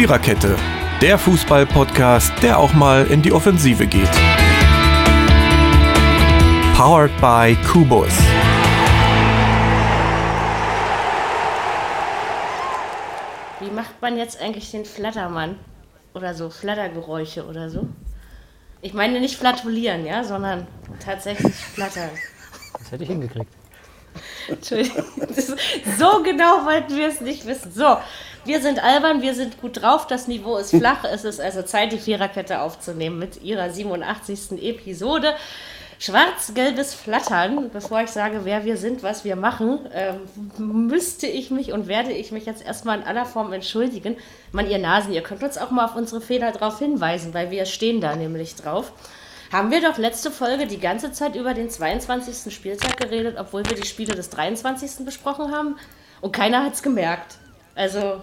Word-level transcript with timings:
Viererkette, 0.00 0.56
der 1.02 1.18
Fußball-Podcast, 1.18 2.32
der 2.42 2.58
auch 2.58 2.72
mal 2.72 3.06
in 3.08 3.20
die 3.20 3.32
Offensive 3.32 3.86
geht. 3.86 4.10
Powered 6.74 7.10
by 7.20 7.54
Kubus. 7.70 8.08
Wie 13.60 13.70
macht 13.74 14.00
man 14.00 14.16
jetzt 14.16 14.40
eigentlich 14.40 14.70
den 14.70 14.86
Flattermann? 14.86 15.56
Oder 16.14 16.32
so, 16.32 16.48
Flattergeräusche 16.48 17.44
oder 17.44 17.68
so? 17.68 17.86
Ich 18.80 18.94
meine 18.94 19.20
nicht 19.20 19.36
flatulieren, 19.36 20.06
ja, 20.06 20.24
sondern 20.24 20.66
tatsächlich 21.04 21.54
flattern. 21.54 22.08
Das 22.78 22.90
hätte 22.90 23.02
ich 23.02 23.10
hingekriegt. 23.10 23.52
Entschuldigung. 24.48 25.04
so 25.98 26.22
genau 26.22 26.64
wollten 26.64 26.96
wir 26.96 27.08
es 27.08 27.20
nicht 27.20 27.46
wissen. 27.46 27.70
So, 27.70 27.98
wir 28.44 28.60
sind 28.60 28.82
albern, 28.82 29.22
wir 29.22 29.34
sind 29.34 29.60
gut 29.60 29.82
drauf, 29.82 30.06
das 30.06 30.28
Niveau 30.28 30.56
ist 30.56 30.70
flach. 30.70 31.04
Es 31.04 31.24
ist 31.24 31.40
also 31.40 31.62
Zeit, 31.62 31.92
die 31.92 31.98
Viererkette 31.98 32.60
aufzunehmen 32.60 33.18
mit 33.18 33.42
ihrer 33.42 33.70
87. 33.70 34.62
Episode. 34.62 35.34
Schwarz-gelbes 35.98 36.94
Flattern, 36.94 37.68
bevor 37.70 38.00
ich 38.00 38.08
sage, 38.08 38.40
wer 38.44 38.64
wir 38.64 38.78
sind, 38.78 39.02
was 39.02 39.26
wir 39.26 39.36
machen, 39.36 39.80
ähm, 39.92 40.86
müsste 40.86 41.26
ich 41.26 41.50
mich 41.50 41.74
und 41.74 41.88
werde 41.88 42.12
ich 42.12 42.32
mich 42.32 42.46
jetzt 42.46 42.64
erstmal 42.64 42.98
in 42.98 43.04
aller 43.04 43.26
Form 43.26 43.52
entschuldigen. 43.52 44.16
Mann, 44.50 44.70
ihr 44.70 44.78
Nasen, 44.78 45.12
ihr 45.12 45.22
könnt 45.22 45.42
uns 45.42 45.58
auch 45.58 45.70
mal 45.70 45.84
auf 45.84 45.96
unsere 45.96 46.22
Fehler 46.22 46.52
drauf 46.52 46.78
hinweisen, 46.78 47.34
weil 47.34 47.50
wir 47.50 47.66
stehen 47.66 48.00
da 48.00 48.16
nämlich 48.16 48.56
drauf. 48.56 48.94
Haben 49.52 49.70
wir 49.70 49.82
doch 49.82 49.98
letzte 49.98 50.30
Folge 50.30 50.66
die 50.66 50.80
ganze 50.80 51.12
Zeit 51.12 51.36
über 51.36 51.52
den 51.52 51.68
22. 51.68 52.54
Spieltag 52.54 52.96
geredet, 52.96 53.36
obwohl 53.38 53.66
wir 53.66 53.76
die 53.76 53.86
Spiele 53.86 54.14
des 54.14 54.30
23. 54.30 55.04
besprochen 55.04 55.52
haben? 55.52 55.76
Und 56.22 56.32
keiner 56.32 56.64
hat 56.64 56.72
es 56.72 56.82
gemerkt. 56.82 57.36
Also, 57.74 58.22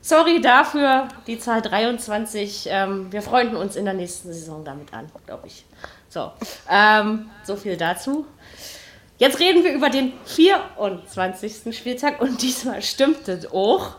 sorry 0.00 0.40
dafür, 0.40 1.08
die 1.26 1.38
Zahl 1.38 1.62
23. 1.62 2.68
Ähm, 2.70 3.12
wir 3.12 3.22
freunden 3.22 3.56
uns 3.56 3.76
in 3.76 3.84
der 3.84 3.94
nächsten 3.94 4.32
Saison 4.32 4.64
damit 4.64 4.92
an, 4.92 5.10
glaube 5.26 5.46
ich. 5.46 5.64
So, 6.08 6.32
ähm, 6.70 7.30
so 7.42 7.56
viel 7.56 7.76
dazu. 7.76 8.26
Jetzt 9.18 9.40
reden 9.40 9.64
wir 9.64 9.72
über 9.72 9.88
den 9.88 10.12
24. 10.26 11.74
Spieltag 11.76 12.20
und 12.20 12.42
diesmal 12.42 12.82
stimmt 12.82 13.26
es 13.28 13.50
auch. 13.50 13.96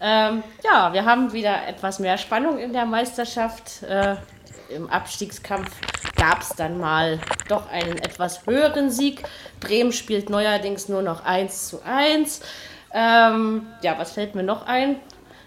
Ähm, 0.00 0.42
ja, 0.64 0.92
wir 0.92 1.04
haben 1.04 1.32
wieder 1.32 1.66
etwas 1.66 1.98
mehr 1.98 2.18
Spannung 2.18 2.58
in 2.58 2.72
der 2.72 2.86
Meisterschaft. 2.86 3.82
Äh, 3.82 4.16
Im 4.68 4.90
Abstiegskampf 4.90 5.70
gab 6.16 6.42
es 6.42 6.50
dann 6.50 6.78
mal 6.78 7.20
doch 7.48 7.68
einen 7.70 7.98
etwas 7.98 8.46
höheren 8.46 8.90
Sieg. 8.90 9.22
Bremen 9.60 9.92
spielt 9.92 10.28
neuerdings 10.28 10.88
nur 10.88 11.02
noch 11.02 11.24
1 11.24 11.68
zu 11.68 11.82
1. 11.82 12.40
Ähm, 12.92 13.66
ja, 13.82 13.98
was 13.98 14.12
fällt 14.12 14.34
mir 14.34 14.42
noch 14.42 14.66
ein? 14.66 14.96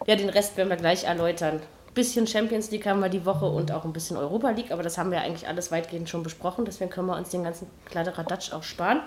Ja, 0.06 0.16
den 0.16 0.30
Rest 0.30 0.58
werden 0.58 0.70
wir 0.70 0.78
gleich 0.78 1.04
erläutern 1.06 1.62
bisschen 2.00 2.28
Champions 2.28 2.72
League 2.72 2.86
haben 2.86 3.02
wir 3.02 3.10
die 3.10 3.26
Woche 3.26 3.46
und 3.46 3.74
auch 3.74 3.84
ein 3.84 3.92
bisschen 3.92 4.16
Europa 4.16 4.52
League, 4.52 4.72
aber 4.72 4.84
das 4.84 4.98
haben 4.98 5.12
wir 5.12 5.20
eigentlich 5.20 5.50
alles 5.50 5.70
weitgehend 5.70 6.10
schon 6.10 6.24
besprochen, 6.24 6.64
deswegen 6.64 6.90
können 6.90 7.08
wir 7.08 7.18
uns 7.18 7.30
den 7.30 7.44
ganzen 7.44 7.68
Kladderadatsch 7.90 8.54
auch 8.54 8.64
sparen. 8.64 9.02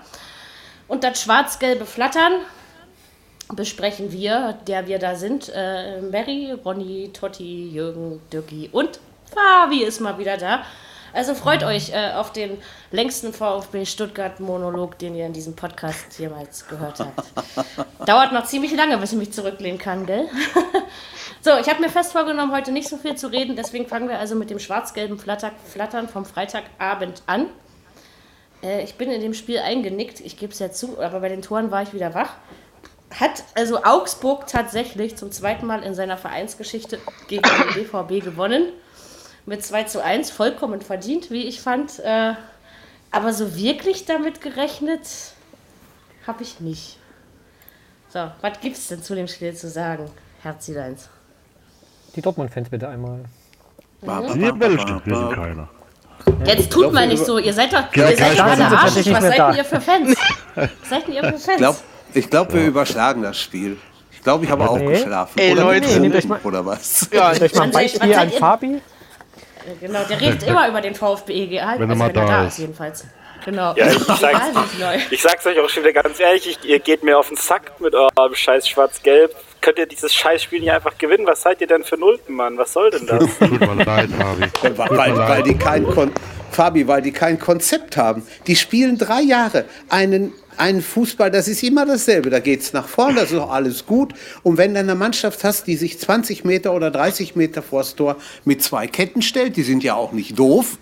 Und 0.87 1.03
das 1.03 1.21
schwarz-gelbe 1.21 1.85
Flattern 1.85 2.33
besprechen 3.55 4.11
wir, 4.11 4.59
der 4.67 4.85
wir 4.87 4.99
da 4.99 5.15
sind. 5.15 5.51
Äh, 5.55 6.01
Mary, 6.01 6.51
Ronny, 6.51 7.09
Totti, 7.13 7.69
Jürgen, 7.69 8.21
Dirki 8.31 8.69
und 8.71 8.99
Fabi 9.33 9.83
ist 9.83 9.99
mal 9.99 10.17
wieder 10.19 10.37
da. 10.37 10.63
Also 11.13 11.35
freut 11.35 11.63
euch 11.63 11.91
äh, 11.91 12.13
auf 12.13 12.33
den 12.33 12.57
längsten 12.91 13.33
VfB 13.33 13.85
Stuttgart-Monolog, 13.85 14.97
den 14.97 15.13
ihr 15.13 15.27
in 15.27 15.33
diesem 15.33 15.55
Podcast 15.55 16.17
jemals 16.17 16.67
gehört 16.67 16.99
habt. 16.99 17.23
Dauert 18.07 18.33
noch 18.33 18.45
ziemlich 18.45 18.75
lange, 18.75 18.97
bis 18.97 19.11
ich 19.11 19.19
mich 19.19 19.31
zurücklehnen 19.31 19.77
kann, 19.79 20.05
gell? 20.05 20.27
So, 21.41 21.51
ich 21.59 21.67
habe 21.67 21.81
mir 21.81 21.89
fest 21.89 22.13
vorgenommen, 22.13 22.53
heute 22.53 22.71
nicht 22.71 22.87
so 22.87 22.95
viel 22.95 23.15
zu 23.15 23.27
reden, 23.27 23.57
deswegen 23.57 23.85
fangen 23.85 24.07
wir 24.07 24.17
also 24.17 24.33
mit 24.33 24.49
dem 24.49 24.59
schwarz-gelben 24.59 25.19
Flatter 25.19 25.51
Flattern 25.67 26.07
vom 26.07 26.23
Freitagabend 26.23 27.21
an. 27.25 27.47
Äh, 28.63 28.81
ich 28.85 28.95
bin 28.95 29.11
in 29.11 29.19
dem 29.19 29.33
Spiel 29.33 29.59
eingenickt, 29.59 30.21
ich 30.21 30.37
gebe 30.37 30.53
es 30.53 30.59
ja 30.59 30.71
zu, 30.71 31.01
aber 31.01 31.19
bei 31.19 31.27
den 31.27 31.41
Toren 31.41 31.69
war 31.69 31.83
ich 31.83 31.93
wieder 31.93 32.13
wach. 32.13 32.29
Hat 33.19 33.43
also 33.55 33.83
Augsburg 33.83 34.47
tatsächlich 34.47 35.17
zum 35.17 35.33
zweiten 35.33 35.65
Mal 35.65 35.83
in 35.83 35.93
seiner 35.93 36.15
Vereinsgeschichte 36.15 36.99
gegen 37.27 37.43
den 37.43 37.73
BVB 37.91 38.23
gewonnen. 38.23 38.71
Mit 39.45 39.63
2 39.65 39.83
zu 39.83 40.03
1, 40.03 40.31
vollkommen 40.31 40.81
verdient, 40.81 41.29
wie 41.31 41.43
ich 41.43 41.59
fand. 41.61 41.99
Äh, 41.99 42.33
aber 43.11 43.33
so 43.33 43.55
wirklich 43.55 44.05
damit 44.05 44.41
gerechnet 44.41 45.01
habe 46.25 46.43
ich 46.43 46.59
nicht. 46.59 46.97
So, 48.09 48.31
was 48.41 48.59
gibt 48.61 48.77
es 48.77 48.87
denn 48.87 49.03
zu 49.03 49.15
dem 49.15 49.27
Spiel 49.27 49.53
zu 49.55 49.69
sagen, 49.69 50.09
Herzi 50.41 50.73
deins? 50.73 51.09
Die 52.15 52.21
Dortmund-Fans 52.21 52.69
bitte 52.69 52.87
einmal. 52.87 53.25
Wir 54.01 54.59
welchen? 54.59 55.01
Wir 55.05 55.15
sind 55.15 55.33
keiner. 55.33 55.67
Jetzt 56.45 56.71
tut 56.71 56.93
mal 56.93 57.07
nicht 57.07 57.25
so, 57.25 57.37
ihr 57.37 57.53
seid 57.53 57.73
doch, 57.73 57.93
Ja, 57.95 58.09
ihr 58.09 58.17
seid 58.17 58.39
alle 58.39 58.65
arschig, 58.65 59.11
was 59.11 59.23
seid 59.23 59.37
denn 59.39 59.55
ihr 59.55 59.65
für 59.65 59.81
Fans? 59.81 60.15
was 60.55 60.69
seid 60.89 61.07
denn 61.07 61.13
ihr 61.15 61.23
für 61.23 61.35
Ich 61.35 61.41
Fans? 61.41 61.57
glaube, 61.57 61.77
ich 62.13 62.29
glaub, 62.29 62.53
wir 62.53 62.65
überschlagen 62.67 63.23
das 63.23 63.39
Spiel. 63.39 63.77
Ich 64.11 64.21
glaube, 64.23 64.45
ich 64.45 64.51
habe 64.51 64.69
auch 64.69 64.77
Nee. 64.77 64.87
geschlafen. 64.93 65.37
Ey, 65.37 65.51
oder 65.51 65.63
Leute. 65.63 65.99
Nehmt 65.99 66.15
euch 66.15 66.25
mal- 66.27 66.39
oder 66.43 66.65
was? 66.65 67.09
Ja, 67.11 67.33
Soll 67.33 67.47
ich 67.47 67.55
mal 67.55 67.63
ein 67.63 67.71
Beispiel 67.71 68.13
an 68.13 68.29
ihr- 68.31 68.39
Fabi? 69.65 69.77
Genau, 69.81 70.03
der 70.03 70.21
redet 70.21 70.43
immer 70.43 70.67
über 70.67 70.81
den 70.81 70.95
VfB, 70.95 71.59
also 71.59 71.79
Wenn 71.81 71.89
er 71.89 71.95
mal 71.95 72.09
wenn 72.09 72.15
er 72.15 72.25
da 72.25 72.25
da 72.25 72.43
ist. 72.45 72.53
ist 72.53 72.59
jedenfalls. 72.59 73.05
Genau, 73.45 73.73
Ja, 73.75 73.87
ich 73.87 73.99
sag's-. 73.99 74.41
Ich 75.11 75.21
sag's 75.21 75.45
euch 75.45 75.59
auch 75.59 75.67
schon 75.69 75.83
wieder 75.83 75.91
ganz 76.01 76.17
ehrlich, 76.19 76.47
ich, 76.47 76.63
ihr 76.69 76.79
geht 76.79 77.03
mir 77.03 77.17
auf 77.19 77.27
den 77.27 77.35
Sack 77.37 77.79
mit 77.81 77.93
eurem 77.93 78.33
scheiß 78.33 78.67
Schwarz-Gelb. 78.69 79.35
Könnt 79.59 79.77
ihr 79.79 79.85
dieses 79.85 80.13
Scheißspiel 80.13 80.59
nicht 80.61 80.71
einfach 80.71 80.97
gewinnen? 80.97 81.25
Was 81.27 81.41
seid 81.41 81.59
ihr 81.61 81.67
denn 81.67 81.83
für 81.83 81.97
Nulpen, 81.97 82.35
Mann? 82.35 82.57
Was 82.57 82.71
soll 82.73 82.89
denn 82.91 83.05
das? 83.05 83.19
Tut 83.39 83.59
mir 83.59 83.83
leid, 83.83 84.09
Fabi. 84.17 84.49
Tut 84.49 84.77
Weil, 84.77 84.89
mir 84.91 84.97
weil, 84.97 85.17
weil 85.17 85.27
leid. 85.27 85.45
die 85.47 85.55
kein 85.57 85.85
Kon 85.87 86.11
Fabi, 86.51 86.87
weil 86.87 87.01
die 87.01 87.11
kein 87.11 87.39
Konzept 87.39 87.97
haben. 87.97 88.25
Die 88.47 88.55
spielen 88.55 88.97
drei 88.97 89.21
Jahre 89.21 89.65
einen, 89.89 90.33
einen 90.57 90.81
Fußball, 90.81 91.31
das 91.31 91.47
ist 91.47 91.63
immer 91.63 91.85
dasselbe. 91.85 92.29
Da 92.29 92.39
geht 92.39 92.61
es 92.61 92.73
nach 92.73 92.87
vorne, 92.87 93.21
das 93.21 93.31
ist 93.31 93.39
auch 93.39 93.51
alles 93.51 93.85
gut. 93.85 94.13
Und 94.43 94.57
wenn 94.57 94.73
du 94.73 94.79
eine 94.79 94.95
Mannschaft 94.95 95.43
hast, 95.43 95.67
die 95.67 95.75
sich 95.75 95.99
20 95.99 96.43
Meter 96.45 96.73
oder 96.73 96.91
30 96.91 97.35
Meter 97.35 97.61
vors 97.61 97.95
Tor 97.95 98.17
mit 98.45 98.61
zwei 98.63 98.87
Ketten 98.87 99.21
stellt, 99.21 99.57
die 99.57 99.63
sind 99.63 99.83
ja 99.83 99.95
auch 99.95 100.11
nicht 100.11 100.37
doof, 100.37 100.77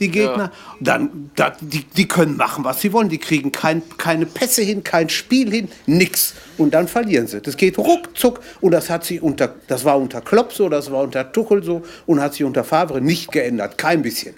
die 0.00 0.10
Gegner, 0.10 0.52
dann 0.80 1.30
da, 1.34 1.56
die, 1.60 1.84
die 1.84 2.06
können 2.06 2.36
machen, 2.36 2.64
was 2.64 2.80
sie 2.80 2.92
wollen. 2.92 3.08
Die 3.08 3.18
kriegen 3.18 3.50
kein, 3.50 3.82
keine 3.98 4.26
Pässe 4.26 4.62
hin, 4.62 4.84
kein 4.84 5.08
Spiel 5.08 5.50
hin, 5.50 5.68
nix. 5.86 6.34
Und 6.56 6.74
dann 6.74 6.86
verlieren 6.86 7.26
sie. 7.26 7.40
Das 7.40 7.56
geht 7.56 7.78
ruckzuck. 7.78 8.40
Und 8.60 8.72
das 8.72 8.90
hat 8.90 9.04
sich 9.04 9.22
unter, 9.22 9.54
das 9.66 9.84
war 9.84 9.98
unter 9.98 10.20
Klopp 10.20 10.52
so, 10.52 10.68
das 10.68 10.90
war 10.92 11.02
unter 11.02 11.32
Tuchel 11.32 11.62
so 11.64 11.82
und 12.06 12.20
hat 12.20 12.34
sich 12.34 12.44
unter 12.44 12.64
Favre 12.64 13.00
nicht 13.00 13.32
geändert. 13.32 13.76
Kein 13.76 14.02
bisschen. 14.02 14.34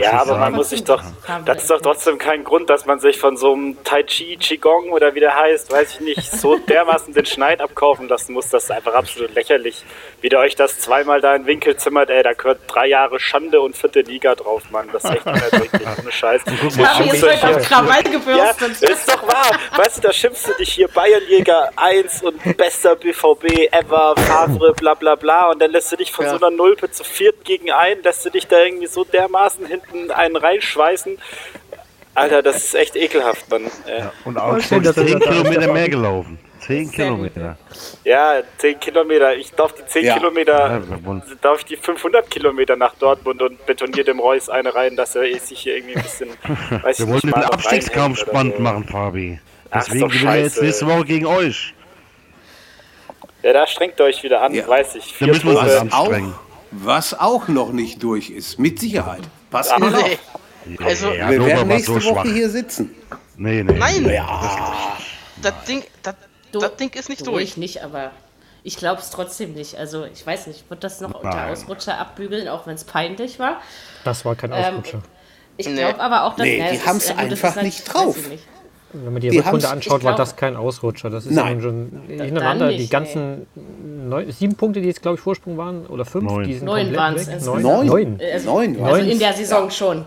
Ja, 0.00 0.20
aber 0.20 0.36
man 0.38 0.52
muss 0.52 0.70
sich 0.70 0.84
doch, 0.84 1.02
das 1.44 1.62
ist 1.62 1.70
doch 1.70 1.80
trotzdem 1.80 2.18
kein 2.18 2.44
Grund, 2.44 2.68
dass 2.70 2.86
man 2.86 3.00
sich 3.00 3.18
von 3.18 3.36
so 3.36 3.52
einem 3.52 3.76
Tai 3.84 4.02
Chi, 4.04 4.36
Qigong 4.36 4.90
oder 4.90 5.14
wie 5.14 5.20
der 5.20 5.34
heißt, 5.34 5.70
weiß 5.72 5.94
ich 5.94 6.00
nicht, 6.00 6.30
so 6.32 6.56
dermaßen 6.68 7.14
den 7.14 7.26
Schneid 7.26 7.60
abkaufen 7.60 8.08
lassen 8.08 8.32
muss. 8.32 8.48
Das 8.50 8.64
ist 8.64 8.70
einfach 8.70 8.94
absolut 8.94 9.34
lächerlich. 9.34 9.84
Wie 10.20 10.28
der 10.28 10.40
euch 10.40 10.56
das 10.56 10.78
zweimal 10.80 11.20
da 11.20 11.34
in 11.34 11.46
Winkel 11.46 11.76
zimmert, 11.76 12.10
ey, 12.10 12.22
da 12.22 12.32
gehört 12.32 12.60
drei 12.66 12.86
Jahre 12.86 13.20
Schande 13.20 13.60
und 13.60 13.76
vierte 13.76 14.00
Liga 14.00 14.34
drauf, 14.34 14.62
Mann. 14.70 14.88
Das 14.92 15.04
ist 15.04 15.10
echt 15.10 15.26
unerträglich, 15.26 15.82
ohne 16.02 16.12
Scheiß. 16.12 16.42
Fabi 16.42 17.10
ist 17.10 17.22
heute 17.22 17.56
auf 17.56 17.62
Krawall 17.62 18.02
Ja, 18.04 18.10
gebürstet. 18.52 18.90
ist 18.90 19.08
doch 19.08 19.26
wahr. 19.26 19.50
Weißt 19.76 19.98
du, 19.98 20.00
da 20.02 20.12
schimpfst 20.12 20.48
du 20.48 20.54
dich 20.54 20.72
hier 20.72 20.88
Bayernjäger 20.88 21.70
1 21.76 22.22
und 22.22 22.56
bester 22.56 22.96
BVB 22.96 23.72
ever, 23.72 24.14
Favre, 24.16 24.72
bla 24.74 24.94
bla 24.94 25.14
bla. 25.14 25.50
Und 25.50 25.60
dann 25.60 25.70
lässt 25.70 25.90
du 25.92 25.96
dich 25.96 26.12
von 26.12 26.24
Ja. 26.24 26.30
so 26.36 26.36
einer 26.44 26.54
Nulpe 26.54 26.90
zu 26.90 27.04
viert 27.04 27.44
gegen 27.44 27.70
ein, 27.70 28.02
lässt 28.02 28.24
du 28.24 28.30
dich 28.30 28.46
da 28.46 28.58
irgendwie 28.60 28.86
so 28.86 29.04
dermaßen 29.04 29.57
hinten 29.66 30.10
einen 30.10 30.36
reinschweißen. 30.36 31.18
Alter, 32.14 32.42
das 32.42 32.56
ist 32.64 32.74
echt 32.74 32.96
ekelhaft, 32.96 33.48
Mann. 33.50 33.70
Ja, 33.86 34.12
Und 34.24 34.38
auch 34.38 34.56
ihr 34.56 34.62
10 34.62 34.82
das 34.82 34.96
da- 34.96 35.04
Kilometer 35.04 35.72
mehr 35.72 35.88
gelaufen. 35.88 36.38
10 36.60 36.86
Sehr 36.88 37.10
gut, 37.10 37.32
Kilometer. 37.32 37.56
ja 38.04 38.42
10 38.58 38.80
Kilometer. 38.80 39.36
Ich 39.36 39.52
darf 39.52 39.72
die 39.74 39.86
10 39.86 40.04
Ja. 40.04 40.14
Kilometer, 40.18 40.82
darf 41.40 41.60
ich 41.60 41.64
die 41.66 41.76
500 41.76 42.28
Kilometer 42.28 42.74
nach 42.76 42.94
Dortmund 42.96 43.40
und 43.40 43.64
betoniere 43.64 44.04
dem 44.04 44.18
Reus 44.18 44.48
eine 44.48 44.74
rein, 44.74 44.96
dass 44.96 45.14
er 45.14 45.22
sich 45.38 45.60
hier 45.60 45.76
irgendwie 45.76 45.96
ein 45.96 46.02
bisschen, 46.02 46.28
weiß 46.82 46.98
ich 46.98 47.06
Wir 47.06 47.12
wollen 47.12 47.20
nicht, 47.22 47.36
den 47.36 47.44
Abstiegskampf 47.44 48.18
spannend 48.18 48.56
so. 48.56 48.62
machen, 48.62 48.84
Fabi. 48.88 49.38
Ach, 49.70 49.78
ist 49.80 49.86
Deswegen 49.86 50.00
doch 50.00 50.08
gewinnen 50.12 50.32
wir 50.34 50.40
jetzt 50.42 50.60
nächste 50.62 50.86
Woche 50.88 51.04
gegen 51.04 51.26
euch. 51.26 51.74
Ja, 53.42 53.52
da 53.52 53.66
strengt 53.68 53.98
ihr 54.00 54.04
euch 54.06 54.22
wieder 54.24 54.42
an, 54.42 54.52
Ja. 54.52 54.66
weiß 54.66 54.96
ich. 54.96 55.14
Da 55.20 55.26
müssen 55.26 55.50
wir 55.52 55.60
uns 55.60 55.72
anstrengen. 55.72 56.34
Was 56.72 57.18
auch 57.18 57.46
noch 57.48 57.70
nicht 57.72 58.02
durch 58.02 58.30
ist, 58.30 58.58
mit 58.58 58.80
Sicherheit. 58.80 59.22
Pass 59.50 59.70
auf. 59.70 59.78
Nee. 59.80 60.18
Also, 60.84 61.12
Ja, 61.12 61.30
Wir 61.30 61.44
werden 61.44 61.68
nächste 61.68 61.92
so 62.00 62.10
Woche 62.14 62.26
schwach. 62.26 62.32
hier 62.32 62.50
sitzen. 62.50 62.94
Nee, 63.36 63.62
nee. 63.62 63.72
Nein. 63.78 64.02
nee. 64.02 64.20
das 65.42 65.54
Ding, 65.66 65.82
das, 66.02 66.14
Du- 66.52 66.58
das 66.60 66.76
Ding 66.76 66.90
ist 66.94 67.08
nicht 67.08 67.26
Du, 67.26 67.30
durch. 67.32 67.44
Ich 67.44 67.56
nicht, 67.56 67.82
aber 67.82 68.10
ich 68.62 68.76
glaube 68.76 69.00
es 69.00 69.10
trotzdem 69.10 69.52
nicht. 69.54 69.76
Also 69.76 70.04
ich 70.04 70.26
weiß 70.26 70.46
nicht, 70.48 70.68
wird 70.70 70.82
das 70.84 71.00
noch 71.00 71.14
unter 71.14 71.28
Nein. 71.36 71.52
Ausrutscher 71.52 71.98
abbügeln, 71.98 72.48
auch 72.48 72.66
wenn 72.66 72.74
es 72.74 72.84
peinlich 72.84 73.38
war. 73.38 73.60
Das 74.04 74.24
war 74.24 74.34
kein 74.34 74.52
Ähm, 74.52 74.58
Ausrutscher. 74.78 75.02
Ich 75.56 75.66
Nee. 75.68 75.74
glaube 75.76 76.00
aber 76.00 76.24
auch, 76.24 76.36
dass... 76.36 76.46
Nee, 76.46 76.58
naja, 76.58 76.70
die 76.72 76.76
es 76.78 77.08
ja 77.08 77.14
gut, 77.14 77.32
das 77.32 77.44
einfach 77.44 77.56
ist 77.56 77.62
nicht 77.62 77.86
weiß 77.88 77.94
drauf. 77.94 78.16
ich 78.18 78.28
nicht. 78.28 78.44
Wenn 78.92 79.12
man 79.12 79.20
die, 79.20 79.28
die 79.28 79.38
Rückrunde 79.38 79.68
anschaut, 79.68 80.02
war 80.02 80.14
das 80.16 80.34
kein 80.36 80.56
Ausrutscher. 80.56 81.10
Das 81.10 81.26
ist 81.26 81.32
Nein. 81.34 81.60
schon 81.60 82.02
hintereinander. 82.08 82.68
Die 82.68 82.88
ganzen 82.88 83.46
neun, 84.08 84.30
sieben 84.32 84.54
Punkte, 84.54 84.80
die 84.80 84.86
jetzt, 84.88 85.02
glaube 85.02 85.16
ich, 85.16 85.20
Vorsprung 85.20 85.58
waren, 85.58 85.86
oder 85.86 86.04
fünf, 86.06 86.24
Neun. 86.30 86.44
die 86.44 86.54
sind 86.54 86.64
Neun 86.64 86.94
komplett 86.94 87.26
weg. 87.28 87.40
Neun. 87.44 87.62
Neun. 87.62 87.86
Neun. 87.86 88.20
Also, 88.32 88.50
Neun. 88.54 88.82
also 88.82 88.96
Neun. 88.96 89.08
in 89.10 89.18
der 89.18 89.32
Saison 89.34 89.70
schon. 89.70 90.06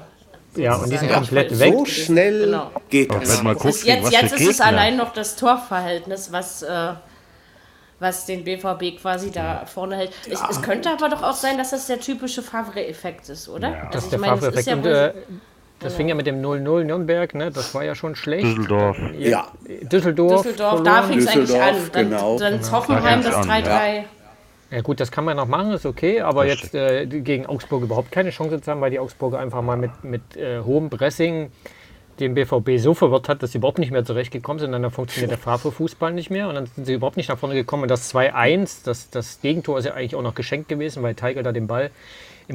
Ja, 0.55 0.75
und 0.75 0.91
die 0.91 0.97
sind 0.97 1.09
Ja. 1.09 1.15
komplett 1.17 1.59
weg. 1.59 1.73
So 1.73 1.85
schnell 1.85 2.45
Genau. 2.45 2.71
geht 2.89 3.13
das. 3.13 3.23
ist 3.29 3.83
gegen 3.85 3.95
jetzt 3.97 4.03
was 4.05 4.11
jetzt 4.11 4.33
ist 4.41 4.49
es 4.49 4.61
allein 4.61 4.97
noch 4.97 5.13
das 5.13 5.35
Torverhältnis, 5.37 6.31
was, 6.31 6.63
äh, 6.63 6.93
was 7.99 8.25
den 8.25 8.43
BVB 8.43 8.97
quasi 8.99 9.31
da 9.31 9.63
vorne 9.65 9.95
hält. 9.95 10.11
Es, 10.29 10.41
es 10.49 10.61
könnte 10.61 10.89
aber 10.89 11.07
doch 11.07 11.21
auch 11.23 11.35
sein, 11.35 11.57
dass 11.57 11.69
das 11.69 11.85
der 11.87 11.99
typische 11.99 12.41
Favre-Effekt 12.41 13.29
ist, 13.29 13.47
oder? 13.47 13.69
Ja. 13.69 13.85
Das 13.91 14.03
Also 14.03 14.07
ist 14.07 14.11
der 14.11 14.19
Favre-Effekt. 14.19 14.67
ja 14.67 14.73
und 14.73 14.85
äh, 14.87 15.13
das 15.81 15.95
fing 15.95 16.07
ja 16.07 16.15
mit 16.15 16.27
dem 16.27 16.41
0-0 16.41 16.83
Nürnberg, 16.83 17.33
ne? 17.35 17.51
das 17.51 17.73
war 17.73 17.83
ja 17.83 17.95
schon 17.95 18.15
schlecht. 18.15 18.45
Düsseldorf. 18.45 18.97
Ja, 19.17 19.47
Düsseldorf. 19.81 20.43
Düsseldorf, 20.43 20.83
da 20.83 21.03
fing 21.03 21.19
es 21.19 21.27
eigentlich 21.27 21.61
an. 21.61 21.75
Dann, 21.91 22.09
genau. 22.09 22.37
dann 22.37 22.59
ist 22.59 22.71
Hoffenheim 22.71 23.21
Da 23.23 23.29
das 23.29 23.45
fängt's 23.45 23.67
an, 23.67 24.01
3-3. 24.01 24.03
Ja 24.71 24.81
gut, 24.81 25.01
das 25.01 25.11
kann 25.11 25.25
man 25.25 25.35
noch 25.35 25.47
machen, 25.47 25.71
ist 25.73 25.85
okay, 25.85 26.21
aber 26.21 26.45
Das 26.45 26.61
jetzt 26.61 26.75
äh, 26.75 27.05
gegen 27.05 27.45
Augsburg 27.45 27.83
überhaupt 27.83 28.11
keine 28.11 28.29
Chance 28.29 28.61
zu 28.61 28.71
haben, 28.71 28.79
weil 28.79 28.91
die 28.91 28.99
Augsburger 28.99 29.39
einfach 29.39 29.61
mal 29.61 29.75
mit, 29.75 29.91
mit 30.03 30.37
äh, 30.37 30.61
hohem 30.61 30.89
Pressing 30.89 31.51
den 32.21 32.35
BVB 32.35 32.77
so 32.77 32.93
verwirrt 32.93 33.27
hat, 33.27 33.43
dass 33.43 33.51
sie 33.51 33.57
überhaupt 33.57 33.79
nicht 33.79 33.91
mehr 33.91 34.05
zurechtgekommen 34.05 34.59
sind. 34.59 34.73
Und 34.73 34.81
dann 34.81 34.91
funktioniert 34.91 35.31
der 35.31 35.37
Favre-Fußball 35.37 36.13
nicht 36.13 36.29
mehr 36.29 36.47
und 36.47 36.55
dann 36.55 36.67
sind 36.67 36.85
sie 36.85 36.93
überhaupt 36.93 37.17
nicht 37.17 37.29
nach 37.29 37.37
vorne 37.37 37.55
gekommen. 37.55 37.83
Und 37.83 37.91
das 37.91 38.13
2-1, 38.13 38.85
das, 38.85 39.09
das 39.09 39.41
Gegentor 39.41 39.79
ist 39.79 39.85
ja 39.85 39.93
eigentlich 39.93 40.15
auch 40.15 40.21
noch 40.21 40.35
geschenkt 40.35 40.69
gewesen, 40.69 41.03
weil 41.03 41.15
Tiger 41.15 41.43
da 41.43 41.51
den 41.51 41.67
Ball 41.67 41.91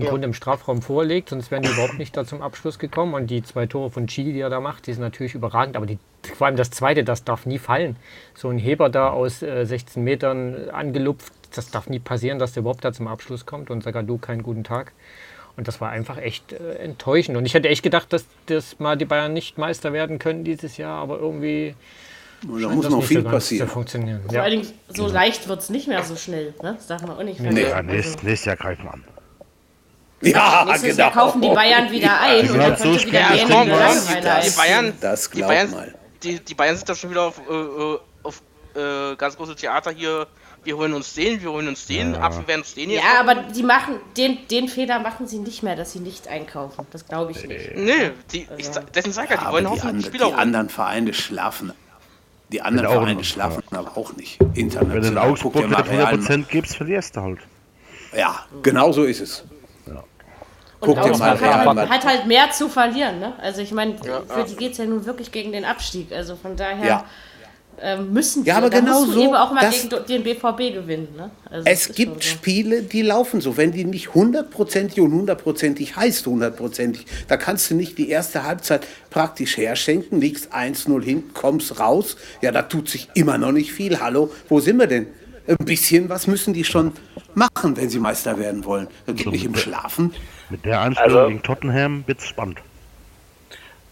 im 0.01 0.07
Grunde 0.09 0.27
im 0.27 0.35
Strafraum 0.35 0.83
vorlegt, 0.83 1.31
sonst 1.31 1.51
wären 1.51 1.63
die 1.63 1.69
überhaupt 1.71 1.99
nicht 1.99 2.17
da 2.17 2.25
zum 2.25 2.43
Abschluss 2.43 2.79
gekommen. 2.79 3.15
Und 3.15 3.29
die 3.29 3.43
zwei 3.43 3.67
Tore 3.67 3.91
von 3.91 4.07
Chili, 4.07 4.33
die 4.33 4.41
er 4.41 4.51
da 4.51 4.61
macht, 4.61 4.87
die 4.87 4.93
sind 4.93 5.03
natürlich 5.03 5.35
überragend. 5.35 5.77
Aber 5.77 5.87
die, 5.87 5.99
vor 6.37 6.47
allem 6.47 6.57
das 6.57 6.71
zweite, 6.71 7.05
das 7.05 7.25
darf 7.25 7.47
nie 7.47 7.59
fallen. 7.59 7.97
So 8.35 8.49
ein 8.49 8.59
Heber 8.59 8.89
da 8.89 9.11
aus 9.11 9.43
äh, 9.43 9.65
16 9.65 10.03
Metern 10.05 10.71
angelupft, 10.71 11.33
das 11.55 11.71
darf 11.71 11.89
nie 11.89 11.99
passieren, 11.99 12.39
dass 12.39 12.53
der 12.53 12.61
überhaupt 12.63 12.85
da 12.85 12.93
zum 12.93 13.09
Abschluss 13.09 13.47
kommt 13.47 13.71
und 13.71 13.83
Sagadu 13.83 14.19
keinen 14.19 14.43
guten 14.43 14.65
Tag. 14.65 14.93
Und 15.57 15.67
das 15.69 15.81
war 15.81 15.89
einfach 15.91 16.19
echt 16.19 16.53
äh, 16.53 16.75
enttäuschend. 16.75 17.37
Und 17.39 17.47
ich 17.47 17.55
hätte 17.55 17.69
echt 17.71 17.83
gedacht, 17.83 18.13
dass 18.13 18.27
das 18.47 18.79
mal 18.79 18.97
die 18.97 19.07
Bayern 19.07 19.33
nicht 19.33 19.57
Meister 19.57 19.93
werden 19.95 20.19
können 20.19 20.45
dieses 20.45 20.77
Jahr, 20.77 20.99
aber 21.01 21.19
irgendwie 21.19 21.75
da 22.43 22.69
muss 22.69 22.89
noch 22.91 22.99
nicht 22.99 23.07
viel 23.09 23.23
so 23.23 23.29
passieren. 23.31 23.67
zu 23.67 23.73
funktionieren. 23.73 24.21
Vor 24.27 24.35
Ja. 24.35 24.43
allen 24.43 24.61
Dingen, 24.61 24.73
so 24.89 25.09
leicht 25.09 25.49
wird 25.49 25.61
es 25.61 25.71
nicht 25.71 25.89
mehr 25.89 26.03
so 26.03 26.15
schnell. 26.17 26.53
Ne? 26.63 26.75
Das 26.77 26.87
darf 26.87 27.01
man 27.01 27.17
auch 27.17 27.23
nicht 27.23 27.41
Ja, 27.41 27.47
vergessen. 27.51 27.87
nächstes, 27.87 28.23
nächstes 28.23 28.45
Jahr 28.45 28.57
greifen 28.57 28.85
wir 28.85 28.93
an. 28.93 29.05
Ja, 30.23 30.65
Nächstes 30.65 30.97
Jahr 30.97 31.13
kaufen 31.13 31.43
die 31.43 31.49
Bayern 31.49 31.91
wieder 31.91 32.21
ein 32.21 32.47
Die 32.47 32.51
und 32.51 32.59
dann 32.59 32.77
so 32.77 32.85
könnte 32.85 33.07
wieder 33.07 33.29
der 33.29 33.47
komm, 33.47 33.67
Die 33.67 34.29
ein. 34.29 34.53
Bayern, 34.57 34.93
Das 35.01 35.31
die 35.31 35.37
glaub 35.37 35.49
Bayern, 35.49 35.71
mal. 35.71 35.95
Die, 36.23 36.41
die 36.41 36.55
Bayern 36.55 36.77
sind 36.77 36.89
da 36.89 36.95
schon 36.95 37.11
wieder 37.11 37.23
auf, 37.25 37.39
äh, 37.39 37.53
äh, 37.53 37.99
auf 38.23 38.43
äh, 38.75 39.17
ganz 39.17 39.37
große 39.37 39.57
Theater 39.57 39.91
hier. 39.91 40.27
Wir 40.65 40.77
holen 40.77 40.95
uns 40.95 41.15
den, 41.15 41.41
wir 41.43 41.53
holen 41.53 41.69
uns 41.69 41.87
den, 41.87 42.17
ab, 42.17 42.37
wir 42.37 42.49
werden 42.49 42.63
uns 42.63 42.75
den 42.75 42.91
jetzt. 42.91 43.05
Ja, 43.05 43.21
aber 43.21 43.37
die 43.37 43.63
machen, 43.63 44.01
den, 44.17 44.49
den 44.49 44.69
Fehler 44.69 44.99
machen 44.99 45.29
sie 45.29 45.39
nicht 45.39 45.63
mehr, 45.63 45.77
dass 45.77 45.93
sie 45.93 46.01
nicht 46.01 46.27
einkaufen. 46.27 46.87
Das 46.91 47.07
glaube 47.07 47.31
ich 47.31 47.47
nicht. 47.47 47.77
Nee, 47.77 48.11
die, 48.33 48.49
ich, 48.57 48.69
dessen 48.95 49.12
sag 49.12 49.25
ich 49.25 49.31
ja, 49.31 49.37
die 49.37 49.43
Aber 49.43 49.53
wollen 49.53 49.65
die, 49.65 49.71
hoffen, 49.71 49.91
and, 49.91 50.05
Spieler 50.05 50.27
die 50.29 50.35
anderen 50.35 50.69
Vereine 50.69 51.15
schlafen. 51.15 51.73
Die 52.49 52.62
anderen 52.62 52.89
Wenn 52.89 52.97
auch 52.97 53.01
Vereine 53.03 53.19
noch, 53.19 53.25
schlafen 53.25 53.62
aber 53.71 53.97
auch 53.97 54.12
nicht. 54.15 54.41
Wenn 54.41 54.53
du 54.55 54.61
in 54.61 54.67
International. 54.67 55.31
Augsburg 55.31 55.55
Real 55.57 55.69
100% 55.73 56.45
gibst, 56.49 56.77
verlierst 56.77 57.15
du 57.17 57.21
halt. 57.21 57.39
Ja, 58.17 58.47
genau 58.62 58.91
so 58.91 59.05
ist 59.05 59.21
es. 59.21 59.45
Und 60.81 60.94
Guck 60.94 61.02
dir 61.02 61.17
mal 61.19 61.31
hat, 61.40 61.40
halt, 61.67 61.90
hat 61.90 62.05
halt 62.06 62.26
mehr 62.26 62.50
zu 62.50 62.69
verlieren. 62.69 63.19
Ne? 63.19 63.32
Also 63.40 63.62
ich 63.62 63.73
meine, 63.73 63.94
für 63.99 64.44
die 64.49 64.56
geht 64.56 64.73
es 64.73 64.78
ja 64.78 64.84
nun 64.84 65.06
wirklich 65.06 65.32
gegen 65.32 65.52
den 65.52 65.64
Abstieg. 65.64 66.12
Also 66.12 66.37
von 66.37 66.55
daher 66.55 66.87
Ja. 66.87 67.05
ähm, 67.81 68.12
müssen 68.12 68.44
Ja, 68.44 68.55
wir- 68.55 68.58
aber 68.58 68.70
da 68.70 68.81
genau 68.81 69.05
so, 69.06 69.19
eben 69.23 69.34
auch 69.34 69.52
mal 69.52 69.70
gegen 69.70 69.88
den 70.06 70.23
BVB 70.23 70.75
gewinnen. 70.75 71.08
Ne? 71.17 71.31
Also 71.50 71.67
Es 71.67 71.94
gibt 71.94 72.23
so. 72.23 72.28
Spiele, 72.31 72.82
die 72.82 73.00
laufen 73.02 73.40
so. 73.40 73.56
Wenn 73.56 73.73
die 73.73 73.84
nicht 73.87 74.12
hundertprozentig 74.14 75.00
und 75.00 75.12
hundertprozentig 75.12 75.96
heißt 75.96 76.26
hundertprozentig, 76.26 77.06
da 77.26 77.37
kannst 77.38 77.70
du 77.70 77.75
nicht 77.75 77.96
die 77.96 78.11
erste 78.11 78.44
Halbzeit 78.44 78.87
praktisch 79.08 79.56
herschenken, 79.56 80.20
liegst 80.20 80.52
1-0 80.55 81.02
hinten, 81.02 81.32
kommst 81.32 81.81
raus. 81.81 82.17
Ja, 82.43 82.52
da 82.52 82.62
tut 82.62 82.90
sich 82.90 83.08
immer 83.14 83.38
noch 83.38 83.52
nicht 83.52 83.73
viel. 83.73 83.99
Hallo, 84.00 84.31
wo 84.50 84.61
sind 84.61 84.78
wir 84.78 84.87
denn? 84.87 85.06
Ein 85.49 85.56
bisschen 85.64 86.08
was 86.11 86.26
müssen 86.26 86.52
die 86.55 86.64
schon 86.64 86.93
machen, 87.34 87.76
wenn 87.76 87.88
sie 87.88 87.99
Meister 88.00 88.38
werden 88.38 88.64
wollen. 88.64 88.88
Das 89.06 89.17
geht 89.17 89.28
nicht 89.31 89.44
im 89.44 89.55
Schlafen. 89.55 90.12
Mit 90.51 90.65
der 90.65 90.81
Einstellung 90.81 91.17
Also- 91.17 91.29
gegen 91.29 91.43
Tottenham 91.43 92.05
wird's 92.07 92.27
spannend. 92.27 92.61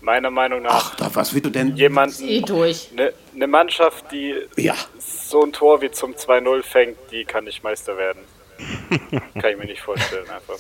Meiner 0.01 0.31
Meinung 0.31 0.61
nach 0.63 0.93
Ach, 0.93 0.95
da, 0.97 1.15
was 1.15 1.33
willst 1.33 1.47
du 1.47 1.51
denn? 1.51 1.77
jemand, 1.77 2.21
eh 2.21 2.43
durch. 2.43 2.91
eine 2.93 3.15
ne 3.33 3.47
Mannschaft, 3.47 4.05
die 4.13 4.35
Ja, 4.57 4.75
so 4.99 5.43
ein 5.43 5.53
Tor 5.53 5.81
wie 5.81 5.91
zum 5.91 6.15
2-0 6.15 6.63
fängt, 6.63 6.99
die 7.11 7.25
kann 7.25 7.45
nicht 7.45 7.63
Meister 7.65 7.97
werden. 7.97 8.21
kann 9.41 9.51
ich 9.51 9.57
mir 9.57 9.65
nicht 9.65 9.81
vorstellen 9.81 10.27
einfach. 10.31 10.57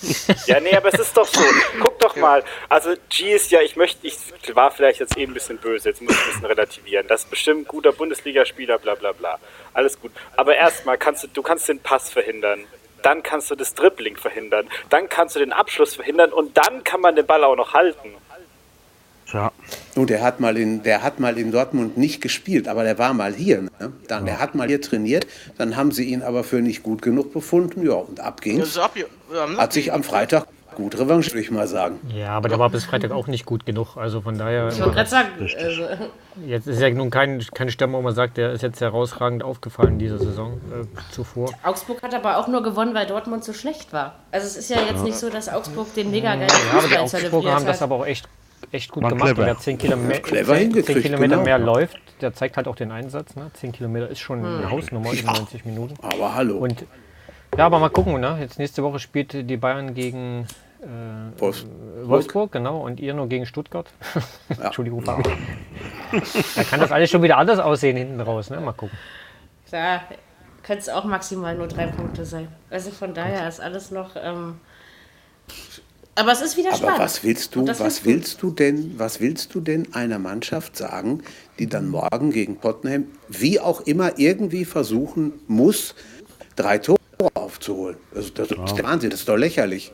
Ja, 0.47 0.59
nee, 0.61 0.75
aber 0.75 0.89
es 0.93 0.99
ist 0.99 1.15
doch 1.17 1.27
so. 1.27 1.41
Guck 1.81 2.01
doch 2.01 2.17
mal. 2.17 2.43
Also 2.71 2.95
G 3.11 3.35
ist 3.35 3.51
ja, 3.51 3.61
ich 3.61 3.77
möchte, 3.77 4.05
ich 4.07 4.17
war 4.55 4.71
vielleicht 4.71 4.99
jetzt 4.99 5.17
eben 5.17 5.31
ein 5.31 5.35
bisschen 5.35 5.59
böse, 5.59 5.91
jetzt 5.91 6.01
muss 6.03 6.13
ich 6.15 6.21
ein 6.23 6.27
bisschen 6.31 6.47
relativieren. 6.47 7.07
Das 7.07 7.25
ist 7.25 7.31
bestimmt 7.31 7.61
ein 7.61 7.65
guter 7.67 7.93
Bundesligaspieler, 7.93 8.79
bla 8.79 8.95
bla 8.95 9.13
bla. 9.13 9.39
Alles 9.75 10.01
gut. 10.01 10.11
Aber 10.37 10.57
erstmal 10.57 10.97
kannst 10.99 11.23
du, 11.23 11.29
du 11.29 11.43
kannst 11.43 11.69
den 11.69 11.79
Pass 11.81 12.09
verhindern. 12.11 12.65
Dann 13.05 13.23
kannst 13.23 13.51
du 13.51 13.55
das 13.55 13.75
Dribbling 13.75 14.17
verhindern. 14.17 14.67
Dann 14.89 15.09
kannst 15.09 15.37
du 15.37 15.39
den 15.39 15.53
Abschluss 15.53 15.95
verhindern 15.95 16.33
und 16.33 16.57
dann 16.57 16.83
kann 16.85 17.01
man 17.01 17.15
den 17.15 17.27
Ball 17.27 17.45
auch 17.45 17.55
noch 17.55 17.75
halten. 17.75 18.11
Tja, 19.31 19.53
und 19.95 20.11
der 20.11 20.23
hat 20.23 20.41
mal 20.41 20.57
in, 20.57 20.83
der 20.83 21.03
hat 21.03 21.19
mal 21.21 21.39
in 21.39 21.51
Dortmund 21.51 21.97
nicht 21.97 22.21
gespielt, 22.21 22.69
aber 22.69 22.85
der 22.85 22.99
war 22.99 23.15
mal 23.15 23.35
hier. 23.35 23.63
Ne? 23.63 23.93
Dann, 24.09 24.27
Der 24.27 24.39
hat 24.39 24.55
mal 24.55 24.69
hier 24.69 24.81
trainiert, 24.81 25.27
dann 25.57 25.77
haben 25.77 25.93
sie 25.93 26.05
ihn 26.05 26.23
aber 26.23 26.45
für 26.45 26.61
nicht 26.63 26.83
gut 26.83 27.03
genug 27.03 27.33
befunden. 27.33 27.87
Ja, 27.87 27.95
und 27.95 28.21
ab 28.21 28.41
Ja, 28.45 28.53
ging's. 28.53 28.79
haben 28.79 29.59
Hat 29.59 29.73
sich 29.73 29.93
am 29.93 30.03
Freitag 30.03 30.47
gut 30.75 30.99
Revanche, 30.99 31.31
würde 31.31 31.41
ich 31.41 31.51
mal 31.51 31.67
sagen. 31.67 31.99
Ja, 32.15 32.31
aber 32.31 32.49
der 32.49 32.59
war 32.59 32.71
bis 32.71 32.85
Freitag 32.85 33.11
auch 33.13 33.27
nicht 33.27 33.47
gut 33.47 33.65
genug. 33.67 33.97
Also 33.97 34.21
von 34.21 34.37
daher, 34.39 34.69
Ich 34.69 34.79
wollte 34.81 34.95
gerade 34.95 35.09
sagen, 35.11 35.29
also, 35.59 35.83
jetzt 36.47 36.67
ist 36.67 36.81
ja 36.81 36.91
nun 36.91 37.11
kein, 37.11 37.41
keine 37.55 37.71
Stimme, 37.71 37.97
wo 37.99 38.03
man 38.03 38.15
sagt, 38.15 38.37
der 38.37 38.53
ist 38.53 38.63
jetzt 38.63 38.81
herausragend 38.81 39.43
aufgefallen 39.43 39.99
diese 39.99 40.19
Saison 40.19 40.61
äh, 40.73 40.85
zuvor. 41.13 41.51
Augsburg 41.63 42.03
hat 42.03 42.15
aber 42.15 42.39
auch 42.39 42.49
nur 42.49 42.63
gewonnen, 42.63 42.95
weil 42.95 43.07
Dortmund 43.07 43.45
so 43.45 43.53
schlecht 43.53 43.93
war. 43.93 44.17
Also 44.33 44.47
es 44.47 44.57
ist 44.57 44.71
ja 44.71 44.79
jetzt 44.89 45.05
nicht 45.05 45.17
so, 45.17 45.31
dass 45.31 45.49
Augsburg 45.49 45.95
den 45.95 46.11
mega 46.11 46.35
geilen 46.35 46.49
Ja, 46.49 46.79
aber 46.79 46.89
die 46.89 46.95
Fußball 46.95 47.21
Augsburger 47.23 47.55
haben 47.55 47.67
das 47.67 47.83
aber 47.83 47.95
auch 47.97 48.07
echt, 48.07 48.29
echt 48.73 48.91
gut 48.91 49.03
War 49.03 49.11
gemacht. 49.11 49.35
Clever. 49.35 49.47
wer 49.47 49.59
10 49.59 49.79
Kilometer, 49.79 50.21
Clever 50.21 50.55
10, 50.55 50.63
hingekriegt, 50.63 51.03
Kilometer 51.03 51.29
genau. 51.37 51.45
mehr 51.45 51.59
läuft, 51.59 51.97
der 52.21 52.33
zeigt 52.35 52.57
halt 52.57 52.69
auch 52.69 52.77
den 52.77 52.91
Einsatz. 52.93 53.37
Ne? 53.37 53.51
10 53.55 53.73
Kilometer 53.73 54.09
ist 54.09 54.21
schon 54.21 54.41
Hm. 54.43 54.59
eine 54.59 54.71
Hausnummer 54.71 55.13
in 55.13 55.25
90 55.25 55.65
Minuten. 55.65 55.95
Aber 56.03 56.35
hallo, 56.35 56.59
Und 56.59 56.85
ja, 57.57 57.67
aber 57.67 57.79
mal 57.79 57.89
gucken, 57.91 58.21
ne? 58.21 58.37
Jetzt 58.41 58.59
nächste 58.59 58.83
Woche 58.83 58.99
spielt 58.99 59.33
die 59.49 59.57
Bayern 59.57 59.95
gegen 59.95 60.49
äh, 60.85 61.41
Wolfs- 61.41 61.67
Wolfsburg, 62.05 62.53
genau, 62.53 62.81
und 62.85 63.01
ihr 63.01 63.15
nur 63.15 63.29
gegen 63.29 63.47
Stuttgart. 63.47 63.87
Entschuldigung, 64.63 65.03
Fabi. 65.03 65.29
da 66.57 66.63
kann 66.65 66.81
das 66.81 66.93
alles 66.93 67.11
schon 67.11 67.23
wieder 67.23 67.39
anders 67.39 67.59
aussehen 67.59 67.97
hinten 67.97 68.21
raus, 68.21 68.51
ne? 68.51 68.61
Mal 68.61 68.73
gucken. 68.73 68.97
Da 69.71 70.03
könnte 70.63 70.83
es 70.83 70.89
auch 70.89 71.05
maximal 71.05 71.57
nur 71.57 71.67
drei 71.69 71.87
Punkte 71.87 72.25
sein. 72.25 72.49
Also 72.71 72.91
von 72.91 73.15
daher 73.15 73.49
ist 73.49 73.61
alles 73.61 73.91
noch. 73.91 74.11
Ähm, 74.17 74.57
aber 76.17 76.31
es 76.33 76.43
ist 76.43 76.57
wieder 76.57 76.69
Aber 76.69 76.77
spannend. 76.79 76.99
was 77.01 77.25
willst 77.25 77.55
du, 77.57 77.67
was 77.67 78.05
willst 78.05 78.41
du 78.43 78.51
denn, 78.53 78.95
was 78.99 79.21
willst 79.21 79.53
du 79.55 79.61
denn 79.61 79.93
einer 79.95 80.19
Mannschaft 80.21 80.77
sagen, 80.77 81.23
die 81.59 81.67
dann 81.67 81.89
morgen 81.89 82.31
gegen 82.31 82.61
Tottenham 82.61 83.07
wie 83.29 83.59
auch 83.59 83.81
immer 83.81 84.19
irgendwie 84.19 84.65
versuchen 84.65 85.33
muss, 85.49 85.95
drei 86.55 86.79
Tore 86.79 86.99
aufzuholen? 87.35 87.97
Also 88.15 88.31
das 88.31 88.51
ist 88.53 88.77
der 88.77 88.85
Wahnsinn, 88.85 89.11
das 89.11 89.21
ist 89.21 89.29
doch 89.29 89.37
lächerlich. 89.37 89.93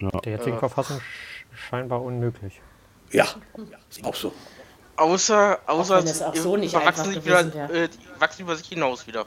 Der 0.00 0.32
jetzigen 0.32 0.58
Verfassung 0.58 0.98
sch- 0.98 1.68
scheinbar 1.68 2.02
unmöglich. 2.02 2.60
Ja, 3.12 3.26
ist 3.90 4.04
auch 4.04 4.14
so. 4.14 4.32
Außer, 4.96 5.58
außer 5.66 5.98
auch 5.98 6.34
sie 6.34 6.40
so 6.40 6.56
nicht 6.56 6.74
wachsen, 6.74 7.24
wieder, 7.24 7.40
äh, 7.70 7.88
die 7.88 8.20
wachsen 8.20 8.42
über 8.42 8.56
sich 8.56 8.66
hinaus 8.68 9.06
wieder. 9.06 9.26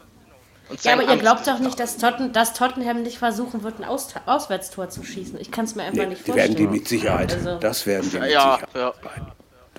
Und 0.69 0.83
Ja, 0.83 0.93
aber 0.93 1.03
ihr 1.03 1.17
glaubt 1.17 1.47
doch 1.47 1.59
nicht, 1.59 1.79
dass, 1.79 1.97
Totten, 1.97 2.31
dass 2.33 2.53
Tottenham 2.53 3.01
nicht 3.03 3.17
versuchen 3.17 3.63
wird, 3.63 3.79
ein 3.79 3.85
Aus 3.85 4.13
Auswärtstor 4.25 4.89
zu 4.89 5.03
schießen. 5.03 5.39
Ich 5.39 5.51
kann 5.51 5.65
es 5.65 5.75
mir 5.75 5.83
einfach 5.83 6.03
Nee, 6.03 6.07
nicht 6.09 6.27
die 6.27 6.33
werden 6.35 6.55
die 6.55 6.63
vorstellen. 6.63 6.71
mit 6.71 6.87
Sicherheit. 6.87 7.33
Also- 7.33 7.59
Das 7.59 7.85
werden 7.87 8.09
die 8.11 8.19
mit 8.19 8.31
Ja, 8.31 8.59
Sicherheit. 8.59 8.69
ja. 8.75 8.93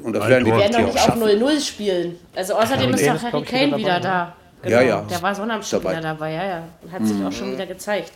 Und 0.02 0.12
das 0.14 0.28
werden 0.28 0.44
die. 0.44 0.50
Die 0.52 0.56
werden 0.56 0.72
doch 0.72 0.80
auch 0.80 0.86
nicht 0.94 0.98
schaffen. 0.98 1.22
0-0 1.22 1.60
spielen. 1.60 2.18
Also 2.34 2.54
außerdem 2.54 2.94
ist 2.94 3.06
doch 3.06 3.14
ist, 3.14 3.22
Harry 3.24 3.42
Kane 3.44 3.66
wieder 3.66 3.76
wieder 3.78 4.00
dabei, 4.00 4.32
da. 4.62 4.68
Ja, 4.68 4.80
ja. 4.82 5.02
Der 5.02 5.22
war 5.22 5.34
Sonnabend 5.34 5.72
Dabei. 5.72 6.00
dabei, 6.00 6.32
ja, 6.32 6.44
ja. 6.44 6.62
Und 6.82 6.92
hat 6.92 7.06
sich 7.06 7.24
auch 7.24 7.32
schon 7.32 7.52
wieder 7.52 7.66
gezeigt. 7.66 8.12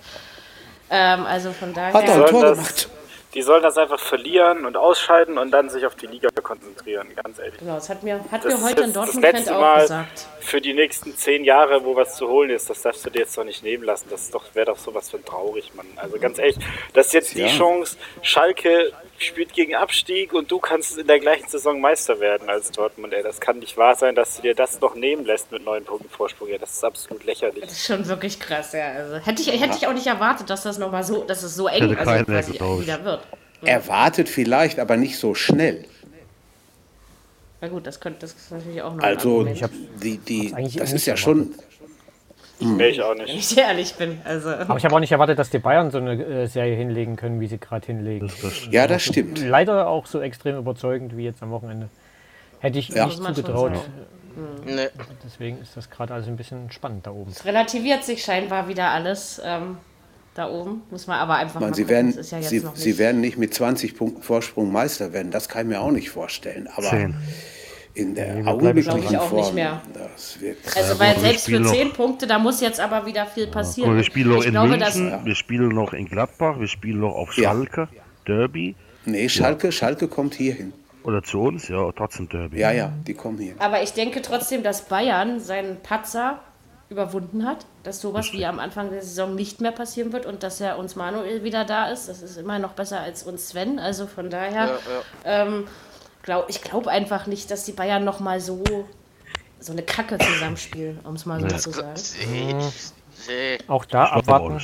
Ähm, 0.94 1.26
also 1.26 1.52
von 1.52 1.74
daher. 1.74 1.92
Hat 1.92 2.08
er 2.08 2.14
ein 2.24 2.26
Tor 2.30 2.42
das- 2.42 2.56
gemacht. 2.58 2.88
Die 3.34 3.42
sollen 3.42 3.64
das 3.64 3.76
einfach 3.76 3.98
verlieren 3.98 4.64
und 4.64 4.76
ausscheiden 4.76 5.38
und 5.38 5.50
dann 5.50 5.68
sich 5.68 5.84
auf 5.84 5.96
die 5.96 6.06
Liga 6.06 6.28
konzentrieren, 6.40 7.08
ganz 7.20 7.40
ehrlich. 7.40 7.58
Genau, 7.58 7.74
das 7.74 7.88
hat 7.88 8.04
mir, 8.04 8.20
hat 8.30 8.44
Das 8.44 8.60
mir 8.60 8.64
heute 8.64 8.82
ein 8.84 8.86
jetzt 8.90 8.96
das 8.96 9.04
Dortmund-Fan 9.06 9.34
letzte 9.34 9.56
auch 9.56 9.60
Mal 9.60 9.80
gesagt. 9.80 10.26
für 10.38 10.60
die 10.60 10.72
nächsten 10.72 11.16
zehn 11.16 11.42
Jahre, 11.42 11.84
wo 11.84 11.96
was 11.96 12.14
zu 12.14 12.28
holen 12.28 12.50
ist. 12.50 12.70
Das 12.70 12.82
darfst 12.82 13.04
du 13.04 13.10
dir 13.10 13.18
jetzt 13.22 13.36
doch 13.36 13.42
nicht 13.42 13.64
nehmen 13.64 13.82
lassen. 13.82 14.06
Das 14.08 14.30
wäre 14.52 14.66
doch 14.66 14.78
sowas 14.78 15.10
von 15.10 15.24
traurig, 15.24 15.74
Mann. 15.74 15.86
Also 15.96 16.16
ganz 16.20 16.38
ehrlich, 16.38 16.58
das 16.92 17.06
ist 17.08 17.12
jetzt 17.12 17.34
die 17.34 17.40
Ja. 17.40 17.48
Chance. 17.48 17.96
Schalke 18.22 18.92
spielt 19.24 19.52
gegen 19.52 19.74
Abstieg 19.74 20.32
und 20.32 20.50
du 20.50 20.58
kannst 20.58 20.98
in 20.98 21.06
der 21.06 21.18
gleichen 21.18 21.48
Saison 21.48 21.80
Meister 21.80 22.20
werden 22.20 22.48
als 22.48 22.70
Dortmund. 22.70 23.12
Ey, 23.12 23.22
das 23.22 23.40
kann 23.40 23.58
nicht 23.58 23.76
wahr 23.76 23.94
sein, 23.94 24.14
dass 24.14 24.36
du 24.36 24.42
dir 24.42 24.54
das 24.54 24.80
noch 24.80 24.94
nehmen 24.94 25.24
lässt 25.24 25.50
mit 25.52 25.64
neun 25.64 25.84
Punkten 25.84 26.08
Vorsprung. 26.08 26.48
Ja, 26.48 26.58
das 26.58 26.74
ist 26.74 26.84
absolut 26.84 27.24
lächerlich. 27.24 27.64
Das 27.64 27.72
ist 27.72 27.86
schon 27.86 28.06
wirklich 28.06 28.38
krass, 28.38 28.72
ja. 28.72 28.92
Also 28.92 29.16
hätte 29.16 29.42
ich, 29.42 29.60
hätte 29.60 29.76
ich 29.76 29.86
auch 29.86 29.92
nicht 29.92 30.06
erwartet, 30.06 30.50
dass 30.50 30.62
das 30.62 30.78
noch 30.78 30.92
mal 30.92 31.04
so, 31.04 31.24
dass 31.24 31.42
es 31.42 31.54
so 31.54 31.66
eng 31.66 31.82
also 31.82 31.94
keiner 31.96 32.24
quasi 32.24 32.54
wieder 32.54 33.04
wird. 33.04 33.26
Erwartet 33.62 34.28
vielleicht, 34.28 34.78
aber 34.78 34.96
nicht 34.96 35.18
so 35.18 35.34
schnell. 35.34 35.86
Na 37.64 37.70
gut, 37.70 37.86
das 37.86 37.98
könnte 37.98 38.18
das 38.20 38.32
ist 38.32 38.50
natürlich 38.50 38.82
auch 38.82 38.94
noch 38.94 39.02
Also 39.02 39.40
ein 39.40 39.48
Argument, 39.48 39.70
die, 40.02 40.18
die, 40.18 40.54
das 40.76 40.92
ist 40.92 41.06
ja 41.06 41.16
schon, 41.16 41.54
Nee, 42.64 42.88
ich 42.88 43.02
auch 43.02 43.10
wenn 43.16 43.24
nicht. 43.24 43.52
ich 43.52 43.58
ehrlich 43.58 43.94
bin. 43.94 44.20
Also 44.24 44.50
Aber 44.50 44.76
ich 44.76 44.84
habe 44.84 44.94
auch 44.94 45.00
nicht 45.00 45.12
erwartet, 45.12 45.38
dass 45.38 45.50
die 45.50 45.58
Bayern 45.58 45.90
so 45.90 45.98
eine 45.98 46.14
äh, 46.22 46.46
Serie 46.46 46.74
hinlegen 46.76 47.16
können, 47.16 47.40
wie 47.40 47.46
sie 47.46 47.58
gerade 47.58 47.86
hinlegen. 47.86 48.30
ja, 48.70 48.86
das 48.86 49.02
stimmt. 49.02 49.38
Leider 49.40 49.86
auch 49.88 50.06
so 50.06 50.20
extrem 50.20 50.56
überzeugend 50.56 51.16
wie 51.16 51.24
jetzt 51.24 51.42
am 51.42 51.50
Wochenende. 51.50 51.88
Hätte 52.60 52.78
ich 52.78 52.88
Ja. 52.88 53.06
nicht 53.06 53.22
zugetraut. 53.22 53.74
sagen. 53.76 53.80
Ne, 54.66 54.90
Deswegen 55.24 55.60
ist 55.60 55.76
das 55.76 55.90
gerade 55.90 56.12
alles 56.14 56.26
ein 56.26 56.36
bisschen 56.36 56.70
spannend 56.72 57.06
da 57.06 57.12
oben. 57.12 57.30
es 57.30 57.44
relativiert 57.44 58.02
sich 58.02 58.24
scheinbar 58.24 58.66
wieder 58.68 58.90
alles 58.90 59.40
ähm, 59.44 59.76
da 60.34 60.48
oben. 60.50 60.82
Muss 60.90 61.06
man 61.06 61.20
aber 61.20 61.34
einfach 61.36 61.60
Man, 61.60 61.70
mal 61.70 61.74
sie, 61.76 61.82
gucken. 61.82 61.94
werden, 61.96 62.16
Das 62.16 62.26
ist 62.26 62.32
ja 62.32 62.42
sie, 62.42 62.58
sie 62.74 62.88
nicht. 62.88 62.98
werden 62.98 63.20
nicht 63.20 63.38
mit 63.38 63.54
20 63.54 63.96
Punkten 63.96 64.22
Vorsprung 64.22 64.72
Meister 64.72 65.12
werden. 65.12 65.30
Das 65.30 65.48
kann 65.48 65.62
ich 65.62 65.68
mir 65.76 65.80
auch 65.80 65.92
nicht 65.92 66.10
vorstellen. 66.10 66.68
Aber 66.74 66.88
Zehn. 66.88 67.14
In 67.94 68.14
der 68.14 68.24
bleiben 68.34 68.48
augenblicklichen 68.48 69.00
Glaube 69.02 69.14
ich 69.14 69.18
auch 69.20 69.32
nicht 69.32 69.44
Form, 69.46 69.54
mehr. 69.54 69.80
das 69.94 70.40
wird 70.40 70.58
Also 70.76 70.98
weil 70.98 71.14
wir 71.14 71.20
selbst 71.20 71.44
für 71.44 71.50
spielen 71.52 71.62
noch- 71.62 71.72
10 71.72 71.92
Punkte, 71.92 72.26
da 72.26 72.38
muss 72.38 72.60
jetzt 72.60 72.80
aber 72.80 73.06
wieder 73.06 73.24
viel 73.26 73.46
passieren. 73.46 73.90
Und 73.90 73.96
wir 73.96 74.04
spielen 74.04 74.28
noch 74.30 74.40
ich 74.40 74.46
in 74.46 74.50
glaube, 74.52 74.78
dass, 74.78 74.96
München, 74.96 75.24
wir 75.24 75.34
spielen 75.36 75.68
noch 75.68 75.92
in 75.92 76.06
Gladbach, 76.06 76.58
wir 76.58 76.66
spielen 76.68 77.00
noch 77.00 77.14
auf 77.14 77.36
Ja. 77.36 77.50
Schalke, 77.50 77.88
Derby. 78.26 78.74
Nee, 79.04 79.28
Schalke, 79.28 79.70
Schalke 79.70 80.08
kommt 80.08 80.34
hier 80.34 80.54
hin. 80.54 80.72
Oder 81.04 81.22
zu 81.22 81.40
uns, 81.40 81.68
ja, 81.68 81.92
trotzdem 81.92 82.28
Derby. 82.28 82.58
Ja, 82.58 82.72
ja, 82.72 82.90
die 83.06 83.12
kommen 83.14 83.38
hier. 83.38 83.54
Aber 83.58 83.82
ich 83.82 83.92
denke 83.92 84.22
trotzdem, 84.22 84.62
dass 84.62 84.82
Bayern 84.82 85.38
seinen 85.38 85.76
Patzer 85.82 86.40
überwunden 86.88 87.46
hat, 87.46 87.66
dass 87.82 88.00
sowas 88.00 88.32
wie 88.32 88.44
am 88.46 88.58
Anfang 88.58 88.90
der 88.90 89.02
Saison 89.02 89.34
nicht 89.34 89.60
mehr 89.60 89.72
passieren 89.72 90.12
wird 90.12 90.26
und 90.26 90.42
dass 90.42 90.58
ja 90.60 90.74
uns 90.74 90.96
Manuel 90.96 91.42
wieder 91.44 91.64
da 91.64 91.88
ist. 91.90 92.08
Das 92.08 92.22
ist 92.22 92.38
immer 92.38 92.58
noch 92.58 92.72
besser 92.72 93.00
als 93.00 93.22
uns 93.22 93.48
Sven. 93.48 93.78
Also 93.78 94.06
von 94.06 94.30
daher, 94.30 94.78
Ähm, 95.24 95.66
glaub, 96.24 96.48
ich 96.48 96.60
glaube 96.62 96.90
einfach 96.90 97.26
nicht, 97.26 97.50
dass 97.50 97.64
die 97.64 97.72
Bayern 97.72 98.04
noch 98.04 98.20
mal 98.20 98.40
so 98.40 98.62
so 99.60 99.72
eine 99.72 99.82
Kacke 99.82 100.18
zusammenspielen, 100.18 100.98
um 101.04 101.14
es 101.14 101.24
mal 101.24 101.40
so 101.40 101.56
zu 101.56 101.70
sagen. 101.70 101.94
Auch 103.68 103.84
da 103.86 104.04
Ich 104.06 104.12
abwarten. 104.12 104.60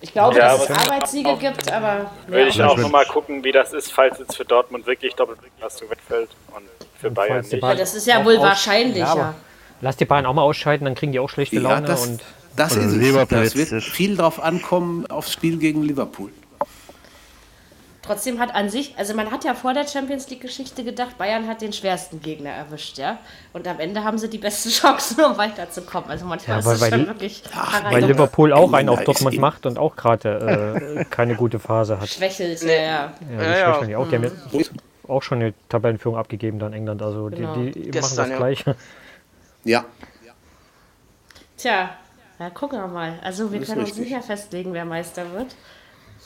Ich 0.00 0.12
glaube, 0.12 0.36
Ja, 0.38 0.56
dass 0.56 0.68
es 0.68 0.70
Arbeitssiege 0.70 1.36
gibt, 1.36 1.70
aber 1.72 2.10
Würde 2.26 2.48
ich 2.48 2.56
mehr 2.58 2.70
auch 2.70 2.76
nochmal 2.78 3.04
gucken, 3.06 3.42
wie 3.44 3.52
das 3.52 3.72
ist, 3.72 3.90
falls 3.92 4.18
jetzt 4.18 4.36
für 4.36 4.44
Dortmund 4.44 4.86
wirklich 4.86 5.14
Doppelbelastung 5.14 5.90
wegfällt 5.90 6.30
und 6.54 6.62
für 6.98 7.10
Bayern 7.10 7.34
falls 7.36 7.48
die 7.48 7.54
nicht. 7.56 7.62
Bayern- 7.62 7.78
das 7.78 7.94
ist 7.94 8.06
ja 8.06 8.24
wohl 8.24 8.36
aus- 8.36 8.42
wahrscheinlich, 8.42 8.98
Ja, 8.98 9.16
ja. 9.16 9.34
Lass 9.80 9.96
die 9.96 10.04
Bayern 10.06 10.24
auch 10.26 10.32
mal 10.34 10.42
ausscheiden, 10.42 10.84
dann 10.86 10.94
kriegen 10.94 11.12
die 11.12 11.18
auch 11.18 11.28
schlechte 11.28 11.56
Ja, 11.56 11.62
Laune. 11.62 11.86
das, 11.86 12.06
und 12.06 12.22
das 12.56 12.76
ist 12.76 12.92
es. 12.94 13.28
Das 13.28 13.56
wird 13.56 13.82
viel 13.82 14.16
drauf 14.16 14.42
ankommen 14.42 15.06
aufs 15.10 15.32
Spiel 15.32 15.58
gegen 15.58 15.82
Liverpool. 15.82 16.30
Trotzdem 18.06 18.38
hat 18.38 18.54
an 18.54 18.68
sich, 18.68 18.94
also 18.98 19.14
man 19.14 19.30
hat 19.30 19.44
ja 19.44 19.54
vor 19.54 19.72
der 19.72 19.86
Champions 19.86 20.28
League-Geschichte 20.28 20.84
gedacht, 20.84 21.16
Bayern 21.16 21.48
hat 21.48 21.62
den 21.62 21.72
schwersten 21.72 22.20
Gegner 22.20 22.50
erwischt, 22.50 22.98
ja. 22.98 23.18
Und 23.54 23.66
am 23.66 23.80
Ende 23.80 24.04
haben 24.04 24.18
sie 24.18 24.28
die 24.28 24.36
besten 24.36 24.68
Chancen, 24.68 25.24
um 25.24 25.38
weiterzukommen. 25.38 26.10
Also 26.10 26.26
manchmal 26.26 26.56
Ja, 26.56 26.60
ist 26.60 26.66
weil- 26.66 26.74
es 26.74 26.80
weil 26.82 26.90
schon 26.90 27.00
die- 27.00 27.06
wirklich 27.06 27.42
weil 27.44 27.52
paradox. 27.80 28.06
Liverpool 28.06 28.52
auch 28.52 28.72
einen 28.74 28.90
auf 28.90 29.02
Dortmund 29.04 29.34
ist 29.36 29.40
macht 29.40 29.64
und 29.64 29.78
auch 29.78 29.96
gerade 29.96 30.98
äh, 31.00 31.04
keine 31.10 31.34
gute 31.34 31.58
Phase 31.58 31.98
hat. 31.98 32.08
schwächelt, 32.10 32.60
ja, 32.62 32.68
ja. 32.68 32.76
Ja, 32.82 33.12
die 33.20 33.34
Ja, 33.36 33.42
ja. 33.58 33.64
schwächeln 33.72 33.90
ja 33.90 33.98
auch. 33.98 34.08
Die 34.08 34.16
haben 34.16 34.24
ja 34.24 34.60
auch 35.08 35.22
schon 35.22 35.40
eine 35.40 35.54
Tabellenführung 35.70 36.18
abgegeben 36.18 36.58
da 36.58 36.66
in 36.66 36.74
England. 36.74 37.00
Also 37.00 37.30
Genau. 37.30 37.54
die, 37.56 37.70
die 37.72 37.78
machen 37.80 37.90
Gestern, 37.92 38.16
das 38.16 38.28
ja. 38.28 38.36
Gleiche. 38.36 38.76
Ja, 39.64 39.84
Tja, 41.56 41.90
ja, 42.38 42.50
gucken 42.50 42.78
wir 42.78 42.86
mal. 42.88 43.18
Also 43.22 43.50
wir 43.50 43.60
Das 43.60 43.68
ist 43.68 43.74
können 43.74 43.86
uns 43.86 43.96
nicht 43.96 44.10
mehr 44.10 44.22
festlegen, 44.22 44.72
wer 44.74 44.84
Meister 44.84 45.32
wird. 45.32 45.54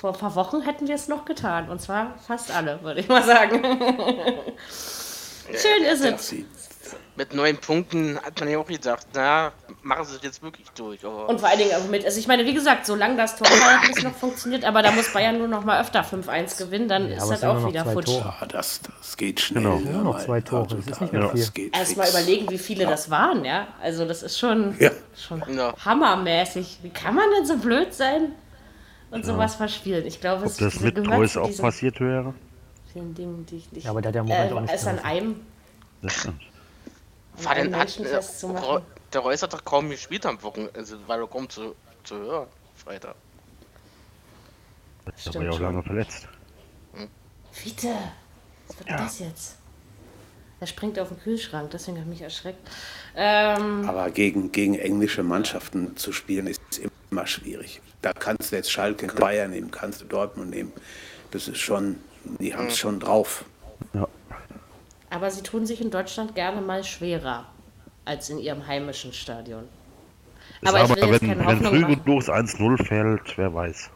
Vor 0.01 0.13
ein 0.13 0.19
paar 0.19 0.35
Wochen 0.37 0.61
hätten 0.63 0.87
wir 0.87 0.95
es 0.95 1.09
noch 1.09 1.25
getan. 1.25 1.69
Und 1.69 1.81
zwar 1.81 2.15
fast 2.27 2.55
alle, 2.55 2.81
würde 2.83 3.01
ich 3.01 3.09
mal 3.09 3.25
sagen. 3.25 3.61
Schön 5.51 5.83
ist 5.91 6.05
das 6.05 6.33
es. 6.33 6.35
mit 7.17 7.35
neun 7.35 7.57
Punkten 7.57 8.19
hat 8.23 8.39
man 8.39 8.49
ja 8.49 8.59
auch 8.59 8.67
gedacht, 8.67 9.07
na, 9.15 9.51
machen 9.83 10.05
sie 10.05 10.17
es 10.17 10.23
jetzt 10.23 10.43
wirklich 10.43 10.69
durch. 10.77 11.05
Aber 11.05 11.29
Und 11.29 11.41
vor 11.41 11.49
allen 11.49 11.59
Dingen 11.59 11.73
auch 11.75 11.89
mit, 11.89 12.05
also 12.05 12.19
ich 12.21 12.29
meine, 12.29 12.45
wie 12.45 12.55
gesagt, 12.55 12.87
solange 12.87 13.17
das 13.17 13.35
Torverhältnis 13.37 14.05
noch 14.05 14.15
funktioniert, 14.15 14.65
aber 14.65 14.83
da 14.83 14.93
muss 14.93 15.13
Bayern 15.13 15.39
nur 15.39 15.49
noch 15.49 15.65
mal 15.65 15.81
öfter 15.81 16.03
5-1 16.05 16.59
gewinnen, 16.59 16.87
dann 16.89 17.11
ist 17.11 17.23
aber 17.23 17.33
das 17.33 17.45
auch 17.45 17.67
wieder 17.69 17.83
zwei 17.85 17.93
futsch. 17.95 18.07
Tore. 18.07 18.35
Ja, 18.41 18.47
das, 18.47 18.81
das 19.01 19.17
geht 19.17 19.41
schnell. 19.41 19.63
Genau. 19.65 19.81
ja, 19.85 19.91
Nur 19.91 20.05
noch 20.05 20.21
zwei 20.25 20.41
Tore, 20.43 20.67
das 20.77 20.87
ist 20.87 21.01
nicht 21.01 21.13
mehr 21.13 21.23
das 21.23 21.33
viel. 21.33 21.49
geht 21.53 21.77
Erst 21.77 21.97
mal 21.97 22.05
fix. 22.05 22.17
überlegen, 22.21 22.51
wie 22.51 22.59
viele 22.59 22.87
das 22.87 23.11
waren, 23.11 23.45
ja. 23.45 23.67
Also 23.83 24.05
das 24.05 24.23
ist 24.23 24.39
schon, 24.39 24.77
Ja. 24.79 24.91
schon 25.17 25.43
Ja. 25.57 25.75
hammermäßig. 25.85 26.79
Wie 26.83 26.91
kann 26.91 27.15
man 27.15 27.25
denn 27.37 27.47
so 27.47 27.57
blöd 27.57 27.93
sein 27.95 28.33
und 29.11 29.25
sowas 29.25 29.55
verspielen? 29.55 30.07
Ich 30.07 30.21
glaube, 30.21 30.43
Ob 30.43 30.51
es 30.51 30.57
das 30.57 30.81
mit 30.81 30.97
zu 30.97 31.41
auch 31.41 31.47
diesen 31.47 31.63
passiert 31.63 32.01
wäre? 32.01 32.35
vielen 32.93 33.15
Dingen, 33.15 33.47
die 33.47 33.57
ich 33.57 33.73
nicht... 33.73 33.85
Ja, 33.85 33.91
aber 33.91 34.01
der 34.03 34.11
hat 34.11 34.15
ja 34.17 34.23
Moment 34.23 34.53
auch 34.53 34.59
äh, 34.59 34.63
nicht 34.63 34.75
es 34.75 34.87
an 34.87 34.99
einem, 35.01 35.41
Das 36.03 36.15
stimmt. 36.15 36.43
war 37.43 37.55
denn, 37.55 37.77
hat, 37.77 37.99
äh, 38.01 38.21
der 39.13 39.21
Reus 39.21 39.43
hat 39.43 39.53
doch 39.53 39.65
kaum 39.65 39.91
gespielt 39.91 40.27
am 40.27 40.43
Wochenende, 40.43 40.75
also 40.75 40.97
war 41.07 41.19
doch 41.19 41.29
kaum 41.29 41.49
zu, 41.49 41.75
zu 42.05 42.17
hören, 42.17 42.49
Freitag. 42.77 43.15
Der 45.25 45.35
war 45.35 45.43
ja 45.43 45.51
auch 45.51 45.61
lange 45.61 45.83
verletzt. 45.83 46.29
Bitte, 47.65 47.95
was 48.67 48.79
wird 48.79 48.89
denn 48.89 48.97
das 48.97 49.19
jetzt? 49.19 49.57
Er 50.61 50.67
springt 50.67 50.99
auf 50.99 51.09
den 51.09 51.21
Kühlschrank, 51.21 51.71
deswegen 51.71 51.99
hat 51.99 52.07
mich 52.07 52.21
erschreckt. 52.21 52.69
Ähm, 53.15 53.89
Aber 53.89 54.11
gegen, 54.11 54.51
gegen 54.51 54.75
englische 54.75 55.23
Mannschaften 55.23 55.97
zu 55.97 56.13
spielen 56.13 56.47
ist 56.49 56.61
immer 56.79 56.91
schwierig. 57.27 57.81
Da 58.03 58.13
kannst 58.13 58.53
du 58.53 58.57
jetzt 58.57 58.71
Schalke, 58.71 59.07
Bayern 59.09 59.51
nehmen, 59.51 59.71
kannst 59.71 60.01
du 60.01 60.05
Dortmund 60.05 60.51
nehmen. 60.51 60.73
Das 61.31 61.49
ist 61.49 61.59
schon, 61.59 61.97
die 62.39 62.55
haben 62.55 62.67
es 62.69 62.79
schon 62.79 63.01
drauf. 63.01 63.45
aber 65.11 65.31
sie 65.31 65.43
tun 65.43 65.67
sich 65.67 65.81
in 65.81 65.91
Deutschland 65.91 66.35
gerne 66.35 66.61
mal 66.61 66.85
schwerer 66.85 67.47
als 68.05 68.31
in 68.31 68.39
ihrem 68.39 68.67
heimischen 68.67 69.13
Stadion. 69.13 69.65
Ist 70.61 70.69
Aber 70.69 70.85
ich 70.85 70.91
aber, 70.91 71.11
wenn, 71.21 71.29
keine 71.29 71.47
wenn 71.47 71.65
früh 71.65 71.81
genug 71.97 72.21
das 72.21 72.29
1-0 72.29 72.85
fällt, 72.85 73.37
wer 73.39 73.53
weiß. 73.55 73.91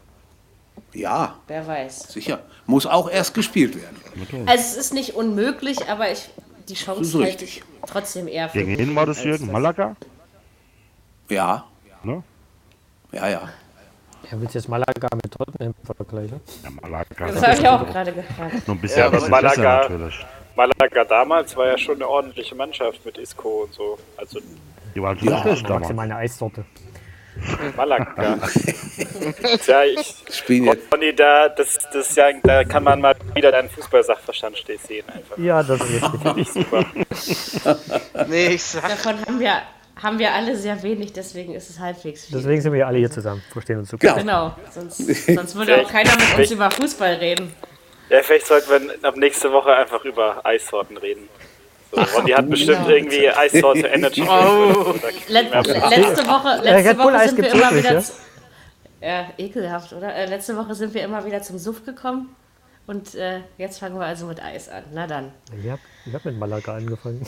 Ja, 0.93 1.37
Wer 1.47 1.65
weiß. 1.67 2.11
sicher. 2.13 2.43
Muss 2.65 2.85
auch 2.85 3.09
erst 3.09 3.33
gespielt 3.33 3.75
werden. 3.75 4.47
Also 4.47 4.63
es 4.63 4.77
ist 4.77 4.93
nicht 4.93 5.15
unmöglich, 5.15 5.87
aber 5.87 6.11
ich 6.11 6.29
die 6.69 6.75
Chance 6.75 7.17
halte 7.17 7.27
richtig. 7.27 7.57
ich 7.57 7.63
trotzdem 7.89 8.27
eher 8.27 8.49
für 8.49 8.59
Gegen 8.63 8.77
wen 8.77 8.95
war 8.95 9.05
das, 9.05 9.23
Jürgen? 9.23 9.51
Malaga? 9.51 9.95
Ja, 11.29 11.65
Ne? 12.03 12.21
Ja, 13.13 13.27
ja. 13.29 13.49
Ja, 14.31 14.39
willst 14.39 14.55
du 14.55 14.59
jetzt 14.59 14.69
Malaga 14.69 15.07
mit 15.15 15.31
Tottenham 15.31 15.73
vergleichen? 15.83 16.39
Ja, 16.63 16.69
Malaga. 16.81 17.27
Das 17.27 17.41
habe 17.43 17.53
ich 17.59 17.67
auch 17.67 17.85
gerade 17.85 18.13
gefragt. 18.13 18.67
Noch 18.67 18.75
ein 18.75 18.81
bisschen 18.81 18.99
Ja, 18.99 19.05
aber 19.07 19.15
bisschen 19.17 19.31
Malaga- 19.31 19.77
besser 19.79 19.89
natürlich. 19.89 20.25
Malaga 20.55 21.03
damals 21.05 21.55
war 21.57 21.67
ja 21.67 21.77
schon 21.77 21.95
eine 21.95 22.07
ordentliche 22.07 22.55
Mannschaft 22.55 23.05
mit 23.05 23.17
Isco 23.17 23.63
und 23.63 23.73
so. 23.73 23.97
Also 24.17 24.39
Die 24.95 25.01
waren 25.01 25.17
schon 25.19 25.27
schlecht 25.27 25.65
damals. 25.65 25.81
Maximal 25.81 26.05
eine 26.05 26.15
Eissorte. 26.17 26.63
Malaga. 27.75 28.37
ja, 29.67 29.83
ich. 29.83 30.15
Spielen 30.31 30.65
jetzt, 30.65 30.93
Ronny, 30.93 31.15
da, 31.15 31.49
das, 31.49 31.79
das 31.91 32.15
ja, 32.15 32.27
da 32.43 32.63
kann 32.63 32.83
man 32.83 33.01
mal 33.01 33.15
wieder 33.33 33.51
deinen 33.51 33.69
Fußball-Sachverstand 33.69 34.55
stehen 34.59 34.79
sehen 34.87 35.05
einfach. 35.09 35.37
Ja, 35.39 35.63
das 35.63 35.81
ist 35.81 36.03
richtig. 36.35 36.49
Super. 36.51 36.85
Nee, 38.27 38.47
ich 38.49 38.63
sag, 38.63 38.83
Davon 38.87 39.15
haben 39.25 39.39
wir, 39.39 39.61
haben 40.01 40.19
wir 40.19 40.33
alle 40.33 40.55
sehr 40.55 40.81
wenig, 40.83 41.13
deswegen 41.13 41.53
ist 41.53 41.69
es 41.69 41.79
halbwegs 41.79 42.25
viel. 42.25 42.37
Deswegen 42.37 42.61
sind 42.61 42.71
wir 42.73 42.79
ja 42.79 42.87
alle 42.87 42.97
hier 42.97 43.11
zusammen. 43.11 43.41
Verstehen 43.51 43.79
uns 43.79 43.89
super. 43.89 44.15
genau. 44.15 44.49
Genau, 44.55 44.55
sonst, 44.71 44.97
sonst 45.25 45.55
würde 45.55 45.81
auch 45.81 45.89
keiner 45.89 46.11
mit 46.15 46.37
uns 46.39 46.51
über 46.51 46.71
Fußball 46.71 47.13
reden. 47.15 47.53
Ja, 48.09 48.21
vielleicht 48.21 48.47
sollten 48.47 48.69
wir 48.69 49.07
ab 49.07 49.15
nächste 49.17 49.51
Woche 49.51 49.71
einfach 49.73 50.03
über 50.03 50.45
Eissorten 50.45 50.97
reden. 50.97 51.29
So, 51.91 52.01
Ronny 52.01 52.31
hat 52.31 52.49
bestimmt 52.49 52.79
genau. 52.79 52.89
irgendwie 52.89 53.29
Eissorte 53.29 53.87
Energy. 53.87 54.23
Oh. 54.23 54.93
Let, 55.27 55.51
letzte 55.53 56.27
Woche, 56.27 56.59
letzte 56.63 56.97
Woche 56.97 57.27
sind 57.29 57.37
wir 57.37 57.51
immer 57.51 57.71
wirklich, 57.71 57.83
wieder. 57.83 57.93
ja? 57.93 57.99
zu- 58.01 58.13
Ja, 59.01 59.25
ekelhaft, 59.37 59.93
oder? 59.93 60.13
Äh, 60.15 60.25
letzte 60.25 60.57
Woche 60.57 60.73
sind 60.75 60.93
wir 60.93 61.03
immer 61.03 61.23
wieder 61.25 61.41
zum 61.43 61.57
Suff 61.59 61.85
gekommen. 61.85 62.35
Und 62.87 63.15
äh, 63.15 63.39
jetzt 63.57 63.79
fangen 63.79 63.97
wir 63.97 64.05
also 64.05 64.25
mit 64.25 64.43
Eis 64.43 64.67
an. 64.69 64.83
Na 64.93 65.07
dann. 65.07 65.31
Ich 65.63 65.69
habe 65.69 65.81
ich 66.05 66.13
hab 66.13 66.25
mit 66.25 66.37
Malaga 66.37 66.75
angefangen. 66.75 67.25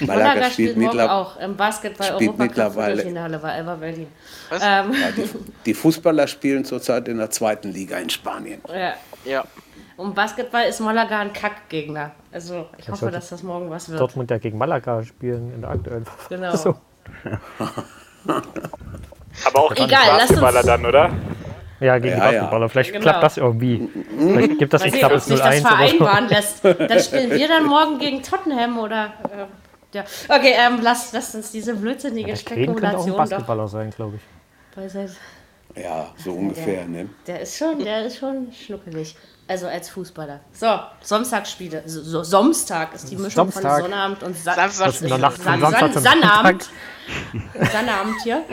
Malaga 0.00 0.50
spielt 0.50 0.76
morgen 0.76 1.00
auch 1.00 1.36
im 1.38 1.56
Basketball 1.56 2.14
spielt 2.14 2.38
mittlerweile- 2.38 2.94
Viertelfinale 2.94 3.38
bei 3.38 3.52
Alba 3.52 3.74
Berlin. 3.76 4.06
Ähm, 4.50 4.60
Ja, 4.60 5.10
die, 5.16 5.28
die 5.66 5.74
Fußballer 5.74 6.26
spielen 6.26 6.64
zurzeit 6.64 7.08
in 7.08 7.18
der 7.18 7.30
zweiten 7.30 7.70
Liga 7.72 7.96
in 7.98 8.10
Spanien. 8.10 8.60
ja. 8.72 8.94
Ja. 9.24 9.44
Und 9.96 10.14
Basketball 10.16 10.64
ist 10.64 10.80
Malaga 10.80 11.20
ein 11.20 11.32
Kackgegner. 11.32 12.10
Also 12.32 12.66
ich 12.78 12.88
hoffe, 12.88 13.00
sollte 13.00 13.16
dass 13.16 13.28
das 13.28 13.42
morgen 13.44 13.70
was 13.70 13.88
wird. 13.88 14.00
Dortmund 14.00 14.30
ja 14.32 14.38
gegen 14.38 14.58
Malaga 14.58 15.04
spielen 15.04 15.52
in 15.54 15.60
der 15.60 15.70
aktuellen 15.70 16.06
Genau. 16.28 16.56
So. 16.56 16.74
Aber 19.46 19.60
auch 19.60 19.74
gegen 19.74 19.90
Basketballer 19.90 20.62
dann, 20.62 20.86
oder? 20.86 21.10
Ja, 21.80 21.98
gegen 21.98 22.16
Ja, 22.16 22.24
ja. 22.24 22.30
Basketballer. 22.40 22.68
Vielleicht 22.68 22.92
Genau. 22.92 23.02
klappt 23.02 23.22
das 23.22 23.36
irgendwie. 23.36 23.88
Vielleicht 24.18 24.58
gibt 24.58 24.72
das 24.72 24.82
ein 24.82 24.90
sehen, 24.92 25.04
ob 25.04 25.10
knappes 25.10 25.26
sich 25.26 25.38
das 25.38 25.48
0-1 25.56 25.60
vereinbaren 25.68 26.28
lässt. 26.28 26.64
Dann 26.64 27.00
spielen 27.00 27.30
wir 27.30 27.48
dann 27.48 27.64
morgen 27.66 27.98
gegen 27.98 28.22
Tottenham 28.22 28.78
oder. 28.78 29.04
Äh, 29.24 29.44
ja. 29.92 30.04
Okay, 30.28 30.54
ähm, 30.58 30.80
lasst, 30.82 31.12
lasst 31.12 31.34
uns 31.34 31.50
diese 31.50 31.74
blödsinnige 31.74 32.32
Der 32.34 32.42
Kane 32.42 32.66
könnte 32.66 32.82
auch 32.82 32.82
ein 32.82 33.00
Spekulation 33.00 33.10
doch 33.10 33.16
Basketballer 33.16 33.68
sein, 33.68 33.90
glaube 33.90 34.16
ich. 34.16 34.74
beiseite. 34.76 35.14
Ja, 35.74 36.08
so 36.16 36.32
ungefähr. 36.32 36.86
Ne? 36.86 37.08
Der 37.26 37.40
ist 37.40 37.56
schon, 37.56 37.78
der 37.82 38.04
ist 38.04 38.18
schon 38.18 38.52
schnuckelig. 38.52 39.16
Also 39.48 39.66
als 39.66 39.90
Fußballer. 39.90 40.40
So, 40.52 40.66
Samstagsspiele. 41.00 41.82
So, 41.86 42.02
so, 42.02 42.22
Samstag 42.22 42.94
ist 42.94 43.10
die 43.10 43.16
Mischung 43.16 43.50
Samstag. 43.50 43.72
von 43.72 43.82
Sonnabend 43.82 44.22
und 44.22 44.36
Sa 44.36 44.54
Samstag 44.54 44.98
der 45.00 45.18
Samstag 45.18 45.58
San 45.60 45.92
zum 45.92 46.02
Sannabend. 46.02 46.68
Sannabend 47.72 48.14
hier. 48.22 48.44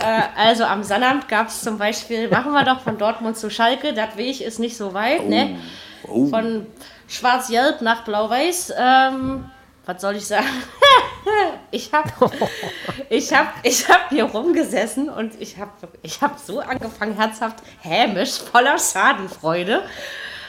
Äh, 0.00 0.22
also 0.36 0.64
am 0.64 0.82
Sannabend 0.82 1.28
gab 1.28 1.48
es 1.48 1.60
zum 1.60 1.76
Beispiel, 1.76 2.28
machen 2.28 2.52
wir 2.52 2.64
doch 2.64 2.80
von 2.80 2.96
Dortmund 2.96 3.36
zu 3.36 3.50
Schalke, 3.50 3.92
das 3.92 4.16
Weg 4.16 4.40
ist 4.40 4.58
nicht 4.58 4.76
so 4.76 4.94
weit, 4.94 5.28
ne? 5.28 5.58
Oh. 6.06 6.26
Von 6.28 6.66
Schwarz-Gelb 7.08 7.82
nach 7.82 8.04
Blau-Weiß. 8.04 8.72
Ähm, 8.78 9.50
was 9.88 10.02
soll 10.02 10.16
ich 10.16 10.26
sagen? 10.26 10.46
ich 11.70 11.90
habe 11.94 12.10
ich 13.08 13.32
hab, 13.32 13.54
ich 13.62 13.88
hab 13.88 14.10
hier 14.10 14.24
rumgesessen 14.24 15.08
und 15.08 15.40
ich 15.40 15.56
habe 15.56 15.70
ich 16.02 16.20
hab 16.20 16.38
so 16.38 16.60
angefangen, 16.60 17.14
herzhaft, 17.14 17.62
hämisch, 17.80 18.38
voller 18.38 18.78
Schadenfreude. 18.78 19.82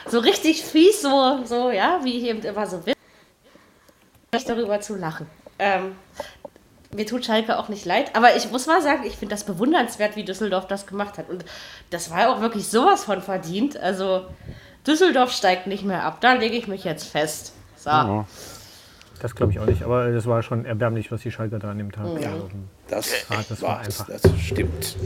So 0.06 0.18
richtig 0.18 0.62
fies, 0.62 1.00
so, 1.00 1.40
so, 1.44 1.70
ja, 1.70 2.00
wie 2.02 2.18
ich 2.18 2.24
eben 2.24 2.42
immer 2.42 2.66
so 2.66 2.78
bin, 2.78 2.94
darüber 4.30 4.78
zu 4.82 4.96
lachen. 4.96 5.26
Ähm, 5.58 5.96
mir 6.94 7.06
tut 7.06 7.24
Schalke 7.24 7.58
auch 7.58 7.70
nicht 7.70 7.86
leid, 7.86 8.14
aber 8.14 8.36
ich 8.36 8.50
muss 8.50 8.66
mal 8.66 8.82
sagen, 8.82 9.04
ich 9.06 9.16
finde 9.16 9.34
das 9.34 9.44
bewundernswert, 9.44 10.16
wie 10.16 10.24
Düsseldorf 10.24 10.66
das 10.66 10.86
gemacht 10.86 11.16
hat. 11.16 11.30
Und 11.30 11.46
das 11.88 12.10
war 12.10 12.28
auch 12.28 12.42
wirklich 12.42 12.68
sowas 12.68 13.04
von 13.04 13.22
verdient. 13.22 13.78
Also, 13.78 14.26
Düsseldorf 14.86 15.32
steigt 15.32 15.66
nicht 15.66 15.84
mehr 15.84 16.04
ab. 16.04 16.20
Da 16.20 16.34
lege 16.34 16.56
ich 16.56 16.68
mich 16.68 16.84
jetzt 16.84 17.06
fest. 17.06 17.54
So. 17.76 17.88
Ja. 17.88 18.26
Das 19.20 19.34
glaube 19.34 19.52
ich 19.52 19.58
auch 19.60 19.66
nicht, 19.66 19.82
aber 19.82 20.10
das 20.10 20.26
war 20.26 20.42
schon 20.42 20.64
erbärmlich, 20.64 21.12
was 21.12 21.20
die 21.20 21.30
Schalker 21.30 21.58
da 21.58 21.70
an 21.70 21.78
dem 21.78 21.92
Tag. 21.92 22.06
Ja. 22.20 22.32
Also, 22.32 22.50
Das, 22.88 23.12
Ah, 23.28 23.44
das 23.48 23.62
war 23.62 23.80
einfach. 23.80 24.06
das 24.08 24.22
stimmt. 24.40 24.96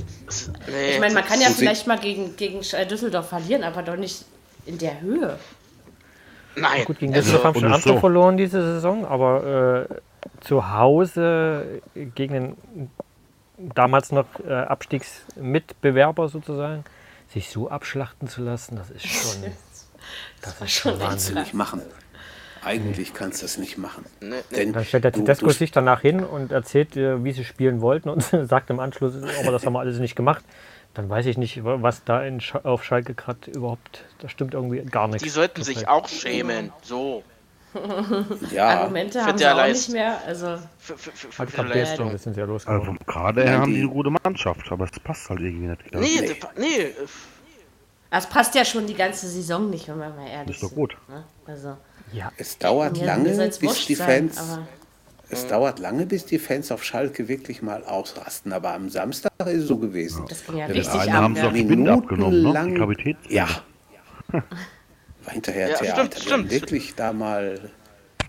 Nee, 0.68 0.92
Ich 0.94 1.00
meine, 1.00 1.14
man 1.14 1.24
kann 1.24 1.40
ja 1.40 1.48
So 1.48 1.54
vielleicht 1.54 1.86
mal 1.86 1.98
gegen, 1.98 2.36
gegen 2.36 2.60
äh, 2.72 2.86
Düsseldorf 2.86 3.28
verlieren, 3.28 3.64
aber 3.64 3.82
doch 3.82 3.96
nicht 3.96 4.24
in 4.66 4.78
der 4.78 5.00
Höhe. 5.00 5.36
Nein. 6.56 6.84
Gut, 6.84 7.00
gegen 7.00 7.12
also, 7.12 7.24
Düsseldorf 7.24 7.44
haben 7.44 7.60
schon 7.60 7.72
Amsterdam 7.72 7.96
so. 7.96 8.00
verloren 8.00 8.36
diese 8.36 8.62
Saison, 8.62 9.04
aber 9.04 9.88
äh, 9.90 9.94
zu 10.44 10.70
Hause 10.72 11.82
gegen 12.14 12.32
den 12.34 12.90
damals 13.58 14.12
noch 14.12 14.26
äh, 14.46 14.52
Abstiegsmitbewerber 14.52 16.28
sozusagen, 16.28 16.84
sich 17.32 17.50
so 17.50 17.68
abschlachten 17.68 18.28
zu 18.28 18.42
lassen, 18.42 18.76
das 18.76 18.90
ist 18.90 19.06
schon. 19.06 19.44
Das 20.42 20.60
war 20.60 20.68
schon 20.68 20.98
nicht 21.34 21.54
machen. 21.54 21.80
Eigentlich 22.64 23.12
kannst 23.14 23.42
du 23.42 23.44
das 23.46 23.58
nicht 23.58 23.78
machen. 23.78 24.04
Nee, 24.20 24.36
Denn 24.54 24.72
Dann 24.72 24.84
stellt 24.84 25.04
der 25.04 25.12
Tedesco 25.12 25.50
sich 25.50 25.70
danach 25.70 26.00
hin 26.00 26.24
und 26.24 26.52
erzählt, 26.52 26.96
äh, 26.96 27.22
wie 27.24 27.32
sie 27.32 27.44
spielen 27.44 27.80
wollten 27.80 28.08
und 28.08 28.22
sagt 28.48 28.70
im 28.70 28.80
Anschluss, 28.80 29.14
aber 29.40 29.52
das 29.52 29.64
haben 29.66 29.72
wir 29.74 29.80
alles 29.80 29.98
nicht 29.98 30.16
gemacht. 30.16 30.44
Dann 30.94 31.08
weiß 31.08 31.26
ich 31.26 31.36
nicht, 31.38 31.64
was 31.64 32.04
da 32.04 32.22
in 32.24 32.40
Sch 32.40 32.54
auf 32.54 32.84
Schalke 32.84 33.14
gerade 33.14 33.50
überhaupt, 33.50 34.04
da 34.20 34.28
stimmt 34.28 34.54
irgendwie 34.54 34.80
gar 34.82 35.08
nichts. 35.08 35.22
die 35.24 35.28
sollten 35.28 35.62
sich 35.64 35.88
auch 35.88 36.08
schämen. 36.08 36.72
So. 36.82 37.24
ja, 38.52 38.82
Argumente 38.82 39.24
haben 39.24 39.36
sie 39.36 39.46
auch 39.46 39.56
Leist- 39.56 39.88
nicht 39.88 39.94
mehr. 39.94 40.18
Also, 40.24 40.58
Für, 40.78 40.96
für, 40.96 41.10
für, 41.10 41.32
für, 41.32 41.38
Halt 41.40 41.50
für 41.50 41.62
Leistung, 41.62 42.12
das 42.12 42.22
sind 42.22 42.34
sie 42.34 42.38
ja 42.40 42.44
Also 42.44 42.52
losgeworden. 42.52 42.86
vom 42.86 42.98
Kader 43.06 43.42
her 43.42 43.50
Nein, 43.52 43.60
haben 43.62 43.72
die- 43.74 43.80
eine 43.80 43.88
gute 43.88 44.10
Mannschaft, 44.10 44.70
aber 44.70 44.84
es 44.84 45.00
passt 45.00 45.28
halt 45.28 45.40
irgendwie 45.40 45.66
nicht. 45.66 45.92
Nee, 45.92 46.00
Nee. 46.00 46.20
nee. 46.20 46.36
nee. 46.58 46.82
äh, 46.82 46.92
das 48.12 48.28
passt 48.28 48.54
ja 48.54 48.64
schon 48.64 48.86
die 48.86 48.94
ganze 48.94 49.26
Saison 49.26 49.68
nicht, 49.70 49.88
wenn 49.88 49.98
wir 49.98 50.10
mal 50.10 50.28
ehrlich 50.28 50.54
Ist 50.54 50.62
doch 50.62 50.68
sind. 50.68 50.76
gut. 50.78 50.96
ne? 51.08 51.24
Also, 51.46 51.76
Ja, 52.14 52.30
es 52.36 52.58
dauert 52.58 52.96
mir 52.98 53.06
lange, 53.06 53.30
bis 53.36 53.60
wurscht 53.62 53.88
die 53.88 53.94
sein, 53.96 54.30
Fans, 54.30 54.38
aber- 54.38 54.66
es 55.30 55.46
dauert 55.48 55.78
lange, 55.80 56.06
bis 56.06 56.24
die 56.26 56.38
Fans 56.38 56.70
auf 56.70 56.84
Schalke 56.84 57.26
wirklich 57.28 57.60
mal 57.60 57.82
ausrasten. 57.84 58.52
Aber 58.52 58.72
am 58.74 58.88
Samstag 58.88 59.32
ist 59.46 59.62
es 59.62 59.66
so 59.68 59.78
gewesen. 59.78 60.24
Das 60.28 60.46
ging 60.46 60.58
ja, 60.58 60.66
Den 60.68 60.76
richtig 60.76 61.00
ab. 61.00 61.08
haben 61.10 61.34
sie 61.34 61.40
Ja. 61.40 61.48
auf 61.48 61.54
Wind 61.54 61.88
abgenommen, 61.88 62.42
ne? 62.42 62.66
Die 62.72 62.78
Kapitän. 62.78 63.16
Ja. 63.28 63.48
War 64.32 64.42
hinterher 65.32 65.70
Ja, 65.70 65.76
Theater. 65.76 66.02
stimmt, 66.04 66.14
stimmt. 66.20 66.50
wirklich 66.50 66.94
da 66.94 67.12
mal 67.12 67.70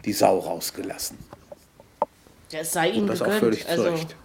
die 0.05 0.13
Sau 0.13 0.39
rausgelassen. 0.39 1.17
Das 2.51 2.71
sei 2.71 2.89
ihnen 2.91 3.07
das 3.07 3.21
auch 3.21 3.25
gegönnt. 3.25 3.41
völlig 3.43 3.67
also, 3.69 3.83
zurecht. 3.83 4.15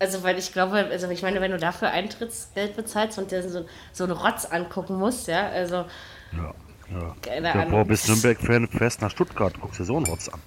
also, 0.00 0.22
weil 0.22 0.38
ich 0.38 0.52
glaube, 0.52 0.86
also 0.90 1.08
ich 1.10 1.22
meine, 1.22 1.40
wenn 1.40 1.50
du 1.52 1.58
dafür 1.58 1.90
Eintrittsgeld 1.90 2.76
bezahlst 2.76 3.18
und 3.18 3.30
dir 3.30 3.48
so, 3.48 3.64
so 3.92 4.04
einen 4.04 4.12
Rotz 4.12 4.46
angucken 4.46 4.96
musst, 4.98 5.28
ja, 5.28 5.48
also, 5.48 5.84
Ja. 6.32 6.54
Ja. 6.90 7.14
keine 7.22 7.48
Ja, 7.48 7.54
Ahnung. 7.54 7.70
boah, 7.70 7.84
bis 7.84 8.06
Nürnberg-Fan 8.08 8.68
fährst 8.68 9.02
nach 9.02 9.10
Stuttgart, 9.10 9.54
guckst 9.60 9.78
dir 9.80 9.84
so 9.84 9.96
einen 9.96 10.06
Rotz 10.06 10.28
an. 10.28 10.40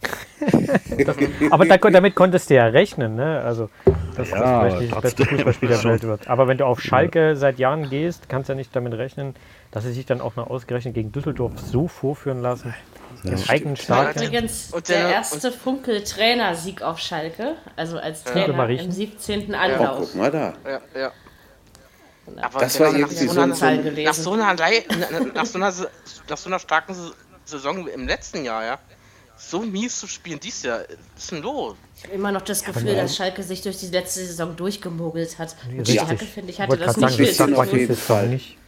aber 1.50 1.64
da, 1.66 1.76
damit 1.78 2.14
konntest 2.14 2.50
du 2.50 2.54
ja 2.54 2.66
rechnen, 2.66 3.14
ne? 3.16 3.40
Also, 3.44 3.70
dass 4.16 4.30
Ja, 4.30 4.38
das 4.38 4.72
vielleicht 4.74 4.80
nicht 4.80 4.94
das 4.94 5.02
beste 5.02 5.16
trotzdem. 5.22 5.36
Fußballspiel 5.38 5.68
der 5.68 5.84
Welt 5.84 6.02
wird. 6.04 6.28
Aber 6.28 6.48
wenn 6.48 6.58
du 6.58 6.66
auf 6.66 6.80
Schalke 6.80 7.36
seit 7.36 7.58
Jahren 7.58 7.88
gehst, 7.88 8.28
kannst 8.28 8.48
du 8.48 8.52
ja 8.52 8.56
nicht 8.56 8.74
damit 8.76 8.94
rechnen, 8.94 9.34
dass 9.70 9.84
sie 9.84 9.92
sich 9.92 10.06
dann 10.06 10.20
auch 10.20 10.36
noch 10.36 10.48
ausgerechnet 10.48 10.94
gegen 10.94 11.12
Düsseldorf 11.12 11.52
so 11.58 11.88
vorführen 11.88 12.42
lassen. 12.42 12.74
Den 13.24 13.38
eigenen 13.48 13.76
Starken. 13.76 14.22
Übrigens, 14.22 14.72
Und 14.72 14.88
der 14.88 15.02
der- 15.04 15.10
erste 15.14 15.50
Funkel-Trainer-Sieg 15.50 16.82
auf 16.82 16.98
Schalke, 16.98 17.54
also 17.74 17.98
als 17.98 18.22
Trainer 18.22 18.68
im 18.68 18.90
17. 18.92 19.46
Oh, 19.52 19.56
Anlauf. 19.56 19.98
guck 20.00 20.14
mal 20.14 20.30
da. 20.30 20.52
Ja, 20.64 20.80
ja. 21.00 21.10
Aber 22.40 22.60
Das 22.60 22.76
genau 22.76 22.92
war 22.92 22.98
nach, 22.98 23.10
so 23.10 23.30
einer, 23.30 23.46
nach, 23.46 23.82
gelesen. 23.82 24.12
so 24.14 24.32
einer, 24.32 24.54
nach, 24.54 25.46
so 25.46 25.58
einer, 25.58 25.72
nach 26.28 26.36
so 26.36 26.48
einer 26.48 26.58
starken 26.58 26.96
Saison 27.44 27.86
im 27.86 28.06
letzten 28.08 28.44
Jahr, 28.44 28.64
ja. 28.64 28.78
So 29.38 29.60
mies 29.60 29.98
zu 30.00 30.06
spielen 30.06 30.40
dieses 30.40 30.62
Jahr, 30.62 30.80
was 31.14 31.22
ist 31.24 31.32
denn 31.32 31.42
los? 31.42 31.76
Ich 31.96 32.04
habe 32.04 32.14
immer 32.14 32.32
noch 32.32 32.42
das 32.42 32.64
Gefühl, 32.64 32.94
dass 32.96 33.16
Schalke 33.16 33.42
sich 33.42 33.62
durch 33.62 33.78
die 33.78 33.88
letzte 33.88 34.20
Saison 34.24 34.56
durchgemogelt 34.56 35.38
hat. 35.38 35.54
Und 35.64 35.78
richtig. 35.80 36.00
Stärke, 36.00 36.24
finde 36.24 36.50
ich, 36.50 36.60
hatte 36.60 36.76
das 36.76 36.96
gerade 36.96 37.22
nicht 37.22 37.36
sagen, 37.36 37.54
viel 37.68 37.86
das 37.86 38.06
zu 38.06 38.14
tun. 38.14 38.30
nicht. 38.30 38.58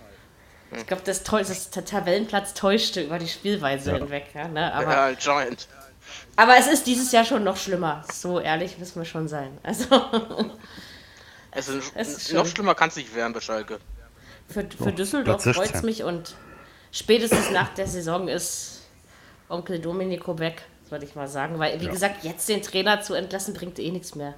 Ich 0.77 0.87
glaube, 0.87 1.03
das, 1.05 1.23
das 1.25 1.71
der 1.71 1.85
Tabellenplatz 1.85 2.53
täuschte 2.53 3.01
über 3.03 3.19
die 3.19 3.29
Spielweise 3.29 3.95
hinweg. 3.97 4.27
Ja, 4.35 4.49
ne? 4.49 4.73
aber, 4.75 4.93
Ja, 4.93 5.13
Giant. 5.13 5.67
aber 6.37 6.59
es 6.59 6.67
ist 6.67 6.87
dieses 6.87 7.11
Jahr 7.13 7.25
schon 7.25 7.43
noch 7.45 7.57
schlimmer. 7.57 8.05
So 8.13 8.39
ehrlich 8.39 8.79
müssen 8.79 8.97
wir 9.01 9.07
schon 9.07 9.29
sein. 9.29 9.57
Also 9.63 9.85
Also, 11.51 11.73
Es 11.95 12.09
ist 12.17 12.33
noch 12.33 12.47
schlimmer 12.47 12.75
kann 12.75 12.89
es 12.91 12.97
nicht 12.97 13.15
werden 13.15 13.33
bei 13.33 13.41
Schalke. 13.41 13.79
für, 14.49 14.67
für 14.77 14.93
Düsseldorf 14.93 15.43
Platz 15.43 15.57
freut 15.57 15.69
16. 15.69 15.77
es 15.77 15.83
mich 15.83 16.03
und 16.05 16.35
spätestens 16.93 17.51
nach 17.51 17.75
der 17.75 17.87
Saison 17.87 18.29
ist 18.29 18.83
Onkel 19.49 19.79
Domenico 19.79 20.39
weg, 20.39 20.63
würde 20.91 21.05
ich 21.05 21.15
mal 21.15 21.29
sagen. 21.29 21.59
Weil, 21.59 21.81
wie 21.81 21.89
gesagt, 21.89 22.25
jetzt 22.25 22.49
den 22.49 22.63
Trainer 22.63 23.01
zu 23.01 23.15
entlassen, 23.15 23.55
bringt 23.55 23.79
eh 23.79 23.91
nichts 23.91 24.15
mehr. 24.15 24.35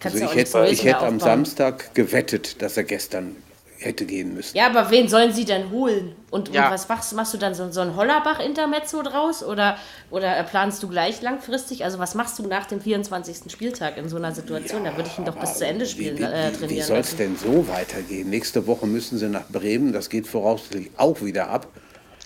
Kannst 0.00 0.04
Also 0.04 0.18
ja 0.18 0.26
auch 0.26 0.30
ich 0.32 0.38
hätte, 0.38 0.66
ich 0.66 0.84
hätte 0.84 1.06
am. 1.06 1.20
Samstag 1.20 1.94
gewettet, 1.94 2.62
dass 2.62 2.76
er 2.76 2.84
gestern 2.84 3.36
hätte 3.78 4.06
gehen 4.06 4.34
müssen. 4.34 4.56
Ja, 4.56 4.66
aber 4.66 4.90
wen 4.90 5.08
sollen 5.08 5.32
sie 5.32 5.44
denn 5.44 5.70
holen? 5.70 6.14
Und, 6.30 6.52
Ja. 6.52 6.66
und 6.66 6.72
was 6.74 6.88
machst, 6.88 7.12
machst 7.14 7.34
du 7.34 7.38
dann 7.38 7.54
so, 7.54 7.70
so 7.70 7.80
ein 7.80 7.94
Hollerbach-Intermezzo 7.96 9.02
draus? 9.02 9.42
Oder, 9.42 9.76
oder 10.10 10.36
äh, 10.36 10.44
planst 10.44 10.82
du 10.82 10.88
gleich 10.88 11.20
langfristig? 11.22 11.84
Also 11.84 11.98
was 11.98 12.14
machst 12.14 12.38
du 12.38 12.46
nach 12.46 12.66
dem 12.66 12.80
24. 12.80 13.50
Spieltag 13.52 13.96
in 13.96 14.08
so 14.08 14.16
einer 14.16 14.32
Situation? 14.32 14.84
da 14.84 14.96
würde 14.96 15.08
ich 15.12 15.18
ihn 15.18 15.24
doch 15.24 15.36
bis 15.36 15.54
zu 15.58 15.66
Ende 15.66 15.86
spielen, 15.86 16.16
Wie, 16.18 16.22
wie, 16.22 16.24
äh, 16.24 16.48
wie, 16.50 16.54
wie 16.54 16.58
trainieren 16.66 16.86
soll 16.86 16.98
es 16.98 17.16
denn 17.16 17.36
so 17.36 17.66
weitergehen? 17.68 18.30
Nächste 18.30 18.66
Woche 18.66 18.86
müssen 18.86 19.18
sie 19.18 19.28
nach 19.28 19.48
Bremen, 19.48 19.92
das 19.92 20.08
geht 20.08 20.26
voraussichtlich 20.26 20.90
auch 20.96 21.20
wieder 21.22 21.48
ab. 21.48 21.66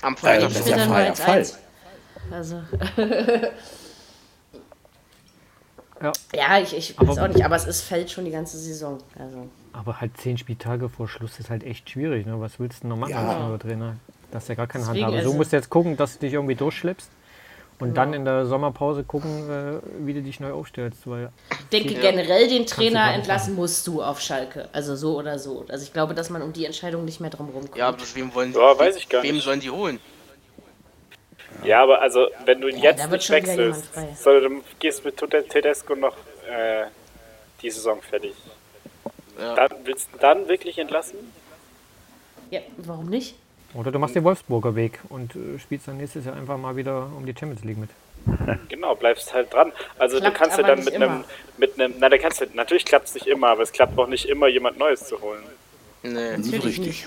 Am 0.02 0.14
Ja, 0.14 0.18
Freitag 0.20 0.48
das 0.48 0.58
Das 0.58 0.66
ist 0.66 0.70
ja 0.76 0.78
freier 0.86 1.12
1-1. 1.14 1.16
Fall. 1.16 1.46
Also, 2.32 2.62
Ja. 6.02 6.12
ja, 6.34 6.58
ich, 6.60 6.74
ich 6.74 6.98
weiß 6.98 7.18
auch 7.18 7.28
nicht, 7.28 7.44
aber 7.44 7.56
es 7.56 7.66
ist, 7.66 7.82
fällt 7.82 8.10
schon 8.10 8.24
die 8.24 8.30
ganze 8.30 8.56
Saison. 8.56 8.98
Also. 9.18 9.48
Aber 9.72 10.00
halt 10.00 10.16
zehn 10.16 10.36
Spieltage 10.36 10.88
vor 10.88 11.08
Schluss 11.08 11.38
ist 11.38 11.50
halt 11.50 11.62
echt 11.64 11.88
schwierig. 11.90 12.26
Ne? 12.26 12.40
Was 12.40 12.58
willst 12.58 12.82
du 12.82 12.88
noch 12.88 12.96
machen 12.96 13.10
Ja. 13.12 13.28
als 13.28 13.38
neuer 13.38 13.58
Trainer? 13.58 13.96
Das 14.32 14.44
ist 14.44 14.48
ja 14.48 14.54
gar 14.56 14.66
keine 14.66 14.84
Deswegen 14.84 15.04
Handhabe. 15.06 15.22
So 15.22 15.28
also- 15.28 15.38
musst 15.38 15.52
du 15.52 15.56
jetzt 15.56 15.70
gucken, 15.70 15.96
dass 15.96 16.14
du 16.14 16.20
dich 16.20 16.32
irgendwie 16.34 16.54
durchschleppst 16.56 17.10
und 17.78 17.94
dann 17.96 18.12
in 18.12 18.24
der 18.24 18.46
Sommerpause 18.46 19.04
gucken, 19.04 19.48
äh, 19.50 19.80
wie 20.06 20.12
du 20.14 20.22
dich 20.22 20.38
neu 20.40 20.52
aufstellst. 20.52 21.08
Weil 21.08 21.30
Ich 21.50 21.68
denke 21.68 21.94
generell 21.94 22.48
den 22.48 22.66
Trainer 22.66 23.14
entlassen 23.14 23.54
musst 23.54 23.86
du 23.86 24.02
auf 24.02 24.20
Schalke. 24.20 24.68
Also 24.72 24.96
so 24.96 25.16
oder 25.16 25.38
so. 25.38 25.64
Also 25.68 25.84
ich 25.84 25.92
glaube, 25.92 26.14
dass 26.14 26.30
man 26.30 26.42
um 26.42 26.52
die 26.52 26.66
Entscheidung 26.66 27.04
nicht 27.04 27.20
mehr 27.20 27.30
drum 27.30 27.48
rumkommt. 27.48 27.76
Ja, 27.76 27.88
aber 27.88 27.98
wem 28.14 28.34
wollen 28.34 28.52
Ja, 28.52 28.78
weiß 28.78 28.96
ich 28.96 29.08
gar 29.08 29.22
wem 29.22 29.36
nicht. 29.36 29.44
sollen 29.44 29.60
die 29.60 29.70
holen? 29.70 29.98
Ja, 31.64 31.82
aber 31.82 32.00
also, 32.00 32.26
wenn 32.46 32.60
du 32.60 32.68
ihn 32.68 32.76
Ja, 32.78 32.90
jetzt 32.90 33.10
nicht 33.10 33.30
wechselst, 33.30 33.84
sondern 34.22 34.44
du 34.56 34.62
gehst 34.78 35.04
mit 35.04 35.16
Tedesco 35.48 35.94
noch 35.94 36.16
äh, 36.48 36.84
die 37.60 37.70
Saison 37.70 38.00
fertig. 38.00 38.34
Ja. 39.40 39.54
Dann, 39.54 39.70
willst 39.84 40.08
du 40.12 40.18
dann 40.18 40.48
wirklich 40.48 40.78
entlassen? 40.78 41.18
Ja, 42.50 42.60
warum 42.78 43.06
nicht? 43.06 43.36
Oder 43.74 43.92
du 43.92 43.98
machst 43.98 44.16
den 44.16 44.24
Wolfsburger 44.24 44.74
Weg 44.74 44.98
und 45.08 45.34
äh, 45.36 45.58
spielst 45.58 45.86
dann 45.88 45.96
nächstes 45.96 46.24
Jahr 46.24 46.34
einfach 46.36 46.58
mal 46.58 46.76
wieder 46.76 47.08
um 47.16 47.24
die 47.24 47.34
Champions 47.38 47.64
League 47.64 47.78
mit. 47.78 47.90
Genau, 48.68 48.94
bleibst 48.94 49.32
halt 49.32 49.52
dran. 49.52 49.72
Also 49.98 50.18
Klappt 50.18 50.34
du 50.34 50.38
kannst 50.38 50.58
ja 50.58 50.64
dann 50.64 50.78
nicht 50.78 50.92
mit 50.92 50.94
einem, 50.94 51.24
mit 51.56 51.80
einem, 51.80 51.94
na, 51.98 52.08
da 52.08 52.18
kannst 52.18 52.40
du, 52.40 52.46
natürlich 52.52 52.84
klappt 52.84 53.08
es 53.08 53.14
nicht 53.14 53.26
immer, 53.26 53.48
aber 53.48 53.62
es 53.62 53.72
klappt 53.72 53.98
auch 53.98 54.08
nicht 54.08 54.26
immer, 54.26 54.48
jemand 54.48 54.78
Neues 54.78 55.06
zu 55.06 55.20
holen. 55.20 55.42
Nee. 56.02 56.36
Natürlich 56.36 56.64
richtig. 56.64 57.06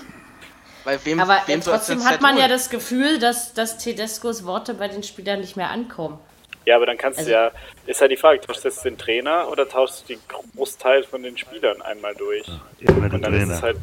Weil 0.84 0.98
wem, 1.04 1.20
Aber 1.20 1.40
wem 1.46 1.60
äh, 1.60 1.62
trotzdem 1.62 2.04
hat 2.04 2.20
man 2.20 2.32
holen? 2.32 2.42
ja 2.42 2.48
das 2.48 2.68
Gefühl, 2.68 3.18
dass, 3.18 3.54
dass 3.54 3.78
Tedescos 3.78 4.44
Worte 4.44 4.74
bei 4.74 4.88
den 4.88 5.02
Spielern 5.02 5.40
nicht 5.40 5.56
mehr 5.56 5.70
ankommen. 5.70 6.18
Ja, 6.66 6.76
aber 6.76 6.86
dann 6.86 6.96
kannst 6.96 7.18
Also- 7.18 7.30
du 7.30 7.36
ja, 7.36 7.50
ist 7.86 8.00
ja 8.00 8.08
die 8.08 8.16
Frage, 8.16 8.40
tauschst 8.40 8.64
du 8.64 8.68
jetzt 8.68 8.84
den 8.84 8.96
Trainer 8.96 9.48
oder 9.50 9.68
tauschst 9.68 10.02
du 10.08 10.14
den 10.14 10.20
Großteil 10.56 11.04
von 11.04 11.22
den 11.22 11.36
Spielern 11.36 11.82
einmal 11.82 12.14
durch? 12.14 12.46
Immer 12.80 13.08
der 13.08 13.14
Und 13.14 13.22
dann 13.22 13.34
ist 13.34 13.40
Trainer. 13.40 13.54
es 13.54 13.62
halt, 13.62 13.76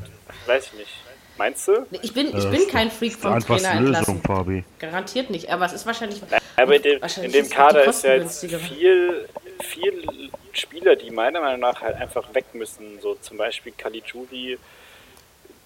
weiß 0.48 0.68
ich 0.68 0.74
nicht. 0.80 0.92
Meinst 1.38 1.68
du? 1.68 1.86
Ich 2.02 2.14
bin, 2.14 2.28
ich 2.28 2.34
Das 2.34 2.46
bin 2.46 2.54
ist 2.62 2.70
kein 2.70 2.92
Freak 2.92 3.14
vom 3.14 3.40
Trainer 3.40 3.76
Lösung, 3.80 3.86
entlassen. 3.96 4.22
Fabi. 4.24 4.64
Garantiert 4.80 5.30
nicht, 5.30 5.50
aber 5.50 5.66
es 5.66 5.74
ist 5.74 5.86
wahrscheinlich. 5.86 6.22
Aber 6.58 6.76
in 6.76 6.82
dem, 6.82 7.00
in 7.24 7.32
dem 7.32 7.42
ist 7.46 7.52
Kader 7.52 7.84
ist 7.86 8.04
ja 8.04 8.16
jetzt 8.16 8.46
viel, 8.46 9.28
viel 9.64 10.30
Spieler, 10.54 10.96
die 10.96 11.10
meiner 11.10 11.40
Meinung 11.42 11.62
nach 11.62 11.82
halt 11.82 11.96
einfach 11.96 12.32
weg 12.36 12.46
müssen. 12.54 13.00
So 13.02 13.16
zum 13.16 13.38
Beispiel 13.38 13.72
Caligiuri, 13.76 14.60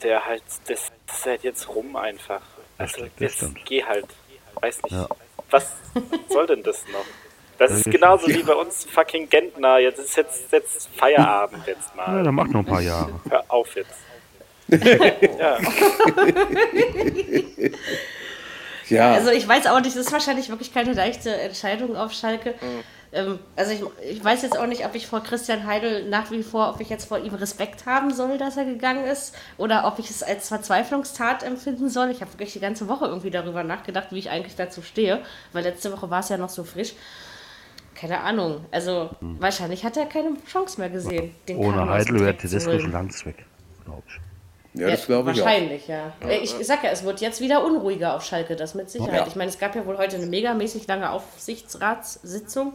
der 0.04 0.26
halt, 0.26 0.44
das, 0.68 0.92
das 1.08 1.18
ist 1.18 1.26
halt 1.26 1.44
jetzt 1.44 1.68
rum 1.68 1.96
einfach. 1.96 2.42
Also 2.78 3.02
Das 3.02 3.10
jetzt 3.20 3.36
stimmt. 3.38 3.66
geh 3.66 3.84
halt. 3.84 4.06
Weiß 4.62 4.82
nicht. 4.84 4.94
Ja. 4.94 5.08
Was 5.56 5.72
soll 6.30 6.48
denn 6.48 6.64
das 6.64 6.84
noch? 6.92 7.06
Das 7.58 7.72
ist 7.72 7.86
genauso 7.86 8.28
wie 8.28 8.44
bei 8.44 8.54
uns 8.54 8.84
fucking 8.84 9.30
Gentner. 9.30 9.78
Jetzt 9.80 10.00
ist 10.00 10.18
jetzt, 10.18 10.52
jetzt 10.52 10.90
Feierabend 10.98 11.66
jetzt 11.66 11.90
Ja, 11.96 12.12
mal. 12.12 12.24
dann 12.24 12.36
mach 12.36 12.48
noch 12.48 12.60
ein 12.60 12.66
paar 12.66 12.82
Jahre. 12.82 13.14
Hör 13.30 13.44
auf 13.48 13.74
jetzt. 13.76 13.96
ja. 15.40 15.58
Ja, 18.90 19.14
Also 19.14 19.32
ich 19.32 19.48
weiß 19.48 19.68
auch 19.68 19.80
nicht, 19.80 19.96
das 19.96 20.06
ist 20.06 20.12
wahrscheinlich 20.12 20.50
wirklich 20.50 20.74
keine 20.74 20.94
leichte 20.94 21.34
Entscheidung 21.34 21.96
auf 21.96 22.12
Schalke. 22.14 22.54
Ähm, 23.16 23.40
also 23.56 23.72
ich, 23.72 23.82
ich 24.12 24.24
weiß 24.24 24.42
jetzt 24.44 24.58
auch 24.58 24.68
nicht, 24.68 24.86
ob 24.86 24.94
ich 24.94 25.08
vor 25.08 25.24
Christian 25.24 25.66
Heidel 25.66 26.08
nach 26.10 26.30
wie 26.32 26.44
vor, 26.44 26.70
ob 26.70 26.82
ich 26.82 26.90
jetzt 26.90 27.06
vor 27.06 27.18
ihm 27.18 27.34
Respekt 27.34 27.86
haben 27.86 28.14
soll, 28.14 28.38
dass 28.38 28.58
er 28.58 28.66
gegangen 28.66 29.06
ist, 29.06 29.34
oder 29.58 29.88
ob 29.88 30.00
ich 30.00 30.10
es 30.10 30.22
als 30.22 30.50
Verzweiflungstat 30.50 31.42
empfinden 31.44 31.90
soll. 31.90 32.10
Ich 32.12 32.22
habe 32.22 32.32
wirklich 32.34 32.54
die 32.54 32.60
ganze 32.60 32.88
Woche 32.90 33.06
irgendwie 33.06 33.32
darüber 33.32 33.64
nachgedacht, 33.64 34.08
wie 34.12 34.20
ich 34.20 34.30
eigentlich 34.30 34.56
dazu 34.56 34.82
stehe, 34.82 35.22
weil 35.54 35.64
letzte 35.64 35.92
Woche 35.94 36.10
war 36.10 36.20
es 36.20 36.30
ja 36.30 36.38
noch 36.38 36.50
so 36.50 36.64
frisch. 36.64 36.94
Keine 37.96 38.20
Ahnung. 38.20 38.66
Also 38.72 39.10
wahrscheinlich 39.22 39.86
hat 39.86 39.96
er 39.96 40.06
keine 40.06 40.32
Chance 40.46 40.80
mehr 40.82 40.90
gesehen. 40.90 41.34
Den 41.48 41.58
Ohne 41.58 41.88
Heidel 41.90 42.20
wäre 42.20 42.36
Tedesco 42.36 42.78
schon 42.78 42.92
längst 42.92 43.26
weg, 43.26 43.46
glaube 43.86 44.04
ich. 44.06 44.82
ja 44.82 44.90
das 44.90 45.06
glaube 45.06 45.32
ich 45.32 45.42
auch. 45.42 45.46
Wahrscheinlich, 45.46 45.88
ja. 45.88 46.12
Äh, 46.20 46.40
Ich 46.40 46.54
sag 46.62 46.84
ja, 46.84 46.90
es 46.90 47.06
wird 47.06 47.22
jetzt 47.22 47.40
wieder 47.40 47.66
unruhiger 47.66 48.14
auf 48.16 48.26
Schalke, 48.26 48.58
das 48.58 48.76
mit 48.76 48.90
Sicherheit. 48.90 49.22
Ja. 49.22 49.28
Ich 49.28 49.38
meine, 49.38 49.50
es 49.50 49.58
gab 49.58 49.76
ja 49.76 49.86
wohl 49.86 49.98
heute 49.98 50.18
eine 50.18 50.26
megamäßig 50.26 50.86
lange 50.88 51.10
Aufsichtsratssitzung. 51.10 52.74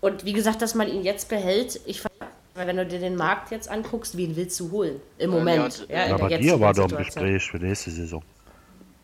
Und 0.00 0.24
wie 0.24 0.32
gesagt, 0.32 0.62
dass 0.62 0.74
man 0.74 0.88
ihn 0.88 1.02
jetzt 1.02 1.28
behält, 1.28 1.80
ich 1.86 2.02
weil 2.54 2.66
wenn 2.66 2.76
du 2.76 2.86
dir 2.86 2.98
den 2.98 3.14
Markt 3.14 3.52
jetzt 3.52 3.70
anguckst, 3.70 4.16
wen 4.16 4.34
willst 4.34 4.58
du 4.58 4.72
holen? 4.72 5.00
Im 5.18 5.30
Moment. 5.30 5.86
ja, 5.88 5.94
Ja, 5.96 6.04
in 6.04 6.10
Ja, 6.10 6.16
bei 6.16 6.36
dir 6.38 6.60
war 6.60 6.74
doch 6.74 6.84
ein 6.84 6.88
Situation. 6.88 7.24
Gespräch 7.32 7.50
für 7.50 7.58
nächste 7.58 7.90
Saison. 7.92 8.22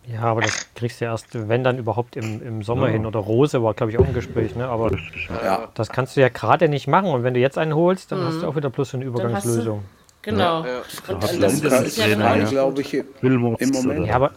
Ja, 0.06 0.22
aber 0.22 0.42
das 0.42 0.66
kriegst 0.74 1.00
du 1.00 1.04
erst, 1.04 1.48
wenn 1.48 1.62
dann 1.62 1.78
überhaupt 1.78 2.16
im, 2.16 2.42
im 2.42 2.62
Sommer 2.64 2.88
hin. 2.88 3.06
Oder 3.06 3.20
Rose 3.20 3.62
war, 3.62 3.72
glaube 3.74 3.92
ich, 3.92 3.98
auch 3.98 4.04
ein 4.06 4.12
Gespräch. 4.12 4.56
Ne? 4.56 4.66
Aber 4.66 4.90
ja. 4.90 5.44
Ja, 5.44 5.68
das 5.74 5.88
kannst 5.88 6.16
du 6.16 6.20
ja 6.20 6.28
gerade 6.28 6.68
nicht 6.68 6.88
machen. 6.88 7.10
Und 7.10 7.22
wenn 7.22 7.32
du 7.32 7.40
jetzt 7.40 7.56
einen 7.56 7.74
holst, 7.74 8.10
dann 8.10 8.24
hast 8.24 8.42
du 8.42 8.48
auch 8.48 8.56
wieder 8.56 8.70
bloß 8.70 8.90
so 8.90 8.96
eine 8.96 9.04
Mhm. 9.04 9.14
Übergangslösung. 9.14 9.84
Genau. 10.22 10.64
Ja. 10.64 10.82
Und, 11.08 11.14
und 11.14 11.42
das, 11.42 11.60
das 11.60 11.82
ist 11.82 11.96
ja 11.98 12.06
ja. 12.08 12.44
glaube 12.44 12.80
ich, 12.80 12.92
im 12.92 13.70
Moment. 13.70 14.06
Ja, 14.06 14.16
aber 14.16 14.32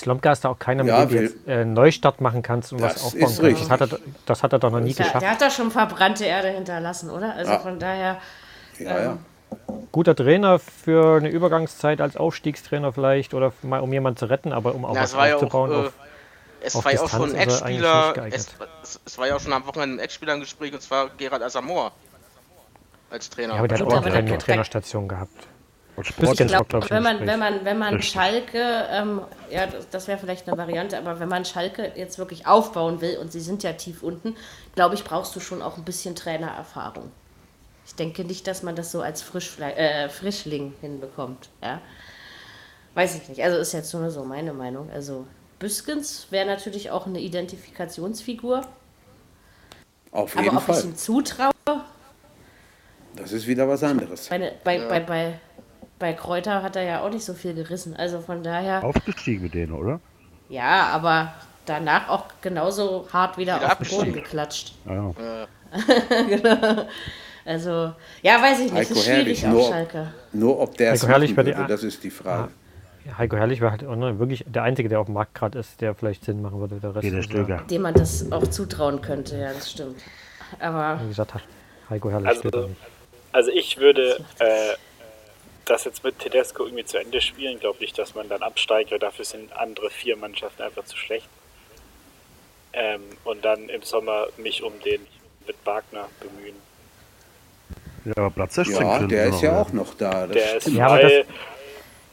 Slomka 0.00 0.32
ist 0.32 0.44
da 0.44 0.50
auch 0.50 0.58
keiner, 0.58 0.84
mit 0.84 0.92
Ja, 0.92 1.04
dem 1.04 1.08
du 1.08 1.22
jetzt 1.22 1.36
äh, 1.46 1.52
einen 1.52 1.72
Neustart 1.74 2.20
machen 2.20 2.42
kannst 2.42 2.72
und 2.72 2.80
was 2.80 3.02
aufbauen 3.02 3.30
ist 3.30 3.40
kannst. 3.40 3.62
Das 3.62 3.70
hat, 3.70 3.80
er, 3.80 3.98
das 4.26 4.42
hat 4.42 4.52
er 4.52 4.58
doch 4.58 4.70
noch 4.70 4.80
nie 4.80 4.90
Ja, 4.92 4.96
geschafft. 4.96 5.22
der 5.22 5.30
hat 5.30 5.40
da 5.42 5.50
schon 5.50 5.70
verbrannte 5.70 6.24
Erde 6.24 6.48
hinterlassen, 6.48 7.10
oder? 7.10 7.34
Also 7.34 7.52
Ja. 7.52 7.58
von 7.58 7.78
daher, 7.78 8.18
ja, 8.78 9.00
ja. 9.00 9.18
Guter 9.92 10.14
Trainer 10.14 10.58
für 10.58 11.16
eine 11.16 11.30
Übergangszeit 11.30 12.00
als 12.00 12.16
Aufstiegstrainer 12.16 12.92
vielleicht 12.92 13.34
oder 13.34 13.52
mal 13.62 13.80
um 13.80 13.92
jemanden 13.92 14.18
zu 14.18 14.26
retten, 14.26 14.52
aber 14.52 14.74
um 14.74 14.84
auch 14.84 14.94
Ja, 14.94 15.02
was 15.02 15.10
es 15.10 15.16
war 15.16 15.28
ja 15.28 15.36
auch, 15.36 15.42
aufzubauen. 15.42 15.70
äh, 15.72 15.74
auf, 15.74 15.92
Es 16.60 16.74
auf 16.74 16.84
war 16.84 16.92
ja 16.92 17.00
auch 17.00 17.08
schon 17.08 17.30
ein 17.30 17.36
eigentlich 17.36 17.86
Ex-Spieler, 17.86 18.26
es, 18.82 19.00
es, 19.06 19.18
war 19.18 19.26
ja 19.26 19.36
auch 19.36 19.40
schon 19.40 19.52
am 19.52 19.66
Wochenende 19.66 19.96
ein 19.96 19.98
Ex-Spieler 20.00 20.34
im 20.34 20.40
Gespräch 20.40 20.72
und 20.72 20.82
zwar 20.82 21.08
Gerard 21.16 21.42
Asamoah 21.42 21.92
als 23.10 23.30
Trainer. 23.30 23.54
ja, 23.54 23.58
aber 23.60 23.68
der 23.68 23.78
hat 23.78 23.86
auch 23.86 24.02
keine 24.02 24.38
Trainerstation 24.38 25.08
gehabt. 25.08 25.48
Bisschen 26.02 26.46
Ich 26.46 26.52
glaube, 26.52 26.66
glaub 26.68 26.84
ich, 26.84 26.90
wenn 26.90 27.02
man, 27.02 27.26
wenn 27.26 27.38
man, 27.38 27.64
wenn 27.64 27.78
man 27.78 28.02
Schalke, 28.02 28.86
ähm, 28.90 29.20
ja, 29.50 29.66
das, 29.66 29.88
das 29.90 30.08
wäre 30.08 30.18
vielleicht 30.18 30.48
eine 30.48 30.56
Variante, 30.56 30.96
aber 30.98 31.18
wenn 31.20 31.28
man 31.28 31.44
Schalke 31.44 31.92
jetzt 31.94 32.18
wirklich 32.18 32.46
aufbauen 32.46 33.00
will 33.00 33.18
und 33.18 33.32
sie 33.32 33.40
sind 33.40 33.62
ja 33.62 33.72
tief 33.72 34.02
unten, 34.02 34.36
glaube 34.74 34.94
ich, 34.94 35.04
brauchst 35.04 35.34
du 35.36 35.40
schon 35.40 35.62
auch 35.62 35.76
ein 35.76 35.84
bisschen 35.84 36.14
Trainererfahrung. 36.14 37.10
Ich 37.86 37.94
denke 37.94 38.24
nicht, 38.24 38.46
dass 38.46 38.62
man 38.62 38.76
das 38.76 38.92
so 38.92 39.00
als 39.00 39.22
Frischfle 39.22 39.74
äh, 39.74 40.08
Frischling 40.08 40.74
hinbekommt. 40.80 41.48
Ja? 41.62 41.80
Weiß 42.94 43.14
ich 43.16 43.28
nicht. 43.28 43.42
Also 43.42 43.58
ist 43.58 43.72
jetzt 43.72 43.92
nur 43.94 44.10
so 44.10 44.24
meine 44.24 44.52
Meinung. 44.52 44.90
Also 44.92 45.26
Büskens 45.58 46.26
wäre 46.30 46.46
natürlich 46.46 46.90
auch 46.90 47.06
eine 47.06 47.18
Identifikationsfigur, 47.20 48.62
Auf 50.12 50.34
aber 50.36 50.44
jeden 50.44 50.56
ob 50.56 50.68
ich 50.68 50.74
Fall. 50.76 50.84
ihm 50.84 50.96
zutraue, 50.96 51.50
Das 53.16 53.32
ist 53.32 53.46
wieder 53.46 53.66
was 53.68 53.82
anderes. 53.82 54.28
bei, 54.28 54.52
bei, 54.62 54.78
bei, 54.86 55.00
bei, 55.00 55.40
bei 55.98 56.12
Kräuter 56.12 56.62
hat 56.62 56.76
er 56.76 56.82
ja 56.82 57.00
auch 57.02 57.10
nicht 57.10 57.24
so 57.24 57.34
viel 57.34 57.54
gerissen. 57.54 57.96
Also 57.96 58.20
von 58.20 58.42
daher. 58.42 58.84
Aufgestiegen 58.84 59.42
mit 59.42 59.54
denen, 59.54 59.72
oder? 59.72 60.00
Ja, 60.48 60.86
aber 60.86 61.32
danach 61.66 62.08
auch 62.08 62.24
genauso 62.40 63.06
hart 63.12 63.36
wieder, 63.38 63.56
Wieder 63.56 63.72
auf 63.72 63.78
den 63.78 63.88
Boden 63.88 64.12
geklatscht. 64.12 64.74
Ja. 64.86 65.14
Also, 67.44 67.94
ja, 68.20 68.42
weiß 68.42 68.58
ich 68.58 68.64
nicht. 68.66 68.74
Heiko 68.74 68.92
Es 68.92 68.98
ist 68.98 69.04
schwierig 69.04 69.42
Herrlich, 69.42 69.46
auf 69.46 69.52
nur- 69.52 69.68
Schalke. 69.68 70.12
Nur 70.34 70.60
ob 70.60 70.76
der 70.76 70.92
es 70.92 71.06
Herrlich 71.06 71.30
die 71.30 71.36
würde, 71.38 71.64
das 71.66 71.82
ist 71.82 72.04
die 72.04 72.10
Frage. 72.10 72.50
Heiko 73.16 73.36
Herrlich 73.36 73.62
war 73.62 73.70
halt 73.70 73.86
auch 73.86 73.96
noch 73.96 74.18
wirklich 74.18 74.44
der 74.46 74.64
Einzige, 74.64 74.90
der 74.90 75.00
auf 75.00 75.06
dem 75.06 75.14
Markt 75.14 75.34
gerade 75.34 75.58
ist, 75.58 75.80
der 75.80 75.94
vielleicht 75.94 76.26
Sinn 76.26 76.42
machen 76.42 76.60
würde. 76.60 76.74
Der 76.76 76.94
Rest 76.94 77.08
ja, 77.10 77.22
Stöger. 77.22 77.62
Dem 77.70 77.80
man 77.82 77.94
das 77.94 78.30
auch 78.30 78.46
zutrauen 78.48 79.00
könnte, 79.00 79.38
ja, 79.38 79.50
das 79.54 79.70
stimmt. 79.72 79.96
Aber 80.60 81.00
wie 81.02 81.08
gesagt, 81.08 81.32
Heiko 81.88 82.10
Herrlich 82.10 82.28
Also, 82.28 82.40
steht 82.40 82.54
da 82.54 82.66
nicht. 82.66 82.80
Also 83.32 83.50
ich 83.50 83.78
würde 83.78 84.22
äh, 84.40 84.74
das 85.70 85.84
jetzt 85.84 86.04
mit 86.04 86.18
Tedesco 86.18 86.64
irgendwie 86.64 86.84
zu 86.84 86.98
Ende 86.98 87.20
spielen. 87.20 87.58
Glaube 87.60 87.78
nicht, 87.80 87.96
dass 87.98 88.14
man 88.14 88.28
dann 88.28 88.42
absteigt, 88.42 88.90
weil 88.90 88.98
dafür 88.98 89.24
sind 89.24 89.52
andere 89.52 89.90
vier 89.90 90.16
Mannschaften 90.16 90.62
einfach 90.62 90.84
zu 90.84 90.96
schlecht. 90.96 91.28
Ähm, 92.72 93.02
und 93.24 93.44
dann 93.44 93.68
im 93.68 93.82
Sommer 93.82 94.26
mich 94.36 94.62
um 94.62 94.78
den 94.80 95.06
mit 95.46 95.56
Wagner 95.64 96.08
bemühen. 96.20 96.56
Ja, 98.04 98.12
aber 98.16 98.30
Platz 98.30 98.54
16 98.54 98.76
Ja, 98.86 98.96
können 98.98 99.08
der 99.08 99.26
ist 99.26 99.40
ja 99.42 99.60
auch 99.62 99.72
noch 99.72 99.94
da. 99.94 100.26
Das 100.26 100.36
Der 100.36 100.56
ist. 100.56 100.66
Ja, 100.68 100.86
aber 100.86 100.98
frei. 101.00 101.24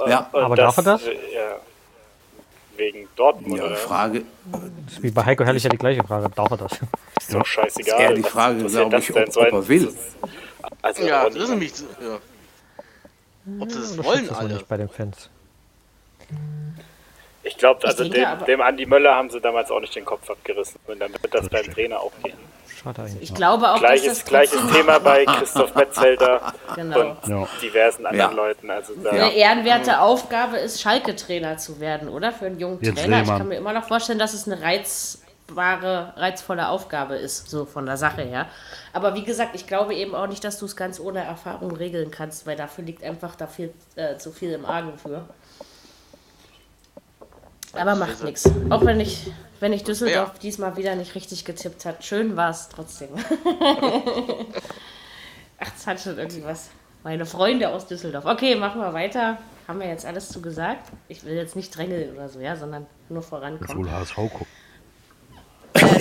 Ja, 0.07 0.29
Und 0.31 0.43
aber 0.43 0.55
darf 0.55 0.77
er 0.77 0.83
das? 0.83 1.03
äh, 1.07 1.13
Ja, 1.33 1.57
wegen 2.77 3.07
Dortmund, 3.15 3.57
ja, 3.57 3.65
oder? 3.65 3.75
Frage, 3.75 4.23
Das 4.85 4.93
ist 4.93 5.03
wie 5.03 5.11
bei 5.11 5.23
Heiko 5.23 5.43
Herrlich 5.45 5.63
ja 5.63 5.69
die 5.69 5.77
gleiche 5.77 6.03
Frage. 6.03 6.29
Darf 6.35 6.51
er 6.51 6.57
das? 6.57 6.71
Ist 7.19 7.33
doch 7.33 7.45
scheißegal. 7.45 8.01
eher 8.01 8.13
die 8.13 8.23
Was 8.23 8.31
Frage, 8.31 8.63
glaube 8.65 8.97
ich, 8.97 9.07
das 9.07 9.37
ob- 9.37 9.47
ob 9.47 9.53
er 9.53 9.67
will. 9.67 9.93
Also, 10.81 11.03
ja, 11.05 11.25
das 11.29 11.35
ist 11.35 11.49
nämlich. 11.49 11.73
so- 11.75 11.85
Ja. 12.01 12.19
Ob 13.59 13.71
sie 13.71 13.79
das 13.79 13.97
wollen 14.03 14.21
das 14.27 14.31
noch 14.31 14.39
alle. 14.39 14.53
nicht 14.53 14.67
bei 14.67 14.77
den 14.77 14.89
Fans? 14.89 15.29
Ich 17.43 17.57
glaube, 17.57 17.85
also 17.87 18.03
dem, 18.09 18.25
aber- 18.25 18.45
dem 18.45 18.59
Andi 18.61 18.85
Möller 18.87 19.13
haben 19.15 19.29
sie 19.29 19.39
damals 19.39 19.69
auch 19.69 19.79
nicht 19.79 19.95
den 19.95 20.03
Kopf 20.05 20.29
abgerissen. 20.29 20.79
Und 20.87 20.99
dann 20.99 21.11
wird 21.13 21.33
das 21.33 21.47
beim 21.47 21.63
Trainer 21.71 21.99
auch 21.99 22.11
gehen. 22.23 22.37
Schade 22.81 23.03
eigentlich. 23.03 23.21
ich 23.29 23.33
glaube 23.35 23.67
auch, 23.69 23.73
dass 23.73 23.81
Gleiches, 23.81 24.07
das 24.19 24.25
gleiches 24.25 24.59
Thema 24.71 24.99
bei 24.99 25.25
Christoph 25.25 25.73
Metzelder 25.75 26.53
Genau. 26.75 26.99
und 27.01 27.17
Ja. 27.27 27.47
diversen 27.61 28.05
anderen 28.07 28.31
Ja. 28.31 28.35
Leuten. 28.35 28.69
Also 28.71 28.93
da, 28.95 29.11
eine 29.11 29.33
ehrenwerte 29.33 29.99
Aufgabe 30.01 30.57
ist, 30.57 30.81
Schalke-Trainer 30.81 31.57
zu 31.57 31.79
werden, 31.79 32.09
oder? 32.09 32.31
Für 32.31 32.47
einen 32.47 32.59
jungen 32.59 32.79
Jens 32.81 32.99
Trainer. 32.99 33.21
Ich 33.21 33.27
kann 33.27 33.47
mir 33.47 33.57
immer 33.57 33.73
noch 33.73 33.87
vorstellen, 33.87 34.19
dass 34.19 34.33
es 34.33 34.47
eine 34.47 34.61
reizbare, 35.49 36.13
reizvolle 36.17 36.69
Aufgabe 36.69 37.15
ist, 37.15 37.49
so 37.49 37.65
von 37.65 37.85
der 37.85 37.97
Sache 37.97 38.21
her. 38.23 38.47
Aber 38.93 39.13
wie 39.15 39.23
gesagt, 39.23 39.55
ich 39.55 39.67
glaube 39.67 39.93
eben 39.95 40.15
auch 40.15 40.27
nicht, 40.27 40.43
dass 40.43 40.57
du 40.59 40.65
es 40.65 40.75
ganz 40.75 40.99
ohne 40.99 41.23
Erfahrung 41.23 41.71
regeln 41.75 42.11
kannst, 42.11 42.45
weil 42.47 42.55
dafür 42.55 42.83
liegt 42.83 43.03
einfach 43.03 43.35
da 43.35 43.47
viel, 43.47 43.73
äh, 43.95 44.17
zu 44.17 44.31
viel 44.31 44.51
im 44.53 44.65
Argen 44.65 44.97
für. 44.97 45.23
Aber 47.73 47.95
macht 47.95 48.23
nichts. 48.23 48.49
Auch 48.69 48.85
wenn 48.85 48.99
ich, 49.01 49.31
wenn 49.59 49.73
ich 49.73 49.83
Düsseldorf 49.83 50.33
Ja. 50.33 50.39
diesmal 50.41 50.77
wieder 50.77 50.95
nicht 50.95 51.13
richtig 51.13 51.43
getippt 51.43 51.83
hat. 51.85 52.03
Schön 52.05 52.35
war 52.37 52.49
es 52.51 52.69
trotzdem. 52.69 53.09
Ach, 55.59 55.69
das 55.71 55.85
hat 55.87 55.99
schon 55.99 56.17
irgendwas. 56.17 56.69
Meine 57.03 57.25
Freunde 57.25 57.69
aus 57.69 57.85
Düsseldorf. 57.87 58.25
Okay, 58.25 58.55
machen 58.55 58.79
wir 58.81 58.93
weiter. 58.93 59.37
Haben 59.67 59.79
wir 59.81 59.87
jetzt 59.87 60.05
alles 60.05 60.29
zu 60.29 60.41
gesagt? 60.41 60.89
Ich 61.09 61.23
will 61.25 61.33
jetzt 61.33 61.55
nicht 61.55 61.75
drängeln 61.75 62.15
oder 62.15 62.29
so, 62.29 62.39
ja, 62.39 62.55
sondern 62.55 62.85
nur 63.09 63.21
vorankommen. 63.23 63.83
wohl 63.85 63.91
HSV 63.91 64.15
gucken. 64.15 64.47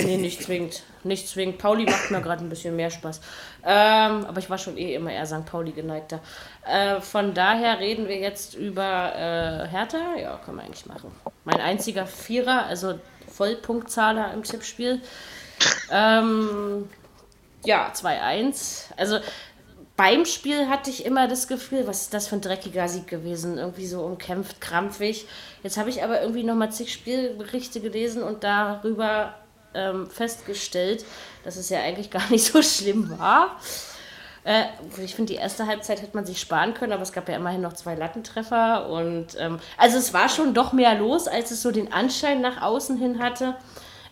Nee, 0.03 0.17
nicht 0.17 0.43
zwingend. 0.43 0.83
Nicht 1.03 1.27
zwingend. 1.27 1.57
Pauli 1.57 1.85
macht 1.85 2.11
mir 2.11 2.21
gerade 2.21 2.43
ein 2.43 2.49
bisschen 2.49 2.75
mehr 2.75 2.89
Spaß. 2.89 3.19
Ähm, 3.63 4.25
aber 4.25 4.39
ich 4.39 4.49
war 4.49 4.57
schon 4.57 4.77
eh 4.77 4.95
immer 4.95 5.11
eher 5.11 5.25
St. 5.25 5.45
Pauli 5.45 5.71
geneigter. 5.71 6.19
Äh, 6.65 7.01
von 7.01 7.33
daher 7.33 7.79
reden 7.79 8.07
wir 8.07 8.17
jetzt 8.17 8.55
über 8.55 9.13
äh, 9.15 9.67
Hertha. 9.67 10.15
Ja, 10.19 10.39
kann 10.45 10.55
man 10.55 10.65
eigentlich 10.65 10.85
machen. 10.85 11.11
Mein 11.43 11.59
einziger 11.59 12.07
Vierer, 12.07 12.65
also 12.65 12.99
Vollpunktzahler 13.27 14.33
im 14.33 14.43
Tippspiel. 14.43 15.01
Ähm, 15.91 16.89
ja, 17.65 17.91
2-1. 17.93 18.91
Also 18.97 19.19
beim 19.97 20.25
Spiel 20.25 20.67
hatte 20.67 20.89
ich 20.89 21.05
immer 21.05 21.27
das 21.27 21.47
Gefühl, 21.47 21.87
was 21.87 22.03
ist 22.03 22.13
das 22.13 22.27
für 22.27 22.35
ein 22.35 22.41
dreckiger 22.41 22.87
Sieg 22.87 23.07
gewesen? 23.07 23.57
Irgendwie 23.57 23.87
so 23.87 24.01
umkämpft, 24.01 24.59
krampfig. 24.61 25.25
Jetzt 25.63 25.77
habe 25.77 25.89
ich 25.89 26.03
aber 26.03 26.21
irgendwie 26.21 26.43
nochmal 26.43 26.71
zig 26.71 26.91
Spielberichte 26.91 27.79
gelesen 27.79 28.21
und 28.21 28.43
darüber 28.43 29.33
ähm, 29.75 30.09
festgestellt, 30.09 31.05
dass 31.43 31.57
es 31.57 31.69
ja 31.69 31.81
eigentlich 31.81 32.09
gar 32.09 32.29
nicht 32.29 32.45
so 32.45 32.61
schlimm 32.61 33.17
war. 33.19 33.57
Äh, 34.45 34.65
ich 35.03 35.15
finde, 35.15 35.33
die 35.33 35.39
erste 35.39 35.67
Halbzeit 35.67 36.01
hätte 36.01 36.15
man 36.15 36.25
sich 36.25 36.39
sparen 36.39 36.73
können, 36.73 36.93
aber 36.93 37.01
es 37.01 37.11
gab 37.11 37.27
ja 37.27 37.35
immerhin 37.35 37.61
noch 37.61 37.73
zwei 37.73 37.95
Lattentreffer. 37.95 38.89
Und 38.89 39.35
ähm, 39.39 39.59
also 39.77 39.97
es 39.97 40.13
war 40.13 40.29
schon 40.29 40.53
doch 40.53 40.71
mehr 40.71 40.95
los, 40.95 41.27
als 41.27 41.51
es 41.51 41.61
so 41.61 41.71
den 41.71 41.91
Anschein 41.91 42.41
nach 42.41 42.61
außen 42.61 42.97
hin 42.97 43.19
hatte. 43.19 43.55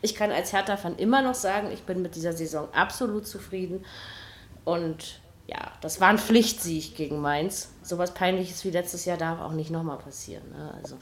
Ich 0.02 0.16
kann 0.16 0.32
als 0.32 0.52
Hertha-Fan 0.52 0.98
immer 0.98 1.22
noch 1.22 1.36
sagen, 1.36 1.72
ich 1.72 1.84
bin 1.84 2.02
mit 2.02 2.16
dieser 2.16 2.34
Saison 2.34 2.68
absolut 2.74 3.26
zufrieden. 3.28 3.86
Und 4.66 5.22
ja, 5.48 5.72
das 5.82 6.02
war 6.02 6.10
ein 6.10 6.18
Pflichtsieg 6.18 6.96
gegen 6.96 7.22
Mainz. 7.22 7.72
Sowas 7.84 8.14
Peinliches 8.14 8.66
wie 8.66 8.72
letztes 8.72 9.06
Jahr 9.06 9.18
darf 9.18 9.40
auch 9.40 9.52
nicht 9.52 9.70
nochmal 9.70 10.00
passieren. 10.00 10.50
Ne? 10.50 10.74
Also, 10.82 10.98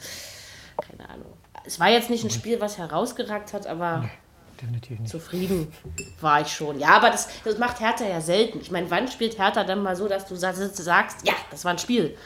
keine 0.76 1.08
Ahnung. 1.08 1.32
Es 1.64 1.80
war 1.80 1.88
jetzt 1.88 2.10
nicht 2.10 2.24
ein 2.24 2.30
Spiel, 2.30 2.60
was 2.60 2.76
herausgeragt 2.76 3.52
hat, 3.52 3.66
aber 3.66 4.08
zufrieden 5.04 5.72
war 6.20 6.40
ich 6.40 6.48
schon. 6.48 6.78
Ja, 6.78 6.90
aber 6.90 7.10
das, 7.10 7.28
das 7.44 7.58
macht 7.58 7.80
Hertha 7.80 8.04
ja 8.04 8.20
selten. 8.20 8.60
Ich 8.60 8.70
meine, 8.70 8.90
wann 8.90 9.08
spielt 9.08 9.38
Hertha 9.38 9.64
dann 9.64 9.82
mal 9.82 9.96
so, 9.96 10.08
dass 10.08 10.26
du 10.26 10.34
sagst, 10.36 11.26
ja, 11.26 11.34
das 11.50 11.64
war 11.64 11.72
ein 11.72 11.78
Spiel? 11.78 12.16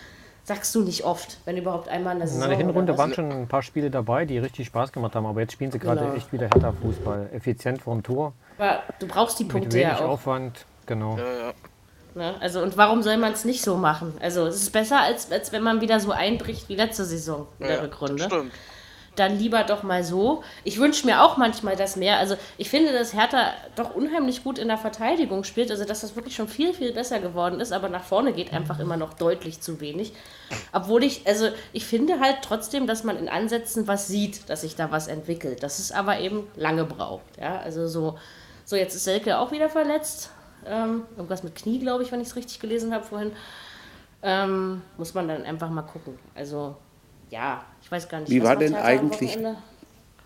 Sagst 0.44 0.72
du 0.76 0.82
nicht 0.82 1.04
oft, 1.04 1.38
wenn 1.44 1.56
überhaupt 1.56 1.88
einmal 1.88 2.12
in 2.12 2.20
der 2.20 2.28
Saison. 2.28 2.44
In 2.44 2.50
der 2.50 2.58
Hinrunde 2.58 2.96
waren 2.96 3.12
schon 3.12 3.32
ein 3.32 3.48
paar 3.48 3.62
Spiele 3.62 3.90
dabei, 3.90 4.24
die 4.26 4.38
richtig 4.38 4.68
Spaß 4.68 4.92
gemacht 4.92 5.16
haben, 5.16 5.26
aber 5.26 5.40
jetzt 5.40 5.52
spielen 5.54 5.72
sie 5.72 5.80
gerade 5.80 6.02
Genau. 6.02 6.14
echt 6.14 6.32
wieder 6.32 6.46
Hertha-Fußball. 6.46 7.30
Effizient 7.32 7.82
vorm 7.82 8.02
Tor, 8.04 8.32
Aber 8.56 8.82
du 9.00 9.08
brauchst 9.08 9.40
die 9.40 9.44
mit 9.44 9.52
Punkte 9.52 9.76
wenig 9.76 9.88
ja 9.88 9.98
auch. 9.98 10.10
Aufwand. 10.10 10.64
Genau. 10.86 11.16
Ja, 11.18 11.24
ja. 11.48 11.52
Ne? 12.14 12.34
Also, 12.40 12.62
und 12.62 12.76
warum 12.76 13.02
soll 13.02 13.16
man 13.18 13.32
es 13.32 13.44
nicht 13.44 13.62
so 13.62 13.76
machen? 13.76 14.14
Also, 14.20 14.46
es 14.46 14.56
ist 14.62 14.72
besser, 14.72 15.00
als, 15.00 15.30
als 15.32 15.50
wenn 15.52 15.62
man 15.62 15.80
wieder 15.80 15.98
so 15.98 16.12
einbricht 16.12 16.68
wie 16.68 16.76
letzte 16.76 17.04
Saison 17.04 17.48
in 17.58 17.66
der 17.66 17.76
ja, 17.76 17.82
Rückrunde. 17.82 18.22
Stimmt. 18.22 18.52
Dann 19.16 19.38
lieber 19.38 19.64
doch 19.64 19.82
mal 19.82 20.04
so. 20.04 20.44
Ich 20.62 20.78
wünsche 20.78 21.06
mir 21.06 21.22
auch 21.22 21.36
manchmal 21.36 21.74
das 21.74 21.96
mehr. 21.96 22.18
Also, 22.18 22.36
ich 22.58 22.70
finde, 22.70 22.92
dass 22.92 23.14
Hertha 23.14 23.52
doch 23.74 23.94
unheimlich 23.94 24.44
gut 24.44 24.58
in 24.58 24.68
der 24.68 24.78
Verteidigung 24.78 25.42
spielt. 25.44 25.70
Also, 25.70 25.84
dass 25.84 26.02
das 26.02 26.16
wirklich 26.16 26.36
schon 26.36 26.48
viel, 26.48 26.72
viel 26.74 26.92
besser 26.92 27.18
geworden 27.18 27.58
ist. 27.58 27.72
Aber 27.72 27.88
nach 27.88 28.04
vorne 28.04 28.32
geht 28.32 28.52
einfach 28.52 28.78
immer 28.78 28.96
noch 28.96 29.14
deutlich 29.14 29.60
zu 29.60 29.80
wenig. 29.80 30.12
Obwohl 30.72 31.02
ich, 31.02 31.26
also, 31.26 31.48
ich 31.72 31.86
finde 31.86 32.20
halt 32.20 32.38
trotzdem, 32.42 32.86
dass 32.86 33.04
man 33.04 33.18
in 33.18 33.28
Ansätzen 33.28 33.88
was 33.88 34.06
sieht, 34.06 34.48
dass 34.48 34.60
sich 34.60 34.76
da 34.76 34.90
was 34.90 35.08
entwickelt. 35.08 35.62
Das 35.62 35.78
ist 35.78 35.92
aber 35.92 36.20
eben 36.20 36.46
lange 36.54 36.84
braucht. 36.84 37.38
Ja, 37.40 37.58
also 37.58 37.88
so. 37.88 38.18
So, 38.64 38.76
jetzt 38.76 38.94
ist 38.94 39.04
Selke 39.04 39.38
auch 39.38 39.52
wieder 39.52 39.68
verletzt. 39.68 40.30
Ähm, 40.66 41.04
irgendwas 41.16 41.42
mit 41.42 41.54
Knie, 41.54 41.78
glaube 41.78 42.02
ich, 42.02 42.12
wenn 42.12 42.20
ich 42.20 42.28
es 42.28 42.36
richtig 42.36 42.58
gelesen 42.60 42.92
habe 42.92 43.04
vorhin. 43.04 43.32
Ähm, 44.22 44.82
muss 44.96 45.14
man 45.14 45.28
dann 45.28 45.44
einfach 45.44 45.70
mal 45.70 45.82
gucken. 45.82 46.18
Also, 46.34 46.76
ja, 47.36 47.64
ich 47.82 47.90
weiß 47.92 48.08
gar 48.08 48.20
nicht. 48.20 48.30
Wie 48.30 48.40
was 48.42 48.48
war 48.48 48.56
denn 48.56 48.74
eigentlich-? 48.74 49.38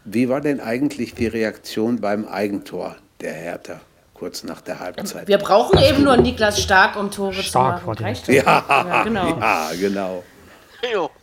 Wie 0.05 0.29
war 0.29 0.41
denn 0.41 0.61
eigentlich 0.61 1.15
die 1.15 1.27
Reaktion 1.27 2.01
beim 2.01 2.27
Eigentor 2.27 2.97
der 3.21 3.35
Hertha 3.35 3.81
kurz 4.15 4.45
nach 4.45 4.61
der 4.63 4.79
Halbzeit? 4.81 5.29
Wir 5.29 5.39
brauchen 5.39 5.79
eben 5.79 6.05
nur 6.05 6.17
Niklas 6.17 6.63
Stark, 6.63 6.97
um 6.97 7.11
Tore 7.11 7.35
zu 7.35 7.43
Stark 7.43 7.75
machen. 7.75 7.87
war 7.89 7.97
die 7.97 8.03
Reicht 8.05 8.29
doch. 8.29 8.33
ja, 8.33 9.03
genau. 9.05 9.29
Ja, 9.41 9.71
genau. 9.79 10.25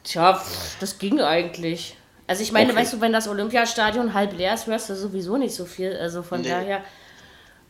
Tja, 0.04 0.40
das 0.80 1.00
ging 1.00 1.20
eigentlich. 1.22 1.98
Also 2.28 2.44
ich 2.44 2.52
meine, 2.52 2.72
Okay. 2.72 2.82
weißt 2.82 2.94
du, 2.94 3.02
wenn 3.02 3.14
das 3.14 3.28
Olympiastadion 3.28 4.14
halb 4.14 4.38
leer 4.38 4.54
ist, 4.54 4.68
hörst 4.68 4.90
du 4.90 4.96
sowieso 4.96 5.38
nicht 5.38 5.56
so 5.56 5.66
viel. 5.66 5.96
Also 5.98 6.22
von 6.22 6.42
Nee. 6.42 6.50
daher. 6.50 6.82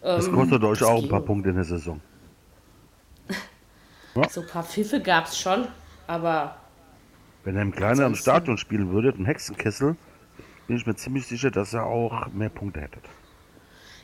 Das 0.02 0.28
ähm, 0.28 0.34
kostet 0.34 0.64
euch 0.64 0.80
das 0.80 0.88
auch 0.90 1.02
ein 1.02 1.08
paar. 1.10 1.22
Punkte 1.22 1.50
in 1.50 1.56
der 1.56 1.64
Saison. 1.66 2.02
So 4.32 4.42
ein 4.42 4.48
paar 4.48 4.64
Pfiffe 4.64 5.00
gab 5.00 5.28
es 5.28 5.38
schon, 5.38 5.68
aber 6.08 6.56
Wenn 7.48 7.56
er 7.56 7.62
im 7.62 7.72
kleineren 7.72 8.14
Stadion 8.16 8.58
spielen 8.58 8.92
würdet, 8.92 9.16
im 9.16 9.26
Hexenkessel, 9.26 9.96
bin 10.68 10.76
ich 10.76 10.86
mir 10.86 10.98
ziemlich 10.98 11.28
sicher, 11.28 11.50
dass 11.50 11.74
er 11.74 11.86
auch 11.86 12.28
mehr 12.34 12.50
Punkte 12.50 12.82
hättet. 12.82 13.06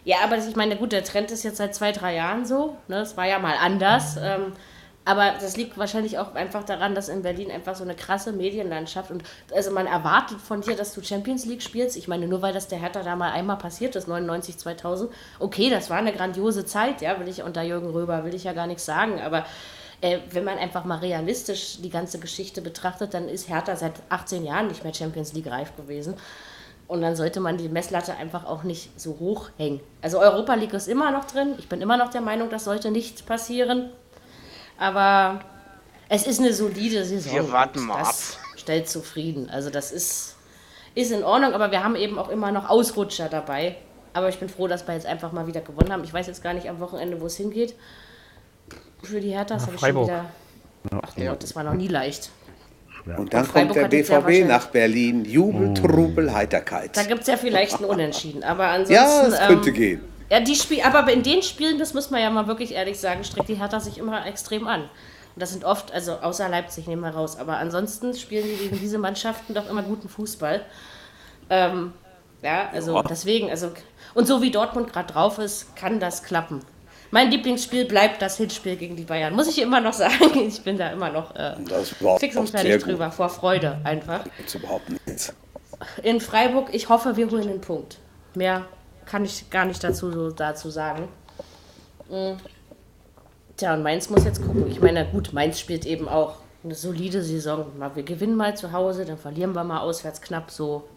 Ja, 0.06 0.20
aber 0.24 0.38
das- 0.38 0.48
ich 0.48 0.56
meine, 0.56 0.78
gut, 0.78 0.94
der 0.94 1.04
Trend 1.04 1.30
ist 1.30 1.44
jetzt 1.44 1.58
seit 1.58 1.76
zwei, 1.76 1.92
drei 1.92 2.16
Jahren 2.16 2.46
so. 2.46 2.78
Ne? 2.88 3.02
Es 3.02 3.18
war 3.18 3.28
ja 3.28 3.40
mal 3.40 3.56
anders. 3.60 4.16
Ähm, 4.16 4.54
aber 5.04 5.34
das 5.42 5.58
liegt 5.58 5.78
wahrscheinlich 5.78 6.18
auch 6.20 6.36
einfach 6.36 6.64
daran, 6.64 6.96
dass 6.96 7.10
in 7.10 7.22
Berlin 7.22 7.52
einfach 7.52 7.76
so 7.76 7.84
eine 7.84 7.96
krasse 7.96 8.32
Medienlandschaft 8.32 9.12
und 9.12 9.24
also 9.54 9.72
man 9.72 9.88
erwartet 9.88 10.40
von 10.40 10.62
dir, 10.62 10.78
dass 10.78 10.94
du 10.94 11.04
Champions 11.04 11.46
League 11.46 11.62
spielst. 11.62 11.98
Ich 11.98 12.08
meine, 12.08 12.28
nur 12.30 12.42
weil 12.42 12.54
das 12.54 12.70
der 12.70 12.80
Hertha 12.80 13.04
da 13.04 13.18
mal 13.18 13.34
einmal 13.34 13.58
passiert 13.58 13.98
ist, 13.98 14.08
99, 14.08 14.58
2000. 14.58 15.12
Okay, 15.40 15.70
das 15.70 15.90
war 15.90 15.98
eine 15.98 16.14
grandiose 16.14 16.64
Zeit, 16.64 17.02
ja, 17.02 17.20
will 17.20 17.28
ich 17.28 17.44
unter 17.44 17.62
Jürgen 17.64 17.90
Röber, 17.90 18.24
will 18.24 18.34
ich 18.34 18.46
ja 18.46 18.54
gar 18.54 18.68
nichts 18.68 18.86
sagen, 18.86 19.20
aber 19.20 19.44
äh, 20.04 20.20
wenn 20.32 20.44
man 20.44 20.58
einfach 20.58 20.84
mal 20.84 20.98
realistisch 20.98 21.78
die 21.82 21.90
ganze 21.90 22.20
Geschichte 22.20 22.62
betrachtet, 22.62 23.14
dann 23.14 23.30
ist 23.30 23.48
Hertha 23.48 23.78
seit 23.78 23.94
18 24.10 24.44
Jahren 24.44 24.68
nicht 24.68 24.84
mehr 24.84 24.94
Champions 24.94 25.32
League 25.32 25.48
reif 25.48 25.76
gewesen. 25.78 26.16
Und 26.88 27.02
dann 27.02 27.16
sollte 27.16 27.40
man 27.40 27.58
die 27.58 27.70
Messlatte 27.70 28.14
einfach 28.14 28.44
auch 28.44 28.64
nicht 28.64 29.00
so 29.00 29.18
hoch 29.18 29.50
hängen. 29.58 29.80
Also 30.02 30.20
Europa 30.20 30.56
League 30.56 30.74
ist 30.74 30.90
immer 30.90 31.10
noch 31.12 31.24
drin. 31.24 31.56
Ich 31.58 31.70
bin 31.70 31.80
immer 31.80 31.96
noch 31.96 32.10
der 32.10 32.20
Meinung, 32.20 32.50
das 32.50 32.66
sollte 32.66 32.92
nicht 32.92 33.26
passieren. 33.26 33.92
Aber 34.78 35.40
es 36.10 36.28
ist 36.28 36.42
eine 36.42 36.54
solide 36.54 37.06
Saison. 37.06 37.34
Wir 37.34 37.52
warten 37.54 37.86
mal 37.86 38.00
das 38.00 38.38
stellt 38.58 38.90
zufrieden. 38.90 39.50
Also 39.50 39.70
das 39.70 39.94
ist, 39.94 40.36
ist 40.96 41.14
in 41.14 41.24
Ordnung, 41.24 41.54
aber 41.54 41.72
wir 41.72 41.82
haben 41.82 41.96
eben 41.96 42.20
auch 42.20 42.28
immer 42.28 42.52
noch 42.52 42.70
Ausrutscher 42.70 43.30
dabei. 43.30 43.78
Aber 44.12 44.28
ich 44.28 44.38
bin 44.38 44.50
froh, 44.50 44.68
dass 44.68 44.86
wir 44.86 44.96
jetzt 44.96 45.06
einfach 45.06 45.32
mal 45.32 45.48
wieder 45.48 45.62
gewonnen 45.62 45.94
haben. 45.94 46.04
Ich 46.04 46.14
weiß 46.14 46.28
jetzt 46.28 46.44
gar 46.44 46.54
nicht 46.54 46.70
am 46.70 46.82
Wochenende, 46.82 47.22
wo 47.22 47.28
es 47.28 47.38
hingeht. 47.38 47.74
Für 49.04 49.20
die 49.20 49.32
Hertha 49.32 49.56
habe 49.56 49.64
ich 49.66 49.70
schon 49.70 49.80
Freiburg. 49.80 50.08
wieder. 50.08 50.26
Ach 50.92 51.16
Gott, 51.16 51.44
das 51.44 51.56
war 51.56 51.64
noch 51.64 51.74
nie 51.74 51.88
leicht. 51.88 52.30
Und 53.06 53.34
dann 53.34 53.48
kommt 53.48 53.76
der 53.76 53.84
ja 53.84 53.88
BVB 53.88 54.48
nach 54.48 54.68
Berlin. 54.68 55.26
Jubel, 55.26 55.74
Trubel, 55.74 56.34
Heiterkeit. 56.34 56.96
Da 56.96 57.04
gibt 57.04 57.22
es 57.22 57.28
ja 57.28 57.36
vielleicht 57.36 57.80
ein 57.80 57.86
Unentschieden. 57.86 58.44
Aber 58.44 58.68
ansonsten. 58.68 58.94
Ja, 58.94 59.28
es 59.28 59.40
könnte 59.48 59.70
ähm, 59.70 59.76
gehen. 59.76 60.02
Ja, 60.30 60.40
die 60.40 60.56
Spiel, 60.56 60.82
aber 60.82 61.12
in 61.12 61.22
den 61.22 61.44
Spielen, 61.44 61.78
das 61.78 61.94
muss 61.94 62.10
man 62.10 62.22
ja 62.22 62.30
mal 62.30 62.48
wirklich 62.48 62.74
ehrlich 62.74 63.00
sagen, 63.00 63.24
streckt 63.24 63.50
die 63.50 63.56
Hertha 63.56 63.80
sich 63.80 63.98
immer 63.98 64.26
extrem 64.26 64.68
an. 64.68 64.82
Und 64.82 65.42
das 65.42 65.52
sind 65.52 65.66
oft, 65.66 65.92
also 65.92 66.14
außer 66.14 66.48
Leipzig 66.48 66.88
nehmen 66.88 67.02
wir 67.02 67.10
raus, 67.10 67.38
aber 67.38 67.58
ansonsten 67.58 68.14
spielen 68.16 68.46
die 68.46 68.56
gegen 68.56 68.80
diese 68.80 68.98
Mannschaften 68.98 69.54
doch 69.54 69.70
immer 69.70 69.84
guten 69.84 70.08
Fußball. 70.08 70.62
Ähm, 71.50 71.94
ja, 72.42 72.70
also 72.72 73.02
deswegen, 73.02 73.50
also 73.50 73.72
und 74.14 74.28
so 74.28 74.42
wie 74.42 74.52
Dortmund 74.52 74.92
gerade 74.94 75.12
drauf 75.12 75.40
ist, 75.40 75.76
kann 75.76 76.00
das 76.00 76.24
klappen. 76.24 76.62
Mein 77.14 77.30
Lieblingsspiel 77.30 77.86
bleibt 77.86 78.24
das 78.24 78.38
Hinspiel 78.38 78.76
gegen 78.76 78.96
die 78.96 79.04
Bayern. 79.04 79.36
Muss 79.36 79.48
ich 79.48 79.62
immer 79.62 79.80
noch 79.80 79.94
sagen. 79.94 80.32
Ich 80.48 80.64
bin 80.64 80.80
da 80.80 80.90
immer 80.90 81.12
noch 81.12 81.36
äh, 81.36 81.56
Das 81.70 81.94
fix 82.18 82.36
und 82.36 82.50
fertig 82.50 82.82
drüber, 82.82 83.12
vor 83.12 83.30
Freude 83.30 83.80
einfach 83.84 84.26
Jetzt 84.40 84.56
überhaupt 84.56 84.90
nichts. 84.90 85.32
in 86.02 86.20
Freiburg, 86.20 86.74
ich 86.74 86.90
hoffe, 86.90 87.16
wir 87.16 87.30
holen 87.30 87.48
den 87.48 87.62
Punkt. 87.62 88.00
Mehr 88.34 88.66
kann 89.06 89.24
ich 89.26 89.48
gar 89.52 89.66
nicht 89.66 89.84
dazu, 89.84 90.12
so, 90.12 90.32
dazu 90.32 90.72
sagen. 90.72 91.08
Mm. 92.10 92.32
Tja, 93.58 93.76
und 93.76 93.84
Mainz 93.84 94.10
muss 94.10 94.26
jetzt 94.26 94.42
gucken. 94.42 94.68
Ich 94.72 94.82
meine, 94.82 95.06
gut, 95.06 95.34
Mainz 95.34 95.60
spielt 95.60 95.86
eben 95.86 96.10
auch 96.10 96.38
eine 96.64 96.74
solide 96.74 97.22
Saison. 97.22 97.68
Wir 97.94 98.02
gewinnen 98.02 98.36
mal 98.36 98.58
zu 98.58 98.72
Hause, 98.72 99.06
dann 99.06 99.20
verlieren 99.20 99.54
wir 99.54 99.64
mal 99.64 99.82
auswärts 99.82 100.20
knapp 100.20 100.50
so. 100.50 100.90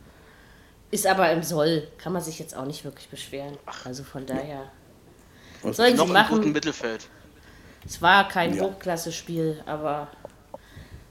Ist 0.91 1.07
aber 1.07 1.31
im 1.31 1.43
Soll, 1.43 1.87
kann 1.99 2.15
man 2.15 2.23
sich 2.23 2.39
jetzt 2.39 2.57
auch 2.57 2.65
nicht 2.65 2.87
wirklich 2.87 3.11
beschweren. 3.11 3.59
Also 3.85 4.03
von 4.03 4.25
daher. 4.25 4.63
Sollen 5.63 5.93
sie 5.93 5.97
Noch 5.97 6.07
im 6.07 6.13
machen. 6.13 6.37
guten 6.39 6.53
Mittelfeld. 6.53 7.09
Es 7.85 8.03
war 8.03 8.29
kein 8.29 8.55
Ja. 8.55 8.65
Hochklasse-Spiel, 8.65 9.63
aber 9.67 10.09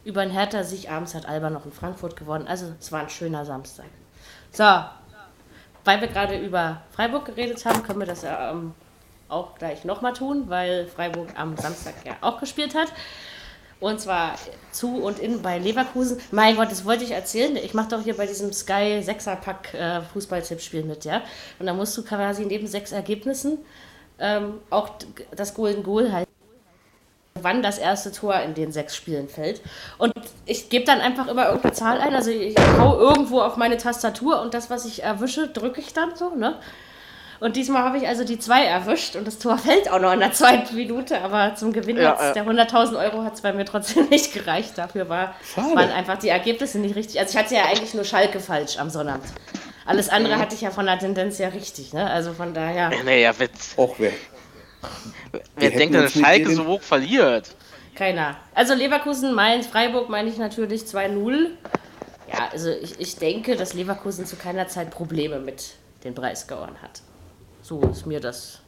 über 0.03 0.23
den 0.23 0.31
Hertha-Sieg 0.31 0.89
abends 0.91 1.15
hat 1.15 1.25
Alba 1.27 1.49
noch 1.49 1.65
in 1.65 1.71
Frankfurt 1.71 2.15
gewonnen. 2.15 2.47
Also 2.47 2.73
es 2.79 2.91
war 2.91 3.01
ein 3.01 3.09
schöner 3.09 3.45
Samstag. 3.45 3.85
So, 4.51 4.63
weil 5.83 6.01
wir 6.01 6.07
gerade 6.07 6.37
über 6.39 6.81
Freiburg 6.91 7.25
geredet 7.25 7.63
haben, 7.65 7.83
können 7.83 7.99
wir 7.99 8.07
das 8.07 8.21
ja 8.23 8.51
ähm, 8.51 8.73
auch 9.29 9.55
gleich 9.57 9.85
nochmal 9.85 10.13
tun, 10.13 10.45
weil 10.47 10.87
Freiburg 10.87 11.29
am 11.37 11.55
Samstag 11.57 11.93
ja 12.05 12.13
auch 12.21 12.39
gespielt 12.39 12.75
hat. 12.75 12.91
Und 13.79 13.99
zwar 13.99 14.35
zu 14.71 15.03
und 15.03 15.19
in 15.19 15.41
bei 15.41 15.59
Leverkusen. 15.59 16.19
Mein 16.31 16.55
Gott, 16.55 16.71
das 16.71 16.85
wollte 16.85 17.03
ich 17.03 17.11
erzählen. 17.11 17.55
Ich 17.57 17.73
mache 17.73 17.89
doch 17.89 18.01
hier 18.01 18.15
bei 18.15 18.25
diesem 18.25 18.53
Sky 18.53 19.01
Sechserpack 19.03 19.73
äh, 19.73 20.01
Fußballtippspiel 20.01 20.83
mit, 20.83 21.03
ja. 21.05 21.21
Und 21.59 21.65
da 21.65 21.73
musst 21.73 21.95
du 21.97 22.03
quasi 22.03 22.45
neben 22.45 22.67
sechs 22.67 22.91
Ergebnissen 22.93 23.57
ähm, 24.19 24.59
auch 24.69 24.89
das 25.35 25.53
Golden 25.53 25.83
Goal 25.83 26.11
halten 26.11 26.25
wann 27.41 27.61
das 27.61 27.77
erste 27.77 28.11
Tor 28.11 28.39
in 28.39 28.53
den 28.53 28.71
sechs 28.71 28.95
Spielen 28.95 29.27
fällt. 29.27 29.61
Und 29.97 30.13
ich 30.45 30.69
gebe 30.69 30.85
dann 30.85 31.01
einfach 31.01 31.27
immer 31.27 31.45
irgendeine 31.45 31.73
Zahl 31.73 31.99
ein. 31.99 32.15
Also 32.15 32.31
ich 32.31 32.55
hau 32.79 32.97
irgendwo 32.97 33.41
auf 33.41 33.57
meine 33.57 33.77
Tastatur 33.77 34.41
und 34.41 34.53
das, 34.53 34.69
was 34.69 34.85
ich 34.85 35.03
erwische, 35.03 35.47
drücke 35.49 35.81
ich 35.81 35.93
dann 35.93 36.15
so, 36.15 36.29
ne? 36.29 36.55
Und 37.41 37.57
diesmal 37.57 37.83
habe 37.83 37.97
ich 37.97 38.07
also 38.07 38.23
die 38.23 38.39
zwei 38.39 38.63
erwischt 38.63 39.17
und 39.17 39.27
das 39.27 39.37
Tor 39.37 39.57
fällt 39.59 39.91
auch 39.91 39.99
noch 39.99 40.13
in 40.13 40.21
der 40.21 40.31
zweiten 40.31 40.75
Minute, 40.75 41.21
aber 41.21 41.55
zum 41.55 41.73
Gewinn 41.73 41.97
Ja, 41.97 42.17
ja. 42.19 42.33
der 42.33 42.45
100.000 42.45 42.97
Euro 42.97 43.23
hat 43.23 43.33
es 43.33 43.41
bei 43.41 43.51
mir 43.51 43.65
trotzdem 43.65 44.05
nicht 44.09 44.33
gereicht. 44.33 44.77
Dafür 44.77 45.09
war, 45.09 45.35
waren 45.55 45.91
einfach 45.91 46.17
die 46.17 46.29
Ergebnisse 46.29 46.79
nicht 46.79 46.95
richtig. 46.95 47.19
Also 47.19 47.37
ich 47.37 47.43
hatte 47.43 47.55
ja 47.55 47.65
eigentlich 47.65 47.93
nur 47.93 48.05
Schalke 48.05 48.39
falsch 48.39 48.79
am 48.79 48.89
Sonnabend. 48.89 49.25
Alles 49.85 50.09
andere 50.09 50.37
hatte 50.37 50.55
ich 50.55 50.61
ja 50.61 50.71
von 50.71 50.85
der 50.85 50.97
Tendenz 50.97 51.37
ja 51.37 51.49
richtig, 51.49 51.93
ne? 51.93 52.09
Also 52.09 52.33
von 52.33 52.53
daher. 52.53 52.91
Naja, 53.03 53.33
wer, 53.37 53.49
Och, 53.77 53.95
wer. 53.99 54.11
wer 55.55 55.69
denkt 55.69 55.93
denn, 55.95 56.03
dass 56.03 56.13
Schalke 56.13 56.53
so 56.53 56.65
hoch 56.65 56.81
verliert? 56.81 57.55
Keiner. 57.93 58.35
Also 58.53 58.73
Leverkusen, 58.73 59.33
Mainz, 59.33 59.67
Freiburg 59.67 60.09
meine 60.09 60.29
ich 60.29 60.37
natürlich 60.37 60.81
2-0. 60.83 61.49
Ja, 62.31 62.49
also 62.51 62.69
ich, 62.71 62.99
ich 62.99 63.15
denke, 63.17 63.55
dass 63.55 63.73
Leverkusen 63.73 64.25
zu 64.25 64.35
keiner 64.35 64.67
Zeit 64.67 64.89
Probleme 64.89 65.39
mit 65.39 65.75
den 66.03 66.13
Breisgauern 66.13 66.81
hat. 66.81 67.01
So 67.61 67.81
ist 67.81 68.05
mir 68.05 68.19
das 68.19 68.59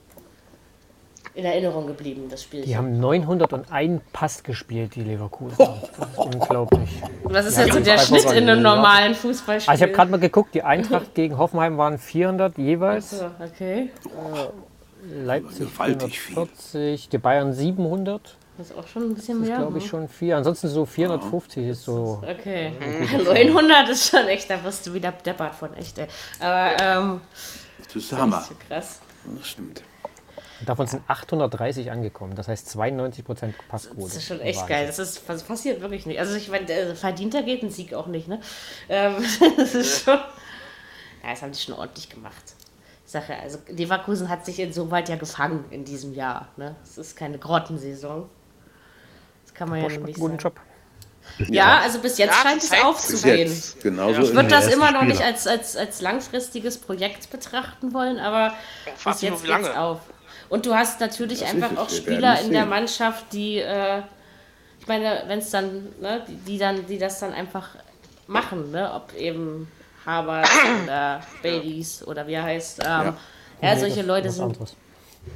in 1.37 1.45
Erinnerung 1.45 1.85
geblieben, 1.85 2.27
das 2.29 2.41
Spiel. 2.41 2.63
Die 2.63 2.75
haben 2.75 2.99
901 2.99 4.01
Pass 4.11 4.41
gespielt, 4.43 4.95
die 4.95 5.01
Leverkusen. 5.03 5.55
Das 5.59 6.09
ist 6.09 6.17
unglaublich. 6.17 6.89
Was 7.25 7.45
ist 7.45 7.57
Ja, 7.57 7.65
jetzt 7.65 7.73
so 7.75 7.79
der 7.79 7.97
Schnitt 7.99 8.23
in 8.25 8.49
einem 8.49 8.63
ja. 8.65 8.75
normalen 8.75 9.13
Fußballspiel? 9.13 9.69
Also 9.71 9.83
ich 9.83 9.87
habe 9.89 9.95
gerade 9.95 10.11
mal 10.11 10.19
geguckt, 10.19 10.55
die 10.55 10.63
Eintracht 10.63 11.13
gegen 11.13 11.37
Hoffenheim 11.37 11.77
waren 11.77 11.99
400 11.99 12.57
jeweils, 12.57 13.11
So, 13.19 13.29
okay. 13.39 13.91
Leipzig 15.09 15.71
Gewaltig 15.71 16.19
viel. 16.19 16.33
440, 16.35 17.09
die 17.09 17.17
Bayern 17.19 17.53
700, 17.53 18.35
Das 18.57 18.71
ist 18.71 18.75
auch 18.77 18.87
schon 18.87 19.03
ein 19.03 19.13
bisschen 19.13 19.39
das 19.39 19.47
mehr. 19.49 19.57
glaube 19.59 19.77
ich 19.77 19.83
hm? 19.83 19.89
schon 19.91 20.07
viel. 20.09 20.33
Ansonsten 20.33 20.67
so 20.69 20.85
450 20.85 21.67
ist 21.67 21.83
so. 21.83 22.21
Okay. 22.27 22.71
900 23.23 23.89
ist 23.89 24.09
schon 24.09 24.27
echt, 24.27 24.49
da 24.49 24.63
wirst 24.63 24.87
du 24.87 24.93
wieder 24.95 25.11
deppert 25.11 25.53
von 25.53 25.71
echt, 25.75 25.99
ey. 25.99 26.07
Aber, 26.39 26.71
ähm, 26.81 27.21
Das 27.85 27.95
ist 27.95 28.11
Hammer. 28.11 28.39
ist 28.39 28.47
so 28.49 28.55
krass. 28.67 28.99
Das 29.37 29.47
stimmt. 29.47 29.83
Davon 30.65 30.87
sind 30.87 31.03
830 31.07 31.91
angekommen, 31.91 32.35
das 32.35 32.47
heißt 32.47 32.67
92% 32.69 33.53
Passquote. 33.69 34.01
Das 34.07 34.15
ist 34.17 34.25
schon 34.27 34.39
echt 34.41 34.59
Wahnsinn. 34.61 34.75
geil. 34.75 34.87
Das, 34.87 34.99
ist, 34.99 35.21
das 35.27 35.43
passiert 35.43 35.81
wirklich 35.81 36.05
nicht. 36.05 36.19
Also 36.19 36.35
ich 36.35 36.49
meine, 36.49 36.69
äh, 36.71 36.95
verdienter 36.95 37.43
geht 37.43 37.61
ein 37.63 37.69
Sieg 37.69 37.93
auch 37.93 38.07
nicht, 38.07 38.27
ne? 38.27 38.39
Ähm, 38.89 39.15
das 39.57 39.75
ist 39.75 40.03
schon. 40.05 40.15
Ja, 40.15 41.29
das 41.31 41.41
haben 41.41 41.51
die 41.51 41.59
schon 41.59 41.75
ordentlich 41.75 42.09
gemacht. 42.09 42.53
Sache, 43.05 43.35
also 43.37 43.59
Leverkusen 43.67 44.27
hat 44.29 44.45
sich 44.45 44.59
insoweit 44.59 45.07
ja 45.09 45.15
gefangen 45.15 45.63
in 45.69 45.85
diesem 45.85 46.13
Jahr. 46.13 46.49
Ne? 46.57 46.75
Es 46.83 46.97
ist 46.97 47.15
keine 47.15 47.37
Grottensaison. 47.37 48.29
Das 49.45 49.53
kann 49.53 49.69
man 49.69 49.79
ja 49.79 49.85
Bosch 49.85 49.93
macht 49.97 50.05
nicht 50.07 50.15
einen 50.17 50.21
guten 50.29 50.39
sagen. 50.41 50.55
Job. 50.55 51.47
Ja, 51.49 51.79
also 51.79 51.99
bis 51.99 52.17
jetzt 52.17 52.33
Ja, 52.35 52.41
scheint 52.41 52.63
es 52.63 52.71
aufzugehen. 52.83 53.49
jetzt. 53.49 53.81
Genauso 53.81 54.21
Ich 54.21 54.33
würde 54.33 54.47
das 54.49 54.67
immer 54.67 54.91
noch 54.91 55.03
nicht 55.03 55.15
Spielern. 55.17 55.33
als, 55.33 55.45
als, 55.47 55.75
als 55.77 56.01
langfristiges 56.01 56.77
Projekt 56.77 57.29
betrachten 57.29 57.93
wollen, 57.93 58.17
aber 58.19 58.53
bis 59.05 59.21
jetzt 59.21 59.43
geht's 59.43 59.47
lange. 59.47 59.79
auf. 59.79 59.99
Und 60.49 60.65
du 60.65 60.73
hast 60.73 60.99
natürlich 60.99 61.39
Das 61.41 61.53
einfach 61.53 61.75
auch 61.77 61.89
Spieler 61.89 62.39
in 62.41 62.51
der. 62.51 62.65
Mannschaft, 62.65 63.33
die, 63.33 63.57
äh, 63.59 64.01
ich 64.79 64.87
meine, 64.87 65.23
wenn 65.27 65.39
es 65.39 65.49
dann, 65.49 65.87
ne, 65.99 66.23
die, 66.27 66.35
die 66.35 66.57
dann, 66.57 66.85
die 66.87 66.97
das 66.97 67.19
dann 67.19 67.33
einfach 67.33 67.69
machen, 68.27 68.71
ne, 68.71 68.91
ob 68.93 69.13
eben 69.15 69.69
Harvard 70.05 70.47
oder 70.83 71.21
Baileys 71.41 72.05
oder 72.07 72.25
wie 72.27 72.33
er 72.33 72.43
heißt. 72.43 72.79
Ähm, 72.79 72.85
ja. 72.87 73.17
Nee, 73.61 73.79
solche 73.79 73.97
das- 73.97 74.05
Leute 74.05 74.29
sind, 74.29 74.43
anderes. 74.43 74.75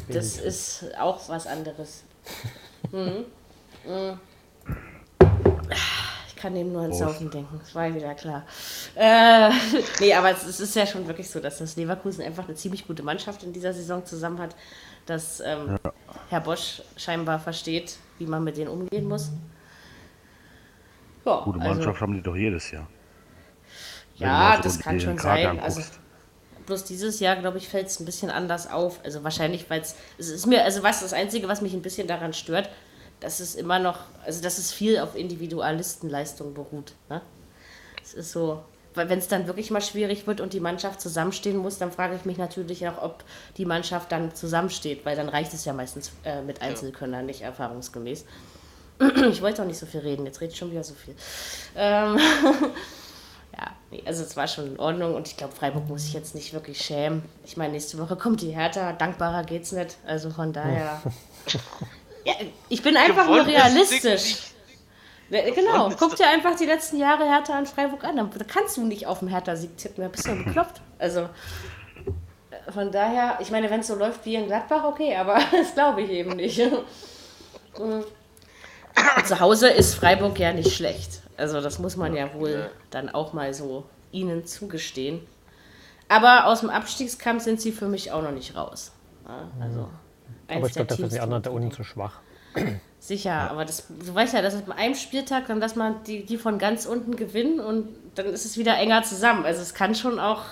das 0.08 0.38
ist 0.38 0.86
auch 1.00 1.20
was 1.28 1.48
anderes. 1.48 2.04
Mhm. 2.92 3.26
Mhm. 3.86 4.20
Ich 6.42 6.44
kann 6.44 6.56
eben 6.56 6.72
nur 6.72 6.82
ans 6.82 6.98
Saufen 6.98 7.30
denken, 7.30 7.60
das 7.60 7.76
war 7.76 7.94
wieder 7.94 8.16
klar. 8.16 8.44
Äh, 8.96 9.52
nee, 10.00 10.12
aber 10.12 10.32
es, 10.32 10.44
es 10.44 10.60
ist 10.60 10.76
ja 10.76 10.88
schon 10.88 11.06
wirklich 11.06 11.30
so, 11.30 11.40
dass 11.40 11.60
das 11.60 11.76
Leverkusen 11.76 12.24
einfach 12.24 12.46
eine 12.46 12.56
ziemlich 12.56 12.88
gute 12.88 13.04
Mannschaft 13.04 13.44
in 13.44 13.54
dieser 13.54 13.74
Saison 13.74 14.04
zusammen 14.04 14.40
hat, 14.40 14.56
dass 15.06 15.40
ähm, 15.42 15.78
Herr 16.30 16.40
Bosch 16.40 16.82
scheinbar 16.98 17.40
versteht, 17.40 17.96
wie 18.18 18.26
man 18.26 18.44
mit 18.44 18.58
denen 18.58 18.70
umgehen 18.70 19.08
muss. 19.08 19.30
Ja, 21.26 21.42
Gute 21.42 21.62
also- 21.62 21.76
Mannschaft 21.76 22.02
haben 22.02 22.16
die 22.16 22.24
doch 22.24 22.36
jedes 22.36 22.72
Jahr. 22.72 22.88
Ja, 24.16 24.58
das 24.58 24.80
kann 24.80 25.00
schon 25.00 25.20
sein. 25.20 25.60
Also, 25.60 25.84
bloß 26.66 26.86
dieses 26.86 27.20
Jahr, 27.20 27.36
glaube 27.36 27.60
ich, 27.60 27.70
fällt 27.70 27.86
es 27.86 28.00
ein 28.00 28.06
bisschen 28.06 28.32
anders 28.32 28.68
auf. 28.68 29.00
Also 29.06 29.24
wahrscheinlich, 29.24 29.70
weil 29.70 29.82
es 29.82 29.96
es 30.18 30.30
ist 30.30 30.48
mir, 30.48 30.64
also 30.64 30.82
was 30.82 31.02
das 31.02 31.14
Einzige, 31.14 31.48
was 31.48 31.62
mich 31.62 31.74
ein 31.76 31.84
bisschen 31.84 32.08
daran 32.08 32.34
stört, 32.34 32.68
dass 33.22 33.40
es 33.40 33.56
immer 33.56 33.80
noch, 33.80 34.00
also 34.26 34.42
dass 34.42 34.58
es 34.58 34.74
viel 34.74 35.00
auf 35.00 35.16
Individualistenleistung 35.16 36.54
beruht. 36.54 36.94
Ne? 37.10 37.22
Es 38.04 38.14
ist 38.14 38.32
so, 38.32 38.64
weil 38.94 39.10
wenn 39.10 39.20
es 39.20 39.28
dann 39.28 39.48
wirklich 39.48 39.72
mal 39.72 39.82
schwierig 39.82 40.28
wird 40.28 40.42
und 40.42 40.54
die 40.54 40.60
Mannschaft 40.60 41.00
zusammenstehen 41.00 41.58
muss, 41.58 41.78
dann 41.78 41.92
frage 41.92 42.16
ich 42.16 42.26
mich 42.26 42.38
natürlich 42.38 42.88
auch, 42.90 43.02
ob 43.02 43.24
die 43.58 43.66
Mannschaft 43.66 44.12
dann 44.12 44.36
zusammensteht, 44.36 45.06
weil 45.06 45.16
dann 45.16 45.30
reicht 45.30 45.54
es 45.54 45.64
ja 45.64 45.72
meistens 45.72 46.12
äh, 46.26 46.42
mit 46.42 46.62
Einzelkönnern 46.62 47.26
nicht 47.26 47.42
erfahrungsgemäß. 47.42 48.26
Ich 49.32 49.42
wollte 49.42 49.64
auch 49.64 49.66
nicht 49.66 49.80
so 49.80 49.88
viel 49.88 50.02
reden, 50.02 50.28
jetzt 50.28 50.42
rede 50.42 50.52
ich 50.52 50.60
schon 50.60 50.70
wieder 50.70 50.84
so 50.84 50.94
viel. 50.94 51.16
Ähm, 51.76 52.20
ja, 53.58 53.72
nee, 53.90 54.04
also 54.06 54.22
es 54.22 54.38
war 54.38 54.48
schon 54.48 54.68
in 54.68 54.80
Ordnung 54.80 55.16
und 55.16 55.28
ich 55.28 55.38
glaube, 55.38 55.56
Freiburg 55.56 55.90
muss 55.90 56.04
sich 56.04 56.14
jetzt 56.14 56.36
nicht 56.36 56.54
wirklich 56.54 56.80
schämen. 56.80 57.24
Ich 57.44 57.58
meine, 57.58 57.74
nächste 57.74 57.98
Woche 57.98 58.16
kommt 58.16 58.42
die 58.42 58.52
Hertha, 58.52 58.94
dankbarer 58.94 59.44
geht's 59.44 59.72
nicht. 59.72 59.98
Also 60.06 60.30
von 60.30 60.54
daher. 60.54 61.02
ja, 62.26 62.34
ich 62.70 62.82
bin 62.82 62.98
einfach 62.98 63.28
nur 63.28 63.44
Gewonnen 63.44 63.56
realistisch. 63.56 64.52
Genau, 65.30 65.90
guck 65.98 66.18
dir 66.18 66.28
einfach 66.28 66.56
die 66.58 66.66
letzten 66.66 66.98
Jahre 66.98 67.24
Hertha 67.24 67.58
an 67.58 67.66
Freiburg 67.66 68.04
an. 68.04 68.18
Da 68.18 68.44
kannst 68.46 68.76
du 68.76 68.84
nicht 68.84 69.08
auf 69.08 69.20
den 69.20 69.30
Hertha-Sieg 69.30 69.78
tippen, 69.78 70.04
da 70.04 70.10
bist 70.10 70.28
du 70.28 70.36
bekloppt. 70.44 70.82
Also 71.00 71.30
von 72.70 72.92
daher, 72.92 73.38
ich 73.40 73.50
meine, 73.50 73.70
wenn 73.70 73.80
es 73.80 73.88
so 73.88 73.96
läuft 73.96 74.26
wie 74.26 74.36
in 74.36 74.48
Gladbach, 74.48 74.84
okay, 74.84 75.16
aber 75.16 75.40
das 75.52 75.74
glaube 75.74 76.02
ich 76.02 76.10
eben 76.10 76.36
nicht. 76.36 76.62
Zu 79.26 79.40
Hause 79.40 79.70
ist 79.70 79.96
Freiburg 79.96 80.38
ja 80.38 80.52
nicht 80.54 80.76
schlecht. 80.76 81.22
Also 81.38 81.62
das 81.62 81.80
muss 81.80 81.96
man 81.96 82.14
ja 82.16 82.34
wohl 82.34 82.70
dann 82.90 83.10
auch 83.10 83.32
mal 83.34 83.54
so 83.54 83.86
ihnen 84.12 84.46
zugestehen. 84.46 85.26
Aber 86.10 86.48
aus 86.48 86.60
dem 86.60 86.70
Abstiegskampf 86.70 87.44
sind 87.44 87.62
sie 87.62 87.72
für 87.72 87.88
mich 87.88 88.12
auch 88.12 88.22
noch 88.22 88.32
nicht 88.32 88.56
raus. 88.56 88.92
Ja, 89.26 89.50
Aber 90.58 90.68
ich 90.68 90.74
glaube, 90.74 90.88
dafür 90.88 91.10
sind 91.10 91.14
die 91.18 91.20
anderen 91.22 91.44
da 91.44 91.50
unten 91.52 91.72
zu 91.72 91.84
schwach. 91.84 92.20
Sicher, 93.00 93.50
aber 93.50 93.66
das, 93.66 93.88
du 93.88 94.14
weißt 94.14 94.34
ja, 94.34 94.42
dass 94.42 94.54
es 94.54 94.62
bei 94.62 94.76
einem 94.76 94.94
Spieltag 94.96 95.48
dann, 95.48 95.60
dass 95.60 95.76
man 95.76 96.04
die, 96.04 96.26
die 96.26 96.38
von 96.38 96.60
ganz 96.60 96.86
unten 96.86 97.16
gewinnen 97.16 97.60
und 97.60 97.88
dann 98.16 98.28
ist 98.28 98.46
es 98.46 98.58
wieder 98.58 98.78
enger 98.78 99.04
zusammen. 99.04 99.46
Also 99.46 99.62
es 99.62 99.74
kann 99.74 99.96
schon 99.96 100.20
auch. 100.20 100.44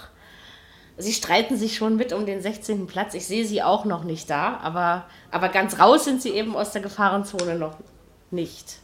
Sie 0.97 1.13
streiten 1.13 1.55
sich 1.57 1.77
schon 1.77 1.95
mit 1.95 2.11
um 2.11 2.25
den 2.25 2.41
16. 2.41 2.87
Platz. 2.87 3.13
Ich 3.13 3.25
sehe 3.27 3.45
sie 3.45 3.61
auch 3.63 3.85
noch 3.85 4.03
nicht 4.03 4.29
da, 4.29 4.57
aber, 4.57 5.05
aber 5.31 5.49
ganz 5.49 5.79
raus 5.79 6.03
sind 6.05 6.21
sie 6.21 6.31
eben 6.31 6.55
aus 6.57 6.71
der 6.71 6.81
Gefahrenzone 6.81 7.55
noch 7.55 7.77
nicht. 8.31 8.79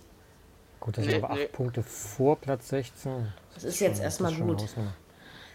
Gut, 0.80 0.98
das 0.98 1.04
sind 1.06 1.14
Nee, 1.14 1.18
aber 1.24 1.32
acht 1.32 1.40
nee. 1.40 1.48
Punkte 1.48 1.84
vor 1.84 2.38
Platz 2.38 2.70
16. 2.70 3.34
Das 3.54 3.64
ist 3.64 3.80
jetzt 3.80 3.96
schon- 3.98 4.04
erstmal 4.04 4.32
das 4.32 4.40
ist 4.64 4.76
gut. 4.76 4.84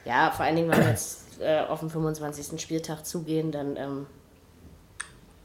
Ja, 0.04 0.30
vor 0.32 0.44
allen 0.44 0.56
Dingen, 0.56 0.70
wenn 0.70 0.80
wir 0.80 0.90
jetzt 0.90 1.40
äh, 1.40 1.60
auf 1.60 1.80
den 1.80 1.90
25. 1.90 2.60
Spieltag 2.60 3.06
zugehen, 3.06 3.52
dann 3.52 3.76
ähm, 3.76 4.06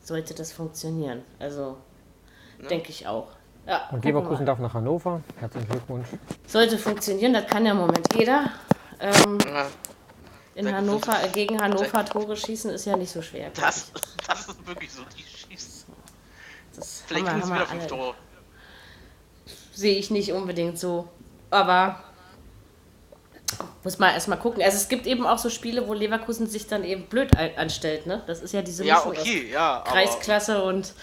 sollte 0.05 0.33
das 0.33 0.51
funktionieren. 0.53 1.23
Also 1.39 1.77
denke 2.69 2.89
ich 2.91 3.05
auch. 3.07 3.27
Ja, 3.67 3.89
Und 3.91 4.05
Leverkusen 4.05 4.39
mal. 4.39 4.45
darf 4.45 4.59
nach 4.59 4.73
Hannover. 4.75 5.21
Herzlichen 5.39 5.67
Glückwunsch. 5.67 6.07
Sollte 6.47 6.77
funktionieren, 6.77 7.33
das 7.33 7.47
kann 7.47 7.65
ja 7.65 7.71
im 7.71 7.77
Moment 7.79 8.07
jeder. 8.15 8.51
Ähm, 8.99 9.39
Ja, 9.45 9.65
in 10.53 10.65
Sehr 10.65 10.75
Hannover, 10.75 11.23
äh, 11.23 11.27
gegen 11.29 11.59
Hannover 11.59 12.05
Tore 12.05 12.37
schießen 12.37 12.71
ist 12.71 12.85
ja 12.85 12.95
nicht 12.95 13.11
so 13.11 13.21
schwer. 13.21 13.49
Das, 13.55 13.91
das 14.27 14.47
ist 14.47 14.67
wirklich 14.67 14.91
so. 14.93 15.01
Die 15.17 15.23
schießen. 15.23 15.85
das 16.75 17.03
Vielleicht 17.07 17.25
kriegen 17.25 17.43
sie 17.43 17.53
wieder 17.53 17.65
fünf. 17.65 17.87
Tore. 17.87 18.13
Sehe 19.73 19.97
ich 19.97 20.11
nicht 20.11 20.31
unbedingt 20.31 20.77
so. 20.79 21.09
Aber 21.49 22.03
muss 23.83 23.99
man 23.99 24.13
erstmal 24.13 24.39
gucken. 24.39 24.63
Also 24.63 24.77
es 24.77 24.87
gibt 24.87 25.05
eben 25.07 25.25
auch 25.25 25.37
so 25.37 25.49
Spiele, 25.49 25.87
wo 25.87 25.93
Leverkusen 25.93 26.47
sich 26.47 26.67
dann 26.67 26.83
eben 26.83 27.03
blöd 27.07 27.29
anstellt. 27.57 28.05
Ne? 28.07 28.21
Das 28.27 28.41
ist 28.41 28.53
ja 28.53 28.61
diese 28.61 28.83
Ja, 28.85 28.95
Mischung 28.95 29.11
aus 29.13 29.19
okay, 29.19 29.49
ja. 29.51 29.77
Aber 29.81 29.91
Kreisklasse 29.91 30.63
und 30.63 30.93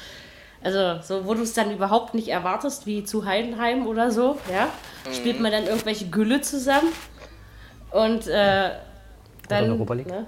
also 0.65 1.01
so, 1.03 1.27
wo 1.27 1.35
du 1.35 1.43
es 1.43 1.55
dann 1.55 1.73
überhaupt 1.73 2.15
nicht 2.15 2.29
erwartest, 2.29 2.87
wie 2.87 3.03
zu 3.05 3.25
Heidenheim 3.25 3.87
oder 3.87 4.11
so, 4.13 4.39
ja, 4.53 4.69
spielt 5.13 5.37
Mhm. 5.37 5.43
man 5.43 5.53
dann 5.53 5.67
irgendwelche 5.67 6.07
Gülle 6.07 6.41
zusammen 6.41 6.89
und 7.91 8.27
äh, 8.29 8.71
dann, 9.49 9.79
ne? 9.79 10.27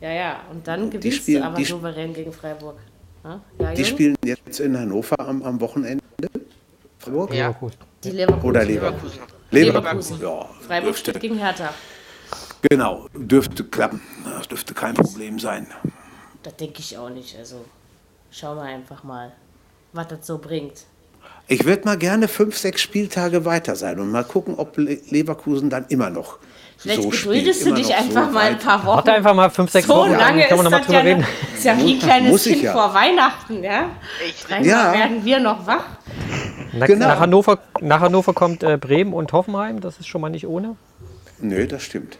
ja, 0.00 0.10
ja, 0.10 0.40
und 0.50 0.66
dann 0.68 0.90
gewinnst 0.90 1.18
spielen- 1.18 1.42
du 1.42 1.48
aber 1.48 1.64
souverän 1.64 2.12
gegen 2.12 2.32
Freiburg. 2.32 2.76
Ja, 3.24 3.40
ja, 3.58 3.72
Die 3.72 3.84
spielen 3.86 4.14
jetzt 4.22 4.60
in 4.60 4.78
Hannover 4.78 5.18
am, 5.18 5.42
am 5.42 5.58
Wochenende. 5.60 6.04
Freiburg? 6.98 7.32
Ja. 7.32 7.48
Leverkusen. 7.48 7.78
Oder 8.42 8.64
Leverkusen. 8.66 9.20
Leverkusen. 9.54 10.20
Ja, 10.20 10.46
Freiburg 10.66 10.96
spielt 10.96 11.14
dürfte, 11.16 11.20
gegen 11.20 11.38
Hertha. 11.38 11.70
genau, 12.62 13.06
dürfte 13.14 13.64
klappen. 13.64 14.00
Das 14.36 14.48
dürfte 14.48 14.74
kein 14.74 14.94
Problem 14.94 15.38
sein. 15.38 15.66
Das 16.42 16.56
denke 16.56 16.80
ich 16.80 16.96
auch 16.98 17.10
nicht. 17.10 17.36
Also 17.38 17.64
schauen 18.30 18.56
wir 18.56 18.64
einfach 18.64 19.02
mal, 19.04 19.32
was 19.92 20.08
das 20.08 20.26
so 20.26 20.38
bringt. 20.38 20.84
Ich 21.46 21.64
würde 21.64 21.84
mal 21.84 21.98
gerne 21.98 22.26
fünf, 22.28 22.56
sechs 22.56 22.80
Spieltage 22.80 23.44
weiter 23.44 23.76
sein 23.76 24.00
und 24.00 24.10
mal 24.10 24.24
gucken, 24.24 24.54
ob 24.56 24.76
Le 24.78 24.98
Leverkusen 25.10 25.68
dann 25.68 25.84
immer 25.88 26.08
noch 26.08 26.38
Vielleicht 26.78 27.02
so 27.02 27.08
gedultest 27.10 27.60
spielt, 27.60 27.76
du 27.78 27.82
dich 27.82 27.94
einfach 27.94 28.26
so 28.26 28.32
mal 28.32 28.46
ein 28.50 28.58
paar 28.58 28.84
Wochen. 28.84 28.96
Warte 28.96 29.12
einfach 29.12 29.34
mal 29.34 29.50
fünf, 29.50 29.70
sechs 29.70 29.86
so 29.86 29.94
Wochen, 29.94 30.12
lange 30.12 30.40
dann 30.40 30.48
kann 30.48 30.56
man 30.56 30.58
ist 30.58 30.64
nochmal 30.64 30.80
das 30.80 30.86
drüber 30.86 30.98
ja, 30.98 31.04
reden. 31.04 31.20
noch- 31.20 31.54
ist 31.56 31.64
ja 31.64 31.78
wie 31.78 31.92
ein 31.94 31.98
kleines 31.98 32.44
Kind 32.44 32.62
ja. 32.62 32.72
vor 32.72 32.94
Weihnachten, 32.94 33.62
ja? 33.62 33.90
Ich, 34.26 34.66
Ja. 34.66 34.92
werden 34.92 35.24
wir 35.24 35.40
noch 35.40 35.66
wach. 35.66 35.84
Na, 36.78 36.86
Genau. 36.86 37.06
nach, 37.08 37.20
Hannover, 37.20 37.58
nach 37.80 38.00
Hannover 38.00 38.32
kommt 38.34 38.62
äh, 38.62 38.76
Bremen 38.76 39.12
und 39.12 39.32
Hoffenheim, 39.32 39.80
das 39.80 39.98
ist 39.98 40.06
schon 40.06 40.20
mal 40.20 40.28
nicht 40.30 40.46
ohne. 40.46 40.76
Nö, 41.40 41.66
das 41.66 41.82
stimmt. 41.82 42.18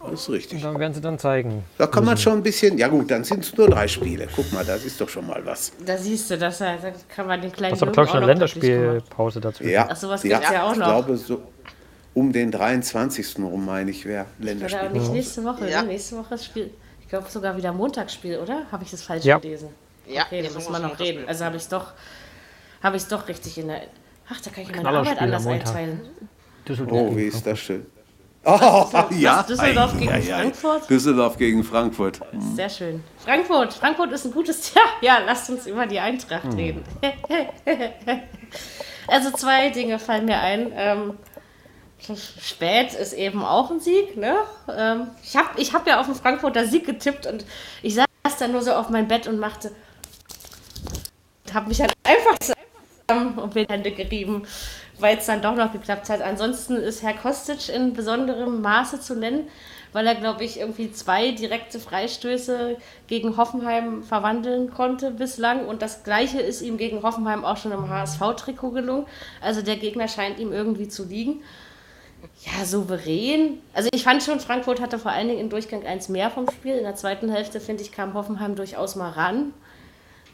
Das 0.00 0.20
ist 0.20 0.30
richtig. 0.30 0.58
Und 0.64 0.72
dann 0.72 0.80
werden 0.80 0.94
sie 0.94 1.00
dann 1.00 1.18
zeigen. 1.18 1.64
Da 1.76 1.86
kann 1.86 2.04
man 2.04 2.16
schon 2.16 2.34
ein 2.34 2.42
bisschen, 2.42 2.78
ja 2.78 2.88
gut, 2.88 3.10
dann 3.10 3.24
sind 3.24 3.44
es 3.44 3.56
nur 3.56 3.68
drei 3.68 3.88
Spiele. 3.88 4.28
Guck 4.34 4.50
mal, 4.52 4.64
das 4.64 4.84
ist 4.84 5.00
doch 5.00 5.08
schon 5.08 5.26
mal 5.26 5.44
was. 5.44 5.72
Da 5.84 5.98
siehst 5.98 6.30
du, 6.30 6.38
das, 6.38 6.58
da 6.58 6.76
kann 7.14 7.26
man 7.26 7.40
den 7.42 7.52
kleinen 7.52 7.72
Das 7.78 7.82
ist 7.82 7.92
glaube 7.92 8.08
ich, 8.08 8.14
eine. 8.14 8.26
Länderspielpause 8.26 9.40
dazwischen. 9.40 9.70
Ja, 9.72 9.88
Ach, 9.90 9.96
sowas 9.96 10.22
gibt's 10.22 10.48
ja 10.50 10.64
auch 10.64 10.72
ich 10.72 10.78
noch. 10.78 10.86
glaube, 10.86 11.16
so 11.16 11.42
um 12.14 12.32
den 12.32 12.50
23. 12.50 13.38
rum, 13.40 13.64
meine 13.66 13.90
ich, 13.90 14.04
wäre 14.06 14.26
Oder 14.38 14.44
Länderspiel. 14.46 14.90
nicht 14.90 15.12
nächste 15.12 15.44
Woche, 15.44 15.68
Ja. 15.68 15.82
ne? 15.82 15.88
Nächste 15.88 16.16
Woche 16.16 16.34
ist 16.36 16.44
Spiel. 16.44 16.70
Ich 17.02 17.08
glaube 17.08 17.26
sogar 17.28 17.56
wieder 17.56 17.72
Montagsspiel, 17.72 18.38
oder? 18.38 18.62
Habe 18.70 18.84
ich 18.84 18.90
das 18.90 19.02
falsch 19.02 19.24
Ja. 19.24 19.38
gelesen? 19.38 19.68
Ja, 20.06 20.22
okay, 20.22 20.42
da 20.42 20.50
wir 20.50 20.58
ist 20.58 20.70
noch 20.70 20.98
reden. 21.00 21.24
Also 21.26 21.44
habe 21.44 21.56
ich 21.56 21.62
es 21.62 21.68
doch, 21.68 21.92
habe 22.82 22.96
ich 22.96 23.04
doch 23.06 23.28
richtig 23.28 23.58
in 23.58 23.68
der. 23.68 23.82
Ach, 24.30 24.40
da 24.40 24.50
kann 24.50 24.62
ich 24.64 24.74
meine 24.74 24.88
Arbeit 24.88 25.20
anders 25.20 25.46
einteilen. 25.46 26.00
Düsseldorf 26.68 27.00
Oh, 27.12 27.16
wie 27.16 27.24
ist 27.24 27.46
das 27.46 27.58
schön. 27.58 27.86
Oh, 28.44 28.86
ja. 29.10 29.42
Düsseldorf 29.42 29.94
Ei, 29.94 29.98
gegen 29.98 30.10
ei, 30.12 30.16
ei. 30.16 30.22
Frankfurt? 30.22 30.90
Düsseldorf 30.90 31.36
gegen 31.38 31.64
Frankfurt. 31.64 32.20
Sehr 32.54 32.68
schön. 32.68 33.02
Frankfurt, 33.18 33.74
Frankfurt 33.74 34.12
ist 34.12 34.24
ein 34.26 34.32
gutes. 34.32 34.72
Ja, 34.74 34.82
ja, 35.00 35.18
lasst 35.24 35.50
uns 35.50 35.66
über 35.66 35.86
die 35.86 35.98
Eintracht 35.98 36.44
Hm. 36.44 36.52
reden. 36.54 36.84
also 39.06 39.30
zwei 39.32 39.70
Dinge 39.70 39.98
fallen 39.98 40.24
mir 40.26 40.38
ein. 40.38 40.72
Ähm, 40.74 41.18
Spät 42.40 42.94
ist 42.94 43.12
eben 43.12 43.44
auch 43.44 43.70
ein 43.70 43.80
Sieg. 43.80 44.16
Ne? 44.16 44.36
Ähm, 44.74 45.08
ich 45.22 45.36
habe 45.36 45.48
ich 45.60 45.74
hab 45.74 45.86
ja 45.86 46.00
auf 46.00 46.06
den 46.06 46.14
Frankfurter 46.14 46.66
Sieg 46.66 46.86
getippt 46.86 47.26
und 47.26 47.44
ich 47.82 47.94
saß 47.96 48.06
dann 48.38 48.52
nur 48.52 48.62
so 48.62 48.72
auf 48.72 48.88
mein 48.88 49.08
Bett 49.08 49.26
und 49.26 49.38
machte. 49.40 49.72
habe 51.52 51.68
mich 51.68 51.78
dann 51.78 51.90
einfach 52.04 52.38
zusammen 52.38 52.57
um 53.10 53.50
die 53.54 53.66
Hände 53.66 53.90
gerieben, 53.90 54.42
weil 54.98 55.16
es 55.16 55.24
dann 55.24 55.40
doch 55.40 55.54
noch 55.54 55.72
geklappt 55.72 56.10
hat. 56.10 56.20
Ansonsten 56.20 56.76
ist 56.76 57.02
Herr 57.02 57.14
Kostic 57.14 57.70
in 57.74 57.94
besonderem 57.94 58.60
Maße 58.60 59.00
zu 59.00 59.14
nennen, 59.14 59.48
weil 59.94 60.06
er, 60.06 60.14
glaube 60.14 60.44
ich, 60.44 60.60
irgendwie 60.60 60.92
zwei 60.92 61.30
direkte 61.30 61.80
Freistöße 61.80 62.76
gegen 63.06 63.38
Hoffenheim 63.38 64.02
verwandeln 64.02 64.70
konnte 64.70 65.10
bislang. 65.10 65.66
Und 65.66 65.80
das 65.80 66.04
Gleiche 66.04 66.40
ist 66.40 66.60
ihm 66.60 66.76
gegen 66.76 67.02
Hoffenheim 67.02 67.46
auch 67.46 67.56
schon 67.56 67.72
im 67.72 67.88
HSV-Trikot 67.88 68.72
gelungen. 68.72 69.06
Also 69.40 69.62
der 69.62 69.76
Gegner 69.76 70.08
scheint 70.08 70.38
ihm 70.38 70.52
irgendwie 70.52 70.88
zu 70.88 71.04
liegen. 71.04 71.42
Ja, 72.42 72.66
souverän. 72.66 73.60
Also 73.72 73.88
ich 73.94 74.04
fand 74.04 74.22
schon, 74.22 74.38
Frankfurt 74.38 74.82
hatte 74.82 74.98
vor 74.98 75.12
allen 75.12 75.28
Dingen 75.28 75.40
im 75.40 75.48
Durchgang 75.48 75.86
eins 75.86 76.10
mehr 76.10 76.30
vom 76.30 76.50
Spiel. 76.50 76.74
In 76.74 76.84
der 76.84 76.96
zweiten 76.96 77.30
Hälfte, 77.30 77.58
finde 77.58 77.82
ich, 77.84 77.90
kam 77.90 78.12
Hoffenheim 78.12 78.54
durchaus 78.54 78.96
mal 78.96 79.10
ran. 79.10 79.54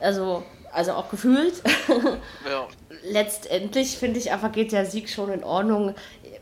Also, 0.01 0.43
also 0.75 0.93
auch 0.93 1.09
gefühlt. 1.09 1.63
ja. 2.49 2.69
Letztendlich 3.05 3.97
finde 3.99 4.19
ich 4.19 4.33
aber 4.33 4.49
geht 4.49 4.73
der 4.73 4.87
Sieg 4.87 5.09
schon 5.09 5.33
in 5.33 5.45
Ordnung. 5.45 5.95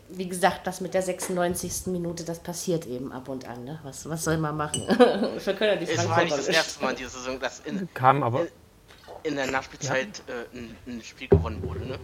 Wie 0.08 0.28
gesagt, 0.28 0.66
das 0.66 0.80
mit 0.80 0.94
der 0.94 1.02
96. 1.02 1.86
Minute, 1.86 2.24
das 2.24 2.40
passiert 2.40 2.86
eben 2.86 3.12
ab 3.12 3.28
und 3.28 3.48
an. 3.48 3.64
Ne? 3.64 3.78
Was, 3.82 4.08
was 4.08 4.24
soll 4.24 4.36
man 4.38 4.56
machen? 4.56 4.82
Wir 4.88 5.54
können 5.54 5.70
ja 5.70 5.76
die 5.76 5.90
Es 5.90 6.08
war 6.08 6.22
nicht 6.22 6.36
das 6.36 6.48
erste 6.48 6.82
Mal 6.82 6.90
in 6.90 6.96
dieser 6.96 7.10
Saison, 7.10 7.40
dass 7.40 7.60
in, 7.60 7.88
Kam 7.94 8.22
aber, 8.22 8.46
in 9.22 9.36
der 9.36 9.50
Nachspielzeit 9.50 10.22
äh, 10.26 10.56
ein, 10.56 10.76
ein 10.86 11.02
Spiel 11.02 11.28
gewonnen 11.28 11.62
wurde. 11.62 11.86
Ne? 11.86 11.98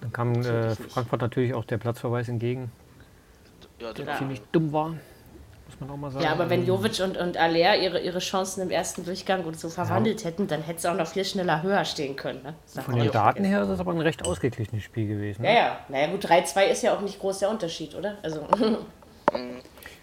dann 0.00 0.12
kam 0.12 0.34
äh, 0.42 0.74
Frankfurt 0.74 1.20
natürlich 1.20 1.54
auch 1.54 1.64
der 1.64 1.78
Platzverweis 1.78 2.28
entgegen, 2.28 2.72
Ja, 3.78 3.92
der 3.92 4.04
genau. 4.04 4.18
ziemlich 4.18 4.40
dumm 4.52 4.72
war. 4.72 4.96
Muss 5.70 5.80
man 5.80 5.90
auch 5.90 5.96
mal 5.96 6.10
sagen. 6.10 6.24
Ja, 6.24 6.32
aber 6.32 6.50
wenn 6.50 6.66
Jovic 6.66 7.00
und, 7.00 7.16
und 7.16 7.36
Aller 7.36 7.76
ihre, 7.76 8.00
ihre 8.00 8.18
Chancen 8.18 8.62
im 8.62 8.70
ersten 8.70 9.04
Durchgang 9.04 9.44
und 9.44 9.58
so 9.58 9.68
verwandelt 9.68 10.24
hätten, 10.24 10.48
dann 10.48 10.62
hätte 10.62 10.78
es 10.78 10.86
auch 10.86 10.96
noch 10.96 11.06
viel 11.06 11.24
schneller 11.24 11.62
höher 11.62 11.84
stehen 11.84 12.16
können. 12.16 12.42
Ne? 12.42 12.54
Von 12.82 12.96
den 12.96 13.10
Daten 13.12 13.44
her 13.44 13.62
ist 13.62 13.68
es 13.68 13.78
aber 13.78 13.92
ein 13.92 14.00
recht 14.00 14.26
ausgeglichenes 14.26 14.82
Spiel 14.82 15.06
gewesen. 15.06 15.44
Ja, 15.44 15.52
ja. 15.52 15.78
Naja, 15.88 16.08
gut, 16.08 16.26
3-2 16.26 16.64
ist 16.64 16.82
ja 16.82 16.94
auch 16.94 17.00
nicht 17.02 17.20
groß 17.20 17.38
der 17.38 17.50
Unterschied, 17.50 17.94
oder? 17.94 18.16
Also, 18.22 18.46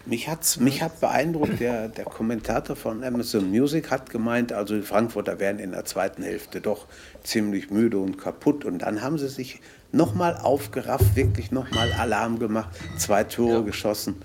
Mich, 0.06 0.26
hat's, 0.26 0.58
mich 0.58 0.80
hat 0.80 1.00
beeindruckt, 1.00 1.60
der, 1.60 1.88
der 1.88 2.06
Kommentator 2.06 2.76
von 2.76 3.04
Amazon 3.04 3.50
Music 3.50 3.90
hat 3.90 4.08
gemeint, 4.08 4.54
also 4.54 4.74
die 4.74 4.82
Frankfurter 4.82 5.38
wären 5.38 5.58
in 5.58 5.72
der 5.72 5.84
zweiten 5.84 6.22
Hälfte 6.22 6.62
doch 6.62 6.86
ziemlich 7.24 7.70
müde 7.70 7.98
und 7.98 8.16
kaputt. 8.16 8.64
Und 8.64 8.78
dann 8.78 9.02
haben 9.02 9.18
sie 9.18 9.28
sich 9.28 9.60
nochmal 9.92 10.38
aufgerafft, 10.38 11.14
wirklich 11.14 11.50
nochmal 11.50 11.92
Alarm 11.92 12.38
gemacht, 12.38 12.70
zwei 12.96 13.24
Tore 13.24 13.64
geschossen. 13.64 14.16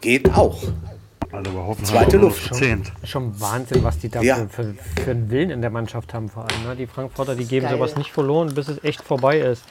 Geht 0.00 0.34
auch. 0.36 0.58
Also 1.30 1.52
wir 1.52 1.62
hoffen, 1.66 1.84
Zweite 1.84 2.12
wir 2.12 2.20
Luft. 2.20 2.54
Zehnt. 2.54 2.90
Schon 3.04 3.38
Wahnsinn, 3.40 3.84
was 3.84 3.98
die 3.98 4.08
da 4.08 4.22
Ja. 4.22 4.46
für, 4.48 4.74
für, 5.04 5.10
einen 5.10 5.30
Willen 5.30 5.50
in 5.50 5.60
der 5.60 5.70
Mannschaft 5.70 6.14
haben 6.14 6.28
vor 6.30 6.44
allem. 6.44 6.64
Ne? 6.66 6.76
Die 6.76 6.86
Frankfurter, 6.86 7.34
die 7.34 7.44
geben 7.44 7.66
Geil. 7.66 7.76
sowas 7.76 7.96
nicht 7.96 8.12
verloren, 8.12 8.54
bis 8.54 8.68
es 8.68 8.82
echt 8.82 9.02
vorbei 9.02 9.38
ist. 9.38 9.64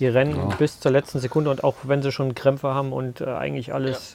Die 0.00 0.08
rennen 0.08 0.52
bis 0.58 0.80
zur 0.80 0.90
letzten 0.90 1.20
Sekunde 1.20 1.50
und 1.50 1.62
auch 1.62 1.76
wenn 1.84 2.02
sie 2.02 2.10
schon 2.10 2.34
Krämpfe 2.34 2.74
haben 2.74 2.92
und 2.92 3.20
äh, 3.20 3.26
eigentlich 3.26 3.72
alles, 3.72 4.14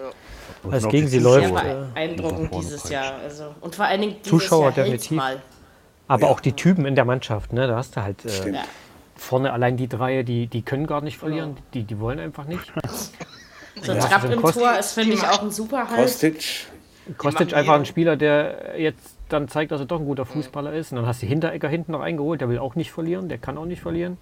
Ja, 0.63 0.70
alles 0.70 0.89
gegen 0.89 1.07
sie 1.07 1.20
sehr 1.22 1.22
läuft. 1.22 1.53
beeindruckend 1.53 1.88
Äh, 1.88 1.93
beeindruckend 1.93 2.49
vorne 2.49 2.65
dieses. 2.65 2.89
Jahr. 2.89 3.13
Also, 3.24 3.55
und 3.61 3.76
vor 3.76 3.86
allen 3.86 4.01
Dingen 4.01 4.15
dieses 4.17 4.30
Zuschauer 4.30 4.63
Jahr 4.63 4.72
definitiv. 4.74 5.11
mal. 5.17 5.41
aber 6.09 6.24
Ja. 6.24 6.28
auch 6.28 6.41
die 6.41 6.51
Typen 6.51 6.86
in 6.86 6.95
der 6.95 7.05
Mannschaft, 7.05 7.53
ne? 7.53 7.65
da 7.67 7.78
hast 7.78 7.95
du 7.95 8.01
halt 8.03 8.26
äh. 8.26 8.51
Ja. 8.51 8.63
vorne 9.15 9.53
allein 9.53 9.78
die 9.78 9.88
Dreie, 9.88 10.26
die, 10.26 10.47
die 10.47 10.63
können 10.63 10.86
gar 10.86 10.99
nicht 10.99 11.17
verlieren, 11.17 11.55
die, 11.74 11.84
die 11.84 11.97
wollen 12.01 12.20
einfach 12.20 12.43
nicht. 12.43 12.74
So 13.82 13.93
Ja, 13.93 13.99
Trapp 13.99 14.24
also 14.24 14.34
im 14.34 14.41
Tor 14.41 14.78
ist, 14.78 14.93
finde 14.93 15.13
ich, 15.13 15.24
auch 15.24 15.41
ein 15.43 15.51
super 15.51 15.89
Halt. 15.89 15.99
Kostic, 16.01 16.43
Kostic 17.17 17.53
einfach 17.55 17.76
ein 17.76 17.86
Spieler, 17.86 18.15
der 18.17 18.76
jetzt 18.80 19.15
dann 19.30 19.47
zeigt, 19.47 19.72
dass 19.72 19.80
er 19.82 19.86
doch 19.86 19.99
ein 19.99 20.05
guter 20.05 20.26
Fußballer 20.26 20.74
ist. 20.74 20.91
Und 20.91 20.97
dann 20.97 21.05
hast 21.05 21.22
du 21.22 21.28
Hinteregger 21.28 21.70
hinten 21.70 21.91
noch 21.91 22.01
eingeholt, 22.01 22.41
der 22.41 22.49
will 22.49 22.59
auch 22.59 22.76
nicht 22.76 22.91
verlieren, 22.91 23.30
der 23.30 23.38
kann 23.38 23.57
auch 23.57 23.65
nicht 23.65 23.82
verlieren. 23.82 24.17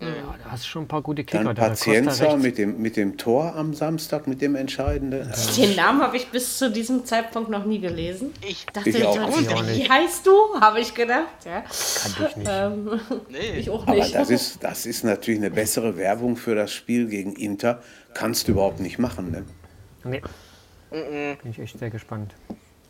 Ja, 0.00 0.08
da 0.42 0.50
hast 0.50 0.64
du 0.64 0.68
schon 0.68 0.82
ein 0.82 0.88
paar 0.88 1.00
gute 1.02 1.22
Kicker. 1.22 1.44
dann 1.44 1.54
Pacienza 1.54 2.24
rechts. 2.24 2.42
mit 2.42 2.58
dem, 2.58 2.82
mit 2.82 2.96
dem 2.96 3.16
Tor 3.18 3.54
am 3.54 3.72
Samstag, 3.72 4.26
mit 4.26 4.40
dem 4.42 4.56
Entscheidenden. 4.56 5.30
Den 5.56 5.76
Namen 5.76 6.02
habe 6.02 6.16
ich 6.16 6.26
bis 6.28 6.58
zu 6.58 6.72
diesem 6.72 7.04
Zeitpunkt 7.04 7.50
noch 7.50 7.64
nie 7.66 7.78
gelesen. 7.78 8.32
Ich 8.44 8.66
Dachte 8.66 8.90
Ich 8.90 8.96
ich, 8.98 9.04
auch 9.06 9.14
dachte, 9.14 9.38
nicht. 9.64 9.84
wie 9.84 9.88
heißt 9.88 10.26
du? 10.26 10.32
Habe 10.60 10.80
ich 10.80 10.92
gedacht. 10.94 11.28
Ja. 11.44 11.62
Kannte 12.02 12.28
ich 12.30 12.36
nicht. 12.36 12.50
Ähm, 12.52 13.00
Nee, 13.30 13.38
ich 13.60 13.70
auch 13.70 13.86
Aber 13.86 13.94
nicht. 13.94 14.12
das 14.12 14.30
ist, 14.30 14.64
das 14.64 14.86
ist 14.86 15.04
natürlich 15.04 15.38
eine 15.38 15.52
bessere 15.52 15.96
Werbung 15.96 16.34
für 16.34 16.56
das 16.56 16.72
Spiel 16.72 17.06
gegen 17.06 17.36
Inter. 17.36 17.80
Kannst 18.14 18.48
du 18.48 18.52
überhaupt 18.52 18.80
nicht 18.80 18.98
machen. 18.98 19.30
Ne? 19.30 19.44
Nee. 20.04 20.22
Bin 20.90 21.50
ich 21.50 21.58
echt 21.58 21.78
sehr 21.78 21.90
gespannt. 21.90 22.34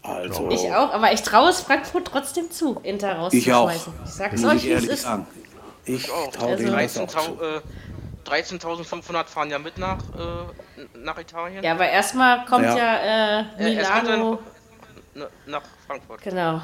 Also, 0.02 0.50
Ich 0.50 0.68
auch, 0.72 0.92
aber 0.92 1.12
ich 1.12 1.22
traue 1.22 1.48
es 1.50 1.60
Frankfurt 1.60 2.08
trotzdem 2.08 2.50
zu, 2.50 2.80
Inter 2.82 3.28
Ich 3.32 3.52
auch. 3.52 3.68
rauszuschmeißen. 3.68 3.92
Ich 4.04 4.10
sag's 4.10 4.40
muss 4.42 4.50
euch, 4.50 4.56
ich 4.56 4.64
wie 4.64 4.68
es 4.68 4.74
ehrlich 4.74 4.90
ist. 4.90 5.02
sagen. 5.02 5.26
Ich 5.84 6.10
auch. 6.10 6.30
traue 6.32 6.50
Also- 6.52 6.64
denen 6.64 6.76
das 6.76 6.98
auch 6.98 7.06
zu. 7.06 7.18
13.000 8.24 8.80
äh, 8.80 8.82
13.500 9.04 9.24
fahren 9.28 9.50
ja 9.50 9.58
mit 9.60 9.78
nach, 9.78 9.98
äh, 9.98 10.98
nach 10.98 11.18
Italien. 11.20 11.62
Ja, 11.62 11.72
aber 11.72 11.88
erstmal 11.88 12.44
kommt 12.46 12.64
ja, 12.64 12.76
Ja. 12.76 13.40
äh, 13.40 13.44
Äh, 13.58 13.74
Milano. 13.76 14.38
dann 15.14 15.26
nach 15.46 15.62
Frankfurt. 15.86 16.22
Genau. 16.22 16.62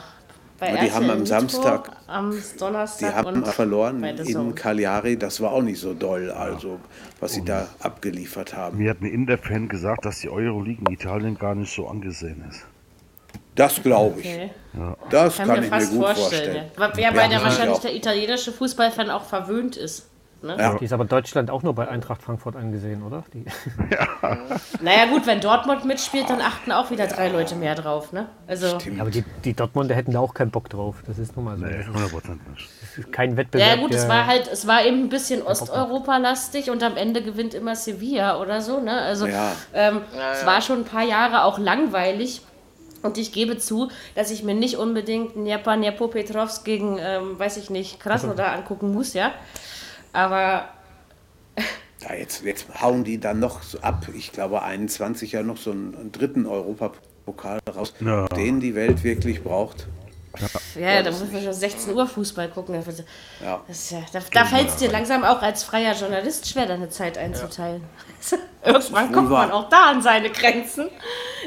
Bei 0.59 0.71
Aber 0.71 0.79
die 0.79 0.93
haben 0.93 1.09
am 1.09 1.19
Nitro 1.19 1.27
Samstag- 1.27 1.93
Am 2.09 2.33
Die 2.33 2.59
Donnerstag 2.59 3.15
haben 3.15 3.27
und 3.29 3.49
verloren 3.49 4.03
in. 4.03 4.55
Cagliari. 4.57 5.17
Das 5.17 5.41
war 5.41 5.53
auch 5.53 5.63
nicht 5.63 5.81
so 5.81 5.95
doll, 5.95 6.31
also 6.33 6.81
was 7.21 7.33
sie 7.35 7.45
da 7.45 7.69
abgeliefert 7.79 8.57
haben. 8.57 8.79
Mir 8.79 8.91
hat 8.91 9.01
ein 9.01 9.07
Inter-Fan 9.07 9.69
gesagt, 9.69 10.05
dass 10.05 10.19
die 10.21 10.29
Euroleague 10.29 10.85
in 10.85 10.93
Italien 10.93 11.39
gar 11.39 11.55
nicht 11.55 11.73
so 11.73 11.87
angesehen 11.87 12.45
ist. 12.51 12.67
Das 13.55 13.83
glaube 13.83 14.21
ich. 14.21 14.27
Okay. 14.27 14.51
Das 15.11 15.37
Kann, 15.37 15.47
kann, 15.49 15.59
mir 15.61 15.65
ich 15.67 15.71
mir 15.71 15.81
fast 15.81 15.91
gut 15.93 16.05
vorstellen. 16.05 16.67
vorstellen. 16.77 17.01
Ja, 17.03 17.11
ja, 17.11 17.17
weil 17.17 17.29
der 17.29 17.39
ich 17.39 17.45
wahrscheinlich 17.45 17.79
der 17.79 17.95
italienische 17.95 18.53
Fußballfan 18.53 19.11
auch 19.11 19.25
verwöhnt 19.25 19.77
ist. 19.77 20.09
Ne? 20.41 20.57
Ja. 20.59 20.75
Die 20.75 20.85
ist 20.85 20.93
aber 20.93 21.05
Deutschland 21.05 21.51
auch 21.51 21.63
nur 21.65 21.75
bei 21.75 21.89
Eintracht 21.89 22.23
Frankfurt 22.23 22.55
angesehen, 22.55 23.03
oder? 23.03 23.25
Die, 23.35 23.45
Naja 24.81 25.07
gut, 25.07 25.27
wenn 25.27 25.41
Dortmund 25.41 25.85
mitspielt, 25.85 26.31
dann 26.31 26.41
achten 26.41 26.71
auch 26.73 26.91
wieder 26.91 27.07
drei 27.07 27.29
Leute 27.29 27.57
mehr 27.57 27.75
drauf. 27.75 28.13
Ne? 28.13 28.27
Also, 28.47 28.67
Ja, 28.95 29.01
aber 29.01 29.11
die, 29.11 29.25
die 29.45 29.55
Dortmunder 29.55 29.95
hätten 29.95 30.13
da 30.13 30.21
auch 30.21 30.35
keinen 30.35 30.51
Bock 30.51 30.69
drauf. 30.71 30.97
Das 31.07 31.19
ist 31.19 31.35
nun 31.37 31.45
mal 31.47 31.57
so. 31.59 31.65
Nee, 31.65 31.77
Das 31.79 31.87
100% 31.87 32.31
nicht. 32.51 32.69
ist 32.97 33.13
kein 33.13 33.37
Wettbewerb. 33.37 33.77
ja 33.77 33.83
gut, 33.83 33.93
es 33.93 34.09
war 34.09 34.27
halt, 34.27 34.49
es 34.53 34.67
war 34.67 34.85
eben 34.85 35.05
ein 35.05 35.09
bisschen 35.09 35.43
Osteuropa-lastig 35.43 36.71
und 36.71 36.83
am 36.83 36.97
Ende 36.97 37.23
gewinnt 37.23 37.55
immer 37.55 37.75
Sevilla 37.75 38.41
oder 38.41 38.61
so. 38.61 38.81
Ne? 38.81 38.93
Also 39.01 39.27
Ja. 39.27 39.53
ähm, 39.75 40.03
Ja, 40.17 40.33
es 40.33 40.43
ja. 40.43 40.47
war 40.47 40.61
schon 40.61 40.79
ein 40.81 40.85
paar 40.85 41.05
Jahre 41.05 41.45
auch 41.45 41.59
langweilig. 41.59 42.43
Und 43.03 43.17
ich 43.17 43.31
gebe 43.33 43.59
zu, 43.59 43.91
dass 44.17 44.33
ich 44.33 44.43
mir 44.43 44.55
nicht 44.55 44.77
unbedingt 44.77 45.37
Njepa 45.37 45.77
Nepopetrovsk 45.77 46.65
gegen, 46.65 46.99
ähm, 47.01 47.39
weiß 47.39 47.57
ich 47.57 47.71
nicht, 47.71 48.01
Krasnodar 48.01 48.53
angucken 48.57 48.93
muss, 48.93 49.15
ja. 49.15 49.31
Aber 50.13 50.69
Ja, 52.01 52.15
jetzt, 52.15 52.45
jetzt 52.45 52.67
hauen 52.81 53.03
die 53.05 53.19
dann 53.19 53.41
noch 53.41 53.63
so 53.63 53.81
ab. 53.81 54.07
Ich 54.15 54.31
glaube, 54.33 54.63
21 54.63 55.33
ja 55.33 55.43
noch 55.43 55.57
so 55.57 55.73
einen, 55.73 55.97
einen 55.97 56.13
dritten 56.13 56.47
Europapokal 56.47 57.59
raus, 57.75 57.93
Ja. 58.01 58.27
den 58.29 58.61
die 58.61 58.75
Welt 58.75 59.03
wirklich 59.03 59.43
braucht. 59.43 59.89
Ja, 60.75 60.95
ja, 60.95 61.03
da 61.03 61.11
muss 61.11 61.31
man 61.33 61.43
schon 61.43 61.53
16 61.53 61.95
Uhr 61.95 62.07
Fußball 62.07 62.49
gucken. 62.49 62.75
Ja. 62.75 63.61
Ja, 63.91 63.99
da 64.13 64.21
da 64.33 64.45
fällt 64.45 64.69
es 64.69 64.77
dir 64.77 64.91
langsam 64.91 65.25
auch 65.25 65.43
als 65.43 65.65
freier 65.65 65.95
Journalist 65.95 66.49
schwer, 66.49 66.67
deine 66.67 66.89
Zeit 66.89 67.19
einzuteilen. 67.19 67.83
Irgendwann 68.65 69.13
kommt 69.13 69.31
man 69.31 69.51
auch 69.51 69.69
da 69.69 69.91
an 69.91 70.03
seine 70.03 70.31
Grenzen. 70.31 70.89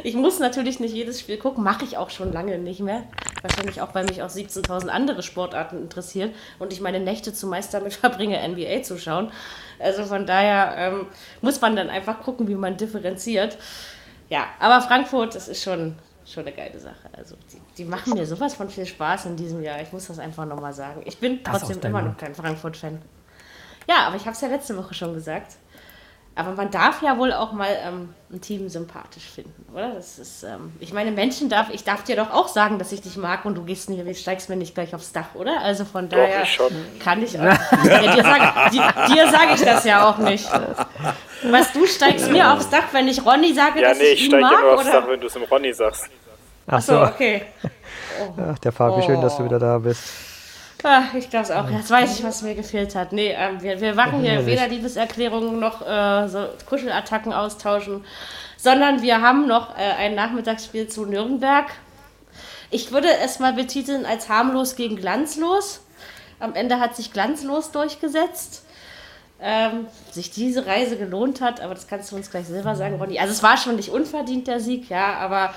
Ich 0.04 0.16
muss 0.16 0.40
natürlich 0.40 0.80
nicht 0.80 0.94
jedes 0.94 1.20
Spiel 1.20 1.38
gucken, 1.38 1.64
mache 1.64 1.84
ich 1.86 1.98
auch 1.98 2.10
schon 2.10 2.32
lange 2.32 2.58
nicht 2.58 2.80
mehr. 2.80 3.04
Wahrscheinlich 3.42 3.82
auch, 3.82 3.94
weil 3.94 4.06
mich 4.06 4.22
auch 4.24 4.30
17.000 4.30 4.88
andere 4.88 5.24
Sportarten 5.24 5.78
interessieren 5.78 6.32
und 6.60 6.74
ich 6.74 6.82
meine 6.82 7.00
Nächte 7.00 7.34
zumeist 7.34 7.74
damit 7.74 7.94
verbringe, 8.02 8.40
NBA 8.48 8.84
zu 8.84 8.98
schauen. 8.98 9.32
Also 9.80 10.06
von 10.06 10.26
daher 10.26 10.76
ähm, 10.78 11.08
muss 11.42 11.60
man 11.62 11.76
dann 11.76 11.90
einfach 11.90 12.22
gucken, 12.22 12.48
wie 12.48 12.56
man 12.56 12.78
differenziert. 12.78 13.58
Ja, 14.30 14.46
aber 14.60 14.82
Frankfurt, 14.82 15.36
das 15.36 15.48
ist 15.48 15.64
schon, 15.64 15.96
schon 16.32 16.46
eine 16.46 16.56
geile 16.56 16.80
Sache. 16.80 17.10
Also 17.14 17.36
die, 17.52 17.62
die 17.78 17.86
machen 17.86 18.14
mir 18.14 18.26
sowas 18.26 18.54
von 18.54 18.70
viel 18.70 18.86
Spaß 18.86 19.26
in 19.26 19.36
diesem 19.36 19.62
Jahr. 19.62 19.82
Ich 19.82 19.92
muss 19.92 20.08
das 20.08 20.20
einfach 20.20 20.46
nochmal 20.46 20.74
sagen. 20.74 21.02
Ich 21.06 21.18
bin 21.18 21.44
Das 21.44 21.60
trotzdem 21.60 21.82
immer 21.82 22.02
noch 22.02 22.18
kein 22.18 22.34
Frankfurt-Fan. 22.36 23.02
Ja, 23.90 24.08
aber 24.08 24.16
ich 24.16 24.24
habe 24.24 24.32
es 24.32 24.42
ja 24.42 24.48
letzte 24.48 24.78
Woche 24.78 24.94
schon 24.94 25.14
gesagt. 25.14 25.58
Aber 26.34 26.54
man 26.54 26.72
darf 26.72 27.02
ja 27.02 27.18
wohl 27.18 27.34
auch 27.34 27.52
mal 27.52 27.78
ähm, 27.86 28.14
ein 28.32 28.40
Team 28.40 28.70
sympathisch 28.70 29.26
finden, 29.26 29.66
oder? 29.74 29.94
Das 29.94 30.18
ist, 30.18 30.44
ähm, 30.44 30.72
ich 30.80 30.94
meine, 30.94 31.12
Menschen 31.12 31.50
darf, 31.50 31.70
ich 31.72 31.84
darf 31.84 32.04
dir 32.04 32.16
doch 32.16 32.32
auch 32.32 32.48
sagen, 32.48 32.80
dass 32.80 32.94
ich 32.94 33.02
dich 33.02 33.18
mag 33.18 33.44
und 33.44 33.56
du 33.56 33.64
gehst 33.64 33.90
nicht, 33.90 34.06
du 34.06 34.16
steigst 34.16 34.48
mir 34.48 34.56
nicht 34.56 34.74
gleich 34.74 34.96
aufs 34.96 35.12
Dach, 35.12 35.36
oder? 35.36 35.60
Also 35.62 35.84
von 35.84 36.08
daher 36.08 36.44
ich 36.44 36.54
schon. 36.54 36.72
kann 37.04 37.22
ich 37.22 37.38
auch. 37.38 37.44
ja, 37.44 38.16
dir 38.16 38.24
sage 38.24 38.72
dir 39.14 39.30
sag 39.30 39.54
ich 39.56 39.62
das 39.62 39.84
ja 39.84 40.10
auch 40.10 40.20
nicht. 40.20 40.50
Was 41.44 41.74
du 41.74 41.86
steigst 41.86 42.32
mir 42.32 42.54
aufs 42.54 42.70
Dach, 42.70 42.86
wenn 42.94 43.10
ich 43.10 43.26
Ronny 43.26 43.54
sage, 43.54 43.82
Ja, 43.82 43.90
dass 43.90 43.98
nee, 43.98 44.06
ich 44.06 44.14
ich 44.14 44.24
ihn 44.26 44.28
steige 44.30 44.44
mag, 44.44 44.60
immer 44.62 44.74
aufs 44.74 44.84
oder? 44.88 45.02
Dach, 45.02 45.08
wenn 45.10 45.20
du 45.20 45.28
es 45.28 45.36
im 45.36 45.44
Ronny 45.44 45.74
sagst. 45.74 46.10
Achso, 46.68 47.04
okay. 47.04 47.46
Ach, 48.38 48.58
der 48.60 48.72
Fabi, 48.72 49.02
schön, 49.04 49.20
dass 49.22 49.36
du 49.36 49.44
wieder 49.44 49.60
da 49.60 49.78
bist. 49.80 50.31
Ah, 50.84 51.04
ich 51.16 51.30
glaube 51.30 51.46
es 51.46 51.52
auch. 51.52 51.70
Jetzt 51.70 51.92
weiß 51.92 52.18
ich, 52.18 52.24
was 52.24 52.42
mir 52.42 52.56
gefehlt 52.56 52.96
hat. 52.96 53.12
Nee, 53.12 53.36
ähm, 53.38 53.62
wir, 53.62 53.80
wir 53.80 53.94
machen 53.94 54.22
hier 54.22 54.46
weder 54.46 54.68
Liebeserklärungen 54.68 55.60
noch 55.60 55.86
äh, 55.86 56.28
so 56.28 56.48
Kuschelattacken 56.68 57.34
austauschen, 57.34 58.04
sondern 58.58 59.02
wir 59.02 59.22
haben 59.22 59.48
noch 59.48 59.78
äh, 59.78 59.82
ein 59.82 60.16
Nachmittagsspiel 60.16 60.88
zu 60.88 61.06
Nürnberg. 61.06 61.68
Ich 62.72 62.92
würde 62.92 63.10
es 63.24 63.40
mal 63.40 63.54
betiteln 63.54 64.06
als 64.06 64.30
harmlos 64.30 64.76
gegen 64.76 64.96
glanzlos. 64.96 65.82
Am 66.40 66.56
Ende 66.56 66.80
hat 66.80 66.96
sich 66.96 67.14
glanzlos 67.14 67.72
durchgesetzt. 67.72 68.66
Ähm, 69.44 69.88
sich 70.12 70.30
diese 70.30 70.68
Reise 70.68 70.98
gelohnt 70.98 71.42
hat, 71.42 71.62
aber 71.62 71.74
das 71.74 71.88
kannst 71.88 72.12
du 72.12 72.16
uns 72.16 72.30
gleich 72.30 72.46
selber 72.46 72.76
sagen, 72.76 72.98
Ronny. 72.98 73.18
Also 73.18 73.34
es 73.34 73.42
war 73.42 73.58
schon 73.58 73.76
nicht 73.76 73.90
unverdient 73.90 74.48
der 74.48 74.60
Sieg, 74.60 74.88
ja, 74.90 75.14
aber 75.18 75.54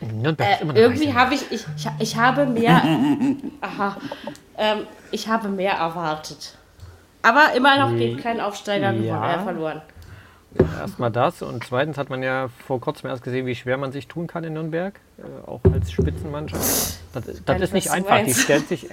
Nürnberg 0.00 0.50
ist 0.50 0.58
äh, 0.58 0.62
immer 0.62 0.72
eine 0.72 0.80
irgendwie 0.80 1.14
habe 1.14 1.34
ich, 1.34 1.50
ich, 1.50 1.64
ich, 1.76 1.88
ich 1.98 2.16
habe 2.16 2.46
mehr, 2.46 2.82
aha, 3.60 3.96
ähm, 4.58 4.78
ich 5.10 5.28
habe 5.28 5.48
mehr 5.48 5.72
erwartet. 5.72 6.56
Aber 7.22 7.52
immer 7.56 7.78
noch 7.78 7.96
geht 7.96 8.22
kein 8.22 8.40
Aufsteiger 8.40 8.92
Ja. 8.92 9.40
verloren. 9.42 9.82
Erstmal 10.80 11.10
das 11.10 11.42
und 11.42 11.64
zweitens 11.64 11.98
hat 11.98 12.08
man 12.08 12.22
ja 12.22 12.48
vor 12.66 12.80
kurzem 12.80 13.10
erst 13.10 13.22
gesehen, 13.22 13.46
wie 13.46 13.54
schwer 13.54 13.76
man 13.76 13.92
sich 13.92 14.06
tun 14.08 14.26
kann 14.26 14.44
in 14.44 14.54
Nürnberg, 14.54 14.98
äh, 15.18 15.48
auch 15.48 15.60
als 15.72 15.90
Spitzenmannschaft. 15.92 16.98
Das, 17.12 17.24
das 17.44 17.60
ist 17.60 17.74
nicht 17.74 17.90
einfach. 17.90 18.22
Die 18.24 18.32
stellen, 18.34 18.64
sich, 18.66 18.88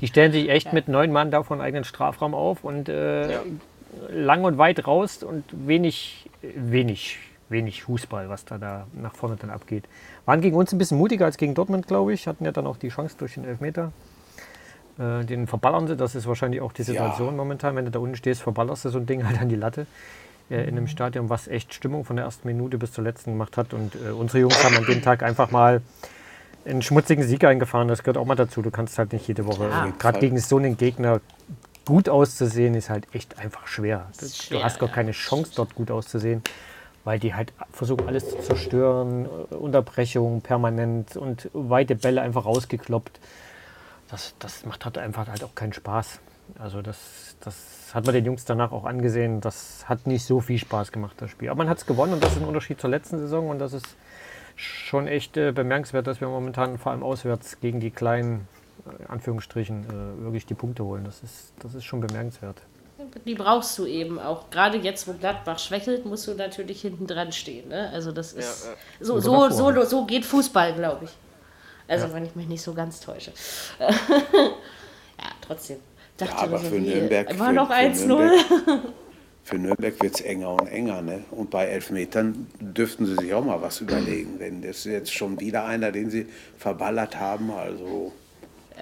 die 0.00 0.06
stellen 0.08 0.32
sich 0.32 0.48
echt 0.50 0.72
mit 0.72 0.88
neun 0.88 1.12
Mann 1.12 1.30
da 1.30 1.42
vor 1.42 1.60
eigenen 1.60 1.84
Strafraum 1.84 2.34
auf 2.34 2.64
und 2.64 2.88
äh, 2.88 3.38
lang 4.10 4.44
und 4.44 4.58
weit 4.58 4.86
raus 4.86 5.22
und 5.22 5.44
wenig, 5.52 6.28
wenig, 6.42 7.18
wenig 7.48 7.84
Fußball, 7.84 8.28
was 8.28 8.44
da, 8.44 8.58
da 8.58 8.86
nach 8.92 9.14
vorne 9.14 9.36
dann 9.36 9.50
abgeht. 9.50 9.84
Waren 10.26 10.40
gegen 10.40 10.56
uns 10.56 10.72
ein 10.72 10.78
bisschen 10.78 10.98
mutiger 10.98 11.24
als 11.24 11.38
gegen 11.38 11.54
Dortmund, 11.54 11.86
glaube 11.86 12.12
ich. 12.12 12.26
Hatten 12.26 12.44
ja 12.44 12.52
dann 12.52 12.66
auch 12.66 12.76
die 12.76 12.88
Chance 12.88 13.16
durch 13.18 13.34
den 13.34 13.44
Elfmeter. 13.44 13.92
Äh, 14.98 15.24
den 15.24 15.46
verballern 15.46 15.86
sie, 15.86 15.96
das 15.96 16.14
ist 16.14 16.26
wahrscheinlich 16.26 16.60
auch 16.60 16.72
die 16.72 16.82
Situation 16.82 17.36
momentan. 17.36 17.76
Wenn 17.76 17.84
du 17.84 17.90
da 17.90 17.98
unten 17.98 18.16
stehst, 18.16 18.42
verballerst 18.42 18.84
du 18.84 18.88
so 18.90 18.98
ein 18.98 19.06
Ding 19.06 19.26
halt 19.26 19.40
an 19.40 19.48
die 19.48 19.56
Latte 19.56 19.86
äh, 20.50 20.62
in 20.62 20.76
einem 20.76 20.88
Stadion, 20.88 21.30
was 21.30 21.48
echt 21.48 21.74
Stimmung 21.74 22.04
von 22.04 22.16
der 22.16 22.24
ersten 22.24 22.48
Minute 22.48 22.76
bis 22.78 22.92
zur 22.92 23.04
letzten 23.04 23.32
gemacht 23.32 23.56
hat. 23.56 23.72
Und 23.72 23.94
äh, 23.94 24.10
unsere 24.10 24.40
Jungs 24.40 24.62
haben 24.64 24.76
an 24.76 24.84
dem 24.84 25.02
Tag 25.02 25.22
einfach 25.22 25.50
mal 25.50 25.80
einen 26.64 26.82
schmutzigen 26.82 27.24
Sieg 27.24 27.44
eingefahren. 27.44 27.88
Das 27.88 28.02
gehört 28.02 28.18
auch 28.18 28.26
mal 28.26 28.34
dazu. 28.34 28.62
Du 28.62 28.70
kannst 28.70 28.98
halt 28.98 29.12
nicht 29.12 29.28
jede 29.28 29.46
Woche, 29.46 29.66
äh, 29.66 29.92
gerade 29.98 30.18
gegen 30.18 30.38
so 30.38 30.56
einen 30.56 30.76
Gegner 30.76 31.20
gut 31.86 32.08
auszusehen, 32.08 32.74
ist 32.74 32.90
halt 32.90 33.06
echt 33.14 33.38
einfach 33.38 33.66
schwer. 33.66 34.06
ist 34.10 34.22
du 34.22 34.28
schwer, 34.28 34.64
hast 34.64 34.78
gar 34.78 34.88
ja. 34.88 34.94
keine 34.94 35.12
Chance, 35.12 35.52
dort 35.54 35.74
gut 35.74 35.90
auszusehen, 35.90 36.42
weil 37.06 37.20
die 37.20 37.34
halt 37.34 37.52
versuchen, 37.70 38.08
alles 38.08 38.28
zu 38.28 38.38
zerstören. 38.40 39.26
äh, 39.26 39.54
Unterbrechung 39.54 40.40
permanent 40.40 41.16
und 41.16 41.48
weite 41.52 41.94
Bälle 41.94 42.20
einfach 42.20 42.44
rausgekloppt. 42.44 43.20
Das, 44.08 44.34
das 44.40 44.66
macht 44.66 44.84
halt 44.84 44.98
einfach 44.98 45.28
halt 45.28 45.44
auch 45.44 45.54
keinen 45.54 45.72
Spaß. 45.72 46.18
Also 46.58 46.82
das, 46.82 47.36
das 47.40 47.94
hat 47.94 48.06
man 48.06 48.14
den 48.14 48.24
Jungs 48.24 48.44
danach 48.44 48.72
auch 48.72 48.84
angesehen. 48.84 49.40
Das 49.40 49.88
hat 49.88 50.08
nicht 50.08 50.24
so 50.24 50.40
viel 50.40 50.58
Spaß 50.58 50.90
gemacht, 50.90 51.14
das 51.18 51.30
Spiel. 51.30 51.48
Aber 51.48 51.58
man 51.58 51.68
hat 51.68 51.78
es 51.78 51.86
gewonnen 51.86 52.12
und 52.12 52.24
das 52.24 52.32
ist 52.32 52.42
ein 52.42 52.48
Unterschied 52.48 52.80
zur 52.80 52.90
letzten 52.90 53.18
Saison 53.18 53.50
und 53.50 53.60
das 53.60 53.72
ist 53.72 53.86
schon 54.56 55.06
echt 55.06 55.36
äh, 55.36 55.52
bemerkenswert, 55.52 56.08
dass 56.08 56.20
wir 56.20 56.26
momentan 56.26 56.76
vor 56.76 56.90
allem 56.90 57.04
auswärts 57.04 57.60
gegen 57.60 57.78
die 57.78 57.92
kleinen, 57.92 58.48
äh, 58.84 59.04
Anführungsstrichen, 59.06 59.84
äh, 59.84 60.22
wirklich 60.24 60.46
die 60.46 60.54
Punkte 60.54 60.84
holen. 60.84 61.04
Das 61.04 61.22
ist, 61.22 61.52
das 61.60 61.76
ist 61.76 61.84
schon 61.84 62.00
bemerkenswert. 62.00 62.60
Die 63.24 63.34
brauchst 63.34 63.78
du 63.78 63.86
eben 63.86 64.18
auch. 64.18 64.50
Gerade 64.50 64.78
jetzt, 64.78 65.08
wo 65.08 65.12
Gladbach 65.12 65.58
schwächelt, 65.58 66.04
musst 66.06 66.26
du 66.26 66.34
natürlich 66.34 66.80
hinten 66.82 67.06
dran 67.06 67.32
stehen. 67.32 67.68
Ne? 67.68 67.90
Also 67.92 68.12
das 68.12 68.32
ist 68.32 68.66
so, 69.00 69.14
Oder 69.14 69.22
so, 69.22 69.32
davor. 69.48 69.84
so, 69.84 69.84
so 70.00 70.04
geht 70.06 70.24
Fußball, 70.26 70.74
glaube 70.74 71.06
ich. 71.06 71.10
Also 71.88 72.12
wenn 72.12 72.24
ich 72.26 72.34
mich 72.34 72.48
nicht 72.48 72.62
so 72.62 72.74
ganz 72.74 73.00
täusche. 73.00 73.32
ja, 73.78 73.88
trotzdem. 75.40 75.76
Dachte 76.16 76.32
Ja, 76.32 76.42
aber 76.42 76.58
mir 76.58 76.64
so, 76.64 76.70
für 76.70 76.80
Nürnberg- 76.80 77.30
Immer 77.30 77.46
für- 77.46 77.52
noch 77.52 77.68
für 77.68 77.74
1-0. 77.74 78.06
Nürnberg- 78.06 78.78
Für 79.44 79.58
Nürnberg 79.58 80.02
wird 80.02 80.14
es 80.16 80.20
enger 80.22 80.50
und 80.50 80.66
enger. 80.66 81.02
Ne? 81.02 81.22
Und 81.30 81.50
bei 81.50 81.66
Elfmetern 81.66 82.48
dürften 82.58 83.06
sie 83.06 83.14
sich 83.14 83.32
auch 83.32 83.44
mal 83.44 83.62
was 83.62 83.80
überlegen. 83.80 84.40
Denn 84.40 84.60
das 84.60 84.78
ist 84.78 84.84
jetzt 84.86 85.14
schon 85.14 85.38
wieder 85.38 85.64
einer, 85.64 85.92
den 85.92 86.10
sie 86.10 86.26
verballert 86.58 87.14
haben. 87.20 87.52
Also 87.52 88.12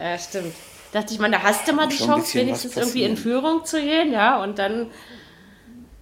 Ja, 0.01 0.19
stimmt. 0.19 0.55
Dachte 0.95 1.13
ich, 1.13 1.19
man, 1.19 1.33
da 1.33 1.43
hast 1.43 1.67
du 1.67 1.73
mal 1.73 1.89
die 1.89 1.97
Chance, 1.97 2.39
wenigstens 2.39 2.77
irgendwie 2.77 3.03
in. 3.03 3.17
Führung 3.17 3.65
zu 3.65 3.81
gehen, 3.81 4.13
ja, 4.13 4.41
und 4.41 4.61
dann 4.61 4.93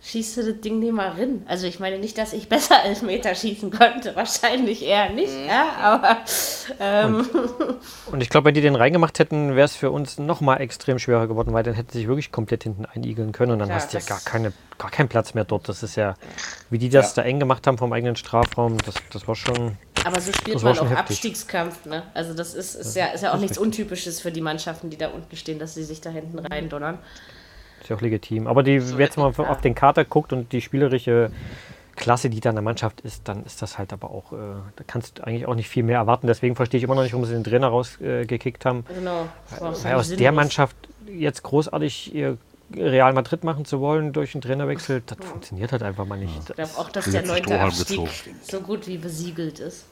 schießt 0.05 0.36
du 0.36 0.53
das 0.53 0.61
Ding 0.61 0.80
nicht 0.80 0.92
mal 0.92 1.11
rein. 1.11 1.44
Also 1.46 1.66
ich 1.66 1.78
meine 1.78 1.98
nicht, 1.98 2.18
dass 2.18 2.32
ich 2.32 2.48
besser 2.48 2.84
Elfmeter 2.84 3.34
schießen 3.34 3.70
konnte, 3.70 4.16
wahrscheinlich 4.16 4.82
eher 4.84 5.11
nicht, 5.11 5.32
ja, 5.46 5.70
aber 5.80 6.18
ähm, 6.80 7.24
Und 8.07 8.20
ich 8.20 8.28
glaube, 8.28 8.46
wenn 8.46 8.55
die 8.55 8.61
den 8.61 8.74
reingemacht 8.74 9.18
hätten, 9.20 9.55
wäre 9.55 9.64
es 9.64 9.76
für 9.76 9.90
uns 9.90 10.18
noch 10.18 10.40
mal 10.40 10.57
extrem 10.57 10.98
schwerer 10.98 11.28
geworden, 11.28 11.53
weil 11.53 11.62
dann 11.62 11.74
hätten 11.74 11.92
sie 11.92 11.98
sich 11.98 12.09
wirklich 12.09 12.32
komplett 12.32 12.64
hinten 12.64 12.84
einigeln 12.84 13.32
können 13.32 13.53
und 13.53 13.61
dann 13.61 13.68
Klar, 13.68 13.80
hast 13.80 13.92
du 13.92 13.98
ja 13.98 14.05
gar, 14.05 14.20
keine, 14.20 14.53
gar 14.76 14.90
keinen 14.90 15.09
Platz 15.09 15.34
mehr 15.34 15.44
dort. 15.44 15.68
Das 15.68 15.84
ist 15.84 15.94
ja, 15.94 16.14
wie 16.68 16.78
die 16.78 16.88
das 16.88 17.14
da 17.14 17.22
eng 17.22 17.38
gemacht 17.38 17.66
haben 17.68 17.78
vom 17.78 17.92
eigenen 17.92 18.16
Strafraum, 18.16 18.78
das, 18.78 18.96
das 19.12 19.28
war 19.28 19.36
schon. 19.36 19.78
aber 20.05 20.20
so 20.20 20.32
spielt 20.32 20.61
man 20.62 20.74
schon 20.74 20.88
auch 20.88 20.90
heftig. 20.90 21.16
Abstiegskampf, 21.16 21.86
ne? 21.86 22.03
Also 22.12 22.34
das 22.34 22.55
ist, 22.55 22.74
ist 22.74 22.96
ja, 22.96 23.07
ist 23.07 23.22
ja 23.22 23.32
auch 23.32 23.38
nichts 23.38 23.57
Untypisches 23.57 24.20
für 24.20 24.32
die 24.32 24.40
Mannschaften, 24.40 24.90
die 24.90 24.98
da 24.98 25.09
unten 25.09 25.36
stehen, 25.36 25.61
dass 25.61 25.74
sie 25.74 25.84
sich 25.84 26.00
da 26.00 26.11
hinten 26.11 26.40
reindonnern. 26.40 26.98
Ist 27.83 27.89
ja 27.89 27.97
auch 27.97 28.01
legitim. 28.01 28.47
Aber 28.47 28.62
die, 28.62 28.80
wer 28.97 29.07
jetzt 29.07 29.16
mal 29.16 29.26
auf, 29.26 29.39
auf 29.39 29.61
den 29.61 29.74
Kater 29.74 30.05
guckt 30.05 30.33
und 30.33 30.53
die 30.53 30.61
spielerische 30.61 31.33
Klasse, 31.97 32.30
die 32.30 32.41
da 32.41 32.51
in 32.51 32.57
der 32.57 32.62
Mannschaft 32.62 33.01
ist, 33.03 33.28
dann 33.28 33.45
ist 33.45 33.61
das 33.61 33.76
halt 33.76 33.93
aber 33.93 34.11
auch, 34.11 34.33
äh, 34.33 34.37
da 34.76 34.85
kannst 34.87 35.18
du 35.18 35.26
eigentlich 35.26 35.47
auch 35.47 35.55
nicht 35.55 35.68
viel 35.68 35.83
mehr 35.83 35.99
erwarten. 35.99 36.26
Deswegen 36.26 36.57
verstehe 36.57 36.78
ich 36.78 36.85
immer 36.85 36.95
noch 36.95 37.03
nicht, 37.03 37.12
warum 37.12 37.26
sie 37.26 37.35
den 37.35 37.45
Trainer 37.45 37.68
rausgekickt 37.68 38.64
äh, 38.64 38.68
haben. 38.68 38.85
Genau. 38.95 39.28
Weil 39.59 39.74
völlig 39.74 39.97
aus 39.97 40.09
der. 40.11 40.33
Mannschaft 40.33 40.76
jetzt 41.07 41.43
großartig 41.43 42.14
ihr 42.14 42.39
Real 42.74 43.12
Madrid 43.12 43.45
machen 43.45 43.64
zu 43.64 43.80
wollen 43.80 44.12
durch 44.12 44.35
einen 44.35 44.41
Trainerwechsel, 44.41 45.03
das 45.05 45.18
funktioniert 45.20 45.72
halt 45.72 45.83
einfach 45.83 46.07
mal 46.07 46.18
nicht. 46.18 46.33
Ich 46.49 46.55
glaube 46.55 46.70
auch, 46.78 46.89
dass 46.89 47.05
der 47.11 47.26
neunte 47.26 47.61
Abstieg 47.61 47.99
gezogen. 47.99 48.37
so 48.43 48.61
gut 48.61 48.87
wie 48.87 48.97
besiegelt 48.97 49.59
ist. 49.59 49.85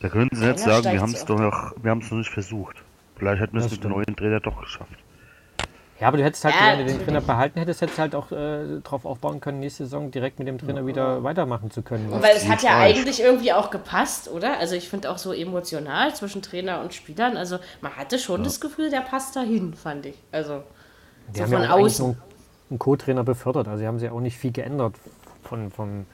Da 0.00 0.08
können 0.08 0.30
Sie 0.32 0.44
nicht 0.44 0.60
Keiner 0.60 0.82
sagen, 0.82 0.94
wir 0.94 1.00
haben 1.00 1.12
es 1.12 1.20
so 1.20 1.26
doch 1.26 1.40
noch, 1.40 1.72
wir 1.82 1.90
haben 1.90 2.00
es 2.00 2.10
noch 2.10 2.18
nicht 2.18 2.30
versucht. 2.30 2.76
Vielleicht 3.16 3.40
hätten 3.42 3.58
wir 3.58 3.64
es 3.64 3.70
mit 3.72 3.82
dem 3.82 3.90
neuen 3.90 4.16
Trainer 4.16 4.40
doch 4.40 4.60
geschafft. 4.60 4.94
Ja, 6.00 6.08
aber 6.08 6.16
du 6.16 6.24
hättest 6.24 6.44
halt, 6.44 6.54
Ja, 6.54 6.72
wenn 6.78 6.86
du 6.86 6.92
den. 6.92 7.04
Trainer 7.04 7.20
behalten 7.20 7.58
hättest, 7.58 7.82
hättest 7.82 7.98
du 7.98 8.02
halt 8.02 8.14
auch 8.14 8.32
äh, 8.32 8.80
darauf 8.82 9.04
aufbauen 9.04 9.40
können, 9.40 9.60
nächste 9.60 9.84
Saison 9.84 10.10
direkt 10.10 10.38
mit 10.38 10.48
dem 10.48 10.56
Trainer 10.58 10.86
wieder 10.86 11.22
weitermachen 11.22 11.70
zu 11.70 11.82
können. 11.82 12.10
Und 12.10 12.22
weil 12.22 12.34
es 12.36 12.48
hat 12.48 12.62
ja 12.62 12.70
falsch. 12.70 12.96
eigentlich 12.96 13.20
irgendwie 13.22 13.52
auch 13.52 13.70
gepasst, 13.70 14.30
oder? 14.30 14.58
Also 14.58 14.74
ich 14.76 14.88
finde 14.88 15.10
auch 15.10 15.18
so 15.18 15.32
emotional 15.32 16.14
zwischen 16.14 16.40
Trainer 16.40 16.80
und 16.80 16.94
Spielern. 16.94 17.36
Also 17.36 17.58
man 17.82 17.94
hatte 17.96 18.18
schon 18.18 18.42
das 18.44 18.60
Gefühl, 18.60 18.88
der 18.90 19.02
passt 19.02 19.36
dahin, 19.36 19.74
fand 19.74 20.06
ich. 20.06 20.14
Also 20.32 20.62
Die 21.34 21.38
so 21.38 21.44
haben 21.44 21.52
von 21.52 21.62
ja 21.62 21.70
außen. 21.72 22.06
nur 22.06 22.16
einen 22.70 22.78
Co-Trainer 22.78 23.22
befördert. 23.22 23.68
Also 23.68 23.80
sie 23.80 23.86
haben 23.86 23.98
sie 23.98 24.08
auch 24.08 24.20
nicht 24.20 24.38
viel 24.38 24.52
geändert 24.52 24.94
von, 25.42 25.70
von, 25.70 26.06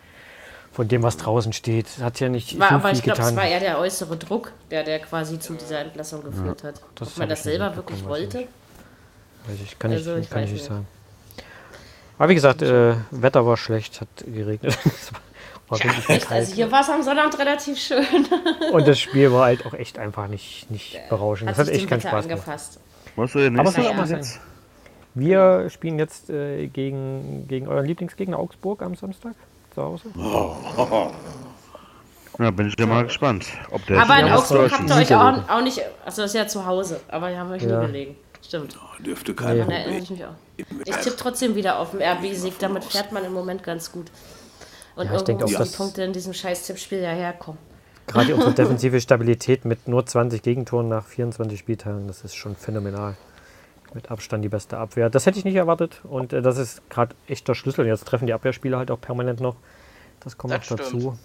von 0.72 0.88
dem, 0.88 1.04
was 1.04 1.16
draußen 1.16 1.52
steht. 1.52 1.86
Hat 2.00 2.18
ja 2.18 2.28
nicht 2.28 2.58
War, 2.58 2.70
so 2.70 2.74
aber 2.74 2.88
viel 2.88 2.98
ich 2.98 3.02
glaube, 3.04 3.22
es 3.22 3.36
war 3.36 3.46
eher 3.46 3.60
der 3.60 3.78
äußere 3.78 4.16
Druck, 4.16 4.50
der, 4.72 4.82
der 4.82 4.98
quasi 4.98 5.38
zu 5.38 5.54
dieser 5.54 5.78
Entlassung 5.78 6.24
geführt 6.24 6.64
hat. 6.64 6.80
das 6.96 7.12
Ob 7.12 7.18
man 7.18 7.28
das 7.28 7.44
nicht 7.44 7.52
selber 7.54 7.76
wirklich 7.76 8.04
wollte. 8.04 8.48
Weiß 9.46 9.56
ich, 9.64 9.78
kann 9.78 9.92
Also, 9.92 10.16
ich, 10.16 10.24
ich 10.24 10.30
kann 10.30 10.42
weiß 10.42 10.46
ich 10.48 10.52
nicht 10.54 10.62
nicht. 10.62 10.68
sagen. 10.70 10.86
Aber 12.18 12.28
wie 12.30 12.34
gesagt, 12.34 12.62
äh, 12.62 12.94
Wetter 13.10 13.46
war 13.46 13.56
schlecht, 13.56 14.00
hat 14.00 14.08
geregnet. 14.26 14.78
war 15.68 15.78
ja, 15.78 15.90
echt, 16.08 16.30
also 16.30 16.54
hier 16.54 16.70
war 16.72 16.80
es 16.80 16.88
am 16.88 17.02
Sonnabend 17.02 17.38
relativ 17.38 17.78
schön. 17.78 18.04
Und 18.72 18.88
das 18.88 18.98
Spiel 18.98 19.30
war 19.32 19.46
halt 19.46 19.66
auch 19.66 19.74
echt 19.74 19.98
einfach 19.98 20.28
nicht, 20.28 20.70
nicht 20.70 20.98
berauschend. 21.08 21.50
Hat 21.50 21.58
das 21.58 21.68
hat 21.68 21.74
echt 21.74 21.88
keinen 21.88 21.98
Wetter 22.00 22.08
Spaß 22.10 22.24
angefasst. 22.24 22.72
gemacht. 22.74 23.16
Was 23.16 23.32
soll 23.32 23.42
denn 23.42 23.58
Aber 23.58 24.06
jetzt? 24.06 24.40
Wir 25.14 25.70
spielen 25.70 25.98
jetzt 25.98 26.28
äh, 26.28 26.66
gegen, 26.68 27.46
gegen 27.48 27.68
euren 27.68 27.86
Lieblingsgegner 27.86 28.38
Augsburg 28.38 28.82
am 28.82 28.94
Samstag 28.94 29.34
zu 29.74 29.82
Hause. 29.82 30.10
Ja, 32.38 32.50
bin 32.50 32.68
ich 32.68 32.74
ja 32.78 32.84
mal 32.84 33.04
gespannt, 33.04 33.46
ob 33.70 33.84
der 33.86 34.02
Aber 34.02 34.18
in 34.18 34.30
Augsburg 34.30 34.70
habt 34.70 34.90
ihr 34.90 34.96
euch 34.96 35.14
auch, 35.14 35.48
auch 35.48 35.62
nicht, 35.62 35.80
also 36.04 36.20
das 36.22 36.32
ist 36.32 36.34
ja 36.34 36.46
zu 36.46 36.66
Hause, 36.66 37.00
aber 37.08 37.30
die 37.30 37.36
haben 37.38 37.50
euch 37.50 37.62
Ja. 37.62 37.80
nie 37.80 37.86
gelegen. 37.86 38.16
Stimmt. 38.46 38.78
Dürfte 39.04 39.34
keiner. 39.34 39.64
Da 39.64 39.72
erinnere 39.72 39.98
ich 39.98 40.10
mich 40.10 40.24
auch. 40.24 40.34
Ich 40.56 40.96
tippe 40.96 41.16
trotzdem 41.16 41.56
wieder 41.56 41.80
auf 41.80 41.90
den 41.90 42.00
RB-Sieg, 42.00 42.60
damit 42.60 42.84
fährt 42.84 43.10
man 43.10 43.24
im 43.24 43.32
Moment 43.32 43.64
ganz 43.64 43.90
gut. 43.90 44.06
Und 44.94 45.06
Ja, 45.06 45.16
ich 45.16 45.22
denke 45.22 45.44
irgendwo 45.44 45.62
auch, 45.62 45.66
die 45.66 45.76
Punkte 45.76 46.02
in 46.04 46.12
diesem 46.12 46.32
scheiß 46.32 46.66
Tippspiel 46.66 47.00
ja 47.00 47.10
herkommen. 47.10 47.58
Gerade 48.06 48.34
unsere 48.36 48.54
defensive 48.54 49.00
Stabilität 49.00 49.64
mit 49.64 49.88
nur 49.88 50.06
20 50.06 50.42
Gegentoren 50.42 50.88
nach 50.88 51.06
24 51.06 51.58
Spieltagen, 51.58 52.06
das 52.06 52.22
ist 52.22 52.36
schon 52.36 52.54
phänomenal. 52.54 53.16
Mit 53.94 54.10
Abstand 54.10 54.44
die 54.44 54.48
beste 54.48 54.78
Abwehr. 54.78 55.10
Das 55.10 55.26
hätte 55.26 55.38
ich 55.38 55.44
nicht 55.44 55.56
erwartet 55.56 56.00
und 56.04 56.32
äh, 56.32 56.40
das 56.40 56.56
ist 56.56 56.88
gerade 56.88 57.16
echt 57.26 57.48
der 57.48 57.54
Schlüssel. 57.54 57.86
Jetzt 57.86 58.06
treffen 58.06 58.26
die 58.26 58.32
Abwehrspieler 58.32 58.78
halt 58.78 58.90
auch 58.92 59.00
permanent 59.00 59.40
noch. 59.40 59.56
Das 60.20 60.38
kommt 60.38 60.52
Das 60.52 60.70
noch 60.70 60.78
dazu. 60.78 61.18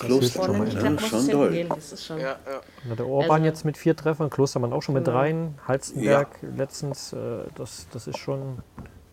Schon, 0.00 0.18
nicht 0.64 0.74
ne? 0.74 0.96
es 0.96 1.08
schon 1.08 2.06
schon. 2.06 2.18
Ja, 2.20 2.38
ja. 2.46 2.60
Ja, 2.88 2.94
der 2.94 3.06
Orban 3.06 3.30
Also- 3.32 3.44
jetzt 3.44 3.64
mit 3.64 3.76
vier 3.76 3.96
Treffern, 3.96 4.30
Klostermann 4.30 4.72
auch 4.72 4.82
schon 4.82 4.94
mit 4.94 5.04
Genau. 5.04 5.18
dreien, 5.18 5.58
Halstenberg 5.66 6.28
letztens. 6.56 7.12
Äh, 7.12 7.16
das, 7.56 7.86
das 7.92 8.06
ist 8.06 8.18
schon, 8.18 8.58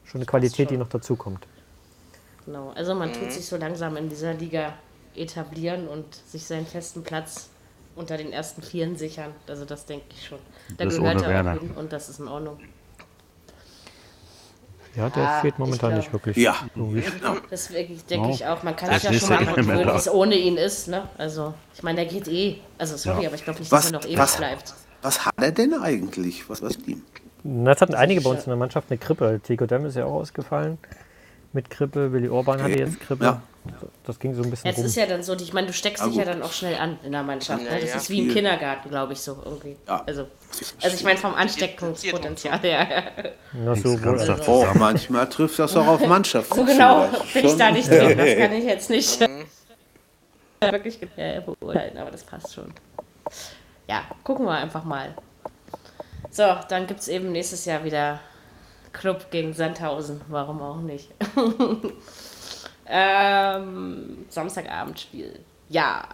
schon 0.03 0.19
eine 0.19 0.25
Qualität, 0.25 0.69
die 0.69 0.77
noch 0.77 0.87
dazu 0.89 1.15
kommt. 1.15 1.47
Genau. 2.45 2.71
Also 2.75 2.95
man 2.95 3.11
tut 3.13 3.31
sich 3.31 3.45
so 3.45 3.57
langsam 3.57 3.97
in 3.97 4.09
dieser 4.09 4.33
Liga 4.33 4.73
etablieren 5.15 5.87
und 5.87 6.05
sich 6.15 6.45
seinen 6.45 6.65
festen 6.65 7.03
Platz 7.03 7.49
unter 7.95 8.17
den 8.17 8.31
ersten 8.31 8.61
Vieren 8.61 8.95
sichern. 8.95 9.31
Also 9.47 9.65
das 9.65 9.85
denke 9.85 10.05
ich 10.11 10.25
schon. 10.27 10.39
Da 10.77 10.85
Das 10.85 10.95
gehört 10.95 11.21
er 11.21 11.55
auch 11.55 11.59
hin 11.59 11.71
und 11.71 11.91
das 11.91 12.09
ist 12.09 12.19
in 12.19 12.27
Ordnung. 12.27 12.59
Ja, 14.95 15.09
der 15.09 15.23
Ah, 15.27 15.41
fehlt 15.41 15.57
momentan 15.57 15.91
glaub- 15.91 15.99
nicht 16.01 16.11
wirklich. 16.13 16.37
Ja. 16.37 16.55
Irgendwie. 16.75 17.03
Deswegen 17.49 17.99
denke 18.09 18.27
Oh. 18.27 18.31
ich 18.33 18.45
auch, 18.45 18.61
man 18.63 18.75
kann 18.75 18.89
Das 18.89 19.01
sich 19.03 19.09
ja 19.11 19.15
ist 19.15 19.27
schon 19.27 19.31
ja 19.55 19.63
mal 19.63 19.85
da. 19.85 19.93
wie 19.93 19.97
es 19.97 20.09
ohne 20.09 20.35
ihn 20.35 20.57
ist. 20.57 20.87
Ne? 20.89 21.07
Also, 21.17 21.53
ich 21.73 21.81
meine, 21.83 22.03
der 22.03 22.05
geht 22.11 22.27
eh. 22.27 22.57
Also, 22.77 22.97
sorry, 22.97 23.25
aber 23.25 23.35
ich 23.35 23.43
glaube 23.45 23.59
nicht, 23.59 23.71
dass 23.71 23.85
Was, 23.85 23.91
er 23.91 23.97
noch 23.99 24.05
ewig 24.05 24.17
was, 24.17 24.35
bleibt. 24.37 24.73
was 25.01 25.25
hat 25.25 25.33
er 25.37 25.51
denn 25.53 25.73
eigentlich? 25.75 26.49
Was 26.49 26.61
was 26.61 26.77
mit 26.79 26.87
ihm? 26.89 27.01
Na, 27.43 27.71
Jetzt 27.71 27.81
hatten 27.81 27.95
einige 27.95 28.21
bei 28.21 28.29
uns 28.31 28.39
in 28.43 28.49
der 28.49 28.57
Mannschaft 28.57 28.87
eine 28.91 28.97
Grippe. 28.97 29.39
Tico 29.43 29.65
Dem 29.65 29.85
ist 29.85 29.95
ja 29.95 30.05
auch 30.05 30.13
ausgefallen 30.13 30.77
mit 31.53 31.69
Grippe. 31.69 32.11
Willi 32.13 32.29
Orban 32.29 32.61
hatte 32.61 32.77
jetzt 32.79 32.99
Grippe. 32.99 33.25
Ja. 33.25 33.41
Das 34.05 34.17
ging 34.17 34.33
so 34.33 34.41
ein 34.41 34.49
bisschen 34.49 34.65
Jetzt 34.67 34.79
rum. 34.79 34.85
ist 34.87 34.95
ja 34.95 35.05
dann 35.05 35.21
so, 35.21 35.33
ich 35.35 35.53
meine, 35.53 35.67
du 35.67 35.73
steckst 35.73 36.03
dich 36.03 36.15
ja 36.15 36.25
dann 36.25 36.41
auch 36.41 36.51
schnell 36.51 36.75
an 36.77 36.97
in 37.03 37.11
der 37.11 37.21
Mannschaft. 37.21 37.63
Ja, 37.63 37.71
Ne? 37.73 37.79
Das 37.81 37.89
ja. 37.91 37.95
ist 37.97 38.09
wie 38.09 38.19
im 38.19 38.25
Viel. 38.25 38.33
Kindergarten, 38.33 38.89
glaube 38.89 39.13
ich, 39.13 39.19
so 39.21 39.37
irgendwie. 39.45 39.75
Ja. 39.87 40.01
Also, 40.07 40.25
also 40.81 40.95
ich 40.95 41.03
meine, 41.03 41.19
vom 41.19 41.35
Ansteckungspotenzial 41.35 42.59
her. 42.59 43.03
Na, 43.53 43.75
so 43.75 43.89
Oh, 43.89 43.97
zusammen. 43.97 44.79
manchmal 44.79 45.29
trifft 45.29 45.59
das 45.59 45.75
auch 45.77 45.85
auf 45.85 46.07
Mannschaft. 46.07 46.49
So 46.55 46.65
genau 46.65 47.07
bin 47.33 47.45
ich 47.45 47.55
da 47.55 47.69
nicht 47.71 47.87
drin. 47.89 48.17
Das 48.17 48.37
kann 48.37 48.53
ich 48.53 48.63
jetzt 48.63 48.89
nicht 48.89 49.19
wirklich 50.61 50.99
äh, 51.17 51.41
beurteilen, 51.41 51.97
aber 51.97 52.09
das 52.09 52.23
passt 52.23 52.53
schon. 52.55 52.73
Ja, 53.87 54.03
gucken 54.23 54.45
wir 54.45 54.53
einfach 54.53 54.83
mal. 54.83 55.13
So, 56.31 56.43
dann 56.69 56.87
gibt 56.87 57.01
es 57.01 57.07
eben 57.09 57.31
nächstes 57.31 57.65
Jahr 57.65 57.83
wieder 57.83 58.19
Club 58.93 59.31
gegen 59.31 59.53
Sandhausen. 59.53 60.21
Warum 60.27 60.61
auch 60.61 60.81
nicht? 60.81 61.09
ähm, 62.87 64.25
Samstagabendspiel. 64.29 65.39
Ja, 65.69 66.07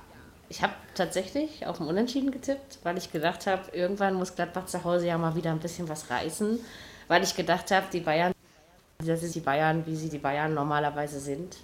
ich 0.50 0.62
habe 0.62 0.74
tatsächlich 0.96 1.66
auf 1.66 1.78
dem 1.78 1.88
Unentschieden 1.88 2.32
getippt, 2.32 2.80
weil 2.84 2.98
ich 2.98 3.12
gedacht 3.12 3.48
habe, 3.48 3.64
irgendwann 3.74 4.14
muss 4.14 4.36
Gladbach 4.36 4.66
zu 4.66 4.84
Hause 4.84 5.08
ja 5.08 5.18
mal 5.18 5.36
wieder 5.36 5.52
ein 5.52 5.60
bisschen 5.60 5.90
was 5.90 6.10
reißen. 6.10 6.60
Weil 7.08 7.24
ich 7.24 7.36
gedacht 7.36 7.72
habe, 7.72 7.88
die 7.92 8.02
Bayern 8.02 8.34
das 9.06 9.22
sind 9.22 9.36
die 9.36 9.42
Bayern, 9.42 9.86
wie 9.86 9.96
sie 9.96 10.10
die 10.10 10.18
Bayern 10.18 10.56
normalerweise 10.56 11.20
sind. 11.20 11.58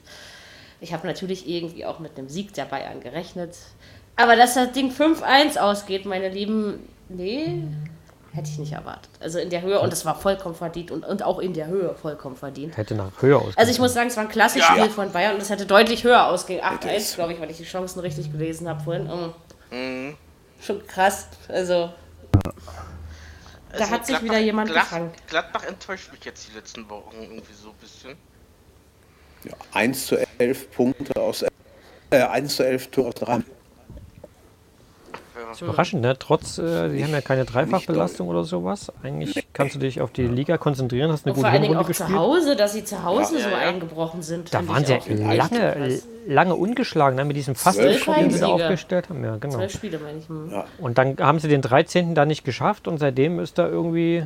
Ich 0.79 0.93
habe 0.93 1.07
natürlich 1.07 1.47
irgendwie 1.47 1.85
auch 1.85 1.99
mit 1.99 2.17
einem 2.17 2.29
Sieg 2.29 2.53
der 2.53 2.65
Bayern 2.65 2.99
gerechnet. 2.99 3.57
Aber 4.15 4.35
dass 4.35 4.53
das 4.53 4.71
Ding 4.73 4.91
5-1 4.91 5.57
ausgeht, 5.57 6.05
meine 6.05 6.29
Lieben, 6.29 6.87
nee, 7.09 7.63
hätte 8.33 8.49
ich 8.49 8.57
nicht 8.59 8.73
erwartet. 8.73 9.09
Also 9.19 9.39
in 9.39 9.49
der 9.49 9.61
Höhe, 9.61 9.79
und 9.79 9.91
das 9.93 10.05
war 10.05 10.15
vollkommen 10.19 10.55
verdient 10.55 10.89
und, 10.91 11.05
und 11.05 11.23
auch 11.23 11.39
in 11.39 11.53
der 11.53 11.67
Höhe 11.67 11.93
vollkommen 11.95 12.35
verdient. 12.35 12.75
Hätte 12.75 12.95
nach 12.95 13.11
höher 13.21 13.37
ausgesehen. 13.37 13.57
Also 13.59 13.71
ich 13.71 13.79
muss 13.79 13.93
sagen, 13.93 14.07
es 14.09 14.17
war 14.17 14.23
ein 14.23 14.29
klasse 14.29 14.61
Spiel 14.61 14.77
Ja. 14.83 14.89
von 14.89 15.11
Bayern 15.11 15.35
und 15.35 15.41
es 15.41 15.49
hätte 15.49 15.65
deutlich 15.65 16.03
höher 16.03 16.25
ausgehen. 16.27 16.61
8-1, 16.63 17.15
glaube 17.15 17.33
ich, 17.33 17.39
weil 17.39 17.51
ich 17.51 17.57
die 17.57 17.63
Chancen 17.63 17.99
richtig 17.99 18.31
gelesen 18.31 18.67
habe 18.67 18.83
vorhin. 18.83 19.05
Mm. 19.71 20.15
Schon 20.61 20.85
krass. 20.87 21.27
Also, 21.47 21.91
da 22.31 23.79
Also 23.79 23.89
hat 23.91 24.05
sich 24.05 24.15
Gladbach- 24.17 24.23
wieder 24.23 24.39
jemand 24.39 24.69
Glad- 24.71 24.83
gefangen. 24.83 25.11
Gladbach 25.27 25.63
enttäuscht 25.65 26.11
mich 26.11 26.23
jetzt 26.25 26.47
die 26.49 26.55
letzten 26.55 26.89
Wochen 26.89 27.15
irgendwie 27.21 27.53
so 27.53 27.69
ein 27.69 27.75
bisschen. 27.75 28.17
Ja, 29.43 29.53
1 29.73 30.07
zu 30.07 30.15
11 30.39 30.71
Punkte 30.71 31.19
aus 31.19 31.43
äh, 32.11 32.21
1 32.21 32.55
zu 32.55 32.65
11 32.65 32.91
Tore 32.91 33.07
aus 33.09 33.15
drei. 33.15 33.39
Überraschend, 35.61 36.01
ne? 36.01 36.15
Trotz, 36.17 36.57
äh, 36.57 36.89
die 36.89 37.03
haben 37.03 37.11
ja 37.11 37.21
keine 37.21 37.45
Dreifachbelastung 37.45 38.27
oder 38.27 38.43
sowas. 38.43 38.91
Eigentlich 39.03 39.45
kannst 39.53 39.75
du 39.75 39.79
dich 39.79 40.01
auf 40.01 40.11
die 40.11 40.27
Liga 40.27 40.57
konzentrieren, 40.57 41.11
hast 41.11 41.25
eine 41.25 41.33
Und 41.33 41.35
gute 41.37 41.47
vor 41.47 41.51
allen 41.51 41.61
Dingen 41.61 41.77
Hinrunde 41.77 41.91
auch 41.91 41.95
zu 41.95 42.03
gespielt. 42.03 42.19
Hause, 42.19 42.55
dass 42.55 42.73
sie 42.73 42.83
zu 42.83 43.03
Hause 43.03 43.35
Ja, 43.35 43.41
so 43.43 43.49
ja, 43.49 43.61
ja. 43.61 43.69
eingebrochen 43.69 44.21
sind. 44.21 44.53
Da 44.53 44.67
waren 44.67 44.85
sie 44.85 44.95
auch 44.95 45.07
lange, 45.07 45.99
lange 46.27 46.55
ungeschlagen, 46.55 47.15
ne? 47.15 47.25
mit 47.25 47.35
diesem 47.37 47.55
fast 47.55 47.77
Zwölf 47.77 48.01
Spiel, 48.01 48.13
den 48.15 48.31
sie 48.31 48.39
da 48.39 48.47
aufgestellt 48.47 49.09
haben. 49.09 49.23
Ja, 49.23 49.37
genau. 49.37 49.55
Zwölf 49.55 49.71
Spiele, 49.73 49.99
meine 49.99 50.19
ich. 50.19 50.27
Hm. 50.27 50.51
Und 50.79 50.97
dann 50.97 51.17
haben 51.19 51.39
sie 51.39 51.47
den 51.47 51.61
13. 51.61 52.15
da 52.15 52.25
nicht 52.25 52.43
geschafft 52.43 52.87
und 52.87 52.97
seitdem 52.97 53.39
ist 53.39 53.57
da 53.57 53.67
irgendwie 53.67 54.25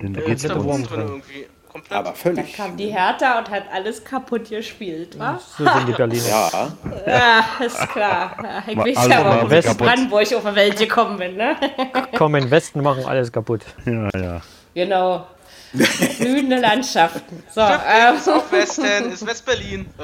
los. 0.00 0.44
Wurm 0.44 0.64
Wurm 0.64 0.82
drin 0.84 1.02
drin. 1.02 1.22
Komplett. 1.72 1.92
Aber 1.98 2.10
Da 2.10 2.14
völlig. 2.14 2.52
kam 2.54 2.76
die 2.76 2.88
Hertha 2.88 3.38
und 3.38 3.48
hat 3.50 3.64
alles 3.72 4.04
kaputt 4.04 4.50
gespielt, 4.50 5.18
wa? 5.18 5.40
so 5.56 5.64
sind 5.64 5.88
die 5.88 5.92
Berliner. 5.92 6.26
Ja, 6.28 6.68
Ja, 7.06 7.64
ist 7.66 7.88
klar. 7.90 8.36
Ja, 8.42 8.62
Alle 9.00 9.16
aber 9.16 9.30
waren 9.30 9.40
auch 9.46 9.48
mit 9.48 9.64
kaputt. 9.64 9.86
Brandenburg 9.86 10.34
auf 10.34 10.42
der 10.42 10.54
Welt 10.54 10.76
gekommen 10.78 11.16
bin, 11.18 11.36
ne? 11.36 11.56
Kommen 12.16 12.34
in 12.36 12.44
den 12.44 12.50
Westen, 12.50 12.82
machen 12.82 13.04
alles 13.06 13.32
kaputt. 13.32 13.62
Ja, 13.86 14.08
ja. 14.18 14.40
Genau. 14.74 15.26
Blühende 16.18 16.56
Landschaften. 16.60 17.42
So, 17.54 17.62
ähm, 17.62 18.16
Ist 18.16 18.28
auch 18.28 18.52
Westen, 18.52 19.10
ist 19.10 19.26
West-Berlin. 19.26 19.86
Äh, 19.98 20.02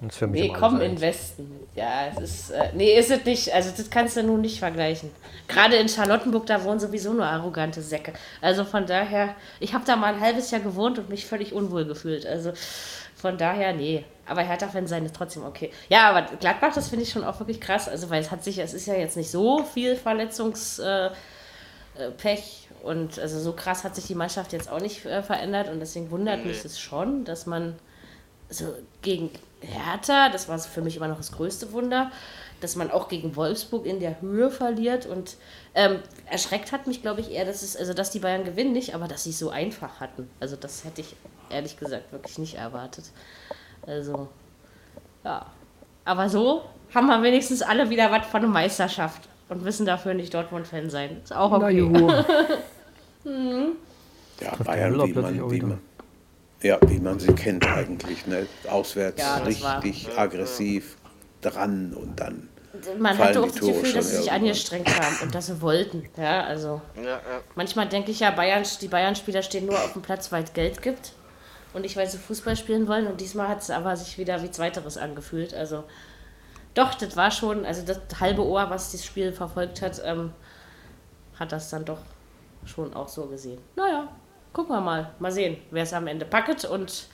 Das 0.00 0.12
ist 0.12 0.18
für 0.18 0.26
mich 0.28 0.42
Nee, 0.42 0.52
komm 0.56 0.80
in. 0.80 1.00
Westen. 1.00 1.66
Ja, 1.74 2.06
es 2.06 2.20
ist. 2.20 2.50
Äh, 2.50 2.70
nee, 2.74 2.96
ist 2.96 3.10
es 3.10 3.24
nicht. 3.24 3.52
Also, 3.52 3.70
das 3.76 3.90
kannst 3.90 4.16
du 4.16 4.22
nun 4.22 4.40
nicht 4.40 4.60
vergleichen. 4.60 5.10
Gerade 5.48 5.76
in 5.76 5.88
Charlottenburg, 5.88 6.46
da 6.46 6.62
wohnen 6.62 6.78
sowieso 6.78 7.12
nur 7.12 7.24
arrogante 7.24 7.82
Säcke. 7.82 8.12
Also 8.40 8.64
von 8.64 8.86
daher, 8.86 9.34
ich 9.58 9.74
habe 9.74 9.84
da 9.84 9.96
mal 9.96 10.14
ein 10.14 10.20
halbes 10.20 10.50
Jahr 10.50 10.60
gewohnt 10.60 10.98
und 10.98 11.08
mich 11.08 11.26
völlig 11.26 11.52
unwohl 11.52 11.84
gefühlt. 11.84 12.26
Also 12.26 12.52
von 13.16 13.38
daher, 13.38 13.72
nee. 13.72 14.04
Aber 14.26 14.42
Hertha-Fan 14.42 14.86
sein 14.86 15.04
ist 15.04 15.16
trotzdem 15.16 15.44
okay. 15.44 15.72
Ja, 15.88 16.10
aber 16.10 16.36
Gladbach, 16.36 16.74
das 16.74 16.88
finde 16.88 17.02
ich 17.04 17.10
schon 17.10 17.24
auch 17.24 17.40
wirklich 17.40 17.60
krass. 17.60 17.88
Also, 17.88 18.08
weil 18.10 18.20
es 18.20 18.30
hat 18.30 18.44
sich, 18.44 18.58
es 18.58 18.74
ist 18.74 18.86
ja 18.86 18.94
jetzt 18.94 19.16
nicht 19.16 19.30
so 19.30 19.64
viel 19.64 19.96
Verletzungs. 19.96 20.78
Äh, 20.78 21.06
äh, 21.96 22.36
und 22.82 23.18
also 23.18 23.40
so 23.40 23.52
krass 23.52 23.82
hat 23.82 23.96
sich 23.96 24.06
die 24.06 24.14
Mannschaft 24.14 24.52
jetzt 24.52 24.70
auch 24.70 24.80
nicht 24.80 25.04
äh, 25.04 25.22
verändert 25.22 25.68
und 25.68 25.80
deswegen 25.80 26.12
wundert 26.12 26.44
mich 26.44 26.64
es 26.64 26.78
schon, 26.78 27.24
dass 27.24 27.44
man 27.46 27.74
so 28.48 28.72
gegen 29.02 29.30
Hertha, 29.60 30.28
das 30.28 30.48
war 30.48 30.58
für 30.58 30.82
mich 30.82 30.96
immer 30.96 31.08
noch 31.08 31.16
das 31.16 31.32
größte 31.32 31.72
Wunder, 31.72 32.10
dass 32.60 32.76
man 32.76 32.90
auch 32.90 33.08
gegen 33.08 33.36
Wolfsburg 33.36 33.86
in 33.86 34.00
der 34.00 34.20
Höhe 34.20 34.50
verliert 34.50 35.06
und 35.06 35.36
ähm, 35.74 36.00
erschreckt 36.26 36.72
hat 36.72 36.86
mich, 36.86 37.02
glaube 37.02 37.20
ich, 37.20 37.30
eher, 37.30 37.44
dass 37.44 37.62
es, 37.62 37.76
also 37.76 37.94
dass 37.94 38.10
die 38.10 38.18
Bayern 38.18 38.44
gewinnen 38.44 38.72
nicht, 38.72 38.94
aber 38.94 39.08
dass 39.08 39.24
sie 39.24 39.30
es 39.30 39.38
so 39.38 39.50
einfach 39.50 40.00
hatten. 40.00 40.28
Also 40.40 40.56
das 40.56 40.84
hätte 40.84 41.00
ich 41.00 41.16
ehrlich 41.50 41.76
gesagt 41.76 42.12
wirklich 42.12 42.38
nicht 42.38 42.54
erwartet. 42.54 43.04
Also, 43.86 44.28
ja. 45.24 45.46
Aber 46.04 46.28
so 46.28 46.62
haben 46.94 47.06
wir 47.06 47.22
wenigstens 47.22 47.62
alle 47.62 47.90
wieder 47.90 48.10
was 48.10 48.26
von 48.26 48.42
einer 48.42 48.48
Meisterschaft 48.48 49.28
und 49.48 49.62
müssen 49.62 49.86
dafür 49.86 50.14
nicht 50.14 50.32
Dortmund-Fan 50.34 50.90
sein. 50.90 51.20
Ist 51.22 51.34
auch 51.34 51.50
Na 51.50 51.66
okay. 51.66 51.78
juhu. 51.78 52.08
ja 54.40 54.56
der 54.56 54.64
Bayern, 54.64 54.94
wie 54.94 55.12
man, 55.12 55.50
wie 55.50 55.60
man, 55.60 55.80
ja, 56.62 56.78
wie 56.86 56.98
man 56.98 57.18
sie 57.18 57.32
kennt 57.32 57.66
eigentlich. 57.66 58.26
Ne? 58.26 58.46
Auswärts 58.68 59.20
Ja, 59.20 59.40
das 59.40 59.62
war- 59.62 59.82
richtig 59.82 60.16
aggressiv 60.18 60.96
dran 61.40 61.94
und 61.94 62.18
dann. 62.18 62.48
Man 62.98 63.16
hatte 63.18 63.40
auch 63.40 63.46
das 63.46 63.56
Tore 63.56 63.72
Gefühl, 63.72 63.92
dass 63.92 64.10
sie 64.10 64.16
sich 64.18 64.30
angestrengt 64.30 64.88
haben 65.00 65.16
und 65.22 65.34
dass 65.34 65.46
sie 65.46 65.60
wollten. 65.60 66.08
Ja, 66.16 66.44
also 66.44 66.80
ja, 66.96 67.02
ja. 67.02 67.20
manchmal 67.56 67.88
denke 67.88 68.10
ich 68.10 68.20
ja, 68.20 68.30
Bayern, 68.30 68.64
die 68.80 68.88
Bayern-Spieler 68.88 69.42
stehen 69.42 69.66
nur 69.66 69.76
auf 69.76 69.94
dem 69.94 70.02
Platz, 70.02 70.30
weil 70.30 70.44
es 70.44 70.52
Geld 70.52 70.82
gibt 70.82 71.12
und 71.72 71.82
nicht, 71.82 71.96
weil 71.96 72.08
sie 72.08 72.18
Fußball 72.18 72.56
spielen 72.56 72.86
wollen. 72.86 73.06
Und 73.06 73.20
diesmal 73.20 73.48
hat 73.48 73.62
es 73.62 73.70
aber 73.70 73.96
sich 73.96 74.18
wieder 74.18 74.42
wie 74.42 74.50
Zweiteres 74.50 74.96
angefühlt. 74.96 75.54
Also 75.54 75.84
doch, 76.74 76.94
das 76.94 77.16
war 77.16 77.30
schon, 77.30 77.64
also 77.64 77.82
das 77.84 77.98
halbe 78.20 78.44
Ohr, 78.44 78.70
was 78.70 78.92
das 78.92 79.04
Spiel 79.04 79.32
verfolgt 79.32 79.82
hat, 79.82 80.00
ähm, 80.04 80.32
hat 81.38 81.50
das 81.52 81.70
dann 81.70 81.84
doch 81.84 81.98
schon 82.64 82.94
auch 82.94 83.08
so 83.08 83.26
gesehen. 83.26 83.58
Naja, 83.76 84.08
gucken 84.58 84.74
wir 84.74 84.80
mal. 84.80 85.10
Mal 85.20 85.30
sehen, 85.30 85.56
wer 85.70 85.84
es 85.84 85.92
am 85.92 86.08
Ende 86.08 86.24
packt 86.24 86.64
und 86.64 87.06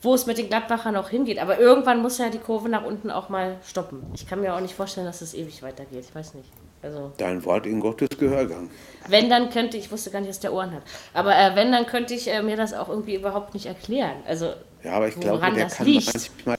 wo 0.00 0.14
es 0.14 0.24
mit 0.24 0.38
den 0.38 0.48
Gladbachern 0.48 0.94
noch 0.94 1.10
hingeht. 1.10 1.38
Aber 1.38 1.58
irgendwann 1.60 2.00
muss 2.00 2.16
ja 2.16 2.30
die 2.30 2.38
Kurve 2.38 2.70
nach 2.70 2.84
unten 2.84 3.10
auch 3.10 3.28
mal 3.28 3.56
stoppen. 3.66 4.06
Ich 4.14 4.26
kann 4.26 4.40
mir 4.40 4.54
auch 4.54 4.60
nicht 4.60 4.74
vorstellen, 4.74 5.06
dass 5.06 5.20
es 5.20 5.34
ewig 5.34 5.62
weitergeht. 5.62 6.06
Ich 6.08 6.14
weiß 6.14 6.32
nicht. 6.34 6.48
Also, 6.80 7.12
Dein 7.18 7.44
Wort 7.44 7.66
in 7.66 7.80
Gottes 7.80 8.08
Gehörgang. 8.18 8.70
wenn, 9.08 9.28
dann 9.28 9.50
könnte 9.50 9.76
ich, 9.76 9.90
wusste 9.92 10.10
gar 10.10 10.20
nicht, 10.20 10.30
dass 10.30 10.40
der 10.40 10.54
Ohren 10.54 10.72
hat. 10.72 10.82
Aber 11.12 11.36
äh, 11.36 11.54
wenn, 11.54 11.70
dann 11.70 11.84
könnte 11.84 12.14
ich 12.14 12.28
äh, 12.32 12.40
mir 12.42 12.56
das 12.56 12.72
auch 12.72 12.88
irgendwie 12.88 13.16
überhaupt 13.16 13.52
nicht 13.52 13.66
erklären. 13.66 14.22
Also, 14.26 14.54
Ja, 14.82 14.92
aber 14.92 15.08
ich 15.08 15.20
glaube, 15.20 15.40
der 15.54 15.66
kann 15.66 15.84
liegt? 15.86 16.14
manchmal 16.14 16.56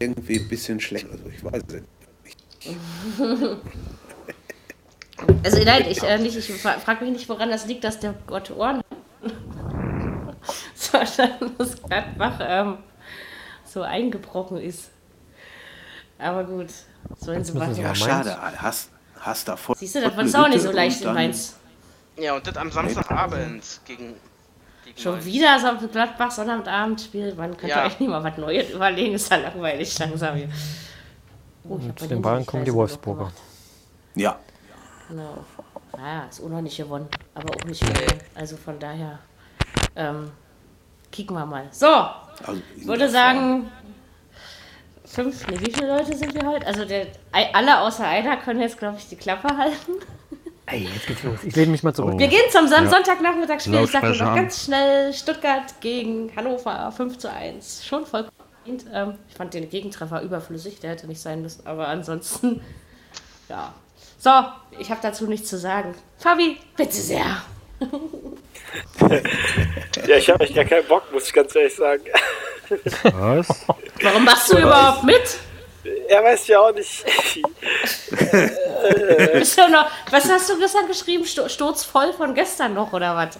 irgendwie 0.00 0.40
ein 0.40 0.48
bisschen 0.48 0.80
schlecht. 0.80 1.06
Also 1.08 1.24
ich 1.28 1.44
weiß 1.44 1.62
es 1.68 1.74
nicht. 1.74 1.86
also 5.44 5.62
nein, 5.64 5.84
ich, 5.90 6.02
äh, 6.02 6.18
nicht, 6.18 6.36
ich 6.36 6.50
fra 6.54 6.72
frage 6.78 7.04
mich 7.04 7.12
nicht, 7.12 7.28
woran 7.28 7.50
das 7.50 7.66
liegt, 7.66 7.84
dass 7.84 8.00
der 8.00 8.14
Gott 8.26 8.50
Ohren 8.50 8.80
Sondern 11.04 11.56
dass 11.58 11.82
Gladbach 11.82 12.38
ähm, 12.40 12.78
so 13.64 13.82
eingebrochen 13.82 14.58
ist. 14.58 14.90
Aber 16.18 16.44
gut, 16.44 16.68
sollen 17.18 17.44
sie 17.44 17.52
machen. 17.52 17.74
Ja, 17.76 17.82
Mainz? 17.88 17.98
schade. 17.98 18.36
Hast, 18.58 18.90
hast 19.20 19.48
da 19.48 19.56
voll. 19.56 19.76
Siehst 19.76 19.96
du, 19.96 20.00
das 20.00 20.16
ist 20.16 20.36
auch 20.36 20.48
nicht 20.48 20.60
so 20.62 20.68
und 20.68 20.74
leicht 20.74 21.02
in 21.02 21.12
Mainz. 21.12 21.56
Ja, 22.16 22.36
und 22.36 22.46
das 22.46 22.56
am 22.56 22.70
Samstagabend 22.70 23.62
gegen. 23.84 24.14
gegen 24.84 24.98
Schon 24.98 25.12
Mainz. 25.14 25.24
wieder 25.26 25.58
so 25.60 25.66
ein 25.68 25.90
Gladbach 25.90 26.30
Sonnabendabend 26.30 27.00
spielt. 27.00 27.36
Man 27.36 27.50
könnte 27.56 27.68
Ja. 27.76 27.84
euch 27.86 27.98
nicht 27.98 28.08
mal 28.08 28.22
was 28.22 28.36
Neues 28.38 28.70
überlegen. 28.70 29.14
Ist 29.14 29.30
ja 29.30 29.36
langweilig 29.38 29.98
langsam 29.98 30.36
hier. 30.36 30.48
Oh, 31.68 31.78
ich 31.80 31.88
hab 31.88 31.98
Zu 31.98 32.06
den 32.06 32.22
Bayern 32.22 32.46
kommen 32.46 32.64
die 32.64 32.72
Wolfsburger. 32.74 33.32
Ja. 34.14 34.38
Genau. 35.08 35.44
Naja, 35.96 36.26
ist 36.30 36.40
auch 36.42 36.48
noch 36.48 36.60
nicht 36.60 36.76
gewonnen. 36.76 37.08
Aber 37.34 37.50
auch 37.56 37.64
nicht 37.64 37.80
gewonnen. 37.80 38.20
Also 38.34 38.56
von 38.56 38.78
daher. 38.78 39.18
Ähm, 39.96 40.30
kicken 41.14 41.36
wir 41.36 41.46
mal. 41.46 41.68
So, 41.70 41.86
Also, 41.86 42.60
ich 42.76 42.86
würde 42.86 43.08
sagen. 43.08 43.70
Fünf, 45.06 45.46
ne, 45.46 45.60
wie 45.60 45.70
viele 45.70 45.96
Leute 45.96 46.16
sind 46.16 46.34
wir 46.34 46.44
heute? 46.44 46.66
Also 46.66 46.84
der, 46.84 47.06
alle 47.30 47.80
außer 47.80 48.04
einer 48.04 48.36
können 48.36 48.60
jetzt, 48.60 48.78
glaube 48.78 48.96
ich, 48.98 49.08
die 49.08 49.14
Klappe 49.14 49.56
halten. 49.56 49.92
Ey, 50.66 50.88
jetzt 50.92 51.06
geht's 51.06 51.22
los. 51.22 51.44
Ich 51.44 51.54
lehne 51.54 51.70
mich 51.70 51.84
mal 51.84 51.94
zurück. 51.94 52.18
Wir 52.18 52.26
gehen 52.26 52.50
zum 52.50 52.66
Son 52.66 52.88
Sonntagnachmittagsspiel. 52.88 53.84
Ich 53.84 53.90
sage 53.92 54.08
noch 54.08 54.20
an. 54.20 54.34
ganz 54.36 54.64
schnell 54.64 55.12
Stuttgart 55.12 55.80
gegen 55.80 56.34
Hannover 56.34 56.90
5 56.90 57.18
zu 57.18 57.30
1. 57.30 57.86
Schon 57.86 58.06
voll 58.06 58.26
verdient. 58.64 58.86
Ähm, 58.92 59.14
ich 59.28 59.36
fand 59.36 59.54
den 59.54 59.68
Gegentreffer 59.68 60.22
überflüssig, 60.22 60.80
der 60.80 60.92
hätte 60.92 61.06
nicht 61.06 61.20
sein 61.20 61.42
müssen. 61.42 61.64
Aber 61.66 61.86
ansonsten, 61.86 62.60
ja. 63.48 63.72
So, 64.18 64.30
ich 64.80 64.90
habe 64.90 65.00
dazu 65.02 65.26
nichts 65.26 65.48
zu 65.48 65.58
sagen. 65.58 65.94
Fabi, 66.16 66.56
bitte 66.76 66.96
sehr. 66.96 67.42
Ja, 70.06 70.16
ich 70.16 70.28
habe 70.30 70.44
echt 70.44 70.54
gar 70.54 70.64
keinen 70.64 70.86
Bock, 70.86 71.10
muss 71.12 71.26
ich 71.28 71.32
ganz 71.32 71.54
ehrlich 71.54 71.74
sagen. 71.74 72.02
Was? 73.02 73.66
Warum 74.02 74.24
machst 74.24 74.52
du 74.52 74.58
überhaupt 74.58 75.04
mit? 75.04 75.38
Er 76.08 76.24
weiß 76.24 76.46
ja 76.48 76.60
auch 76.60 76.74
nicht. 76.74 77.04
Bist 79.34 79.58
du 79.58 79.68
noch, 79.68 79.90
was 80.10 80.28
hast 80.30 80.48
du 80.50 80.58
gestern 80.58 80.86
geschrieben? 80.88 81.24
Sto 81.24 81.48
Sturzvoll 81.48 82.12
von 82.14 82.34
gestern 82.34 82.74
noch 82.74 82.92
oder 82.92 83.14
was? 83.16 83.38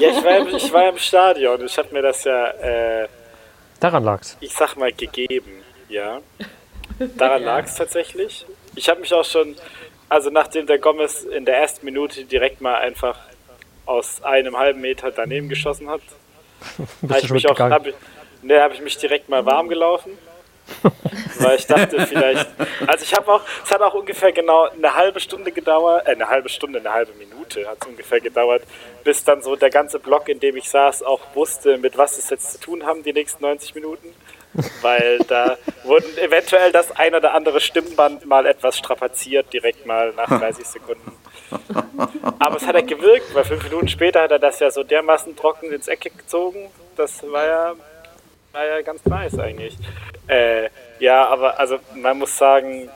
Ja, 0.00 0.10
ich 0.10 0.24
war, 0.24 0.36
im- 0.38 0.48
ich 0.48 0.72
war 0.72 0.88
im 0.88 0.98
Stadion. 0.98 1.64
Ich 1.66 1.76
habe 1.76 1.88
mir 1.92 2.02
das 2.02 2.24
ja, 2.24 2.48
äh, 2.50 3.08
Daran 3.80 4.04
lag's. 4.04 4.36
ich 4.40 4.52
sag 4.54 4.76
mal, 4.76 4.92
gegeben. 4.92 5.62
Ja. 5.88 6.20
Daran 7.16 7.42
lag 7.42 7.64
es 7.64 7.74
tatsächlich. 7.74 8.46
Ich 8.76 8.88
habe 8.88 9.00
mich 9.00 9.12
auch 9.12 9.24
schon, 9.24 9.56
also 10.08 10.30
nachdem 10.30 10.66
der 10.66 10.78
Gomez 10.78 11.22
in 11.24 11.44
der 11.44 11.56
ersten 11.58 11.84
Minute 11.84 12.24
direkt 12.24 12.60
mal 12.60 12.76
einfach 12.76 13.18
aus 13.86 14.22
einem 14.22 14.56
halben 14.56 14.80
Meter 14.80 15.10
daneben 15.10 15.48
geschossen 15.48 15.88
hat, 15.88 16.02
habe 16.78 16.88
Bist 17.02 17.30
du 17.30 17.34
ich 17.34 17.48
auch, 17.48 17.58
hab 17.58 17.86
ich, 17.86 17.94
ne, 18.42 18.60
habe 18.60 18.74
ich 18.74 18.80
mich 18.80 18.96
direkt 18.98 19.28
mal 19.28 19.44
warm 19.44 19.68
gelaufen. 19.68 20.16
Weil 21.40 21.58
ich 21.58 21.66
dachte 21.66 22.06
vielleicht, 22.06 22.48
also 22.86 23.04
ich 23.04 23.12
habe 23.12 23.30
auch, 23.30 23.42
es 23.62 23.70
hat 23.70 23.82
auch 23.82 23.92
ungefähr 23.92 24.32
genau 24.32 24.62
eine 24.70 24.94
halbe 24.94 25.20
Stunde 25.20 25.52
gedauert, 25.52 26.06
äh, 26.06 26.12
eine 26.12 26.28
halbe 26.28 26.48
Stunde, 26.48 26.78
eine 26.78 26.90
halbe 26.90 27.12
Minute 27.14 27.68
hat 27.68 27.78
es 27.82 27.86
ungefähr 27.86 28.20
gedauert, 28.20 28.62
bis 29.02 29.22
dann 29.24 29.42
so 29.42 29.56
der 29.56 29.68
ganze 29.68 29.98
Block, 29.98 30.26
in 30.30 30.40
dem 30.40 30.56
ich 30.56 30.70
saß, 30.70 31.02
auch 31.02 31.20
wusste, 31.34 31.76
mit 31.76 31.98
was 31.98 32.16
es 32.16 32.30
jetzt 32.30 32.52
zu 32.52 32.60
tun 32.60 32.86
haben, 32.86 33.02
die 33.02 33.12
nächsten 33.12 33.42
90 33.42 33.74
Minuten. 33.74 34.08
Weil 34.82 35.18
da 35.28 35.56
wurden 35.82 36.16
eventuell 36.18 36.70
das 36.72 36.92
ein 36.92 37.14
oder 37.14 37.34
andere 37.34 37.60
Stimmband 37.60 38.26
mal 38.26 38.46
etwas 38.46 38.78
strapaziert, 38.78 39.52
direkt 39.52 39.86
mal 39.86 40.12
nach 40.12 40.28
30 40.40 40.66
Sekunden. 40.66 41.12
Aber 42.38 42.56
es 42.56 42.66
hat 42.66 42.74
ja 42.74 42.80
gewirkt, 42.80 43.34
weil 43.34 43.44
fünf 43.44 43.64
Minuten 43.64 43.88
später 43.88 44.22
hat 44.22 44.30
er 44.30 44.38
das 44.38 44.60
ja 44.60 44.70
so 44.70 44.82
dermaßen 44.82 45.36
trocken 45.36 45.72
ins 45.72 45.88
Ecke 45.88 46.10
gezogen. 46.10 46.70
Das 46.96 47.22
war 47.30 47.46
ja, 47.46 47.72
war 48.52 48.64
ja 48.64 48.82
ganz 48.82 49.04
nice 49.04 49.38
eigentlich. 49.38 49.76
Äh, 50.26 50.68
ja, 50.98 51.26
aber 51.26 51.58
also 51.58 51.78
man 51.94 52.18
muss 52.18 52.36
sagen, 52.36 52.88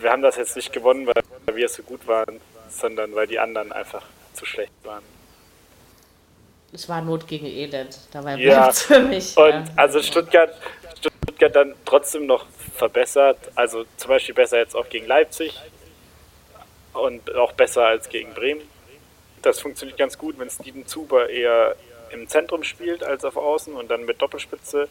wir 0.00 0.10
haben 0.10 0.22
das 0.22 0.36
jetzt 0.36 0.56
nicht 0.56 0.72
gewonnen, 0.72 1.06
weil 1.06 1.56
wir 1.56 1.68
so 1.68 1.82
gut 1.82 2.06
waren, 2.06 2.40
sondern 2.68 3.14
weil 3.14 3.26
die 3.26 3.38
anderen 3.38 3.72
einfach 3.72 4.02
zu 4.32 4.44
schlecht 4.44 4.72
waren. 4.82 5.02
Es 6.74 6.88
war 6.88 7.00
Not 7.00 7.28
gegen 7.28 7.46
Elend. 7.46 7.96
Dabei 8.12 8.34
Ja, 8.36 8.72
für 8.72 8.98
mich. 8.98 9.36
Und 9.36 9.48
ja. 9.48 9.64
also 9.76 10.02
Stuttgart, 10.02 10.52
Stuttgart 10.98 11.54
dann 11.54 11.74
trotzdem 11.84 12.26
noch 12.26 12.46
verbessert, 12.76 13.38
also 13.54 13.84
zum 13.96 14.08
Beispiel 14.08 14.34
besser 14.34 14.58
jetzt 14.58 14.74
auch 14.74 14.88
gegen 14.88 15.06
Leipzig 15.06 15.54
und 16.92 17.34
auch 17.36 17.52
besser 17.52 17.86
als 17.86 18.08
gegen 18.08 18.34
Bremen. 18.34 18.62
Das 19.42 19.60
funktioniert 19.60 19.98
ganz 19.98 20.18
gut, 20.18 20.38
wenn 20.38 20.50
Steven 20.50 20.86
Zuber 20.86 21.30
eher 21.30 21.76
im 22.10 22.28
Zentrum 22.28 22.64
spielt 22.64 23.04
als 23.04 23.24
auf 23.24 23.36
Außen 23.36 23.74
und 23.74 23.88
dann 23.90 24.04
mit 24.04 24.20
Doppelspitze. 24.20 24.88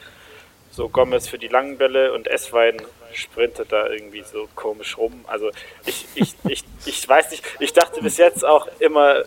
So 0.71 0.89
Gomez 0.89 1.27
für 1.27 1.37
die 1.37 1.49
langen 1.49 1.77
Bälle 1.77 2.13
und 2.13 2.27
Esswein 2.27 2.81
sprintet 3.13 3.71
da 3.71 3.87
irgendwie 3.87 4.23
so 4.23 4.47
komisch 4.55 4.97
rum. 4.97 5.25
Also 5.27 5.51
ich, 5.85 6.05
ich, 6.15 6.35
ich, 6.47 6.63
ich 6.85 7.07
weiß 7.07 7.31
nicht, 7.31 7.43
ich 7.59 7.73
dachte 7.73 8.01
bis 8.01 8.17
jetzt 8.17 8.45
auch 8.45 8.67
immer, 8.79 9.23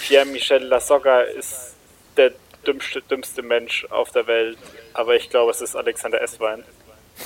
Pierre-Michel 0.00 0.64
Lasogga 0.64 1.20
ist 1.20 1.67
der 2.18 2.32
dümmste, 2.66 3.00
dümmste 3.02 3.42
Mensch 3.42 3.86
auf 3.90 4.10
der 4.10 4.26
Welt, 4.26 4.58
aber 4.94 5.14
ich 5.16 5.30
glaube, 5.30 5.50
es 5.50 5.60
ist 5.60 5.76
Alexander 5.76 6.20
Esswein. 6.20 6.64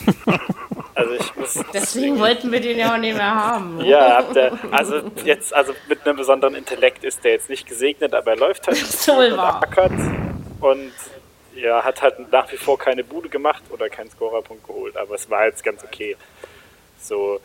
Also 0.95 1.15
ich 1.15 1.37
muss. 1.37 1.59
Deswegen 1.73 2.19
wollten 2.19 2.53
wir 2.53 2.61
den 2.61 2.79
ja 2.79 2.93
auch 2.93 2.99
nicht 2.99 3.17
mehr 3.17 3.35
haben. 3.35 3.81
Ja, 3.81 4.19
habt 4.19 4.37
ihr, 4.37 4.59
also 4.71 5.01
jetzt, 5.25 5.55
also 5.55 5.73
mit 5.89 6.07
einem 6.07 6.17
besonderen 6.19 6.55
Intellekt 6.55 7.03
ist 7.03 7.25
der 7.25 7.33
jetzt 7.33 7.49
nicht 7.49 7.67
gesegnet, 7.67 8.13
aber 8.15 8.33
er 8.33 8.37
läuft 8.37 8.67
halt 8.67 8.77
So 8.87 9.17
wohl 9.17 9.33
und 9.33 9.39
wahr. 9.39 9.63
ackert 9.63 9.93
und 10.61 10.93
ja, 11.55 11.83
hat 11.83 12.03
halt 12.03 12.31
nach 12.31 12.51
wie 12.53 12.59
vor 12.59 12.79
keine 12.79 13.05
Bude 13.05 13.31
gemacht 13.31 13.63
oder 13.71 13.89
keinen 13.89 14.11
Scorerpunkt 14.11 14.67
geholt, 14.67 14.97
aber 14.97 15.15
es 15.15 15.29
war 15.31 15.47
jetzt 15.47 15.65
ganz 15.65 15.83
okay. 15.83 16.17
So, 17.01 17.41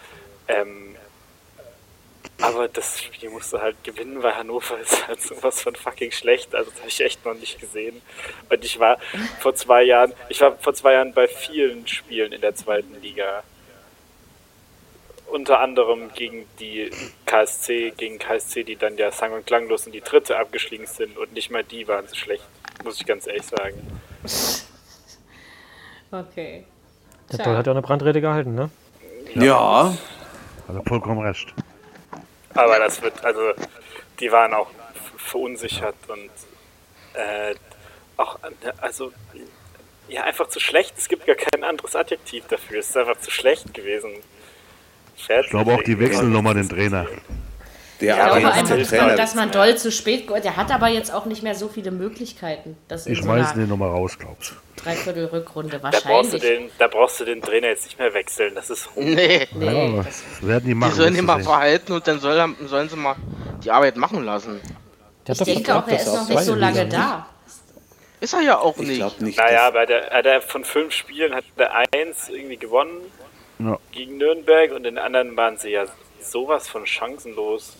ähm, 0.50 0.96
aber 2.42 2.68
das 2.68 3.02
Spiel 3.02 3.30
musste 3.30 3.62
halt 3.62 3.84
gewinnen, 3.84 4.22
weil 4.22 4.36
Hannover 4.36 4.80
ist 4.82 5.08
halt 5.08 5.22
sowas 5.22 5.62
von 5.62 5.76
fucking 5.76 6.12
schlecht. 6.12 6.54
Also 6.54 6.70
das 6.72 6.80
habe 6.80 6.90
ich 6.90 7.02
echt 7.02 7.26
noch 7.26 7.34
nicht 7.34 7.60
gesehen. 7.60 8.02
Und 8.50 8.64
ich 8.64 8.80
war 8.80 8.98
vor 9.40 9.56
zwei 9.56 9.84
Jahren, 9.84 10.14
ich 10.30 10.40
war 10.42 10.56
vor 10.58 10.74
zwei 10.74 10.94
Jahren 10.94 11.14
bei 11.14 11.28
vielen 11.28 11.88
Spielen 11.88 12.32
in 12.32 12.42
der 12.42 12.56
zweiten 12.56 13.02
Liga. 13.02 13.44
Unter 15.28 15.60
anderem 15.60 16.14
gegen 16.14 16.46
die 16.58 16.90
KSC, 17.26 17.92
gegen 17.98 18.18
KSC, 18.18 18.64
die 18.64 18.78
dann 18.78 18.98
ja 18.98 19.12
sang- 19.12 19.34
und 19.34 19.46
klanglos 19.46 19.86
in 19.86 19.92
die 19.92 20.00
dritte 20.00 20.38
abgestiegen 20.40 20.88
sind 20.88 21.18
und 21.18 21.34
nicht 21.34 21.52
mal 21.52 21.66
die 21.66 21.86
waren 21.88 22.08
so 22.08 22.16
schlecht, 22.16 22.46
muss 22.86 23.02
ich 23.02 23.06
ganz 23.06 23.28
ehrlich 23.28 23.44
sagen. 23.44 24.02
Okay. 26.12 26.66
Der 27.30 27.40
Tja. 27.40 27.44
Doll 27.44 27.58
hat 27.58 27.66
ja 27.68 27.74
eine 27.74 27.82
Brandrede 27.82 28.22
gehalten, 28.22 28.56
ne? 28.56 28.70
Ja, 29.36 29.94
Hat 30.68 30.76
er 30.76 30.84
vollkommen 30.84 31.20
recht. 31.20 31.54
Aber 32.58 32.80
das 32.80 33.02
wird, 33.02 33.24
also, 33.24 33.54
die 34.20 34.32
waren 34.32 34.54
auch 34.54 34.70
verunsichert 35.18 35.96
und 36.08 36.32
äh, 37.14 37.54
auch, 38.18 38.40
also, 38.82 39.12
ja, 40.08 40.24
einfach 40.24 40.48
zu 40.50 40.60
schlecht. 40.60 40.96
Es 40.98 41.08
gibt 41.08 41.26
gar 41.26 41.36
kein 41.36 41.64
anderes 41.64 41.96
Adjektiv 41.96 42.46
dafür. 42.48 42.80
Es 42.80 42.90
ist 42.90 42.98
einfach 42.98 43.20
zu 43.20 43.30
schlecht 43.30 43.74
gewesen. 43.74 44.12
Fertig. 45.16 45.46
Ich 45.46 45.52
glaube 45.52 45.74
auch, 45.74 45.84
die 45.84 46.00
wechseln 46.00 46.32
nochmal 46.32 46.56
den 46.56 46.70
Trainer. 46.70 47.08
Der 48.02 48.16
Ich 48.16 48.22
glaube 48.24 48.38
aber 48.46 48.54
einfach, 48.54 48.68
der 48.76 48.78
dass 48.78 48.92
man, 48.92 49.00
Trainer. 49.00 49.16
dass 49.16 49.36
man 49.36 49.52
doll 49.52 49.78
zu 49.78 49.92
spät. 49.92 50.30
Der 50.44 50.56
hat 50.58 50.72
aber 50.72 50.88
jetzt 50.88 51.12
auch 51.14 51.26
nicht 51.26 51.44
mehr 51.44 51.56
so 51.56 51.68
viele 51.68 51.92
Möglichkeiten. 51.92 52.78
Das 52.88 53.06
Ich 53.08 53.18
so 53.18 53.24
schmeißen 53.24 53.54
einer 53.54 53.64
den 53.64 53.70
nochmal 53.70 53.90
raus, 53.90 54.18
glaubst 54.20 54.52
du. 54.52 54.56
Dreiviertel 54.84 55.26
Rückrunde 55.26 55.80
Da 55.80 55.90
brauchst, 55.90 56.06
du 56.06 56.10
wahrscheinlich. 56.10 56.42
den, 56.42 56.70
da 56.78 56.88
brauchst 56.88 57.20
du 57.20 57.26
den 57.26 57.42
Trainer 57.42 57.68
jetzt 57.68 57.86
nicht 57.86 57.98
mehr 58.00 58.14
wechseln. 58.14 58.54
Das 58.56 58.70
ist 58.70 58.90
Nee, 58.96 59.48
Nee. 59.54 59.66
Ja, 59.66 59.98
was 60.06 60.24
werden 60.42 60.64
die 60.64 60.70
die 60.70 60.76
machen? 60.76 60.94
sollen 60.94 61.10
wirst 61.14 61.20
ihn 61.22 61.26
mal 61.26 61.44
verhalten 61.44 61.92
und 61.94 62.08
dann 62.08 62.20
soll, 62.20 62.38
er- 62.38 62.68
sollen 62.68 62.88
sie 62.90 62.96
mal 62.96 63.16
die 63.64 63.72
Arbeit 63.72 63.98
machen 63.98 64.24
lassen. 64.24 64.60
Der 65.28 65.34
Ich 65.36 65.44
denke 65.44 65.76
auch, 65.76 65.88
er 65.88 65.96
ist 65.96 66.08
noch 66.08 66.30
nicht 66.30 66.42
so 66.44 66.56
lange 66.56 66.88
da. 66.88 67.28
Ist 68.20 68.34
er 68.34 68.42
ja 68.42 68.58
auch 68.60 68.78
Ich 68.78 68.88
nicht. 68.88 68.98
glaube 68.98 69.24
nicht. 69.24 69.38
Naja, 69.38 69.70
bei 69.72 69.86
der, 69.86 70.10
hat 70.10 70.26
er 70.26 70.42
von 70.42 70.64
fünf 70.64 70.94
Spielen 70.94 71.36
hat 71.36 71.44
er 71.58 71.72
eins 71.94 72.30
irgendwie 72.30 72.58
gewonnen 72.58 73.02
Ja. 73.60 73.78
gegen 73.92 74.18
Nürnberg 74.18 74.72
und 74.72 74.78
in 74.78 74.96
den 74.96 74.98
anderen 75.00 75.36
waren 75.38 75.58
sie 75.58 75.70
ja 75.70 75.86
sowas 76.22 76.68
von 76.68 76.86
chancenlos. 76.86 77.77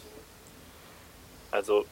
Also, 1.52 1.86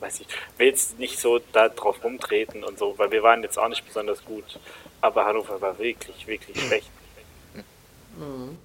weiß 0.00 0.20
ich, 0.20 0.26
will 0.58 0.68
jetzt 0.68 0.98
nicht 0.98 1.18
so 1.18 1.40
da 1.52 1.68
drauf 1.68 2.02
rumtreten 2.02 2.64
und 2.64 2.78
so, 2.78 2.98
weil 2.98 3.10
wir 3.10 3.22
waren 3.22 3.42
jetzt 3.42 3.58
auch 3.58 3.68
nicht 3.68 3.84
besonders 3.86 4.24
gut. 4.24 4.58
Aber 5.00 5.24
Hannover 5.24 5.60
war 5.60 5.78
wirklich, 5.78 6.26
wirklich 6.26 6.60
schlecht. 6.60 6.90
Mhm. 8.16 8.58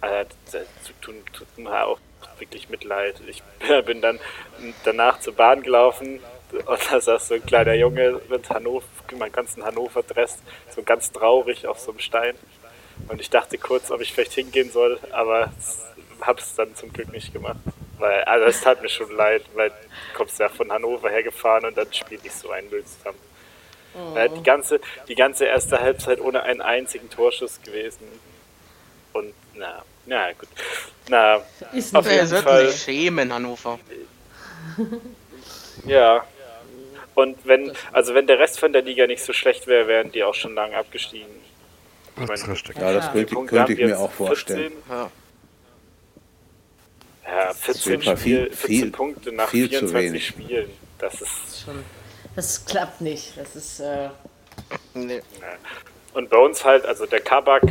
Also, 0.00 0.30
das 0.50 0.66
tut, 1.00 1.14
tut 1.32 1.58
mir 1.58 1.86
auch 1.86 1.98
wirklich 2.38 2.68
Mitleid. 2.68 3.20
Ich 3.26 3.42
bin 3.86 4.00
dann 4.00 4.18
danach 4.84 5.20
zur 5.20 5.34
Bahn 5.34 5.62
gelaufen 5.62 6.20
und 6.52 6.90
da 6.90 7.00
saß 7.00 7.28
so 7.28 7.34
ein 7.34 7.46
kleiner 7.46 7.74
Junge 7.74 8.20
mit 8.28 8.50
Hannover, 8.50 8.86
meinem 9.16 9.32
ganzen 9.32 9.64
Hannover-Dress, 9.64 10.38
so 10.74 10.82
ganz 10.82 11.12
traurig 11.12 11.66
auf 11.66 11.78
so 11.78 11.90
einem 11.90 12.00
Stein. 12.00 12.34
Und 13.08 13.20
ich 13.20 13.30
dachte 13.30 13.58
kurz, 13.58 13.90
ob 13.90 14.00
ich 14.00 14.12
vielleicht 14.12 14.32
hingehen 14.32 14.70
soll, 14.70 14.98
aber 15.10 15.52
hab's 16.20 16.54
dann 16.54 16.74
zum 16.76 16.92
Glück 16.92 17.10
nicht 17.12 17.32
gemacht. 17.32 17.58
Weil, 17.98 18.24
also 18.24 18.46
es 18.46 18.60
tat 18.60 18.82
mir 18.82 18.88
schon 18.88 19.14
leid, 19.14 19.42
weil 19.54 19.70
du 19.70 19.74
kommst 20.16 20.38
ja 20.38 20.48
von 20.48 20.70
Hannover 20.72 21.10
hergefahren 21.10 21.66
und 21.66 21.76
dann 21.76 21.92
spiele 21.92 22.20
ich 22.24 22.32
so 22.32 22.50
einen 22.50 22.68
Müll 22.70 22.84
zusammen. 22.84 23.18
Oh. 23.94 24.36
Die, 24.36 24.42
ganze, 24.42 24.80
die 25.06 25.14
ganze 25.14 25.44
erste 25.44 25.78
Halbzeit 25.78 26.20
ohne 26.20 26.42
einen 26.42 26.62
einzigen 26.62 27.10
Torschuss 27.10 27.60
gewesen. 27.62 28.06
Und 29.12 29.34
na, 29.54 29.82
na 30.06 30.32
gut. 30.32 30.48
Na, 31.08 31.42
ist 31.72 31.94
auf 31.94 32.10
jeden 32.10 32.26
Fall. 32.26 32.68
Sich 32.68 32.82
schämen, 32.82 33.32
Hannover. 33.32 33.78
Ja. 35.86 36.24
Und 37.14 37.38
wenn, 37.44 37.72
also 37.92 38.14
wenn 38.14 38.26
der 38.26 38.38
Rest 38.38 38.58
von 38.58 38.72
der 38.72 38.82
Liga 38.82 39.06
nicht 39.06 39.22
so 39.22 39.32
schlecht 39.32 39.66
wäre, 39.66 39.86
wären 39.86 40.12
die 40.12 40.24
auch 40.24 40.34
schon 40.34 40.54
lange 40.54 40.76
abgestiegen. 40.76 41.28
Ich 42.16 42.26
meine, 42.26 42.40
ja, 42.78 42.92
das 42.92 43.12
könnte, 43.12 43.34
könnte 43.46 43.72
ich 43.72 43.78
mir 43.78 43.98
auch 43.98 44.10
vorstellen. 44.12 44.72
14, 44.86 44.90
ja. 44.90 45.10
Ja, 47.26 47.54
14, 47.54 48.02
Spiel, 48.02 48.16
viel, 48.16 48.46
14 48.46 48.56
viel, 48.56 48.90
Punkte 48.90 49.32
nach 49.32 49.48
24 49.48 50.26
Spielen. 50.26 50.70
Das 50.98 51.20
ist. 51.20 51.64
Schon, 51.64 51.84
das 52.34 52.64
klappt 52.64 53.00
nicht. 53.00 53.36
Das 53.36 53.56
ist. 53.56 53.80
Äh 53.80 54.08
nee. 54.94 55.22
Und 56.14 56.28
bei 56.28 56.36
uns 56.36 56.64
halt, 56.64 56.84
also 56.84 57.06
der 57.06 57.20
Kabak, 57.20 57.62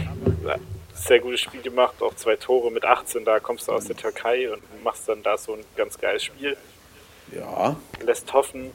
sehr 0.94 1.20
gutes 1.20 1.42
Spiel 1.42 1.62
gemacht, 1.62 2.02
auch 2.02 2.16
zwei 2.16 2.36
Tore 2.36 2.72
mit 2.72 2.86
18, 2.86 3.26
da 3.26 3.40
kommst 3.40 3.68
du 3.68 3.72
aus 3.72 3.86
der 3.86 3.96
Türkei 3.96 4.52
und 4.52 4.62
machst 4.84 5.08
dann 5.08 5.22
da 5.24 5.38
so 5.38 5.54
ein 5.54 5.64
ganz 5.76 5.98
geiles 6.00 6.24
Spiel. 6.24 6.58
Ja. 7.32 7.76
Lässt 8.04 8.34
hoffen. 8.34 8.72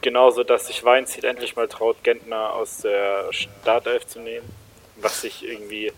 Genauso, 0.00 0.44
dass 0.44 0.66
sich 0.66 0.84
Weinziel 0.84 1.24
endlich 1.24 1.56
mal 1.56 1.68
traut, 1.68 2.02
Gentner 2.02 2.52
aus 2.52 2.78
der 2.78 3.32
Startelf 3.32 4.06
zu 4.06 4.20
nehmen. 4.20 4.46
Was 4.96 5.22
sich 5.22 5.44
irgendwie 5.44 5.92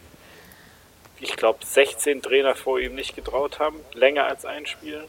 ich 1.20 1.36
glaube, 1.36 1.64
16 1.64 2.22
Trainer 2.22 2.54
vor 2.54 2.78
ihm 2.78 2.94
nicht 2.94 3.14
getraut 3.16 3.58
haben, 3.58 3.80
länger 3.92 4.26
als 4.26 4.44
ein 4.44 4.66
Spiel. 4.66 5.04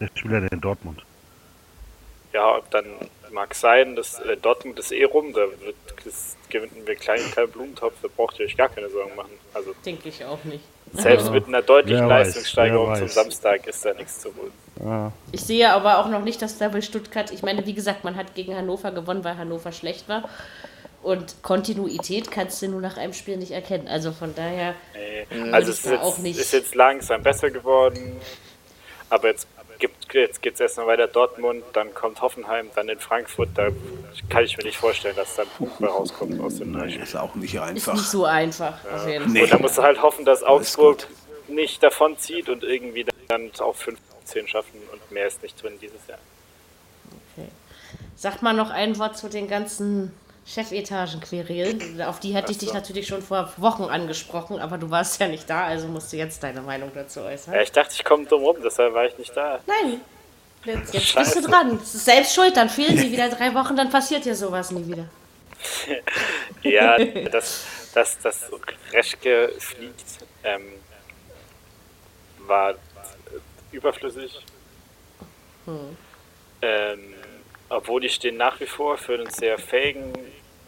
Der 0.00 0.08
Spieler 0.14 0.50
in 0.50 0.60
Dortmund. 0.60 1.02
Ja, 2.32 2.60
dann 2.70 2.86
mag 3.32 3.54
sein, 3.54 3.96
dass 3.96 4.18
äh, 4.20 4.36
Dortmund 4.36 4.78
ist 4.78 4.92
eh 4.92 5.04
rum, 5.04 5.32
da 5.32 5.40
wird, 5.40 5.76
das 6.04 6.36
gewinnen 6.48 6.86
wir 6.86 6.94
kleinen, 6.94 7.28
kleinen 7.30 7.50
Blumentopf, 7.50 7.94
da 8.02 8.08
braucht 8.14 8.38
ihr 8.38 8.46
euch 8.46 8.56
gar 8.56 8.68
keine 8.68 8.88
Sorgen 8.88 9.14
machen. 9.16 9.32
Also, 9.52 9.74
Denke 9.84 10.08
ich 10.08 10.24
auch 10.24 10.42
nicht. 10.44 10.64
Selbst 10.92 11.26
ja. 11.26 11.32
mit 11.32 11.46
einer 11.46 11.62
deutlichen 11.62 12.08
wer 12.08 12.18
Leistungssteigerung 12.18 12.88
weiß, 12.88 12.98
zum 12.98 13.08
Samstag 13.08 13.66
ist 13.66 13.84
da 13.84 13.94
nichts 13.94 14.20
zu 14.20 14.34
holen. 14.34 14.52
Ja. 14.84 15.12
Ich 15.30 15.42
sehe 15.42 15.72
aber 15.72 15.98
auch 15.98 16.08
noch 16.08 16.22
nicht, 16.22 16.42
dass 16.42 16.58
da 16.58 16.68
bei 16.68 16.80
Stuttgart, 16.80 17.30
ich 17.30 17.42
meine, 17.42 17.64
wie 17.66 17.74
gesagt, 17.74 18.02
man 18.02 18.16
hat 18.16 18.34
gegen 18.34 18.56
Hannover 18.56 18.90
gewonnen, 18.90 19.22
weil 19.22 19.36
Hannover 19.36 19.70
schlecht 19.70 20.08
war. 20.08 20.28
Und 21.02 21.42
Kontinuität 21.42 22.30
kannst 22.30 22.60
du 22.60 22.68
nur 22.68 22.80
nach 22.80 22.98
einem 22.98 23.14
Spiel 23.14 23.38
nicht 23.38 23.52
erkennen. 23.52 23.88
Also 23.88 24.12
von 24.12 24.34
daher. 24.34 24.74
Nee. 24.94 25.50
Also 25.50 25.70
es 25.70 25.78
ist 25.78 25.90
jetzt, 25.90 26.02
auch 26.02 26.18
nicht 26.18 26.38
ist 26.38 26.52
jetzt 26.52 26.74
langsam 26.74 27.22
besser 27.22 27.50
geworden. 27.50 28.20
Aber 29.08 29.28
jetzt, 29.28 29.46
gibt, 29.78 30.12
jetzt 30.12 30.42
geht 30.42 30.54
es 30.54 30.60
erstmal 30.60 30.88
weiter 30.88 31.06
Dortmund, 31.06 31.64
dann 31.72 31.94
kommt 31.94 32.20
Hoffenheim, 32.20 32.68
dann 32.74 32.88
in 32.88 32.98
Frankfurt. 32.98 33.48
Da 33.54 33.68
kann 34.28 34.44
ich 34.44 34.56
mir 34.58 34.64
nicht 34.64 34.76
vorstellen, 34.76 35.16
dass 35.16 35.36
da 35.36 35.42
ein 35.42 35.48
Punkt 35.56 35.80
mehr 35.80 35.90
rauskommt 35.90 36.38
aus 36.38 36.58
dem 36.58 36.72
Nein, 36.72 37.00
ist 37.00 37.16
auch 37.16 37.34
nicht 37.34 37.58
einfach. 37.58 37.94
Ist 37.94 38.00
nicht 38.00 38.10
so 38.10 38.26
einfach. 38.26 38.78
Ja. 38.84 39.20
Nee. 39.26 39.42
Und 39.42 39.52
da 39.52 39.58
musst 39.58 39.78
du 39.78 39.82
halt 39.82 40.02
hoffen, 40.02 40.26
dass 40.26 40.42
Augsburg 40.42 41.06
nicht 41.48 41.82
davon 41.82 42.18
zieht 42.18 42.50
und 42.50 42.62
irgendwie 42.62 43.06
dann 43.26 43.50
auf 43.58 43.78
15 43.78 44.48
schaffen 44.48 44.80
und 44.92 45.10
mehr 45.10 45.26
ist 45.26 45.42
nicht 45.42 45.60
drin 45.60 45.72
dieses 45.80 46.06
Jahr. 46.06 46.18
Okay. 47.34 47.48
Sagt 48.16 48.42
mal 48.42 48.52
noch 48.52 48.70
ein 48.70 48.98
Wort 48.98 49.16
zu 49.16 49.28
den 49.28 49.48
ganzen 49.48 50.12
Chefetagen-Querelen. 50.46 52.02
Auf 52.02 52.20
die 52.20 52.34
hätte 52.34 52.50
ich 52.52 52.58
dich 52.58 52.72
natürlich 52.72 53.06
schon 53.06 53.22
vor 53.22 53.52
Wochen 53.56 53.84
angesprochen, 53.84 54.58
aber 54.58 54.78
du 54.78 54.90
warst 54.90 55.20
ja 55.20 55.28
nicht 55.28 55.48
da, 55.48 55.64
also 55.64 55.86
musst 55.86 56.12
du 56.12 56.16
jetzt 56.16 56.42
deine 56.42 56.62
Meinung 56.62 56.90
dazu 56.94 57.20
äußern. 57.20 57.54
Ja, 57.54 57.62
ich 57.62 57.72
dachte, 57.72 57.94
ich 57.94 58.04
komme 58.04 58.26
dumm 58.26 58.42
rum, 58.42 58.56
deshalb 58.62 58.94
war 58.94 59.06
ich 59.06 59.16
nicht 59.18 59.36
da. 59.36 59.60
Nein, 59.66 60.00
jetzt, 60.64 60.94
jetzt 60.94 61.14
bist 61.14 61.36
du 61.36 61.42
dran. 61.42 61.78
Das 61.78 61.94
ist 61.94 62.04
selbst 62.04 62.34
schuld, 62.34 62.56
dann 62.56 62.68
fehlen 62.68 62.96
sie 62.96 63.12
wieder 63.12 63.28
drei 63.28 63.54
Wochen, 63.54 63.76
dann 63.76 63.90
passiert 63.90 64.24
dir 64.24 64.34
sowas 64.34 64.70
nie 64.70 64.86
wieder. 64.86 65.08
ja, 66.62 66.98
dass 67.28 67.64
das, 67.94 68.18
das 68.18 68.50
Reschke 68.92 69.52
fliegt, 69.58 70.04
ähm, 70.42 70.62
war 72.46 72.74
überflüssig. 73.70 74.44
Hm. 75.66 75.96
Ähm, 76.62 77.14
obwohl 77.70 78.04
ich 78.04 78.18
den 78.18 78.36
nach 78.36 78.60
wie 78.60 78.66
vor 78.66 78.98
für 78.98 79.14
einen 79.14 79.30
sehr 79.30 79.58
fähigen 79.58 80.12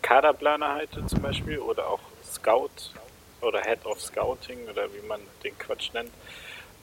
Kaderplaner 0.00 0.74
halte 0.74 1.04
zum 1.06 1.20
Beispiel 1.20 1.58
oder 1.58 1.86
auch 1.88 2.00
Scout 2.24 2.70
oder 3.40 3.60
Head 3.60 3.84
of 3.84 4.00
Scouting 4.00 4.68
oder 4.68 4.92
wie 4.94 5.06
man 5.06 5.20
den 5.44 5.56
Quatsch 5.58 5.92
nennt. 5.92 6.10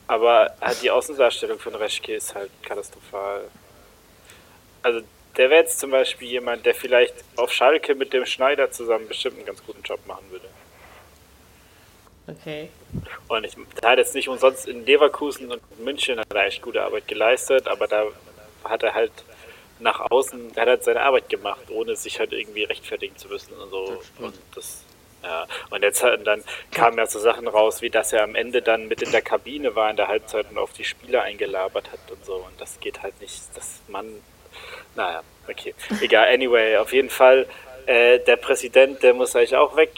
Aber 0.07 0.53
halt 0.61 0.82
die 0.82 0.91
Außendarstellung 0.91 1.59
von 1.59 1.76
Reschke 1.76 2.15
ist 2.15 2.36
halt 2.36 2.51
katastrophal. 2.63 3.43
Also 4.84 5.01
der 5.38 5.49
wäre 5.49 5.61
jetzt 5.61 5.80
zum 5.80 5.91
Beispiel 5.91 6.28
jemand, 6.28 6.65
der 6.65 6.76
vielleicht 6.76 7.13
auf 7.36 7.51
Schalke 7.51 7.95
mit 7.95 8.11
dem 8.11 8.26
Schneider 8.26 8.72
zusammen 8.72 9.07
bestimmt 9.07 9.38
einen 9.38 9.45
ganz 9.45 9.63
guten 9.65 9.82
Job 9.84 9.99
machen 10.05 10.26
würde. 10.32 10.47
Okay. 12.28 12.70
Und 13.28 13.45
ich 13.45 13.55
hat 13.84 13.97
jetzt 13.97 14.15
nicht 14.15 14.28
umsonst 14.28 14.67
in 14.67 14.86
Leverkusen 14.86 15.51
und 15.51 15.80
München 15.80 16.20
hat 16.20 16.34
er 16.34 16.45
echt 16.45 16.61
gute 16.61 16.84
Arbeit 16.84 17.07
geleistet, 17.07 17.67
aber 17.67 17.88
da 17.88 18.05
hat 18.63 18.84
er 18.84 18.93
halt 18.93 19.11
nach 19.80 20.11
außen, 20.11 20.51
er 20.55 20.61
hat 20.61 20.69
halt 20.69 20.84
seine 20.84 21.01
Arbeit 21.01 21.30
gemacht, 21.30 21.69
ohne 21.69 21.95
sich 21.95 22.19
halt 22.19 22.34
irgendwie 22.34 22.63
rechtfertigen 22.63 23.17
zu 23.17 23.27
müssen 23.27 23.53
und 23.53 23.69
so. 23.69 23.86
Das 23.86 24.25
und 24.25 24.36
das, 24.55 24.84
ja. 25.23 25.47
Und 25.69 25.84
jetzt 25.84 26.03
halt, 26.03 26.25
dann 26.27 26.43
kamen 26.71 26.97
ja 26.97 27.05
so 27.05 27.19
Sachen 27.19 27.47
raus, 27.47 27.82
wie 27.82 27.89
dass 27.89 28.13
er 28.13 28.23
am 28.23 28.36
Ende 28.36 28.61
dann 28.61 28.88
mit 28.88 29.01
in 29.01 29.11
der 29.11 29.21
Kabine 29.21 29.75
war 29.75 29.89
in 29.89 29.97
der 29.97 30.07
Halbzeit 30.07 30.47
und 30.49 30.57
auf 30.57 30.73
die 30.73 30.84
Spieler 30.84 31.23
eingelabert 31.23 31.91
hat 31.91 31.99
und 32.11 32.23
so. 32.25 32.36
Und 32.36 32.59
das 32.59 32.80
geht 32.80 33.01
halt 33.01 33.19
nicht, 33.21 33.41
dass 33.55 33.80
man, 33.88 34.05
naja, 34.95 35.23
okay. 35.47 35.73
Egal, 36.01 36.34
anyway, 36.34 36.77
auf 36.77 36.93
jeden 36.93 37.09
Fall, 37.09 37.47
äh, 37.86 38.19
der 38.19 38.36
Präsident, 38.36 39.01
der 39.03 39.13
muss 39.13 39.36
eigentlich 39.36 39.55
auch 39.55 39.75
weg 39.75 39.91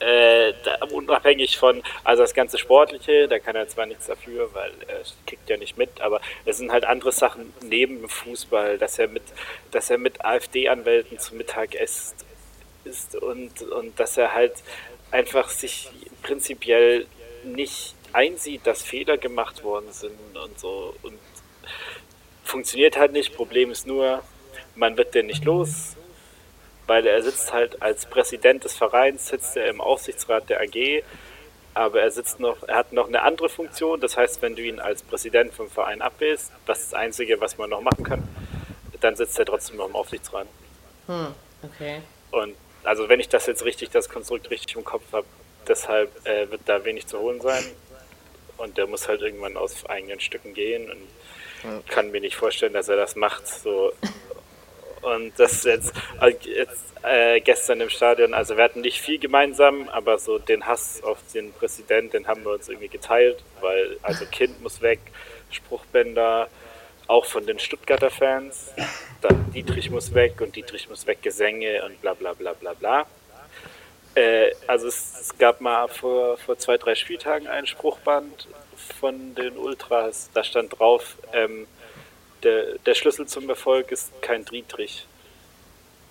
äh, 0.00 0.52
unabhängig 0.92 1.58
von, 1.58 1.82
also 2.04 2.22
das 2.22 2.34
ganze 2.34 2.58
Sportliche, 2.58 3.28
da 3.28 3.38
kann 3.38 3.54
er 3.54 3.68
zwar 3.68 3.86
nichts 3.86 4.06
dafür, 4.06 4.52
weil 4.54 4.72
er 4.88 5.02
kickt 5.26 5.48
ja 5.48 5.56
nicht 5.56 5.76
mit, 5.76 6.00
aber 6.00 6.20
es 6.46 6.58
sind 6.58 6.72
halt 6.72 6.84
andere 6.84 7.12
Sachen 7.12 7.52
neben 7.62 8.00
dem 8.00 8.08
Fußball, 8.08 8.78
dass 8.78 8.98
er 8.98 9.08
mit, 9.08 9.22
dass 9.70 9.90
er 9.90 9.98
mit 9.98 10.24
AfD-Anwälten 10.24 11.18
zum 11.18 11.38
Mittag 11.38 11.74
isst, 11.74 12.24
ist 12.84 13.14
und, 13.14 13.62
und 13.62 14.00
dass 14.00 14.16
er 14.16 14.34
halt 14.34 14.54
einfach 15.10 15.50
sich 15.50 15.90
prinzipiell 16.22 17.06
nicht 17.44 17.94
einsieht, 18.12 18.66
dass 18.66 18.82
Fehler 18.82 19.18
gemacht 19.18 19.62
worden 19.62 19.92
sind 19.92 20.18
und 20.36 20.58
so 20.58 20.94
und 21.02 21.18
funktioniert 22.42 22.96
halt 22.96 23.12
nicht. 23.12 23.36
Problem 23.36 23.70
ist 23.70 23.86
nur, 23.86 24.22
man 24.74 24.96
wird 24.96 25.14
den 25.14 25.26
nicht 25.26 25.44
los 25.44 25.96
weil 26.90 27.06
er 27.06 27.22
sitzt 27.22 27.52
halt 27.52 27.80
als 27.80 28.04
Präsident 28.04 28.64
des 28.64 28.76
Vereins, 28.76 29.28
sitzt 29.28 29.56
er 29.56 29.68
im 29.68 29.80
Aufsichtsrat 29.80 30.50
der 30.50 30.60
AG, 30.60 31.04
aber 31.72 32.02
er 32.02 32.10
sitzt 32.10 32.40
noch, 32.40 32.66
er 32.66 32.74
hat 32.74 32.92
noch 32.92 33.06
eine 33.06 33.22
andere 33.22 33.48
Funktion, 33.48 34.00
das 34.00 34.16
heißt, 34.16 34.42
wenn 34.42 34.56
du 34.56 34.62
ihn 34.62 34.80
als 34.80 35.04
Präsident 35.04 35.54
vom 35.54 35.70
Verein 35.70 36.02
abwählst, 36.02 36.50
das 36.66 36.80
ist 36.80 36.92
das 36.92 36.98
Einzige, 36.98 37.40
was 37.40 37.58
man 37.58 37.70
noch 37.70 37.80
machen 37.80 38.02
kann, 38.02 38.28
dann 39.00 39.14
sitzt 39.14 39.38
er 39.38 39.44
trotzdem 39.44 39.76
noch 39.76 39.86
im 39.86 39.94
Aufsichtsrat. 39.94 40.48
Hm, 41.06 41.32
okay. 41.62 42.02
Und 42.32 42.56
also 42.82 43.08
wenn 43.08 43.20
ich 43.20 43.28
das 43.28 43.46
jetzt 43.46 43.64
richtig, 43.64 43.90
das 43.90 44.08
Konstrukt 44.08 44.50
richtig 44.50 44.74
im 44.74 44.82
Kopf 44.82 45.04
habe, 45.12 45.26
deshalb 45.68 46.10
äh, 46.26 46.50
wird 46.50 46.62
da 46.64 46.84
wenig 46.84 47.06
zu 47.06 47.20
holen 47.20 47.40
sein. 47.40 47.62
Und 48.56 48.78
der 48.78 48.88
muss 48.88 49.06
halt 49.06 49.20
irgendwann 49.20 49.56
aus 49.56 49.86
eigenen 49.86 50.18
Stücken 50.18 50.54
gehen 50.54 50.90
und 50.90 51.08
ja. 51.62 51.82
kann 51.88 52.10
mir 52.10 52.20
nicht 52.20 52.34
vorstellen, 52.34 52.72
dass 52.72 52.88
er 52.88 52.96
das 52.96 53.14
macht. 53.14 53.46
So 53.46 53.92
und 55.02 55.32
das 55.38 55.64
jetzt, 55.64 55.92
jetzt 56.42 56.94
äh, 57.02 57.40
gestern 57.40 57.80
im 57.80 57.90
Stadion, 57.90 58.34
also 58.34 58.56
wir 58.56 58.64
hatten 58.64 58.82
nicht 58.82 59.00
viel 59.00 59.18
gemeinsam, 59.18 59.88
aber 59.88 60.18
so 60.18 60.38
den 60.38 60.66
Hass 60.66 61.02
auf 61.02 61.18
den 61.32 61.52
Präsidenten, 61.52 62.10
den 62.10 62.26
haben 62.26 62.44
wir 62.44 62.52
uns 62.52 62.68
irgendwie 62.68 62.88
geteilt, 62.88 63.42
weil 63.60 63.98
also 64.02 64.26
Kind 64.26 64.60
muss 64.62 64.82
weg, 64.82 65.00
Spruchbänder, 65.50 66.48
auch 67.06 67.24
von 67.24 67.44
den 67.46 67.58
Stuttgarter 67.58 68.10
Fans, 68.10 68.72
dann 69.20 69.50
Dietrich 69.52 69.90
muss 69.90 70.14
weg 70.14 70.40
und 70.40 70.54
Dietrich 70.54 70.88
muss 70.88 71.06
weg, 71.06 71.22
Gesänge 71.22 71.84
und 71.84 72.00
bla 72.00 72.14
bla 72.14 72.34
bla 72.34 72.52
bla 72.52 72.74
bla. 72.74 73.06
Äh, 74.14 74.52
also 74.66 74.88
es, 74.88 75.20
es, 75.20 75.38
gab 75.38 75.60
mal 75.60 75.88
vor, 75.88 76.36
vor 76.36 76.58
zwei, 76.58 76.76
drei 76.76 76.94
Spieltagen 76.94 77.46
ein 77.46 77.66
Spruchband 77.66 78.48
von 78.98 79.34
den 79.34 79.56
Ultras, 79.56 80.30
da 80.34 80.42
stand 80.42 80.78
drauf, 80.78 81.16
ähm, 81.32 81.66
der, 82.42 82.78
der 82.78 82.94
Schlüssel 82.94 83.26
zum 83.26 83.48
Erfolg 83.48 83.90
ist 83.92 84.10
kein 84.22 84.44
Dietrich. 84.44 85.06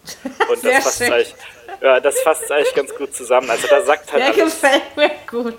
Und 0.23 0.63
das 0.63 0.83
fasst, 0.83 1.01
eigentlich, 1.01 1.35
ja, 1.81 1.99
das 1.99 2.19
fasst 2.21 2.51
eigentlich 2.51 2.73
ganz 2.73 2.95
gut 2.95 3.13
zusammen. 3.13 3.49
Also 3.49 3.67
da 3.67 3.81
sagt 3.81 4.11
halt. 4.11 4.23
Der 4.23 4.43
alles, 4.43 4.61
gefällt 4.61 4.97
mir 4.97 5.11
gut. 5.29 5.57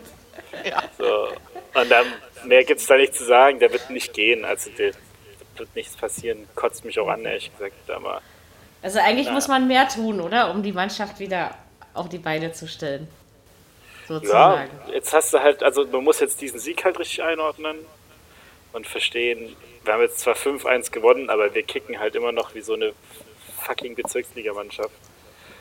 Ja. 0.64 0.82
So. 0.98 1.28
Und 1.78 1.90
dann, 1.90 2.06
mehr 2.44 2.64
gibt 2.64 2.80
es 2.80 2.86
da 2.86 2.96
nicht 2.96 3.14
zu 3.14 3.24
sagen, 3.24 3.58
der 3.60 3.72
wird 3.72 3.90
nicht 3.90 4.12
gehen. 4.12 4.44
Also 4.44 4.70
der 4.70 4.92
wird 5.56 5.74
nichts 5.74 5.96
passieren. 5.96 6.48
Kotzt 6.54 6.84
mich 6.84 6.98
auch 6.98 7.08
an, 7.08 7.24
ehrlich 7.24 7.50
gesagt. 7.52 7.90
Aber, 7.90 8.22
also 8.82 8.98
eigentlich 8.98 9.26
na. 9.26 9.34
muss 9.34 9.48
man 9.48 9.68
mehr 9.68 9.88
tun, 9.88 10.20
oder? 10.20 10.50
Um 10.50 10.62
die 10.62 10.72
Mannschaft 10.72 11.20
wieder 11.20 11.54
auf 11.94 12.08
die 12.08 12.18
Beine 12.18 12.52
zu 12.52 12.66
stellen. 12.66 13.08
Sozusagen. 14.08 14.70
Ja, 14.88 14.94
jetzt 14.94 15.12
hast 15.12 15.32
du 15.32 15.38
halt, 15.38 15.62
also 15.62 15.86
man 15.86 16.02
muss 16.02 16.18
jetzt 16.18 16.40
diesen 16.40 16.58
Sieg 16.58 16.84
halt 16.84 16.98
richtig 16.98 17.22
einordnen 17.22 17.78
und 18.72 18.86
verstehen, 18.86 19.56
wir 19.84 19.92
haben 19.92 20.02
jetzt 20.02 20.20
zwar 20.20 20.34
5-1 20.34 20.90
gewonnen, 20.90 21.30
aber 21.30 21.54
wir 21.54 21.62
kicken 21.62 21.98
halt 21.98 22.14
immer 22.14 22.32
noch 22.32 22.54
wie 22.54 22.60
so 22.60 22.74
eine 22.74 22.92
fucking 23.62 23.94
Bezirksligamannschaft. 23.94 24.90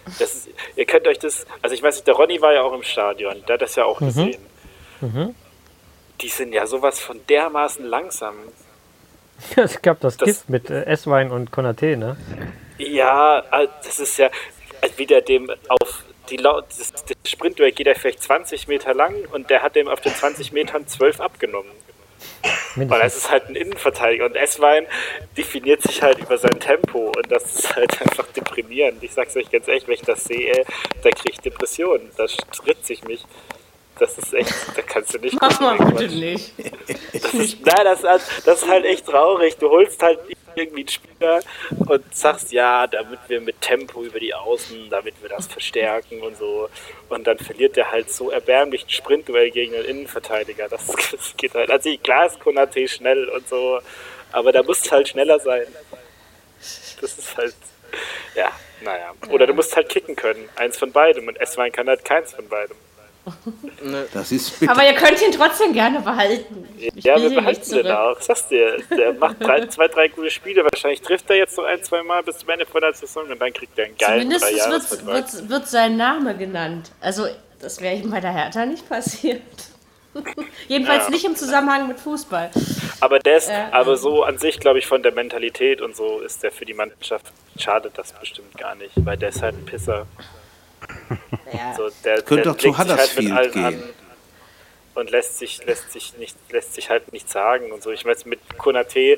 Das 0.05 0.33
ist, 0.33 0.49
ihr 0.75 0.85
könnt 0.85 1.07
euch 1.07 1.19
das, 1.19 1.45
also 1.61 1.75
ich 1.75 1.83
weiß 1.83 1.95
nicht, 1.95 2.07
der 2.07 2.15
Ronny 2.15 2.41
war 2.41 2.53
ja 2.53 2.61
auch 2.61 2.73
im 2.73 2.83
Stadion, 2.83 3.43
der 3.47 3.55
hat 3.55 3.61
das 3.61 3.75
ja 3.75 3.85
auch 3.85 3.99
mhm. 3.99 4.05
gesehen. 4.05 4.41
Mhm. 5.01 5.35
Die 6.21 6.29
sind 6.29 6.53
ja 6.53 6.67
sowas 6.67 6.99
von 6.99 7.19
dermaßen 7.27 7.85
langsam. 7.85 8.35
es 9.55 9.81
gab 9.81 9.99
das, 10.01 10.17
das 10.17 10.25
Gift 10.25 10.49
mit 10.49 10.69
äh, 10.69 10.83
Esswein 10.85 11.31
und 11.31 11.51
Konate, 11.51 11.95
ne? 11.95 12.17
Ja, 12.77 13.43
das 13.83 13.99
ist 13.99 14.17
ja 14.17 14.29
wieder 14.97 15.21
dem 15.21 15.51
auf 15.67 16.03
die 16.29 16.37
das, 16.37 16.93
das 16.93 16.93
Sprintduell 17.25 17.71
geht 17.71 17.87
ja 17.87 17.93
vielleicht 17.95 18.21
20 18.21 18.67
Meter 18.67 18.93
lang 18.93 19.15
und 19.31 19.49
der 19.49 19.61
hat 19.61 19.75
dem 19.75 19.87
auf 19.87 20.01
den 20.01 20.13
20 20.13 20.51
Metern 20.51 20.87
12 20.87 21.19
abgenommen. 21.19 21.71
Mindestens. 22.75 22.89
Weil 22.89 23.07
es 23.07 23.17
ist 23.17 23.31
halt 23.31 23.49
ein 23.49 23.55
Innenverteidiger 23.55 24.25
und 24.25 24.35
Esswein 24.35 24.85
definiert 25.37 25.81
sich 25.81 26.01
halt 26.01 26.19
über 26.19 26.37
sein 26.37 26.59
Tempo 26.59 27.11
und 27.15 27.31
das 27.31 27.43
ist 27.55 27.75
halt 27.75 28.01
einfach 28.01 28.27
deprimierend. 28.27 29.03
Ich 29.03 29.13
sag's 29.13 29.35
euch 29.35 29.49
ganz 29.49 29.67
ehrlich, 29.67 29.87
wenn 29.87 29.95
ich 29.95 30.01
das 30.01 30.23
sehe, 30.23 30.63
da 31.03 31.09
kriege 31.09 31.31
ich 31.31 31.39
Depressionen, 31.39 32.09
da 32.17 32.27
stritt 32.27 32.85
sich 32.85 33.03
mich. 33.03 33.25
Das 33.97 34.17
ist 34.17 34.33
echt, 34.33 34.53
da 34.75 34.81
kannst 34.81 35.13
du 35.13 35.17
nicht. 35.19 35.37
Mach 35.41 35.59
mal 35.59 35.77
bitte 35.77 36.15
nicht. 36.15 36.53
Das 37.11 37.33
ist, 37.33 37.65
nein, 37.65 37.83
das, 37.83 38.01
das 38.45 38.63
ist 38.63 38.69
halt 38.69 38.85
echt 38.85 39.05
traurig. 39.05 39.57
Du 39.57 39.69
holst 39.69 40.01
halt 40.01 40.19
irgendwie 40.59 40.81
einen 40.81 40.89
Spieler 40.89 41.39
und 41.87 42.15
sagst, 42.15 42.51
ja, 42.51 42.87
damit 42.87 43.19
wir 43.27 43.41
mit 43.41 43.61
Tempo 43.61 44.03
über 44.03 44.19
die 44.19 44.33
Außen, 44.33 44.89
damit 44.89 45.15
wir 45.21 45.29
das 45.29 45.47
verstärken 45.47 46.21
und 46.21 46.37
so. 46.37 46.69
Und 47.09 47.25
dann 47.25 47.39
verliert 47.39 47.75
der 47.75 47.91
halt 47.91 48.11
so 48.11 48.29
erbärmlich 48.29 48.85
ein 48.85 48.89
Sprintduell 48.89 49.51
gegen 49.51 49.73
einen 49.75 49.85
Innenverteidiger. 49.85 50.67
Das, 50.69 50.85
das 50.85 51.35
geht 51.37 51.53
halt. 51.53 51.71
Also 51.71 51.89
klar 51.97 52.27
ist 52.27 52.39
Konate 52.39 52.87
schnell 52.87 53.27
und 53.29 53.47
so, 53.47 53.79
aber 54.31 54.51
da 54.51 54.63
musst 54.63 54.87
du 54.87 54.91
halt 54.91 55.07
schneller 55.07 55.39
sein. 55.39 55.65
Das 57.01 57.17
ist 57.17 57.37
halt, 57.37 57.55
ja, 58.35 58.51
naja. 58.81 59.13
Oder 59.29 59.47
du 59.47 59.53
musst 59.53 59.75
halt 59.75 59.89
kicken 59.89 60.15
können. 60.15 60.47
Eins 60.55 60.77
von 60.77 60.91
beidem. 60.91 61.27
Und 61.27 61.39
S-Wein 61.39 61.71
kann 61.71 61.87
halt 61.87 62.03
keins 62.05 62.33
von 62.33 62.47
beidem. 62.47 62.77
Das 64.13 64.31
ist 64.31 64.67
Aber 64.67 64.83
ihr 64.85 64.93
könnt 64.93 65.21
ihn 65.21 65.31
trotzdem 65.31 65.73
gerne 65.73 65.99
behalten. 65.99 66.67
Ich 66.77 67.03
ja, 67.03 67.21
wir 67.21 67.29
behalten 67.29 67.71
den 67.71 67.87
auch. 67.87 68.19
Sagst 68.19 68.51
du? 68.51 68.83
Der 68.95 69.13
macht 69.13 69.41
drei, 69.41 69.65
zwei, 69.67 69.87
drei 69.87 70.07
gute 70.07 70.31
Spiele. 70.31 70.63
Wahrscheinlich 70.63 71.01
trifft 71.01 71.29
er 71.29 71.37
jetzt 71.37 71.57
noch 71.57 71.65
ein, 71.65 71.83
zwei 71.83 72.01
Mal 72.03 72.23
bis 72.23 72.39
zum 72.39 72.49
Ende 72.49 72.65
von 72.65 72.81
der 72.81 72.93
Saison 72.93 73.27
und 73.29 73.39
dann 73.39 73.53
kriegt 73.53 73.77
er 73.77 73.85
einen 73.85 73.97
geilen 73.97 74.31
Zumindest 74.31 75.05
wird, 75.05 75.05
wird, 75.05 75.49
wird 75.49 75.67
sein 75.67 75.97
Name 75.97 76.35
genannt. 76.35 76.91
Also, 77.01 77.27
das 77.59 77.81
wäre 77.81 77.95
ihm 77.95 78.09
bei 78.09 78.19
der 78.19 78.31
Hertha 78.31 78.65
nicht 78.65 78.87
passiert. 78.87 79.41
Jedenfalls 80.67 81.05
ja. 81.05 81.09
nicht 81.11 81.25
im 81.25 81.35
Zusammenhang 81.35 81.87
mit 81.87 81.99
Fußball. 81.99 82.49
Aber 82.99 83.23
ist, 83.25 83.49
äh, 83.49 83.65
aber 83.71 83.95
so 83.97 84.23
an 84.23 84.37
sich, 84.37 84.59
glaube 84.59 84.79
ich, 84.79 84.87
von 84.87 85.03
der 85.03 85.13
Mentalität 85.13 85.81
und 85.81 85.95
so 85.95 86.19
ist 86.19 86.43
der 86.43 86.51
für 86.51 86.65
die 86.65 86.73
Mannschaft 86.73 87.31
schadet 87.57 87.97
das 87.97 88.13
bestimmt 88.13 88.57
gar 88.57 88.75
nicht, 88.75 88.91
weil 88.95 89.17
der 89.17 89.29
ist 89.29 89.41
halt 89.41 89.55
ein 89.55 89.65
Pisser. 89.65 90.07
Ja. 91.51 91.73
So, 91.75 91.89
der, 92.03 92.21
Könnte 92.21 92.49
doch 92.49 92.57
zu 92.57 92.77
halt 92.77 92.89
Huddersfield 92.89 93.31
halt 93.31 93.53
gehen. 93.53 93.83
Und 94.95 95.11
lässt 95.11 95.37
sich, 95.37 95.63
lässt, 95.65 95.91
sich 95.91 96.17
nicht, 96.17 96.35
lässt 96.51 96.73
sich 96.73 96.89
halt 96.89 97.13
nicht 97.13 97.29
sagen 97.29 97.71
und 97.71 97.81
so. 97.81 97.91
Ich 97.91 98.03
meine, 98.03 98.17
mit 98.25 98.57
Konate, 98.57 99.17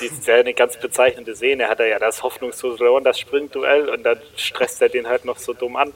die 0.00 0.06
ist 0.06 0.26
ja 0.26 0.36
eine 0.36 0.54
ganz 0.54 0.78
bezeichnende 0.78 1.34
Szene, 1.34 1.68
hat 1.68 1.80
er 1.80 1.86
ja 1.86 1.98
das 1.98 2.22
hoffnungslose 2.22 2.76
Verloren, 2.76 3.02
das 3.02 3.18
Sprintduell 3.18 3.88
und 3.88 4.04
dann 4.04 4.20
stresst 4.36 4.80
er 4.82 4.88
den 4.88 5.08
halt 5.08 5.24
noch 5.24 5.38
so 5.38 5.52
dumm 5.52 5.76
an. 5.76 5.92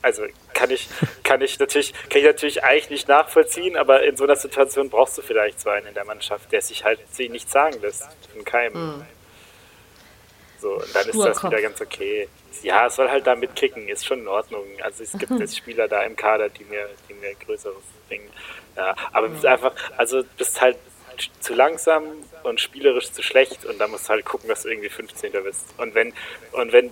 Also 0.00 0.22
kann 0.54 0.70
ich, 0.70 0.88
kann 1.24 1.42
ich 1.42 1.58
natürlich, 1.58 1.92
kann 2.08 2.20
ich 2.20 2.24
natürlich 2.24 2.64
eigentlich 2.64 2.90
nicht 2.90 3.08
nachvollziehen, 3.08 3.76
aber 3.76 4.02
in 4.04 4.16
so 4.16 4.24
einer 4.24 4.36
Situation 4.36 4.88
brauchst 4.88 5.18
du 5.18 5.22
vielleicht 5.22 5.60
so 5.60 5.70
einen 5.70 5.88
in 5.88 5.94
der 5.94 6.04
Mannschaft, 6.04 6.50
der 6.52 6.62
sich 6.62 6.84
halt 6.84 7.00
sich 7.14 7.28
nicht 7.28 7.50
sagen 7.50 7.80
lässt 7.82 8.08
von 8.32 8.44
keinem. 8.44 8.96
Mhm. 8.96 9.06
So, 10.60 10.74
und 10.74 10.94
dann 10.94 11.08
ist 11.08 11.18
das 11.18 11.44
wieder 11.44 11.62
ganz 11.62 11.80
okay. 11.80 12.28
Ja, 12.62 12.86
es 12.86 12.96
soll 12.96 13.08
halt 13.08 13.26
da 13.26 13.36
mitkicken, 13.36 13.88
ist 13.88 14.04
schon 14.04 14.20
in 14.20 14.28
Ordnung. 14.28 14.64
Also 14.82 15.04
es 15.04 15.12
gibt 15.12 15.32
jetzt 15.38 15.56
Spieler 15.56 15.86
da 15.86 16.02
im 16.02 16.16
Kader, 16.16 16.48
die 16.48 16.64
mir, 16.64 16.88
die 17.08 17.14
mir 17.14 17.34
größeres 17.34 17.76
bringen. 18.08 18.28
Ja, 18.76 18.94
aber 19.12 19.28
bist 19.28 19.46
einfach, 19.46 19.72
also 19.96 20.22
bist 20.36 20.60
halt 20.60 20.76
zu 21.40 21.54
langsam 21.54 22.04
und 22.42 22.60
spielerisch 22.60 23.12
zu 23.12 23.22
schlecht 23.22 23.64
und 23.64 23.78
da 23.78 23.88
musst 23.88 24.06
du 24.06 24.10
halt 24.10 24.24
gucken, 24.24 24.48
dass 24.48 24.62
du 24.62 24.68
irgendwie 24.68 24.88
15. 24.88 25.32
bist. 25.44 25.66
Und 25.76 25.94
wenn, 25.94 26.12
und 26.52 26.72
wenn, 26.72 26.90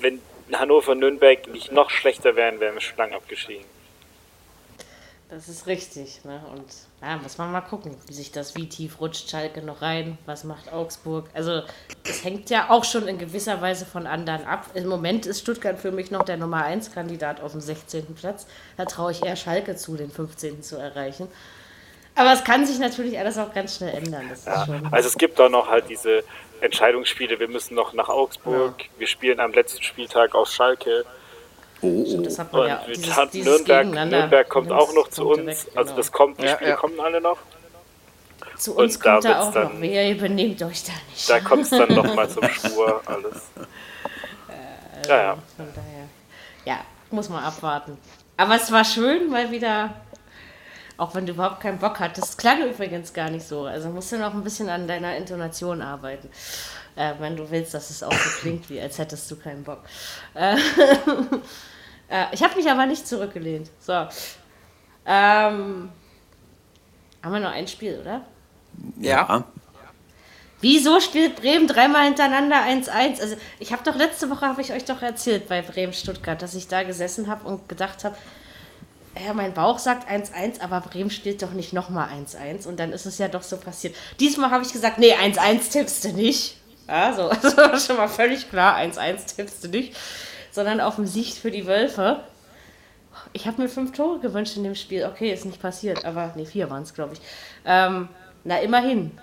wenn 0.00 0.20
Hannover 0.52 0.92
und 0.92 1.00
Nürnberg 1.00 1.46
nicht 1.48 1.72
noch 1.72 1.90
schlechter 1.90 2.36
wären, 2.36 2.60
wären 2.60 2.74
wir 2.74 2.80
schon 2.80 2.96
lange 2.96 3.16
abgestiegen. 3.16 3.64
Das 5.28 5.48
ist 5.48 5.66
richtig. 5.66 6.24
Ne? 6.24 6.40
Und 6.52 6.64
ja, 7.02 7.16
muss 7.16 7.36
man 7.36 7.50
mal 7.50 7.60
gucken, 7.60 7.96
wie 8.06 8.12
sich 8.12 8.30
das, 8.30 8.54
wie 8.54 8.68
tief 8.68 9.00
rutscht 9.00 9.28
Schalke 9.28 9.60
noch 9.60 9.82
rein, 9.82 10.18
was 10.24 10.44
macht 10.44 10.72
Augsburg. 10.72 11.26
Also 11.34 11.62
es 12.04 12.24
hängt 12.24 12.48
ja 12.48 12.70
auch 12.70 12.84
schon 12.84 13.08
in 13.08 13.18
gewisser 13.18 13.60
Weise 13.60 13.86
von 13.86 14.06
anderen 14.06 14.44
ab. 14.44 14.70
Im 14.74 14.86
Moment 14.86 15.26
ist 15.26 15.40
Stuttgart 15.40 15.78
für 15.80 15.90
mich 15.90 16.12
noch 16.12 16.22
der 16.22 16.36
Nummer 16.36 16.64
1 16.64 16.92
Kandidat 16.92 17.40
auf 17.40 17.52
dem 17.52 17.60
16. 17.60 18.14
Platz. 18.14 18.46
Da 18.76 18.84
traue 18.84 19.10
ich 19.10 19.24
eher 19.24 19.34
Schalke 19.34 19.74
zu, 19.74 19.96
den 19.96 20.10
15. 20.10 20.62
zu 20.62 20.76
erreichen. 20.76 21.26
Aber 22.14 22.32
es 22.32 22.44
kann 22.44 22.64
sich 22.64 22.78
natürlich 22.78 23.18
alles 23.18 23.36
auch 23.36 23.52
ganz 23.52 23.76
schnell 23.76 23.94
ändern. 23.94 24.30
Ja, 24.46 24.66
also 24.90 25.08
es 25.08 25.18
gibt 25.18 25.40
auch 25.40 25.50
noch 25.50 25.68
halt 25.68 25.88
diese 25.90 26.22
Entscheidungsspiele. 26.60 27.38
Wir 27.38 27.48
müssen 27.48 27.74
noch 27.74 27.92
nach 27.92 28.08
Augsburg. 28.08 28.80
Ja. 28.80 28.88
Wir 28.98 29.06
spielen 29.06 29.40
am 29.40 29.52
letzten 29.52 29.82
Spieltag 29.82 30.34
aus 30.34 30.54
Schalke. 30.54 31.04
Oh, 31.82 32.04
Stimmt, 32.06 32.26
das 32.26 32.38
hat 32.38 32.52
man 32.52 32.68
ja. 32.68 32.82
Dieses, 32.88 33.16
hat 33.16 33.34
dieses 33.34 33.66
Nürnberg, 33.66 34.10
Nürnberg 34.10 34.48
kommt 34.48 34.72
auch 34.72 34.92
noch 34.94 35.08
zu 35.08 35.28
uns. 35.28 35.46
Weg, 35.46 35.64
genau. 35.66 35.80
Also 35.80 35.96
das 35.96 36.10
kommt, 36.10 36.40
die 36.40 36.44
ja, 36.44 36.54
Spiele 36.54 36.70
ja. 36.70 36.76
kommen 36.76 36.98
alle 37.00 37.20
noch. 37.20 37.38
Zu 38.56 38.76
uns 38.76 38.96
und 38.96 39.02
kommt 39.02 39.24
da 39.24 39.40
auch 39.40 39.52
dann, 39.52 39.74
noch. 39.74 39.80
Wer 39.80 40.10
übernehmt 40.10 40.62
euch 40.62 40.84
da 40.84 40.92
nicht? 41.10 41.28
Da 41.28 41.40
kommt 41.40 41.64
es 41.64 41.70
dann 41.70 41.94
noch 41.94 42.14
mal 42.14 42.28
zum 42.28 42.44
Schwur 42.48 43.02
alles. 43.04 43.50
Äh, 44.48 45.08
ja, 45.08 45.22
ja. 45.22 45.38
Von 45.56 45.66
daher. 45.74 46.08
Ja, 46.64 46.78
muss 47.10 47.28
man 47.28 47.44
abwarten. 47.44 47.98
Aber 48.38 48.56
es 48.56 48.72
war 48.72 48.84
schön, 48.84 49.30
weil 49.30 49.50
wieder, 49.50 49.94
auch 50.96 51.14
wenn 51.14 51.26
du 51.26 51.32
überhaupt 51.32 51.60
keinen 51.60 51.78
Bock 51.78 52.00
hattest, 52.00 52.28
das 52.28 52.36
klang 52.38 52.66
übrigens 52.66 53.12
gar 53.12 53.28
nicht 53.28 53.46
so. 53.46 53.64
Also 53.64 53.90
musst 53.90 54.12
du 54.12 54.16
noch 54.16 54.32
ein 54.32 54.42
bisschen 54.42 54.70
an 54.70 54.88
deiner 54.88 55.14
Intonation 55.16 55.82
arbeiten 55.82 56.30
äh, 56.96 57.14
wenn 57.18 57.36
du 57.36 57.48
willst, 57.50 57.74
dass 57.74 57.90
es 57.90 58.02
auch 58.02 58.12
so 58.12 58.30
klingt, 58.40 58.68
wie 58.70 58.80
als 58.80 58.98
hättest 58.98 59.30
du 59.30 59.36
keinen 59.36 59.62
Bock. 59.62 59.80
Äh, 60.34 60.56
äh, 62.08 62.26
ich 62.32 62.42
habe 62.42 62.56
mich 62.56 62.68
aber 62.68 62.86
nicht 62.86 63.06
zurückgelehnt. 63.06 63.70
So. 63.78 63.92
Ähm, 65.06 65.90
haben 67.22 67.32
wir 67.32 67.40
noch 67.40 67.52
ein 67.52 67.68
Spiel, 67.68 68.00
oder? 68.00 68.22
Ja. 68.98 69.44
Wieso 70.60 71.00
spielt 71.00 71.36
Bremen 71.36 71.68
dreimal 71.68 72.04
hintereinander 72.06 72.56
1-1? 72.56 73.20
Also 73.20 73.36
ich 73.58 73.72
habe 73.72 73.82
doch 73.84 73.94
letzte 73.94 74.30
Woche 74.30 74.46
habe 74.46 74.62
ich 74.62 74.72
euch 74.72 74.84
doch 74.84 75.02
erzählt 75.02 75.48
bei 75.48 75.60
Bremen 75.60 75.92
Stuttgart, 75.92 76.40
dass 76.40 76.54
ich 76.54 76.66
da 76.66 76.82
gesessen 76.82 77.28
habe 77.28 77.46
und 77.46 77.68
gedacht 77.68 78.04
habe, 78.04 78.16
ja, 79.24 79.32
mein 79.32 79.54
Bauch 79.54 79.78
sagt 79.78 80.10
1-1, 80.10 80.60
aber 80.60 80.80
Bremen 80.80 81.10
spielt 81.10 81.42
doch 81.42 81.52
nicht 81.52 81.72
nochmal 81.72 82.08
1-1 82.10 82.66
und 82.66 82.78
dann 82.78 82.92
ist 82.92 83.06
es 83.06 83.18
ja 83.18 83.28
doch 83.28 83.42
so 83.42 83.56
passiert. 83.56 83.94
Diesmal 84.18 84.50
habe 84.50 84.64
ich 84.64 84.72
gesagt, 84.72 84.98
nee, 84.98 85.14
1-1 85.14 85.70
tippst 85.72 86.04
du 86.04 86.12
nicht. 86.12 86.56
Also, 86.88 87.28
das 87.28 87.56
war 87.56 87.78
schon 87.80 87.96
mal 87.96 88.08
völlig 88.08 88.48
klar. 88.48 88.76
1-1 88.78 89.34
tippst 89.34 89.64
du 89.64 89.68
nicht, 89.68 89.96
sondern 90.52 90.80
auf 90.80 90.96
dem 90.96 91.06
Sicht 91.06 91.36
für 91.36 91.50
die 91.50 91.66
Wölfe. 91.66 92.20
Ich 93.32 93.46
habe 93.46 93.60
mir 93.60 93.68
fünf 93.68 93.92
Tore 93.92 94.20
gewünscht 94.20 94.56
in 94.56 94.64
dem 94.64 94.74
Spiel. 94.74 95.04
Okay, 95.04 95.32
ist 95.32 95.44
nicht 95.44 95.60
passiert, 95.60 96.04
aber 96.04 96.32
nee, 96.36 96.46
vier 96.46 96.70
waren 96.70 96.84
es, 96.84 96.94
glaube 96.94 97.14
ich. 97.14 97.20
Ähm, 97.64 98.08
na, 98.44 98.60
immerhin. 98.60 99.18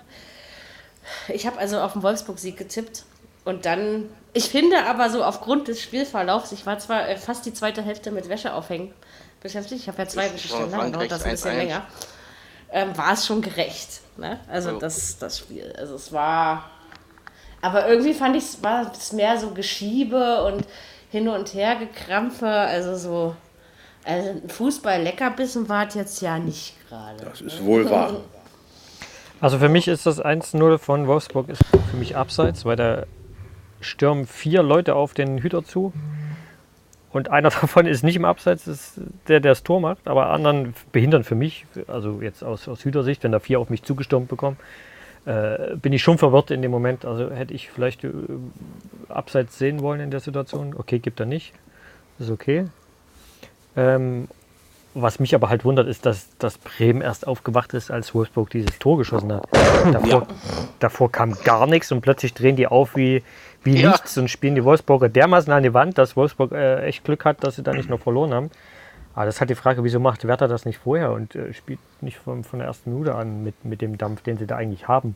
Ich 1.28 1.46
habe 1.46 1.58
also 1.58 1.80
auf 1.80 1.94
den 1.94 2.02
Wolfsburg-Sieg 2.02 2.56
getippt 2.56 3.04
und 3.44 3.66
dann, 3.66 4.08
ich 4.32 4.48
finde 4.48 4.84
aber 4.84 5.10
so 5.10 5.22
aufgrund 5.22 5.68
des 5.68 5.82
Spielverlaufs, 5.82 6.52
ich 6.52 6.66
war 6.66 6.78
zwar 6.78 7.08
äh, 7.08 7.16
fast 7.16 7.44
die 7.46 7.52
zweite 7.52 7.82
Hälfte 7.82 8.10
mit 8.10 8.28
Wäsche 8.28 8.54
aufhängen 8.54 8.92
beschäftigt, 9.44 9.82
ich 9.82 9.88
habe 9.88 9.98
ja 9.98 10.08
zwei 10.08 10.36
Stunden 10.38 10.70
lang, 10.70 10.92
dauert 10.92 11.10
das 11.10 11.22
ein 11.22 11.32
bisschen 11.32 11.56
länger, 11.56 11.86
ähm, 12.72 12.96
war 12.96 13.12
es 13.12 13.26
schon 13.26 13.42
gerecht. 13.42 14.00
Ne? 14.16 14.40
Also 14.48 14.70
oh. 14.70 14.78
das, 14.78 15.18
das 15.18 15.38
Spiel. 15.38 15.72
Also 15.78 15.96
es 15.96 16.12
war 16.12 16.70
aber 17.64 17.88
irgendwie 17.88 18.12
fand 18.12 18.36
ich, 18.36 18.62
war 18.62 18.92
es 18.92 19.12
mehr 19.12 19.38
so 19.38 19.50
Geschiebe 19.52 20.44
und 20.44 20.66
hin 21.10 21.28
und 21.28 21.54
her 21.54 21.76
gekrampfe. 21.76 22.46
Also 22.46 22.96
so, 22.96 23.36
also 24.04 24.42
Fußball-Leckerbissen 24.48 25.66
war 25.68 25.88
es 25.88 25.94
jetzt 25.94 26.20
ja 26.20 26.38
nicht 26.38 26.76
gerade. 26.88 27.24
Das 27.24 27.40
ist 27.40 27.64
wohl 27.64 27.88
wahr. 27.88 28.12
Also 29.40 29.58
für 29.58 29.68
mich 29.68 29.88
ist 29.88 30.06
das 30.06 30.24
1-0 30.24 30.78
von 30.78 31.06
Wolfsburg 31.06 31.50
ist 31.50 31.60
für 31.90 31.96
mich 31.98 32.16
abseits, 32.16 32.64
weil 32.64 32.76
da 32.76 33.02
stürmen 33.80 34.26
vier 34.26 34.62
Leute 34.62 34.94
auf 34.94 35.12
den 35.12 35.36
Hüter 35.38 35.62
zu. 35.64 35.92
Und 37.10 37.30
einer 37.30 37.50
davon 37.60 37.84
ist 37.84 38.04
nicht 38.04 38.16
im 38.16 38.24
Abseits, 38.24 38.66
ist 38.66 38.94
der, 39.28 39.40
der 39.40 39.50
das 39.52 39.62
Tor 39.62 39.80
macht, 39.80 40.06
aber 40.06 40.30
anderen 40.30 40.72
behindern 40.92 41.24
für 41.24 41.34
mich, 41.34 41.66
also 41.88 42.22
jetzt 42.22 42.42
aus, 42.42 42.68
aus 42.68 42.86
Hütersicht, 42.86 43.22
wenn 43.22 43.32
da 43.32 43.40
vier 43.40 43.60
auf 43.60 43.68
mich 43.68 43.82
zugestürmt 43.82 44.28
bekommen, 44.28 44.56
äh, 45.26 45.76
bin 45.76 45.92
ich 45.92 46.02
schon 46.02 46.18
verwirrt 46.18 46.50
in 46.50 46.62
dem 46.62 46.70
Moment. 46.70 47.04
Also 47.04 47.30
hätte 47.30 47.54
ich 47.54 47.70
vielleicht 47.70 48.04
äh, 48.04 48.10
Abseits 49.08 49.58
sehen 49.58 49.80
wollen 49.80 50.00
in 50.00 50.10
der 50.10 50.20
Situation. 50.20 50.74
Okay, 50.76 50.98
gibt 50.98 51.20
er 51.20 51.26
nicht. 51.26 51.52
ist 52.18 52.30
okay. 52.30 52.66
Ähm, 53.76 54.28
was 54.96 55.18
mich 55.18 55.34
aber 55.34 55.48
halt 55.48 55.64
wundert, 55.64 55.88
ist, 55.88 56.06
dass, 56.06 56.28
dass 56.38 56.56
Bremen 56.58 57.00
erst 57.02 57.26
aufgewacht 57.26 57.74
ist, 57.74 57.90
als 57.90 58.14
Wolfsburg 58.14 58.50
dieses 58.50 58.78
Tor 58.78 58.96
geschossen 58.96 59.32
hat. 59.32 59.44
Davor, 59.92 60.28
davor 60.78 61.10
kam 61.10 61.36
gar 61.42 61.66
nichts 61.66 61.90
und 61.90 62.00
plötzlich 62.00 62.32
drehen 62.32 62.54
die 62.54 62.68
auf 62.68 62.94
wie, 62.94 63.24
wie 63.64 63.80
Ja. 63.80 63.90
nichts 63.90 64.16
und 64.18 64.28
spielen 64.28 64.54
die 64.54 64.62
Wolfsburger 64.62 65.08
dermaßen 65.08 65.52
an 65.52 65.64
die 65.64 65.74
Wand, 65.74 65.98
dass 65.98 66.16
Wolfsburg 66.16 66.52
äh, 66.52 66.84
echt 66.84 67.02
Glück 67.04 67.24
hat, 67.24 67.42
dass 67.42 67.56
sie 67.56 67.64
da 67.64 67.72
nicht 67.72 67.88
noch 67.90 67.98
verloren 67.98 68.32
haben. 68.32 68.50
Aber 69.14 69.26
das 69.26 69.36
ist 69.36 69.40
halt 69.40 69.50
die 69.50 69.54
Frage, 69.54 69.84
wieso 69.84 70.00
macht 70.00 70.26
Werder 70.26 70.48
das 70.48 70.64
nicht 70.64 70.78
vorher 70.78 71.12
und 71.12 71.34
äh, 71.34 71.52
spielt 71.54 71.78
nicht 72.00 72.18
von, 72.18 72.42
von 72.44 72.58
der 72.58 72.68
ersten 72.68 72.90
Minute 72.92 73.14
an 73.14 73.44
mit, 73.44 73.64
mit 73.64 73.80
dem 73.80 73.96
Dampf, 73.96 74.22
den 74.22 74.38
sie 74.38 74.46
da 74.46 74.56
eigentlich 74.56 74.88
haben. 74.88 75.14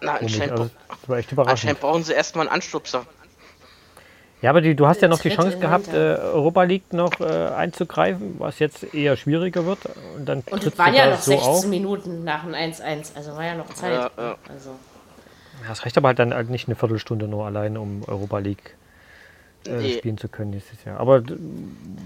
Na, 0.00 0.16
Komisch. 0.18 0.34
anscheinend, 0.34 0.52
Also, 0.52 0.70
das 0.88 1.08
war 1.08 1.18
echt 1.18 1.32
überraschend. 1.32 1.52
anscheinend 1.60 1.80
brauchen 1.80 2.02
sie 2.02 2.12
erstmal 2.12 2.46
einen 2.46 2.54
Anstupser. 2.54 3.06
Ja, 4.42 4.50
aber 4.50 4.60
die, 4.60 4.74
du 4.74 4.86
hast 4.86 5.00
ja 5.00 5.08
noch 5.08 5.20
die 5.20 5.30
Chance 5.30 5.58
gehabt, 5.58 5.88
äh, 5.88 6.16
Europa 6.18 6.64
League 6.64 6.92
noch 6.92 7.20
äh, 7.20 7.24
einzugreifen, 7.24 8.34
was 8.38 8.58
jetzt 8.58 8.92
eher 8.92 9.16
schwieriger 9.16 9.64
wird. 9.64 9.78
Und 10.16 10.26
dann 10.26 10.42
Und 10.50 10.62
es 10.64 10.76
waren 10.76 10.92
ja 10.92 11.10
noch 11.10 11.20
so 11.20 11.30
16 11.30 11.48
auf. 11.48 11.66
Minuten 11.66 12.24
nach 12.24 12.44
dem 12.44 12.52
1-1, 12.52 13.16
also 13.16 13.34
war 13.34 13.44
ja 13.44 13.54
noch 13.54 13.72
Zeit. 13.72 13.92
Ja, 13.92 14.10
ja. 14.18 14.36
Also, 14.48 14.70
Ja, 15.64 15.72
es 15.72 15.84
reicht 15.84 15.96
aber 15.96 16.08
halt 16.08 16.18
dann 16.18 16.34
halt 16.34 16.50
nicht 16.50 16.68
eine 16.68 16.76
Viertelstunde 16.76 17.28
nur 17.28 17.46
allein, 17.46 17.78
um 17.78 18.02
Europa 18.06 18.38
League 18.38 18.74
äh, 19.66 19.70
Nee. 19.78 19.98
spielen 19.98 20.18
zu 20.18 20.28
können 20.28 20.50
nächstes 20.50 20.84
Jahr. 20.84 21.00
Aber 21.00 21.22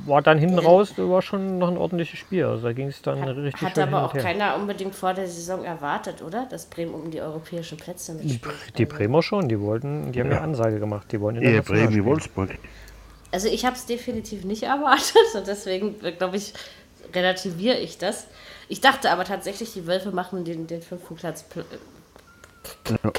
war 0.06 0.22
dann 0.22 0.38
hinten 0.38 0.58
raus, 0.58 0.92
war 0.96 1.20
schon 1.22 1.58
noch 1.58 1.68
ein 1.68 1.76
ordentliches 1.76 2.18
Spiel. 2.18 2.44
Also 2.44 2.62
da 2.64 2.72
ging 2.72 2.88
es 2.88 3.02
dann 3.02 3.22
richtig 3.22 3.60
hat 3.62 3.74
schön 3.74 3.84
hin 3.84 3.94
aber 3.94 4.04
und 4.04 4.10
auch 4.10 4.14
her. 4.14 4.22
keiner 4.22 4.56
unbedingt 4.56 4.94
vor 4.94 5.12
der 5.14 5.26
Saison 5.26 5.64
erwartet, 5.64 6.22
oder? 6.22 6.46
Dass 6.50 6.66
Bremen 6.66 6.94
um 6.94 7.10
die 7.10 7.20
europäischen 7.20 7.76
Plätze 7.78 8.14
mitspielt. 8.14 8.54
Die 8.78 8.86
Bremer 8.86 9.22
schon, 9.22 9.48
die 9.48 9.60
wollten, 9.60 10.12
die 10.12 10.20
haben 10.20 10.30
ja 10.30 10.40
Ansage 10.40 10.78
gemacht, 10.78 11.06
die 11.12 11.20
wollen 11.20 11.36
Eher 11.36 11.42
international 11.50 11.86
Bremen 11.88 11.96
wie. 12.04 12.08
Wolfsburg. 12.08 12.58
Also 13.32 13.48
ich 13.48 13.64
habe 13.64 13.76
es 13.76 13.86
definitiv 13.86 14.44
nicht 14.44 14.62
erwartet 14.64 15.16
und 15.34 15.46
deswegen, 15.46 15.96
glaube 16.18 16.36
ich, 16.36 16.54
relativiere 17.14 17.76
ich 17.78 17.98
das. 17.98 18.26
Ich 18.68 18.80
dachte 18.80 19.10
aber 19.10 19.24
tatsächlich, 19.24 19.72
die 19.72 19.86
Wölfe 19.86 20.12
machen 20.12 20.44
den, 20.44 20.66
den 20.66 20.80
fünften 20.80 21.16
Platz 21.16 21.44
pl- 21.52 21.64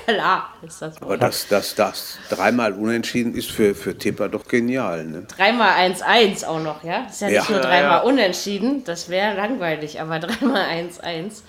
klar. 0.06 0.54
Ist 0.66 0.82
das 0.82 1.02
Aber 1.02 1.18
das, 1.18 1.48
das, 1.48 1.76
das 1.76 2.18
dreimal 2.30 2.74
unentschieden 2.74 3.36
ist 3.36 3.52
für, 3.52 3.74
für 3.76 3.98
Tipper 3.98 4.30
doch 4.30 4.46
genial. 4.48 5.06
Ne? 5.06 5.24
Dreimal 5.24 5.72
1-1 5.92 6.46
auch 6.46 6.60
noch, 6.60 6.84
ja? 6.84 7.06
Ist 7.10 7.22
ja 7.22 7.28
nicht 7.28 7.36
Ja. 7.36 7.46
nur 7.50 7.60
Ja, 7.60 7.66
dreimal 7.68 7.98
ja. 7.98 8.04
unentschieden, 8.04 8.84
das 8.84 9.10
wäre 9.10 9.36
langweilig, 9.36 10.00
aber 10.00 10.20
dreimal 10.20 10.66
1-1. 10.68 11.42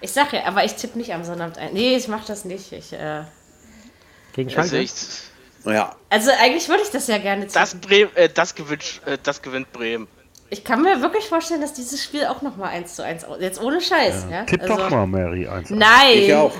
Ich 0.00 0.12
sage 0.12 0.38
ja, 0.38 0.44
aber 0.46 0.64
ich 0.64 0.74
tippe 0.74 0.96
nicht 0.98 1.12
am 1.12 1.24
Sonnabend 1.24 1.58
ein. 1.58 1.72
Nee, 1.72 1.96
ich 1.96 2.08
mache 2.08 2.26
das 2.26 2.44
nicht. 2.44 2.72
Ich, 2.72 2.92
äh, 2.92 3.22
Gegen 4.32 4.56
Also 4.56 4.76
Schalke? 4.76 4.90
Ja, 5.66 5.94
also 6.08 6.30
eigentlich 6.40 6.68
würde 6.70 6.82
ich 6.82 6.90
das 6.90 7.06
ja 7.06 7.18
gerne 7.18 7.42
tippen. 7.42 7.54
das, 7.54 7.74
Bremen, 7.74 8.10
äh, 8.16 8.28
das, 8.30 8.54
gewinnt, 8.54 9.02
äh, 9.04 9.18
das 9.22 9.42
gewinnt 9.42 9.70
Bremen. 9.72 10.08
Ich 10.48 10.64
kann 10.64 10.82
mir 10.82 11.00
wirklich 11.02 11.28
vorstellen, 11.28 11.60
dass 11.60 11.74
dieses 11.74 12.02
Spiel 12.02 12.24
auch 12.24 12.40
nochmal 12.42 12.70
1 12.70 12.96
zu 12.96 13.04
1 13.04 13.24
aus. 13.24 13.36
Jetzt 13.40 13.60
ohne 13.60 13.80
Scheiß, 13.80 14.26
ja? 14.30 14.44
Tipp 14.44 14.62
also, 14.62 14.76
doch 14.76 14.90
mal, 14.90 15.06
Mary. 15.06 15.46
Eins. 15.46 15.70
Nein! 15.70 16.12
ich 16.14 16.34
auch. 16.34 16.52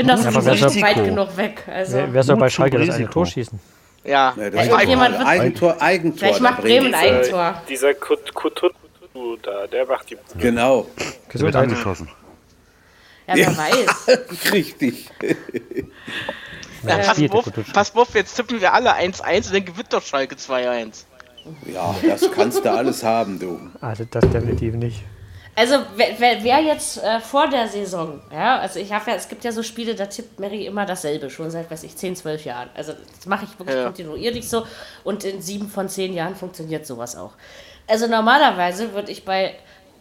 Ich 0.00 0.06
bin 0.06 0.16
doch 0.16 0.24
aber 0.24 0.40
sowieso 0.42 0.66
wer 0.66 0.70
nicht 0.70 0.82
weit 0.82 1.04
genug 1.04 1.36
weg. 1.36 1.62
Also, 1.66 1.96
Wer, 1.96 2.12
wer 2.14 2.22
soll 2.22 2.36
bei 2.36 2.48
Schalke 2.48 2.78
das 2.78 2.94
eine. 2.94 3.10
Tor 3.10 3.26
schießen? 3.26 3.58
Ja, 4.04 4.32
Ja, 4.36 4.42
ja 4.44 4.50
das 4.50 4.60
Eigentor, 4.72 5.00
wird- 5.10 5.26
Eigentor, 5.26 5.82
Eigentor. 5.82 6.18
Vielleicht 6.18 6.40
macht 6.40 6.60
Bremen 6.62 6.94
ein. 6.94 7.14
Eigentor. 7.14 7.62
Dieser 7.68 7.94
Kut- 7.94 8.32
Kututu 8.32 9.36
da, 9.42 9.66
der 9.66 9.86
macht 9.86 10.10
die. 10.10 10.16
Genau, 10.38 10.86
Der 11.34 11.40
wird 11.40 11.56
angeschossen. 11.56 12.08
Ja, 13.26 13.34
wer 13.34 13.56
weiß. 13.56 14.52
richtig. 14.52 15.10
ja, 16.86 16.96
pass, 17.72 17.90
auf, 17.90 17.96
auf, 17.96 18.14
jetzt 18.14 18.36
tippen 18.36 18.60
wir 18.60 18.72
alle 18.72 18.94
1-1 18.94 19.48
und 19.48 19.54
dann 19.54 19.64
gewinnt 19.64 19.92
doch 19.92 20.02
Schalke 20.02 20.36
2-1. 20.36 21.04
Ja, 21.66 21.94
das 22.06 22.30
kannst 22.30 22.64
du 22.64 22.70
alles 22.70 23.02
haben, 23.02 23.38
du. 23.40 23.58
Also 23.80 24.04
das 24.08 24.30
definitiv 24.30 24.74
nicht. 24.74 25.02
Also, 25.58 25.74
wer, 25.96 26.08
wer, 26.18 26.44
wer 26.44 26.60
jetzt 26.60 27.02
äh, 27.02 27.18
vor 27.18 27.48
der 27.48 27.66
Saison, 27.66 28.20
ja, 28.32 28.58
also 28.60 28.78
ich 28.78 28.92
habe 28.92 29.10
ja, 29.10 29.16
es 29.16 29.28
gibt 29.28 29.42
ja 29.42 29.50
so 29.50 29.64
Spiele, 29.64 29.96
da 29.96 30.06
tippt 30.06 30.38
Mary 30.38 30.66
immer 30.66 30.86
dasselbe, 30.86 31.30
schon 31.30 31.50
seit, 31.50 31.68
weiß 31.68 31.82
ich, 31.82 31.96
10, 31.96 32.14
12 32.14 32.44
Jahren. 32.44 32.70
Also, 32.76 32.92
das 33.16 33.26
mache 33.26 33.44
ich 33.46 33.58
wirklich 33.58 33.74
Ja. 33.76 33.84
kontinuierlich 33.86 34.48
so 34.48 34.64
und 35.02 35.24
in 35.24 35.42
sieben 35.42 35.68
von 35.68 35.88
zehn 35.88 36.12
Jahren 36.14 36.36
funktioniert 36.36 36.86
sowas 36.86 37.16
auch. 37.16 37.32
Also, 37.88 38.06
normalerweise 38.06 38.92
würde 38.94 39.10
ich 39.10 39.24
bei 39.24 39.56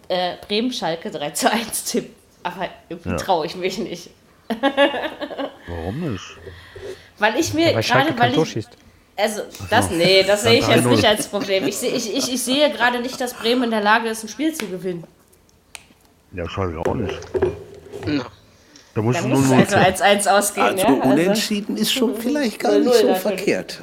äh, 0.10 0.36
Bremen-Schalke 0.48 1.10
3 1.10 1.32
zu 1.32 1.52
1 1.52 1.86
tippen, 1.86 2.14
aber 2.44 2.70
irgendwie 2.88 3.16
traue 3.16 3.48
ich 3.48 3.56
mich 3.56 3.80
nicht. 3.80 4.12
Warum 5.68 6.12
nicht? 6.12 6.24
Weil 7.18 7.36
ich 7.40 7.54
mir 7.56 7.82
Schalke 7.82 8.14
gerade, 8.14 8.36
weil 8.38 8.44
ich, 8.44 8.52
schießt. 8.52 8.70
Also, 9.16 9.42
das, 9.72 9.90
nee, 9.90 10.22
das 10.24 10.44
sehe 10.44 10.60
ich 10.60 10.68
jetzt 10.68 10.86
3-0. 10.86 10.90
nicht 10.90 11.06
als 11.06 11.28
Problem. 11.28 11.66
Ich, 11.68 11.78
seh- 11.78 11.88
ich, 11.88 12.16
ich, 12.16 12.32
ich 12.32 12.44
sehe 12.44 12.70
gerade 12.72 13.00
nicht, 13.02 13.20
dass 13.20 13.34
Bremen 13.34 13.64
in 13.64 13.72
der 13.72 13.82
Lage 13.82 14.08
ist, 14.10 14.24
ein 14.24 14.30
Spiel 14.30 14.54
zu 14.54 14.68
gewinnen. 14.68 15.04
Ja, 16.34 16.48
Schalke 16.50 16.80
auch 16.80 16.94
nicht. 16.96 17.20
Na, 18.06 18.26
Da 18.94 19.02
musst 19.02 19.22
du 19.24 19.28
nur 19.28 19.38
muss 19.38 19.46
es 19.46 19.52
null 19.52 19.60
also 19.60 19.78
tippen. 19.78 20.20
1-1 20.22 20.28
ausgehen. 20.38 20.66
Also 20.68 20.78
ja? 20.78 20.94
also, 20.94 21.10
unentschieden 21.10 21.78
ist 21.78 21.92
schon 21.94 22.16
vielleicht 22.16 22.60
gar 22.60 22.78
nicht 22.80 22.92
0-0 22.92 23.02
so 23.02 23.16
verkehrt. 23.16 23.80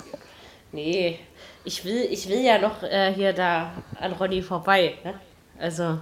nee, 0.73 1.19
ich 1.65 1.85
will, 1.85 2.07
ich 2.11 2.29
will 2.29 2.41
ja 2.45 2.59
noch 2.59 2.83
äh, 2.83 3.13
hier 3.15 3.33
da 3.33 3.73
an 3.99 4.13
Ronny 4.13 4.43
vorbei. 4.43 4.95
Ne? 5.03 5.15
Also, 5.59 5.99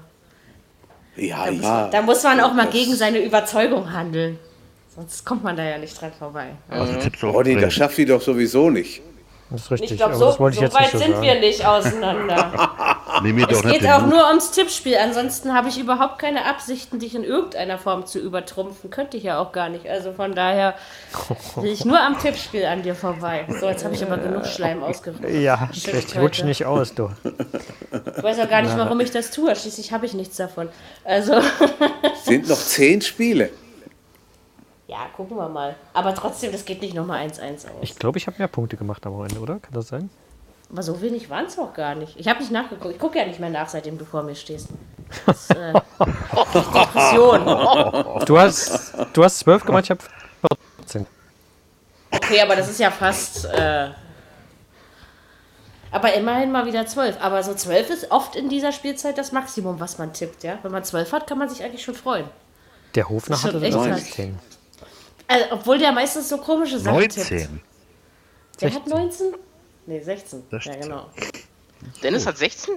Ja, 1.17 1.45
da, 1.47 1.53
muss, 1.53 1.63
ja. 1.63 1.89
da 1.89 2.03
muss 2.03 2.23
man 2.25 2.41
auch 2.41 2.53
mal 2.53 2.67
gegen 2.69 2.95
seine 2.97 3.19
Überzeugung 3.19 3.93
handeln. 3.93 4.39
Sonst 4.95 5.25
kommt 5.25 5.45
man 5.45 5.57
da 5.57 5.63
ja 5.65 5.79
nicht 5.79 5.99
dran 6.01 6.13
vorbei. 6.19 6.51
Also 6.69 6.93
Roddy, 7.29 7.51
Bremen. 7.53 7.63
das 7.63 7.75
schafft 7.75 7.97
die 7.97 8.05
doch 8.05 8.21
sowieso 8.21 8.71
nicht. 8.71 9.01
Das 9.53 9.63
ist 9.63 9.71
richtig. 9.71 9.91
Ich 9.93 9.97
glaube, 9.99 10.15
so, 10.15 10.33
so 10.33 10.49
jetzt 10.49 10.61
nicht 10.61 10.75
weit 10.75 10.91
so 10.91 10.99
sind 10.99 11.13
sagen. 11.13 11.23
wir 11.23 11.41
nicht 11.41 11.67
auseinander. 11.67 12.97
Nimm 13.23 13.37
mir 13.37 13.47
Es 13.51 13.63
geht 13.63 13.87
auch 13.87 14.01
Mut. 14.01 14.11
nur 14.11 14.29
ums 14.29 14.51
Tippspiel. 14.53 14.97
Ansonsten 14.97 15.53
habe 15.55 15.69
ich 15.69 15.79
überhaupt 15.79 16.19
keine 16.19 16.47
Absichten, 16.47 16.99
dich 16.99 17.15
in 17.15 17.25
irgendeiner 17.25 17.79
Form 17.79 18.07
zu 18.07 18.19
übertrumpfen. 18.19 18.91
Könnte 18.91 19.17
ich 19.19 19.25
ja 19.25 19.39
auch 19.39 19.53
gar 19.53 19.69
nicht. 19.69 19.87
Also 19.87 20.13
von 20.13 20.35
daher 20.35 20.75
will 21.57 21.71
ich 21.71 21.85
nur 21.85 22.01
am 22.01 22.19
Tippspiel 22.19 22.65
an 22.65 22.83
dir 22.83 22.95
vorbei. 22.95 23.47
So, 23.61 23.69
jetzt 23.69 23.85
habe 23.85 23.95
ich 23.95 24.03
aber 24.03 24.17
genug 24.17 24.47
Schleim 24.47 24.83
ausgerufen. 24.83 25.43
Ja, 25.43 25.69
ich 25.73 26.17
rutsch 26.17 26.43
nicht 26.43 26.65
aus, 26.65 26.95
du. 26.95 27.11
Ich 28.17 28.23
weiß 28.23 28.39
auch 28.41 28.49
gar 28.49 28.63
nicht, 28.63 28.77
warum 28.77 28.99
ich 29.01 29.11
das 29.11 29.31
tue. 29.31 29.55
Schließlich 29.55 29.93
habe 29.93 30.07
ich 30.07 30.15
nichts 30.15 30.37
davon. 30.37 30.69
Also, 31.05 31.41
Sind 32.25 32.49
noch 32.49 32.59
zehn 32.59 33.03
Spiele. 33.03 33.51
Ja, 34.93 35.07
gucken 35.17 35.37
wir 35.39 35.49
mal. 35.49 35.75
Aber 35.95 36.15
trotzdem, 36.15 36.53
das 36.53 36.65
geht 36.65 36.83
nicht 36.83 36.95
nochmal 36.95 37.27
1-1 37.27 37.55
aus. 37.55 37.71
Ich 37.81 37.99
glaube, 37.99 38.19
ich 38.19 38.27
habe 38.27 38.37
mehr 38.39 38.49
Punkte 38.49 38.77
gemacht 38.77 39.05
am 39.07 39.21
Ende, 39.23 39.41
oder? 39.41 39.59
Kann 39.59 39.73
das 39.73 39.89
sein? 39.89 40.11
Aber 40.71 40.83
so 40.83 41.01
wenig 41.01 41.31
waren 41.31 41.47
es 41.47 41.59
auch 41.59 41.73
gar 41.73 41.95
nicht. 41.95 42.19
Ich 42.19 42.29
habe 42.29 42.41
nicht 42.41 42.53
nachgeguckt. 42.53 42.95
Ich 42.95 43.01
gucke 43.01 43.19
ja 43.19 43.27
nicht 43.27 43.41
mehr 43.41 43.51
nach, 43.51 43.69
seitdem 43.69 43.99
du 43.99 44.05
vor 44.05 44.23
mir 44.23 44.35
stehst. 44.35 44.69
Das, 45.27 45.51
äh, 45.51 45.73
Depression. 46.55 47.45
Du 48.27 48.39
hast, 48.39 48.95
du 49.13 49.25
hast 49.25 49.39
12 49.41 49.65
gemacht, 49.65 49.85
ich 49.85 49.91
habe 49.91 50.03
14. 50.79 51.07
Okay, 52.11 52.41
aber 52.41 52.57
das 52.57 52.69
ist 52.71 52.81
ja 52.81 52.91
fast. 52.91 53.47
Äh, 53.47 53.91
aber 55.91 56.15
immerhin 56.15 56.51
mal 56.53 56.65
wieder 56.65 56.87
12. 56.87 57.17
Aber 57.21 57.43
so 57.43 57.55
12 57.55 57.91
ist 57.91 58.11
oft 58.11 58.37
in 58.37 58.49
dieser 58.49 58.73
Spielzeit 58.73 59.19
das 59.19 59.33
Maximum, 59.33 59.81
was 59.81 59.99
man 59.99 60.13
tippt, 60.13 60.43
ja? 60.43 60.59
Wenn 60.63 60.73
man 60.73 60.85
12 60.85 61.13
hat, 61.13 61.27
kann 61.27 61.39
man 61.39 61.51
sich 61.51 61.63
eigentlich 61.63 61.83
schon 61.83 61.95
freuen. 61.95 62.27
Der 62.95 63.09
Hofner 63.09 63.43
hatte 63.43 63.61
das 63.61 63.63
echt 63.63 64.07
16. 64.07 64.39
Also, 65.33 65.45
obwohl 65.53 65.79
der 65.79 65.93
meistens 65.93 66.29
so 66.29 66.39
komische 66.39 66.79
Sachen 66.79 67.01
tippt. 67.01 67.17
19. 67.31 67.61
Der 68.61 68.75
hat 68.75 68.87
19? 68.87 69.27
Nee, 69.87 70.01
16. 70.01 70.43
Ja, 70.51 70.59
16. 70.61 70.81
genau. 70.83 71.07
Dennis 72.03 72.27
hat 72.27 72.39
16? 72.39 72.75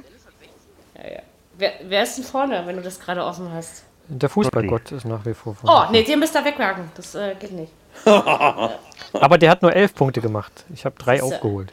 Ja, 0.98 1.10
ja. 1.16 1.20
Wer, 1.58 1.74
wer 1.84 2.04
ist 2.04 2.18
denn 2.18 2.24
vorne, 2.26 2.64
wenn 2.66 2.76
du 2.78 2.82
das 2.82 3.00
gerade 3.00 3.24
offen 3.24 3.52
hast? 3.54 3.84
Der 4.08 4.30
Fußballgott 4.30 4.92
ist 4.92 5.06
nach 5.06 5.26
wie 5.26 5.34
vor 5.34 5.56
Oh, 5.64 5.68
vorne. 5.68 5.92
nee, 5.92 6.04
den 6.04 6.20
müsst 6.20 6.36
ihr 6.36 6.44
wegwagen. 6.46 6.90
Das 6.96 7.16
äh, 7.16 7.36
geht 7.40 7.52
nicht. 7.52 7.72
Aber 8.06 9.38
der 9.38 9.50
hat 9.50 9.62
nur 9.62 9.74
11 9.74 9.96
Punkte 9.96 10.22
gemacht. 10.22 10.52
Ich 10.74 10.86
habe 10.86 10.96
drei 10.98 11.18
Siehste. 11.20 11.36
aufgeholt. 11.36 11.72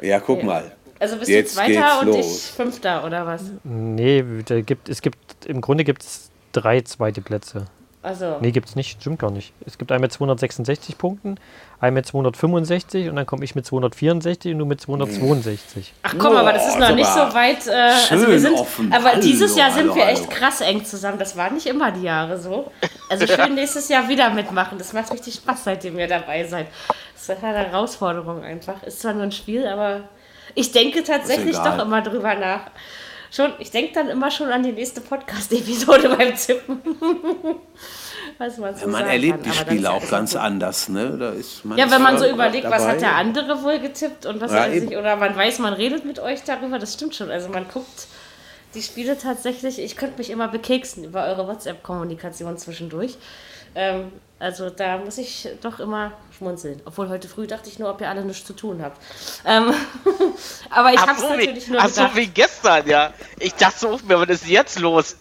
Ja, 0.00 0.18
guck 0.20 0.38
Ja. 0.40 0.44
mal. 0.44 0.72
Also 0.98 1.16
bist 1.16 1.30
Jetzt 1.30 1.52
du 1.56 1.60
Zweiter 1.60 2.00
und 2.00 2.06
los. 2.08 2.16
ich 2.48 2.52
Fünfter, 2.52 3.04
oder 3.04 3.24
was? 3.26 3.42
Nee, 3.64 4.22
da 4.44 4.60
gibt, 4.60 4.88
es 4.88 5.00
gibt, 5.00 5.46
im 5.46 5.60
Grunde 5.60 5.84
gibt 5.84 6.02
es 6.02 6.30
drei 6.52 6.80
zweite 6.82 7.20
Plätze. 7.22 7.66
Also, 8.02 8.38
Nee, 8.40 8.50
gibt's 8.50 8.76
nicht, 8.76 9.00
stimmt 9.00 9.18
gar 9.18 9.30
nicht. 9.30 9.52
Es 9.66 9.76
gibt 9.76 9.92
einen 9.92 10.00
mit 10.00 10.10
266 10.10 10.96
Punkten, 10.96 11.36
einen 11.80 11.92
mit 11.92 12.06
265 12.06 13.10
und 13.10 13.16
dann 13.16 13.26
komme 13.26 13.44
ich 13.44 13.54
mit 13.54 13.66
264 13.66 14.52
und 14.52 14.58
du 14.58 14.64
mit 14.64 14.80
262. 14.80 15.92
ach 16.02 16.14
komm, 16.18 16.34
aber 16.34 16.54
das 16.54 16.68
ist 16.68 16.78
noch 16.78 16.94
nicht 16.94 17.10
so 17.10 17.20
weit. 17.20 17.66
Äh, 17.66 17.92
also 18.10 18.26
wir 18.26 18.40
sind, 18.40 18.54
offen. 18.54 18.90
aber 18.90 19.16
dieses 19.16 19.54
Jahr 19.54 19.70
sind 19.70 19.94
wir 19.94 20.08
echt 20.08 20.30
krass 20.30 20.62
eng 20.62 20.82
zusammen. 20.84 21.18
Das 21.18 21.36
waren 21.36 21.52
nicht 21.54 21.66
immer 21.66 21.90
die 21.90 22.04
Jahre 22.04 22.38
so. 22.38 22.72
Also 23.10 23.24
ich 23.24 23.36
will 23.36 23.50
nächstes 23.54 23.90
Jahr 23.90 24.08
wieder 24.08 24.30
mitmachen. 24.30 24.78
Das 24.78 24.94
macht 24.94 25.12
richtig 25.12 25.34
Spaß, 25.34 25.64
seitdem 25.64 25.98
ihr 25.98 26.08
dabei 26.08 26.44
seid. 26.44 26.68
Das 27.14 27.28
ist 27.28 27.44
eine 27.44 27.58
Herausforderung 27.58 28.42
einfach. 28.42 28.82
Ist 28.82 29.00
zwar 29.02 29.12
nur 29.12 29.24
ein 29.24 29.32
Spiel, 29.32 29.66
aber 29.66 30.04
ich 30.54 30.72
denke 30.72 31.02
tatsächlich 31.04 31.56
doch 31.58 31.78
immer 31.78 32.00
drüber 32.00 32.34
nach. 32.34 32.62
Schon, 33.30 33.52
ich 33.60 33.70
denke 33.70 33.92
dann 33.94 34.08
immer 34.08 34.30
schon 34.30 34.48
an 34.50 34.62
die 34.62 34.72
nächste 34.72 35.00
Podcast-Episode 35.00 36.08
beim 36.18 36.34
Tippen. 36.34 36.80
Was 38.38 38.56
man, 38.58 38.74
so 38.74 38.82
Ja, 38.82 38.86
man 38.88 39.06
erlebt 39.06 39.44
kann. 39.44 39.52
die 39.52 39.56
Spiele 39.58 39.90
auch 39.90 40.08
ganz 40.10 40.32
gut. 40.32 40.40
anders, 40.40 40.88
ne? 40.88 41.16
Da 41.18 41.30
ist 41.30 41.64
man 41.64 41.78
Ja, 41.78 41.90
wenn 41.90 42.02
man 42.02 42.18
so 42.18 42.26
überlegt, 42.28 42.64
was 42.68 42.82
dabei. 42.82 42.92
hat 42.94 43.00
der 43.02 43.14
andere 43.16 43.62
wohl 43.62 43.78
getippt 43.78 44.26
und 44.26 44.40
was 44.40 44.50
Ja, 44.52 44.64
er 44.66 44.72
eben. 44.72 44.88
sich, 44.88 44.96
oder 44.96 45.14
man 45.16 45.36
weiß, 45.36 45.58
man 45.60 45.74
redet 45.74 46.04
mit 46.04 46.18
euch 46.18 46.42
darüber, 46.44 46.78
das 46.78 46.94
stimmt 46.94 47.14
schon. 47.14 47.30
Also 47.30 47.48
man 47.50 47.68
guckt 47.68 48.08
die 48.74 48.82
Spiele 48.82 49.16
tatsächlich, 49.18 49.78
ich 49.78 49.96
könnte 49.96 50.18
mich 50.18 50.30
immer 50.30 50.48
bekeksen 50.48 51.04
über 51.04 51.24
eure 51.26 51.46
WhatsApp-Kommunikation 51.46 52.56
zwischendurch. 52.58 53.16
Ähm, 53.74 54.10
also 54.38 54.70
da 54.70 54.98
muss 54.98 55.18
ich 55.18 55.48
doch 55.62 55.78
immer 55.80 56.12
schmunzeln. 56.40 56.80
Obwohl 56.86 57.08
heute 57.10 57.28
früh 57.28 57.46
dachte 57.46 57.68
ich 57.68 57.78
nur, 57.78 57.90
ob 57.90 58.00
ihr 58.00 58.08
alle 58.08 58.24
nichts 58.24 58.46
zu 58.46 58.54
tun 58.54 58.82
habt. 58.82 59.00
Ähm, 59.44 59.72
aber 60.70 60.92
ich 60.92 61.00
habe 61.00 61.12
es 61.12 61.20
so, 61.20 61.28
natürlich 61.28 61.68
wie, 61.68 61.72
nur 61.72 61.80
ach 61.80 61.88
so 61.88 62.00
gedacht. 62.00 62.16
wie 62.16 62.26
gestern, 62.28 62.88
ja. 62.88 63.12
Ich 63.38 63.54
dachte 63.54 63.78
so, 63.78 64.00
was 64.02 64.28
ist 64.28 64.48
jetzt 64.48 64.78
los? 64.78 65.16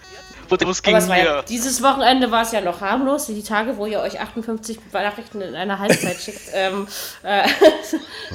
Aber 0.49 0.57
ging 0.57 0.95
es 0.95 1.07
war 1.07 1.17
ja, 1.17 1.35
mir. 1.35 1.43
dieses 1.43 1.83
Wochenende 1.83 2.31
war 2.31 2.41
es 2.41 2.51
ja 2.51 2.61
noch 2.61 2.81
harmlos. 2.81 3.27
Die 3.27 3.43
Tage, 3.43 3.77
wo 3.77 3.85
ihr 3.85 3.99
euch 3.99 4.19
58 4.19 4.79
Nachrichten 4.91 5.41
in 5.41 5.53
einer 5.53 5.77
Halbzeit 5.77 6.15
schickt. 6.19 6.41
Ähm, 6.53 6.87
äh, 7.21 7.47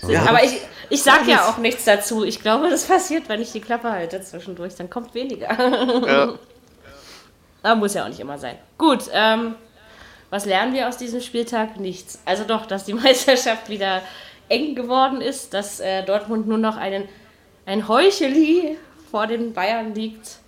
Aber 0.29 0.45
ich, 0.45 0.61
ich 0.91 1.03
sage 1.03 1.29
ja 1.29 1.49
auch 1.49 1.59
nichts 1.59 1.85
dazu. 1.85 2.23
Ich 2.23 2.41
glaube, 2.41 2.71
das 2.71 2.85
passiert, 2.85 3.29
wenn 3.29 3.41
ich 3.41 3.51
die 3.51 3.61
Klappe 3.61 3.91
halte 3.91 4.23
zwischendurch. 4.23 4.77
Dann 4.77 4.91
kommt 4.91 5.15
weniger. 5.15 5.59
Ja. 6.07 6.35
Aber 7.65 7.75
muss 7.75 7.95
ja 7.95 8.05
auch 8.05 8.09
nicht 8.09 8.21
immer 8.21 8.39
sein. 8.39 8.59
Gut, 8.79 9.11
ähm, 9.13 9.57
was 10.35 10.47
lernen 10.47 10.75
wir 10.75 10.89
aus 10.89 10.97
diesem 10.97 11.21
Spieltag? 11.21 11.79
Nichts. 11.79 12.19
Also 12.25 12.43
doch, 12.43 12.67
dass 12.67 12.85
die 12.85 12.93
Meisterschaft 13.05 13.69
wieder 13.69 14.03
eng 14.49 14.75
geworden 14.75 15.21
ist, 15.21 15.55
dass 15.55 15.79
äh, 15.79 16.03
Dortmund 16.03 16.49
nur 16.49 16.59
noch 16.59 16.77
einen, 16.77 17.09
ein 17.67 17.87
Heucheli 17.87 18.77
vor 19.13 19.29
den 19.29 19.53
Bayern 19.53 19.95
liegt, 19.95 20.39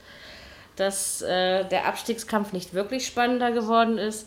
dass 0.75 1.23
äh, 1.23 1.65
der 1.69 1.87
Abstiegskampf 1.87 2.53
nicht 2.53 2.75
wirklich 2.75 3.07
spannender 3.07 3.53
geworden 3.53 3.97
ist 3.97 4.27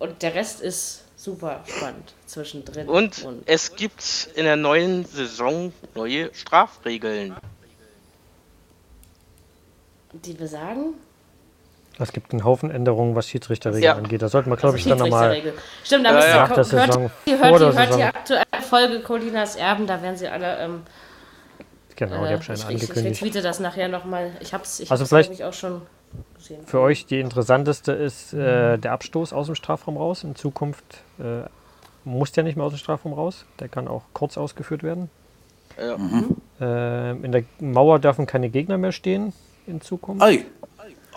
und 0.00 0.20
der 0.22 0.34
Rest 0.34 0.60
ist 0.60 1.04
super 1.14 1.62
spannend 1.64 2.12
zwischendrin. 2.26 2.88
Und 2.88 3.24
es 3.46 3.76
gibt 3.76 4.28
in 4.34 4.44
der 4.44 4.56
neuen 4.56 5.04
Saison 5.04 5.72
neue 5.94 6.34
Strafregeln. 6.34 7.36
die 10.12 10.32
besagen, 10.32 10.94
Es 11.98 12.12
gibt 12.12 12.32
einen 12.32 12.44
Haufen 12.44 12.70
Änderungen, 12.70 13.14
was 13.14 13.28
Schiedsrichterregeln 13.28 13.82
Ja. 13.84 13.94
angeht. 13.94 14.20
Da 14.20 14.28
sollten 14.28 14.50
wir, 14.50 14.56
glaube 14.56 14.76
ich, 14.76 14.84
dann 14.84 14.98
nochmal. 14.98 15.40
Stimmt, 15.82 16.04
da 16.04 16.10
Ja, 16.10 16.14
müsst 16.16 16.28
ihr 16.28 16.34
ja. 16.34 16.40
Nach 16.42 16.48
der 16.48 16.56
hört, 16.56 16.66
Saison, 16.66 17.10
ihr 17.24 17.38
hört, 17.38 17.60
die, 17.60 17.78
hört 17.78 17.96
die 17.98 18.02
aktuelle 18.02 18.44
Folge 18.62 19.00
Colinas 19.00 19.56
Erben, 19.56 19.86
da 19.86 20.02
werden 20.02 20.16
sie 20.16 20.28
alle 20.28 20.58
ähm, 20.58 20.82
Genau, 21.98 22.10
die 22.10 22.14
Äh, 22.16 22.18
habe 22.18 22.34
ich 22.34 22.40
ich, 22.40 22.44
schon 22.46 22.54
ich, 22.54 22.60
ich 22.60 22.66
angekündigt. 22.90 23.22
retweete 23.22 23.42
das 23.42 23.60
nachher 23.60 23.88
nochmal. 23.88 24.32
Ich 24.40 24.52
habe 24.52 24.64
es, 24.64 24.80
ich 24.80 24.90
Also 24.90 25.06
vielleicht- 25.06 25.32
ich, 25.32 25.44
auch 25.44 25.54
schon 25.54 25.80
gesehen. 26.36 26.66
Für 26.66 26.80
euch 26.80 27.06
die 27.06 27.20
interessanteste 27.20 27.92
ist 27.92 28.34
äh, 28.34 28.76
der 28.76 28.92
Abstoß 28.92 29.32
aus 29.32 29.46
dem 29.46 29.54
Strafraum 29.54 29.96
raus. 29.96 30.22
In 30.22 30.36
Zukunft 30.36 30.84
äh, 31.18 31.48
muss 32.04 32.32
der 32.32 32.44
nicht 32.44 32.56
mehr 32.56 32.66
aus 32.66 32.72
dem 32.74 32.78
Strafraum 32.78 33.14
raus. 33.14 33.46
Der 33.60 33.68
kann 33.68 33.88
auch 33.88 34.02
kurz 34.12 34.36
ausgeführt 34.36 34.82
werden. 34.82 35.08
Ja. 35.80 35.96
Äh, 36.60 37.10
in 37.12 37.32
der 37.32 37.44
Mauer 37.60 37.98
dürfen 37.98 38.26
keine 38.26 38.50
Gegner 38.50 38.76
mehr 38.78 38.92
stehen 38.92 39.32
in 39.66 39.80
Zukunft. 39.80 40.22
Ei. 40.22 40.44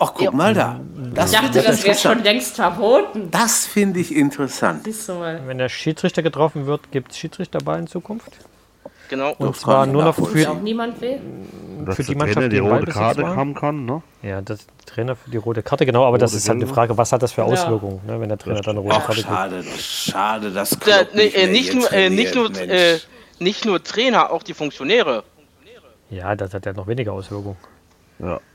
Ach, 0.02 0.12
guck 0.14 0.32
mal 0.32 0.54
da. 0.54 0.80
Das 1.14 1.32
Ich 1.32 1.38
dachte, 1.38 1.62
das 1.62 1.84
wäre 1.84 1.96
schon 1.96 2.22
längst 2.22 2.56
verboten. 2.56 3.30
Das 3.30 3.66
finde 3.66 4.00
ich 4.00 4.14
interessant. 4.14 4.84
Siehst 4.84 5.08
du 5.08 5.14
mal. 5.14 5.40
Wenn 5.46 5.58
der 5.58 5.68
Schiedsrichter 5.68 6.22
getroffen 6.22 6.66
wird, 6.66 6.90
gibt 6.90 7.12
es 7.12 7.18
Schiedsrichterball 7.18 7.78
in 7.80 7.86
Zukunft. 7.86 8.32
Genau. 9.10 9.34
Und 9.38 9.50
Das 9.50 9.60
zwar 9.60 9.86
nur 9.86 10.04
noch 10.04 10.16
nachvollziehen. 10.16 10.46
Auch 10.46 10.56
für, 10.56 10.62
niemand 10.62 11.00
will. 11.00 11.20
Dass 11.84 11.96
für 11.96 12.02
die 12.02 12.08
der 12.12 12.16
Mannschaft, 12.18 12.34
Trainer 12.36 12.48
die 12.48 12.56
die 12.56 12.60
rote 12.60 12.86
Karte 12.86 13.22
war. 13.22 13.36
haben 13.36 13.54
kann, 13.54 13.84
ne? 13.84 14.02
ja, 14.22 14.40
das 14.40 14.60
Trainer 14.86 15.16
für 15.16 15.30
die 15.30 15.36
rote 15.36 15.62
Karte, 15.62 15.84
genau, 15.84 16.04
aber 16.06 16.16
das 16.18 16.30
Rote 16.30 16.38
ist 16.38 16.48
halt 16.48 16.56
eine. 16.62 16.66
Frage, 16.68 16.96
was 16.96 17.10
hat 17.12 17.22
das 17.22 17.32
für 17.32 17.40
Ja. 17.40 17.46
Auswirkungen, 17.48 18.00
ne, 18.06 18.20
wenn 18.20 18.28
der 18.28 18.38
Trainer 18.38 18.60
dann 18.60 18.76
eine 18.78 18.80
rote 18.80 18.94
Ach, 18.94 19.06
Karte 19.06 19.22
kriegt. 19.22 19.28
schade, 19.28 19.64
schade, 19.78 20.50
das 20.52 20.70
Ja, 20.70 20.76
Klopp 21.04 21.08
nee, 21.14 21.24
nicht, 21.24 21.34
äh, 21.36 21.40
mehr 21.46 21.50
nicht, 21.50 21.74
nur, 21.74 21.92
äh, 21.92 22.10
nicht, 22.10 22.34
nur, 22.36 22.56
äh, 22.60 22.98
nicht 23.40 23.64
nur 23.64 23.82
Trainer, 23.82 24.30
auch 24.30 24.42
die 24.44 24.54
Funktionäre. 24.54 25.24
Ja, 26.10 26.34
das 26.36 26.54
hat 26.54 26.64
ja 26.66 26.72
noch 26.72 26.86
weniger 26.86 27.12
Auswirkungen. 27.12 27.56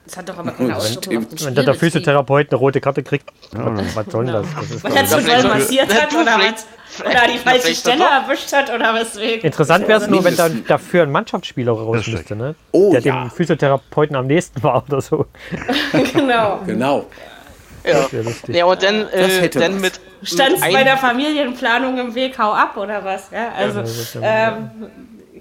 Das 0.06 0.18
hat 0.18 0.30
doch 0.30 0.38
aber 0.38 0.52
keine 0.52 0.76
Auswirkungen 0.76 1.18
auf 1.26 1.36
den 1.36 1.56
Wenn 1.56 1.66
der. 1.66 1.74
Physiotherapeut 1.74 2.52
eine 2.52 2.60
rote 2.60 2.80
Karte 2.80 3.02
kriegt, 3.02 3.26
was, 3.52 3.96
was 3.96 4.06
soll 4.08 4.26
denn 4.26 4.34
das? 4.36 4.46
das 4.72 4.84
Weil 4.84 4.96
er 4.98 5.06
zu 5.06 5.22
doll 5.22 5.42
so- 5.42 5.48
massiert 5.48 5.94
hat 6.02 6.14
Ja, 6.14 6.20
oder 6.22 6.38
was? 6.38 6.66
Oder 7.06 7.28
die 7.34 7.38
falsche 7.44 7.76
Stelle 7.76 8.04
erwischt 8.06 8.54
hat 8.54 8.74
oder 8.74 8.94
weswegen. 8.94 9.42
Interessant 9.42 9.88
wäre 9.88 10.00
es 10.02 10.08
nur, 10.08 10.24
wenn 10.24 10.36
dann 10.38 10.64
dafür 10.68 11.04
ein 11.04 11.12
Mannschaftsspieler 11.12 11.72
raus 11.72 12.06
müsste, 12.08 12.36
ne? 12.36 12.56
Oh, 12.72 12.92
der 12.92 13.02
ja. 13.02 13.24
dem 13.24 13.32
Physiotherapeuten 13.32 14.16
am 14.16 14.28
nächsten 14.28 14.62
war 14.64 14.84
oder 14.88 15.02
so. 15.02 15.26
genau. 16.14 16.60
Genau. 16.66 17.06
Ja. 17.84 18.08
Ja, 18.48 18.66
und 18.66 18.82
dann, 18.82 19.08
äh, 19.10 19.50
dann 19.50 19.80
mit. 19.82 20.00
Stand 20.24 20.60
bei 20.60 20.84
der 20.84 20.98
Familienplanung 20.98 22.00
im 22.00 22.16
Weg, 22.16 22.38
hau 22.40 22.52
ab 22.54 22.78
oder 22.78 23.04
was? 23.04 23.30
Ja, 23.32 23.50
also, 23.56 23.82
das 23.82 23.98
ist 23.98 24.16
ja- 24.16 24.58
ähm, 24.58 24.70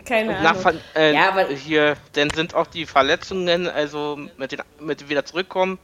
keine 0.05 0.37
Ahnung. 0.37 0.81
Äh, 0.95 1.15
Ja, 1.15 1.29
aber- 1.31 1.47
hier, 1.49 1.97
dann 2.13 2.31
sind 2.31 2.55
auch 2.55 2.67
die 2.67 2.87
Verletzungen, 2.87 3.69
also 3.69 4.19
mit 4.39 4.53
den 4.53 4.61
mit 4.81 5.09
wieder 5.09 5.25
zurückkommen. 5.25 5.79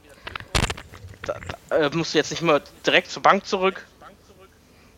Da, 1.23 1.35
da 1.69 1.77
äh, 1.77 1.89
musst 1.93 2.13
du 2.13 2.17
jetzt 2.17 2.31
nicht 2.31 2.41
mehr 2.41 2.61
direkt 2.85 3.11
zur 3.11 3.21
Bank 3.21 3.45
zurück. 3.45 3.85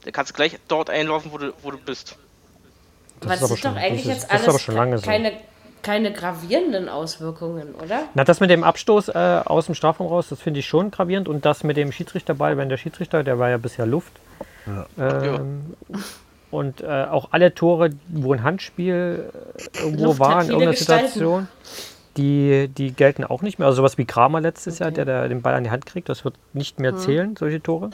Da 0.06 0.12
kannst 0.12 0.32
du 0.32 0.36
gleich 0.36 0.58
dort 0.68 0.90
einlaufen, 0.90 1.32
wo 1.32 1.38
du, 1.38 1.54
wo 1.62 1.72
du 1.72 1.78
bist. 1.78 2.18
Das 3.22 3.26
Aber 3.26 3.34
ist 3.36 3.42
das 3.42 3.44
aber 3.50 3.54
ist 3.56 3.62
schon- 3.62 3.74
doch 3.76 3.82
eigentlich 3.82 4.04
das 4.06 4.18
ist- 4.18 4.22
jetzt 4.24 4.32
das 4.32 4.42
ist 4.42 4.48
alles 4.48 4.50
aber 4.50 4.60
schon 4.60 4.76
lange 4.76 4.98
so. 4.98 5.06
keine, 5.06 5.32
keine 5.82 6.12
gravierenden 6.14 6.90
Auswirkungen, 6.90 7.74
oder? 7.76 8.04
Na, 8.14 8.24
das 8.26 8.40
mit 8.42 8.50
dem 8.50 8.64
Abstoß 8.64 9.10
äh, 9.10 9.42
aus 9.46 9.66
dem 9.68 9.76
Strafraum 9.76 10.08
raus, 10.08 10.28
das 10.30 10.42
finde 10.42 10.60
ich 10.62 10.66
schon 10.68 10.92
gravierend. 10.92 11.28
Und 11.30 11.46
das 11.46 11.64
mit 11.64 11.78
dem 11.78 11.92
Schiedsrichterball, 11.94 12.58
wenn 12.58 12.68
der 12.70 12.78
Schiedsrichter, 12.78 13.24
der 13.24 13.40
war 13.40 13.50
ja 13.50 13.58
bisher 13.58 13.86
Luft. 13.86 14.12
Ähm, 14.98 15.76
Und 16.54 16.82
äh, 16.82 17.06
auch 17.10 17.30
alle 17.32 17.54
Tore, 17.54 17.90
wo 18.08 18.34
ein 18.34 18.44
Handspiel 18.44 19.32
äh, 19.58 19.80
irgendwo 19.80 20.06
Luft 20.06 20.20
war 20.20 20.42
in 20.42 20.48
irgendeiner 20.48 20.72
Gestalten. 20.72 21.08
Situation, 21.08 21.48
die, 22.18 22.70
die 22.70 22.92
gelten 22.92 23.24
auch 23.24 23.42
nicht 23.42 23.60
mehr. 23.60 23.68
Also 23.68 23.78
sowas 23.78 23.98
wie 23.98 24.06
Kramer 24.06 24.40
letztes 24.40 24.80
Jahr, 24.80 24.92
der, 24.92 25.06
der 25.06 25.28
den 25.28 25.42
Ball 25.42 25.56
an 25.56 25.64
die 25.64 25.72
Hand 25.72 25.86
kriegt, 25.86 26.10
das 26.10 26.24
wird 26.24 26.36
nicht 26.54 26.80
mehr 26.80 26.96
zählen, 26.96 27.36
solche 27.36 27.62
Tore. 27.62 27.90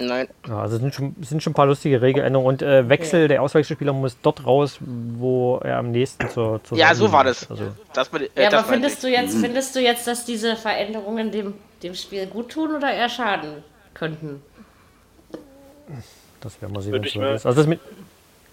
Nein. 0.00 0.28
Ja, 0.46 0.60
also 0.60 0.78
sind 0.78 0.94
schon, 0.94 1.16
sind 1.22 1.42
schon 1.42 1.50
ein 1.50 1.54
paar 1.54 1.66
lustige 1.66 2.00
Regeländerungen. 2.00 2.48
Und 2.48 2.62
äh, 2.62 2.88
Wechsel, 2.88 3.26
der 3.26 3.42
Auswechselspieler 3.42 3.92
muss 3.92 4.16
dort 4.22 4.46
raus, 4.46 4.78
wo 4.80 5.58
er 5.58 5.78
am 5.78 5.90
nächsten 5.90 6.28
zur, 6.28 6.62
zur 6.62 6.78
Ja, 6.78 6.94
so 6.94 7.10
war 7.10 7.24
das. 7.24 7.50
Also, 7.50 7.64
das, 7.92 8.08
äh, 8.12 8.28
Ja, 8.36 8.50
das 8.50 8.64
aber 8.64 8.72
findest 8.74 9.02
du, 9.02 9.08
jetzt, 9.08 9.36
findest 9.36 9.74
du 9.74 9.80
jetzt, 9.80 10.06
dass 10.06 10.24
diese 10.24 10.54
Veränderungen 10.54 11.32
dem, 11.32 11.54
dem 11.82 11.94
Spiel 11.94 12.26
gut 12.26 12.50
tun 12.50 12.76
oder 12.76 12.92
eher 12.92 13.08
schaden 13.08 13.64
könnten? 13.94 14.40
Das 16.40 16.60
werden 16.62 16.74
wir 16.74 16.80
sehen, 16.82 16.92
Würde 16.92 17.02
wenn 17.04 17.08
es 17.08 17.14
mir- 17.16 17.34
ist. 17.34 17.46
Also 17.46 17.60
das 17.60 17.66
mit, 17.66 17.80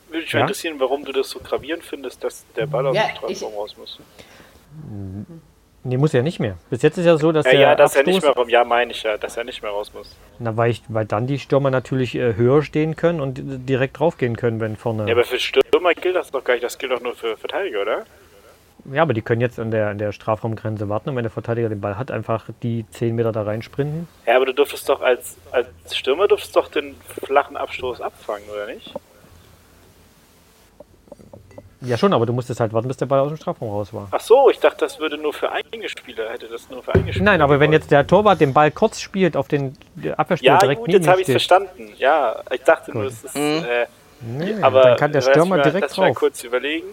Würde 0.10 0.22
mich 0.24 0.32
Ja? 0.32 0.40
mal 0.40 0.42
interessieren, 0.46 0.76
warum 0.80 1.04
du 1.06 1.12
das 1.12 1.30
so 1.30 1.40
gravierend 1.40 1.84
findest, 1.84 2.24
dass 2.24 2.46
der 2.56 2.68
Ball 2.68 2.86
aus 2.88 2.96
Ja, 2.96 3.08
dem 3.08 3.16
Strafraum 3.18 3.54
raus 3.56 3.76
muss. 3.78 4.00
nee, 5.84 5.98
muss 5.98 6.14
ja 6.14 6.22
nicht 6.22 6.40
mehr. 6.40 6.58
Bis 6.70 6.82
jetzt 6.82 6.98
ist 6.98 7.06
ja 7.06 7.18
so, 7.18 7.32
dass 7.32 7.46
Ja, 7.46 7.52
der 7.52 7.60
ja, 7.62 7.76
dass 7.76 7.96
er 7.96 8.04
nicht 8.04 8.22
mehr 8.22 8.32
rum. 8.32 8.50
Ja, 8.50 8.64
meine 8.64 8.92
ich 8.92 9.04
ja, 9.04 9.18
dass 9.18 9.38
er 9.38 9.44
nicht 9.44 9.62
mehr 9.62 9.72
raus 9.72 9.92
muss. 9.94 10.16
Na, 10.40 10.56
weil, 10.58 10.72
ich, 10.72 10.84
weil 10.88 11.06
dann 11.06 11.28
die 11.28 11.40
Stürmer 11.40 11.70
natürlich 11.72 12.16
äh, 12.16 12.36
höher 12.36 12.62
stehen 12.64 12.96
können 12.96 13.20
und 13.22 13.40
äh, 13.40 13.42
direkt 13.46 14.00
draufgehen 14.00 14.36
können, 14.38 14.60
wenn 14.60 14.76
vorne. 14.78 15.06
Ja, 15.08 15.14
aber 15.14 15.24
für 15.24 15.40
Stürmer 15.40 15.94
gilt 15.94 16.16
das 16.16 16.32
doch 16.32 16.44
gar 16.44 16.54
nicht. 16.54 16.64
Das 16.64 16.78
gilt 16.78 16.92
doch 16.92 17.02
nur 17.02 17.16
für 17.16 17.38
Verteidiger, 17.38 17.82
oder? 17.82 18.06
Ja, 18.92 19.02
aber 19.02 19.14
die 19.14 19.22
können 19.22 19.42
jetzt 19.42 19.60
an 19.60 19.72
der, 19.72 19.88
an 19.88 19.98
der 19.98 20.12
Strafraumgrenze 20.12 20.90
warten 20.90 21.10
und 21.10 21.16
wenn 21.16 21.24
der 21.24 21.32
Verteidiger 21.32 21.70
den 21.70 21.82
Ball 21.82 21.98
hat, 21.98 22.12
einfach 22.12 22.46
die 22.62 22.86
10 22.92 23.16
Meter 23.16 23.32
da 23.32 23.42
reinsprinten. 23.42 24.08
Ja, 24.28 24.36
aber 24.36 24.46
du 24.46 24.54
dürftest 24.54 24.88
doch 24.88 25.02
als, 25.02 25.38
als 25.52 25.68
Stürmer 25.96 26.28
dürftest 26.28 26.56
doch 26.56 26.68
den 26.68 26.96
flachen 27.24 27.58
Abstoß 27.58 28.02
abfangen, 28.02 28.48
oder 28.50 28.68
nicht? 28.68 28.94
Ja, 31.82 31.98
schon, 31.98 32.14
aber 32.14 32.26
du 32.26 32.34
musstest 32.34 32.60
halt 32.60 32.74
warten, 32.74 32.88
bis 32.88 32.98
der 32.98 33.06
Ball 33.06 33.20
aus 33.20 33.28
dem 33.28 33.38
Strafraum 33.38 33.70
raus 33.70 33.94
war. 33.94 34.08
Ach 34.12 34.20
so, 34.20 34.50
ich 34.50 34.60
dachte, 34.60 34.78
das 34.86 35.00
würde 35.00 35.18
nur 35.18 35.34
für 35.34 35.52
eigene 35.52 35.88
Spieler, 35.90 36.32
hätte 36.32 36.48
das 36.48 36.70
nur 36.70 36.82
für 36.82 36.94
eigene 36.94 37.12
Spieler. 37.14 37.26
Nein, 37.26 37.42
aber 37.42 37.60
wenn 37.60 37.72
jetzt 37.74 37.92
der 37.92 38.06
Torwart 38.08 38.40
den 38.40 38.54
Ball 38.54 38.72
kurz 38.72 39.00
spielt 39.00 39.36
auf 39.38 39.48
den 39.48 39.78
der 39.96 40.20
Abwehrspieler 40.20 40.54
Ja, 40.54 40.60
direkt 40.60 40.82
gut, 40.82 40.94
jetzt 40.94 41.08
habe 41.08 41.22
ich 41.22 41.28
verstanden. 41.28 41.94
Ja, 41.98 42.42
ich 42.52 42.62
dachte 42.62 42.92
nur, 42.92 43.04
Gut. 43.04 43.12
es 43.12 43.24
ist. 43.24 43.36
Mhm. 43.36 43.66
Äh, 43.68 43.86
Nee, 44.22 44.56
aber 44.62 44.82
dann 44.82 44.98
kann 44.98 45.12
der 45.12 45.22
Stürmer 45.22 45.58
mal, 45.58 45.62
direkt 45.62 45.82
lass 45.82 45.98
mal 45.98 46.08
drauf. 46.08 46.18
kurz 46.18 46.44
überlegen. 46.44 46.88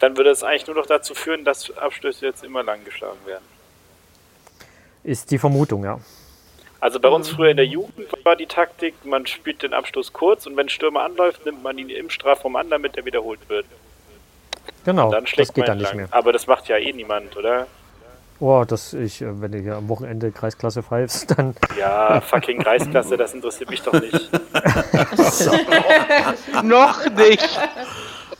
Dann 0.00 0.16
würde 0.16 0.30
es 0.30 0.42
eigentlich 0.42 0.66
nur 0.66 0.76
noch 0.76 0.86
dazu 0.86 1.14
führen, 1.14 1.44
dass 1.44 1.70
Abstöße 1.76 2.26
jetzt 2.26 2.44
immer 2.44 2.62
lang 2.62 2.84
geschlagen 2.84 3.18
werden. 3.26 3.44
Ist 5.02 5.30
die 5.30 5.38
Vermutung, 5.38 5.84
ja. 5.84 5.98
Also 6.80 7.00
bei 7.00 7.08
uns 7.08 7.30
früher 7.30 7.50
in 7.50 7.56
der 7.56 7.66
Jugend 7.66 8.08
war 8.24 8.36
die 8.36 8.46
Taktik, 8.46 8.94
man 9.04 9.26
spielt 9.26 9.62
den 9.62 9.72
Abstoß 9.72 10.12
kurz 10.12 10.46
und 10.46 10.56
wenn 10.56 10.68
Stürmer 10.68 11.02
anläuft, 11.02 11.46
nimmt 11.46 11.62
man 11.62 11.78
ihn 11.78 11.88
im 11.88 12.10
Strafraum 12.10 12.56
an, 12.56 12.68
damit 12.68 12.96
er 12.96 13.04
wiederholt 13.06 13.40
wird. 13.48 13.64
Genau, 14.84 15.10
Dann 15.10 15.26
schlägt 15.26 15.48
das 15.48 15.54
geht 15.54 15.68
dann 15.68 15.78
nicht 15.78 15.90
entlang. 15.92 16.08
mehr. 16.10 16.18
Aber 16.18 16.32
das 16.32 16.46
macht 16.46 16.68
ja 16.68 16.76
eh 16.76 16.92
niemand, 16.92 17.36
oder? 17.36 17.66
Oh, 18.40 18.64
das 18.66 18.92
ich, 18.92 19.22
äh, 19.22 19.40
wenn 19.40 19.52
du 19.52 19.58
hier 19.60 19.76
am 19.76 19.88
Wochenende 19.88 20.30
Kreisklasse 20.30 20.82
pfeifst, 20.82 21.30
dann 21.38 21.54
Ja, 21.78 22.20
fucking 22.20 22.62
Kreisklasse, 22.62 23.16
das 23.16 23.32
interessiert 23.32 23.70
mich 23.70 23.80
doch 23.80 23.92
nicht. 23.94 24.12
Noch 26.62 27.08
nicht. 27.10 27.60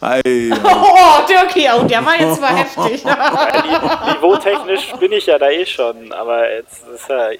Ei, 0.04 0.50
Oh, 0.64 1.26
Dirkie, 1.28 1.68
oh, 1.74 1.82
der 1.84 2.04
war 2.04 2.20
jetzt 2.20 2.40
mal 2.40 2.54
heftig. 2.56 3.04
Niveautechnisch 4.14 4.92
bin 5.00 5.12
ich 5.12 5.26
ja 5.26 5.38
da 5.38 5.48
eh 5.50 5.64
schon, 5.66 6.12
aber 6.12 6.50
jetzt 6.52 6.86
ist 6.94 7.08
ja. 7.08 7.30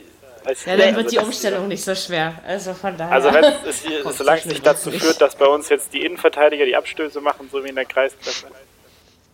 Weiß 0.44 0.64
Ja, 0.66 0.74
ich 0.74 0.78
dann 0.80 0.86
nicht, 0.88 0.96
wird 0.96 1.12
die 1.12 1.18
also 1.18 1.28
Umstellung 1.30 1.68
nicht 1.68 1.82
so 1.84 1.94
schwer. 1.94 2.34
Also 2.46 2.74
von 2.74 2.96
daher. 2.96 3.12
Also 3.12 3.32
wenn 3.32 3.44
es, 3.44 3.82
solange 4.18 4.40
es 4.40 4.46
nicht 4.46 4.64
dazu 4.66 4.90
führt, 4.90 5.20
dass 5.20 5.36
bei 5.36 5.46
uns 5.46 5.68
jetzt 5.68 5.92
die 5.94 6.04
Innenverteidiger 6.04 6.64
die 6.66 6.76
Abstöße 6.76 7.20
machen, 7.20 7.48
so 7.52 7.62
wie 7.64 7.68
in 7.68 7.74
der 7.76 7.84
Kreisklasse. 7.86 8.46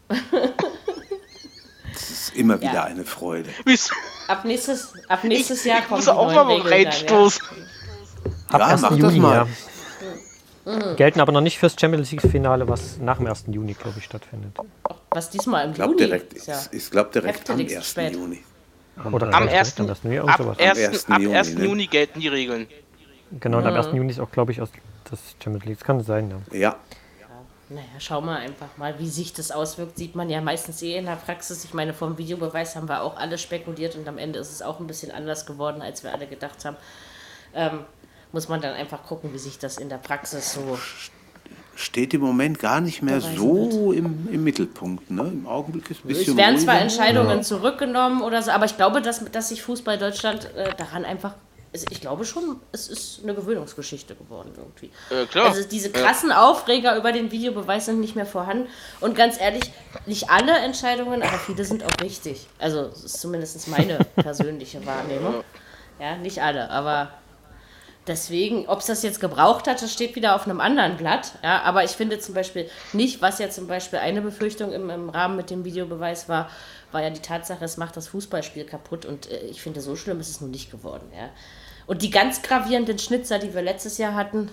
das 1.92 2.10
ist 2.10 2.36
immer 2.36 2.60
wieder 2.60 2.72
Ja. 2.74 2.84
eine 2.84 3.04
Freude. 3.04 3.50
Ab 4.28 4.44
nächstes, 4.44 4.92
ab 5.08 5.24
nächstes 5.24 5.64
Jahr 5.64 5.78
Ich 5.80 5.84
kommen 5.88 5.96
muss 5.98 6.04
die 6.04 6.10
auch 6.12 6.32
mal 6.32 6.46
Regeln 6.60 6.86
reinstoßen. 6.88 7.42
ab 8.50 8.60
Ja, 8.60 8.66
1. 8.66 8.80
mach 8.82 8.98
das 8.98 9.14
mal. 9.14 9.34
ja. 9.34 9.46
Gelten 10.96 11.20
aber 11.20 11.32
noch 11.32 11.40
nicht 11.40 11.58
fürs 11.58 11.76
Champions 11.78 12.10
League-Finale, 12.10 12.68
was 12.68 12.98
nach 12.98 13.18
dem 13.18 13.26
1. 13.26 13.44
Juni, 13.48 13.74
glaube 13.74 13.98
ich, 13.98 14.04
stattfindet. 14.04 14.52
Was 15.10 15.30
diesmal 15.30 15.64
im 15.64 15.70
Ich 15.70 15.76
glaube 15.76 15.92
Juni 15.92 16.04
direkt, 16.06 16.32
ist. 16.34 16.46
Ja. 16.46 16.60
ich, 16.70 16.78
ich 16.78 16.90
glaub 16.90 17.12
direkt 17.12 17.48
am 17.50 17.58
heftigst 17.58 17.76
1. 17.76 17.88
spät. 17.90 18.12
Juni. 18.14 18.42
Oder 19.12 19.28
Am 19.34 19.48
vielleicht 19.48 19.56
1. 19.58 19.74
direkt 19.76 19.80
am 19.80 19.88
1. 19.90 20.02
Juni, 20.04 20.18
Ab 20.30 20.38
sowas. 20.38 20.58
1. 20.58 20.78
1. 20.78 21.08
Ab 21.10 21.20
Juni, 21.20 21.36
1. 21.36 21.54
ne? 21.54 21.64
Juni 21.64 21.86
gelten 21.86 22.20
die 22.20 22.28
Regeln. 22.28 22.66
Genau, 23.40 23.58
und 23.58 23.66
am 23.66 23.74
1. 23.74 23.86
Juni 23.94 24.10
ist 24.10 24.20
auch, 24.20 24.30
glaube 24.30 24.52
ich, 24.52 24.60
aus 24.60 24.68
das 25.10 25.20
Champions 25.42 25.64
League. 25.64 25.78
Das 25.78 25.86
kann 25.86 26.02
sein, 26.02 26.30
ja. 26.52 26.58
Ja, 26.58 26.76
Naja, 27.68 27.84
schau 27.98 28.20
mal 28.20 28.38
einfach 28.38 28.76
mal, 28.76 28.98
wie 28.98 29.08
sich 29.08 29.32
das 29.32 29.50
auswirkt. 29.52 29.96
Sieht 29.96 30.14
man 30.16 30.28
ja 30.28 30.40
meistens 30.40 30.82
eh 30.82 30.96
in 30.96 31.06
der 31.06 31.16
Praxis. 31.16 31.64
Ich 31.64 31.72
meine, 31.72 31.94
vom 31.94 32.18
Videobeweis 32.18 32.74
haben 32.76 32.88
wir 32.88 33.02
auch 33.02 33.16
alle 33.16 33.38
spekuliert 33.38 33.94
und 33.96 34.06
am 34.08 34.18
Ende 34.18 34.38
ist 34.40 34.50
es 34.52 34.60
auch 34.62 34.80
ein 34.80 34.86
bisschen 34.86 35.10
anders 35.12 35.46
geworden, 35.46 35.80
als 35.80 36.02
wir 36.02 36.12
alle 36.12 36.26
gedacht 36.26 36.64
haben. 36.64 36.76
Ähm, 37.54 37.80
muss 38.32 38.48
man 38.48 38.60
dann 38.60 38.74
einfach 38.74 39.02
gucken, 39.04 39.32
wie 39.32 39.38
sich 39.38 39.58
das 39.58 39.78
in 39.78 39.88
der 39.88 39.96
Praxis 39.98 40.52
so. 40.52 40.78
steht 41.74 42.14
im 42.14 42.20
Moment 42.20 42.58
gar 42.58 42.80
nicht 42.80 43.02
mehr 43.02 43.20
so 43.20 43.92
im, 43.92 44.28
im 44.30 44.44
Mittelpunkt. 44.44 45.10
Ne? 45.10 45.22
Im 45.22 45.46
Augenblick 45.46 45.90
ist 45.90 46.04
ein 46.04 46.08
bisschen 46.08 46.32
Es 46.32 46.36
werden 46.36 46.58
zwar 46.58 46.74
ruhiger. 46.74 46.84
Entscheidungen 46.84 47.42
zurückgenommen 47.42 48.22
oder 48.22 48.42
so, 48.42 48.50
aber 48.50 48.66
ich 48.66 48.76
glaube, 48.76 49.02
dass, 49.02 49.24
dass 49.30 49.48
sich 49.48 49.62
Fußball 49.62 49.98
Deutschland 49.98 50.54
äh, 50.54 50.74
daran 50.76 51.04
einfach. 51.04 51.34
Ich 51.72 52.00
glaube 52.00 52.24
schon, 52.24 52.56
es 52.72 52.88
ist 52.88 53.20
eine 53.22 53.32
Gewöhnungsgeschichte 53.32 54.16
geworden 54.16 54.50
irgendwie. 54.56 54.90
Äh, 55.14 55.26
klar. 55.26 55.50
Also 55.50 55.62
diese 55.68 55.90
krassen 55.90 56.32
Aufreger 56.32 56.96
über 56.96 57.12
den 57.12 57.30
Videobeweis 57.30 57.86
sind 57.86 58.00
nicht 58.00 58.16
mehr 58.16 58.26
vorhanden. 58.26 58.66
Und 59.00 59.14
ganz 59.14 59.40
ehrlich, 59.40 59.62
nicht 60.04 60.30
alle 60.30 60.58
Entscheidungen, 60.58 61.22
aber 61.22 61.38
viele 61.38 61.64
sind 61.64 61.84
auch 61.84 62.02
richtig. 62.02 62.48
Also 62.58 62.88
das 62.88 63.04
ist 63.04 63.20
zumindest 63.20 63.68
meine 63.68 63.98
persönliche 64.16 64.84
Wahrnehmung. 64.86 65.44
Ja, 66.00 66.16
nicht 66.16 66.42
alle, 66.42 66.70
aber 66.70 67.12
deswegen, 68.06 68.66
ob 68.68 68.80
es 68.80 68.86
das 68.86 69.02
jetzt 69.02 69.20
gebraucht 69.20 69.66
hat, 69.66 69.82
das 69.82 69.92
steht 69.92 70.16
wieder 70.16 70.34
auf 70.34 70.44
einem 70.46 70.60
anderen 70.60 70.96
Blatt. 70.96 71.32
Ja, 71.42 71.62
aber 71.62 71.84
ich 71.84 71.92
finde 71.92 72.18
zum 72.18 72.34
Beispiel 72.34 72.68
nicht, 72.92 73.20
was 73.22 73.38
ja 73.38 73.50
zum 73.50 73.66
Beispiel 73.66 73.98
eine 73.98 74.22
Befürchtung 74.22 74.72
im, 74.72 74.90
im 74.90 75.10
Rahmen 75.10 75.36
mit 75.36 75.50
dem 75.50 75.64
Videobeweis 75.64 76.28
war, 76.28 76.50
war 76.92 77.02
ja 77.02 77.10
die 77.10 77.20
Tatsache, 77.20 77.64
es 77.64 77.76
macht 77.76 77.96
das 77.96 78.08
Fußballspiel 78.08 78.64
kaputt. 78.64 79.06
Und 79.06 79.30
äh, 79.30 79.46
ich 79.46 79.60
finde, 79.62 79.80
so 79.80 79.96
schlimm 79.96 80.20
ist 80.20 80.28
es 80.30 80.40
nun 80.40 80.50
nicht 80.50 80.70
geworden. 80.70 81.10
Ja. 81.16 81.30
Und 81.86 82.02
die 82.02 82.10
ganz 82.10 82.42
gravierenden 82.42 82.98
Schnitzer, 82.98 83.38
die 83.38 83.54
wir 83.54 83.62
letztes 83.62 83.98
Jahr 83.98 84.14
hatten, 84.14 84.50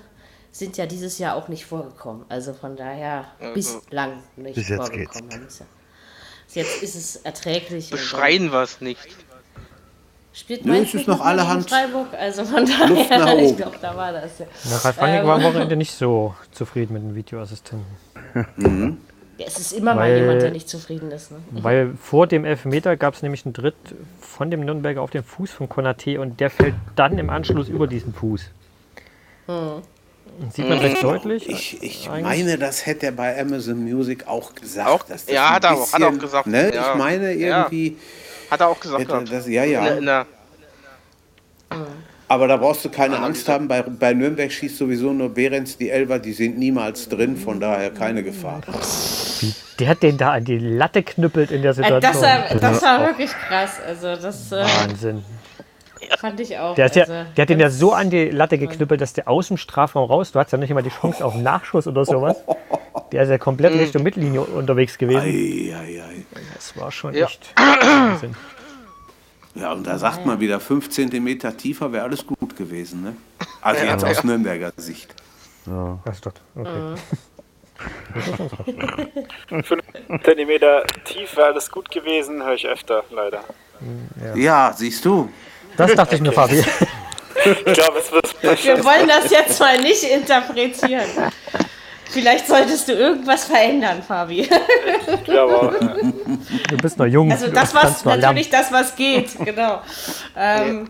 sind 0.52 0.78
ja 0.78 0.86
dieses 0.86 1.20
Jahr 1.20 1.36
auch 1.36 1.50
nicht 1.50 1.66
vorgekommen. 1.66 2.26
Also 2.30 2.54
von 2.54 2.76
daher 2.76 3.26
bislang 3.54 4.24
nicht 4.36 4.56
Bis 4.56 4.70
jetzt 4.70 4.78
vorgekommen. 4.78 5.30
Ja- 5.32 5.66
Jetzt 6.54 6.82
ist 6.82 6.96
es 6.96 7.16
erträglich. 7.18 7.90
Beschreien 7.90 8.52
wir 8.52 8.62
es 8.62 8.80
nicht. 8.82 9.06
Spielt 10.40 10.66
Nö, 10.66 10.74
Mainz 10.74 10.90
es 10.90 11.02
ist 11.02 11.08
noch 11.08 11.18
mal 11.20 11.26
allerhand 11.32 11.68
Freiburg, 11.68 12.08
also 12.14 12.46
von 12.46 12.64
daher, 12.66 13.38
ich 13.44 13.58
glaube, 13.58 13.78
da 13.82 13.96
war 13.98 14.12
das 14.14 14.38
ja. 14.38 14.46
Na, 14.70 14.78
Ralf 14.78 15.02
Rangnick 15.02 15.20
Ähm. 15.22 15.28
war 15.28 15.36
am 15.38 15.44
Wochenende 15.44 15.76
nicht 15.76 15.94
so 15.94 16.36
zufrieden 16.52 16.94
mit 16.94 17.02
dem 17.02 17.16
Videoassistenten. 17.16 17.88
ja. 19.40 19.46
Es 19.46 19.60
ist 19.60 19.72
immer 19.74 19.96
mal 19.96 20.10
Weil- 20.10 20.20
jemand, 20.20 20.42
der 20.44 20.52
nicht 20.52 20.70
zufrieden 20.70 21.10
ist. 21.12 21.32
Ne? 21.32 21.38
Weil 21.64 21.94
vor 22.00 22.28
dem 22.28 22.46
Elfmeter 22.46 22.98
gab 22.98 23.16
es 23.16 23.24
nämlich 23.24 23.46
einen 23.46 23.54
Tritt 23.56 23.76
von 24.22 24.52
dem 24.52 24.62
Nürnberger 24.66 25.02
auf 25.02 25.10
den 25.10 25.24
Fuß 25.24 25.50
von 25.52 25.70
Konate 25.70 26.20
und 26.22 26.40
der 26.40 26.50
fällt 26.52 26.76
dann 26.96 27.18
im 27.18 27.30
Anschluss 27.32 27.68
über 27.68 27.88
diesen 27.88 28.14
Fuß. 28.14 28.50
Sieht 30.54 30.70
man 30.70 30.78
recht 30.80 31.02
deutlich. 31.04 31.50
Ich, 31.50 31.82
ich 31.82 32.10
meine, 32.10 32.58
das 32.58 32.86
hätte 32.86 33.08
er 33.08 33.12
bei 33.12 33.40
Amazon 33.40 33.84
Music 33.84 34.28
auch 34.28 34.54
gesagt. 34.54 34.88
Auch- 34.90 35.04
dass 35.04 35.26
das 35.26 35.34
ja, 35.34 35.50
hat 35.56 35.64
er 35.64 35.74
auch- 35.76 35.92
hat 35.94 36.02
er 36.02 36.10
auch 36.10 36.20
gesagt, 36.20 36.48
Ne? 36.48 36.74
ja. 36.76 36.92
Ich 36.92 36.98
meine, 36.98 37.34
Ja. 37.34 37.64
irgendwie 37.64 37.98
Hat 38.50 38.60
er 38.62 38.68
auch 38.68 38.80
gesagt 38.80 39.00
hätte 39.02 39.12
gehabt. 39.12 39.32
das, 39.32 39.48
ja, 39.48 39.64
In 39.64 39.72
ja. 39.72 39.88
in 39.88 40.06
der, 40.06 40.26
Aber 42.30 42.48
da 42.48 42.58
brauchst 42.58 42.84
du 42.86 42.90
keine 42.90 43.20
Angst 43.20 43.48
haben. 43.48 43.68
Bei, 43.68 43.82
bei 43.82 44.14
Nürnberg 44.14 44.52
schießt 44.52 44.78
sowieso 44.78 45.14
nur 45.14 45.30
Behrens 45.30 45.78
die 45.78 45.90
Elfer, 45.90 46.20
die 46.20 46.34
sind 46.34 46.58
niemals 46.58 47.08
drin, 47.10 47.38
von 47.38 47.60
daher 47.60 47.90
keine 47.92 48.24
Gefahr. 48.24 48.62
Der 49.80 49.88
hat 49.88 50.04
den 50.04 50.18
da 50.18 50.32
an 50.34 50.44
die 50.46 50.58
Latte 50.58 51.04
knüppelt 51.04 51.52
in 51.52 51.62
der 51.62 51.72
Äh, 51.72 51.76
Situation. 51.76 52.02
das, 52.02 52.22
war, 52.22 52.60
das 52.60 52.82
war 52.82 53.00
wirklich 53.08 53.32
krass. 53.32 53.80
Also 53.86 54.16
das 54.16 54.52
äh, 54.52 54.64
Wahnsinn. 54.64 55.24
fand 56.20 56.40
ich 56.40 56.58
auch. 56.58 56.76
Der, 56.76 56.88
ist 56.88 56.96
ja, 56.96 57.04
also, 57.04 57.14
der 57.36 57.42
hat 57.44 57.50
den 57.50 57.60
ja 57.60 57.70
so 57.70 57.94
an 57.94 58.10
die 58.10 58.30
Latte 58.30 58.58
geknüppelt, 58.58 59.00
dass 59.02 59.14
der 59.14 59.28
aus 59.28 59.48
dem 59.50 59.58
Strafraum 59.58 60.10
raus, 60.10 60.32
du 60.32 60.40
hattest 60.40 60.54
ja 60.54 60.58
nicht 60.58 60.72
immer 60.72 60.82
die 60.82 60.90
Chance 60.90 61.24
auf 61.24 61.34
einen 61.34 61.44
Nachschuss 61.44 61.88
oder 61.88 62.04
sowas. 62.06 62.38
Der 63.12 63.24
ist 63.24 63.30
ja 63.30 63.38
komplett 63.38 63.74
Mhm. 63.74 63.80
Richtung 63.80 64.04
Mittellinie 64.04 64.42
unterwegs 64.42 64.98
gewesen. 64.98 65.22
Ei, 65.22 65.74
ei, 65.76 66.02
ei. 66.02 66.26
Das 66.56 66.76
war 66.78 66.92
schon 66.92 67.14
Ja. 67.14 67.26
echt 67.28 67.54
Wahnsinn. 67.56 68.36
Ja, 69.56 69.72
und 69.74 69.88
da 69.88 69.98
sagt 69.98 70.26
man 70.26 70.40
wieder, 70.40 70.60
fünf 70.60 70.90
Zentimeter 70.90 71.56
tiefer 71.58 71.92
wäre 71.92 72.04
alles 72.04 72.26
gut 72.28 72.56
gewesen. 72.56 73.04
Ne? 73.04 73.16
Also 73.62 73.84
jetzt 73.86 74.04
aus 74.06 74.24
Nürnberger 74.24 74.72
Sicht. 74.78 75.16
Das 76.06 76.16
ist 76.16 76.26
doch, 76.26 76.34
okay. 76.56 76.70
Mhm. 76.70 76.98
5 79.64 79.82
Zentimeter 80.24 80.84
tief 81.06 81.36
wäre 81.38 81.48
alles 81.48 81.70
gut 81.70 81.92
gewesen, 81.92 82.44
höre 82.44 82.54
ich 82.56 82.66
öfter, 82.68 83.04
leider. 83.12 83.44
Ja, 84.36 84.74
siehst 84.76 85.06
du. 85.06 85.30
Das 85.76 85.94
dachte 85.94 86.16
ich 86.16 86.22
mir, 86.22 86.32
Fabi. 86.32 86.64
Ich 87.46 87.74
glaube, 87.76 88.00
es 88.00 88.12
wird 88.12 88.64
wir 88.66 88.84
wollen 88.84 89.08
das 89.08 89.30
jetzt 89.30 89.60
mal 89.60 89.80
nicht 89.80 90.04
interpretieren. 90.04 91.06
Vielleicht 92.12 92.48
solltest 92.48 92.88
du 92.88 92.94
irgendwas 92.94 93.46
verändern, 93.46 94.02
Fabi. 94.02 94.42
Ich 94.42 95.24
glaube. 95.24 95.76
Du 96.70 96.78
bist 96.78 96.98
noch 96.98 97.06
jung. 97.06 97.32
Also 97.32 97.48
das, 97.48 97.74
was 97.76 98.04
natürlich 98.06 98.50
das, 98.50 98.72
was 98.72 98.96
geht, 98.96 99.30
genau. 99.46 99.82
Ähm, 100.36 100.90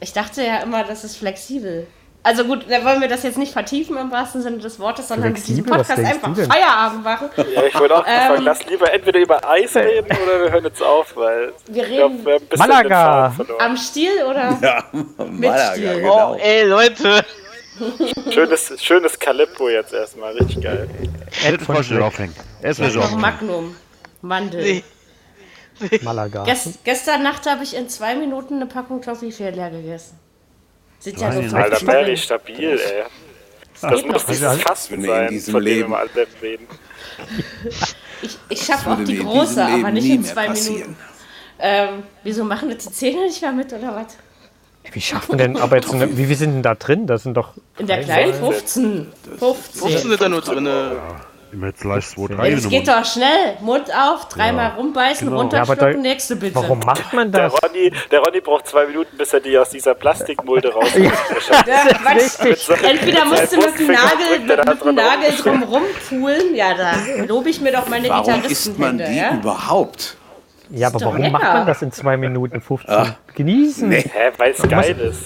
ich 0.00 0.12
dachte 0.12 0.42
ja 0.44 0.58
immer, 0.58 0.84
das 0.84 1.04
ist 1.04 1.16
flexibel. 1.16 1.86
Also 2.22 2.44
gut, 2.44 2.66
da 2.68 2.84
wollen 2.84 3.00
wir 3.00 3.08
das 3.08 3.22
jetzt 3.22 3.38
nicht 3.38 3.52
vertiefen 3.52 3.96
im 3.96 4.10
wahrsten 4.10 4.42
Sinne 4.42 4.58
des 4.58 4.78
Wortes, 4.78 5.08
sondern 5.08 5.32
mit? 5.32 5.42
Was 5.70 5.88
Podcast 5.88 6.04
einfach? 6.04 6.36
Feierabend 6.36 7.02
machen. 7.02 7.30
Ja, 7.34 7.62
ich 7.64 7.78
wollte 7.80 7.96
auch 7.96 8.04
Ähm. 8.06 8.26
fragen, 8.28 8.42
lass 8.42 8.66
lieber 8.66 8.92
entweder 8.92 9.20
über 9.20 9.48
Eis 9.50 9.74
reden 9.74 10.06
oder 10.22 10.44
wir 10.44 10.52
hören 10.52 10.64
jetzt 10.64 10.82
auf, 10.82 11.16
weil 11.16 11.54
Wir 11.68 11.84
reden 11.86 12.24
wir 12.26 12.34
ein 12.34 12.40
bisschen 12.42 12.58
Malaga. 12.68 13.32
am 13.58 13.74
Stiel 13.76 14.22
oder? 14.28 14.58
Ja, 14.60 14.84
Malaga, 15.16 15.72
Stil. 15.72 16.00
genau. 16.00 16.32
oh, 16.34 16.38
ey, 16.38 16.64
Leute. 16.64 17.24
Schönes, 18.32 18.72
schönes 18.82 19.18
Calippo 19.18 19.68
jetzt 19.68 19.92
erstmal, 19.92 20.32
richtig 20.36 20.62
geil. 20.62 20.88
Schnell 21.82 22.02
aufhängen. 22.02 22.34
Erstmal 22.62 22.92
Noch 22.92 23.10
so. 23.10 23.16
Magnum. 23.16 23.76
Mandel. 24.22 24.62
Nee. 24.62 24.84
Malaga. 26.02 26.44
Gest, 26.44 26.84
gestern 26.84 27.22
Nacht 27.22 27.46
habe 27.46 27.64
ich 27.64 27.74
in 27.74 27.88
zwei 27.88 28.14
Minuten 28.14 28.56
eine 28.56 28.66
Packung 28.66 29.00
Toffifee 29.00 29.50
leer 29.50 29.70
gegessen. 29.70 30.18
Sind 30.98 31.18
ja 31.18 31.32
so 31.32 31.56
Alter, 31.56 31.76
drin. 31.78 32.16
stabil, 32.18 32.78
ey. 32.78 33.04
Das 33.80 34.04
muss 34.04 34.26
dieses 34.26 34.44
Also, 34.46 34.60
Fasten 34.60 34.92
wenn 34.94 35.02
wir 35.04 35.08
in 35.14 35.18
sein, 35.20 35.28
diesem 35.30 35.52
von 35.52 35.64
dem 35.64 35.74
Leben- 35.74 35.90
wir 35.90 35.98
alle 35.98 36.26
reden. 36.42 36.66
Ich, 38.20 38.38
ich 38.50 38.62
schaffe 38.62 38.90
auch 38.90 39.02
die 39.02 39.16
große, 39.18 39.64
aber 39.64 39.90
nicht 39.90 40.10
in 40.10 40.22
zwei. 40.22 40.50
Minuten. 40.50 40.96
Ähm, 41.58 42.02
wieso 42.22 42.44
machen 42.44 42.68
das 42.68 42.84
die 42.84 42.92
Zähne 42.92 43.24
nicht 43.26 43.40
mehr 43.40 43.52
mit 43.52 43.72
oder 43.72 43.94
was? 43.94 44.16
Wie 44.92 45.00
schaffen 45.00 45.38
denn, 45.38 45.56
aber 45.56 45.76
jetzt, 45.76 45.92
eine, 45.92 46.16
wie 46.16 46.26
viel 46.26 46.36
sind 46.36 46.52
denn 46.54 46.62
da 46.62 46.74
drin? 46.74 47.06
Das 47.06 47.22
sind 47.22 47.36
doch. 47.36 47.54
In 47.78 47.86
der 47.86 48.02
kleinen 48.02 48.34
15. 48.34 49.06
15. 49.38 49.80
15 49.80 50.10
sind 50.10 50.20
da 50.20 50.28
nur 50.28 50.40
drin. 50.40 50.68
Immer 51.52 51.66
jetzt 51.66 51.80
gleich 51.80 52.06
2, 52.06 52.34
3 52.36 52.48
Ja, 52.48 52.54
das 52.54 52.68
geht 52.68 52.86
doch 52.86 53.04
schnell. 53.04 53.56
Mund 53.60 53.86
auf, 53.92 54.28
dreimal 54.28 54.74
rumbeißen, 54.76 55.26
Genau. 55.28 55.42
Ja, 55.42 55.48
aber 55.62 55.72
runterschlucken, 55.72 56.02
da- 56.04 56.08
nächste 56.08 56.36
bitte. 56.36 56.54
Warum 56.54 56.78
macht 56.78 57.12
man 57.12 57.32
Der 57.32 57.48
das? 57.50 57.54
Ronny, 57.64 57.92
der 58.12 58.20
Ronny 58.20 58.40
braucht 58.40 58.68
zwei 58.68 58.86
Minuten, 58.86 59.16
bis 59.18 59.32
er 59.32 59.40
die 59.40 59.58
aus 59.58 59.70
dieser 59.70 59.94
Plastikmulde 59.96 60.72
rausholt. 60.72 61.10
Ja. 61.66 61.86
Entweder 62.88 63.24
musst 63.24 63.52
du 63.52 63.56
mit 63.56 63.78
dem 63.80 63.86
Nagel, 63.88 64.38
mit 64.46 64.84
dem 64.84 64.94
Nagel 64.94 65.30
rum. 65.30 65.42
drum 65.42 65.62
rumfuhlen. 65.64 66.54
Ja, 66.54 66.74
da 66.74 66.92
lobe 67.26 67.50
ich 67.50 67.60
mir 67.60 67.72
doch 67.72 67.88
meine 67.88 68.08
Warum 68.08 68.42
isst 68.44 68.78
man 68.78 68.98
Gitarristenhände. 68.98 69.04
die 69.10 69.16
Ja? 69.18 69.34
überhaupt? 69.34 70.16
Ja, 70.70 70.88
aber 70.88 71.00
warum 71.00 71.16
lecker. 71.18 71.30
macht 71.32 71.42
man 71.42 71.66
das 71.66 71.82
in 71.82 71.92
2 71.92 72.16
Minuten 72.16 72.60
15? 72.60 73.14
Genießen. 73.34 73.88
Nee. 73.88 74.00
Hä, 74.02 74.30
weil 74.36 74.52
es 74.52 74.62
geil 74.68 74.98
ist. 75.00 75.24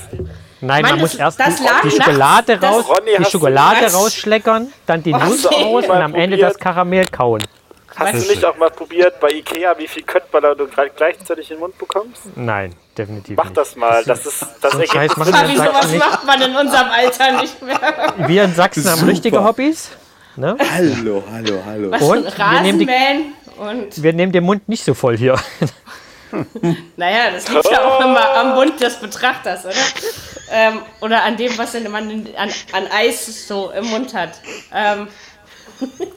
Nein, 0.61 0.83
Mann, 0.83 0.93
man 0.93 1.01
muss 1.01 1.13
das- 1.13 1.21
erst 1.21 1.41
das 1.41 1.57
die, 1.57 1.67
die 1.85 1.91
Schokolade 1.91 2.57
das- 2.59 2.71
raus, 2.73 2.85
Ronny, 2.89 3.11
die 3.19 3.25
Schokolade 3.27 3.93
rausschleckern, 3.93 4.73
dann 4.87 5.03
die? 5.03 5.13
Nuss 5.13 5.45
raus 5.51 5.85
und 5.85 5.91
am 5.97 6.15
Ende 6.15 6.39
das 6.39 6.59
Karamell 6.59 7.07
kauen. 7.09 7.43
Hast 7.97 8.15
du 8.15 8.19
nicht 8.33 8.45
auch 8.45 8.57
mal 8.57 8.71
probiert 8.71 9.21
bei 9.21 9.29
Ikea, 9.31 9.75
wie 9.79 9.87
viel 9.87 10.03
Köttballer 10.03 10.57
du 10.57 10.67
gleichzeitig 10.97 11.49
in 11.51 11.57
den 11.59 11.61
Mund 11.61 11.79
bekommst? 11.79 12.23
Nein, 12.35 12.75
definitiv 12.99 13.37
Mach 13.37 13.45
nicht. 13.45 13.57
das 13.57 13.77
mal. 13.77 14.03
Das 14.05 14.27
ist 14.27 14.45
das 14.61 14.73
So 14.73 14.79
Ergebnis. 14.81 15.29
Fabi, 15.29 15.57
sowas 15.57 15.89
nicht. 15.93 15.99
macht 16.01 16.27
man 16.27 16.43
in 16.43 16.57
unserem 16.57 16.89
Alter 16.91 17.41
nicht 17.41 17.63
mehr. 17.63 17.79
Wir 18.27 18.45
in 18.45 18.55
Sachsen 18.55 18.85
haben 18.89 18.99
Super. 18.99 19.13
richtige 19.13 19.45
Hobbys. 19.45 19.91
Ne? 20.37 20.57
Hallo, 20.75 21.23
hallo, 21.33 21.63
hallo. 21.65 21.91
Was 21.93 22.03
Und 22.03 22.29
für 22.33 22.45
ein 22.45 22.53
wir 22.55 22.61
nehmen 22.63 22.79
die- 22.81 22.85
Rasenmähen 22.87 23.33
und 23.59 24.03
Wir 24.03 24.13
nehmen 24.13 24.33
den 24.33 24.45
Mund 24.45 24.69
nicht 24.69 24.85
so 24.85 24.95
voll 24.95 25.17
hier. 25.17 25.39
Naja, 26.97 27.31
das 27.31 27.49
liegt 27.49 27.71
ja 27.71 27.85
auch 27.85 28.01
immer 28.01 28.35
am 28.35 28.55
Mund 28.55 28.81
des 28.81 28.97
Betrachters, 28.97 29.67
oder? 29.67 29.75
Ähm, 30.51 30.81
oder 31.01 31.23
an 31.23 31.37
dem, 31.37 31.57
was 31.57 31.75
man 31.75 32.27
an, 32.37 32.51
an 32.73 32.89
Eis 32.93 33.47
so 33.47 33.71
im 33.71 33.87
Mund 33.87 34.13
hat. 34.15 34.41
Ähm, 34.73 35.07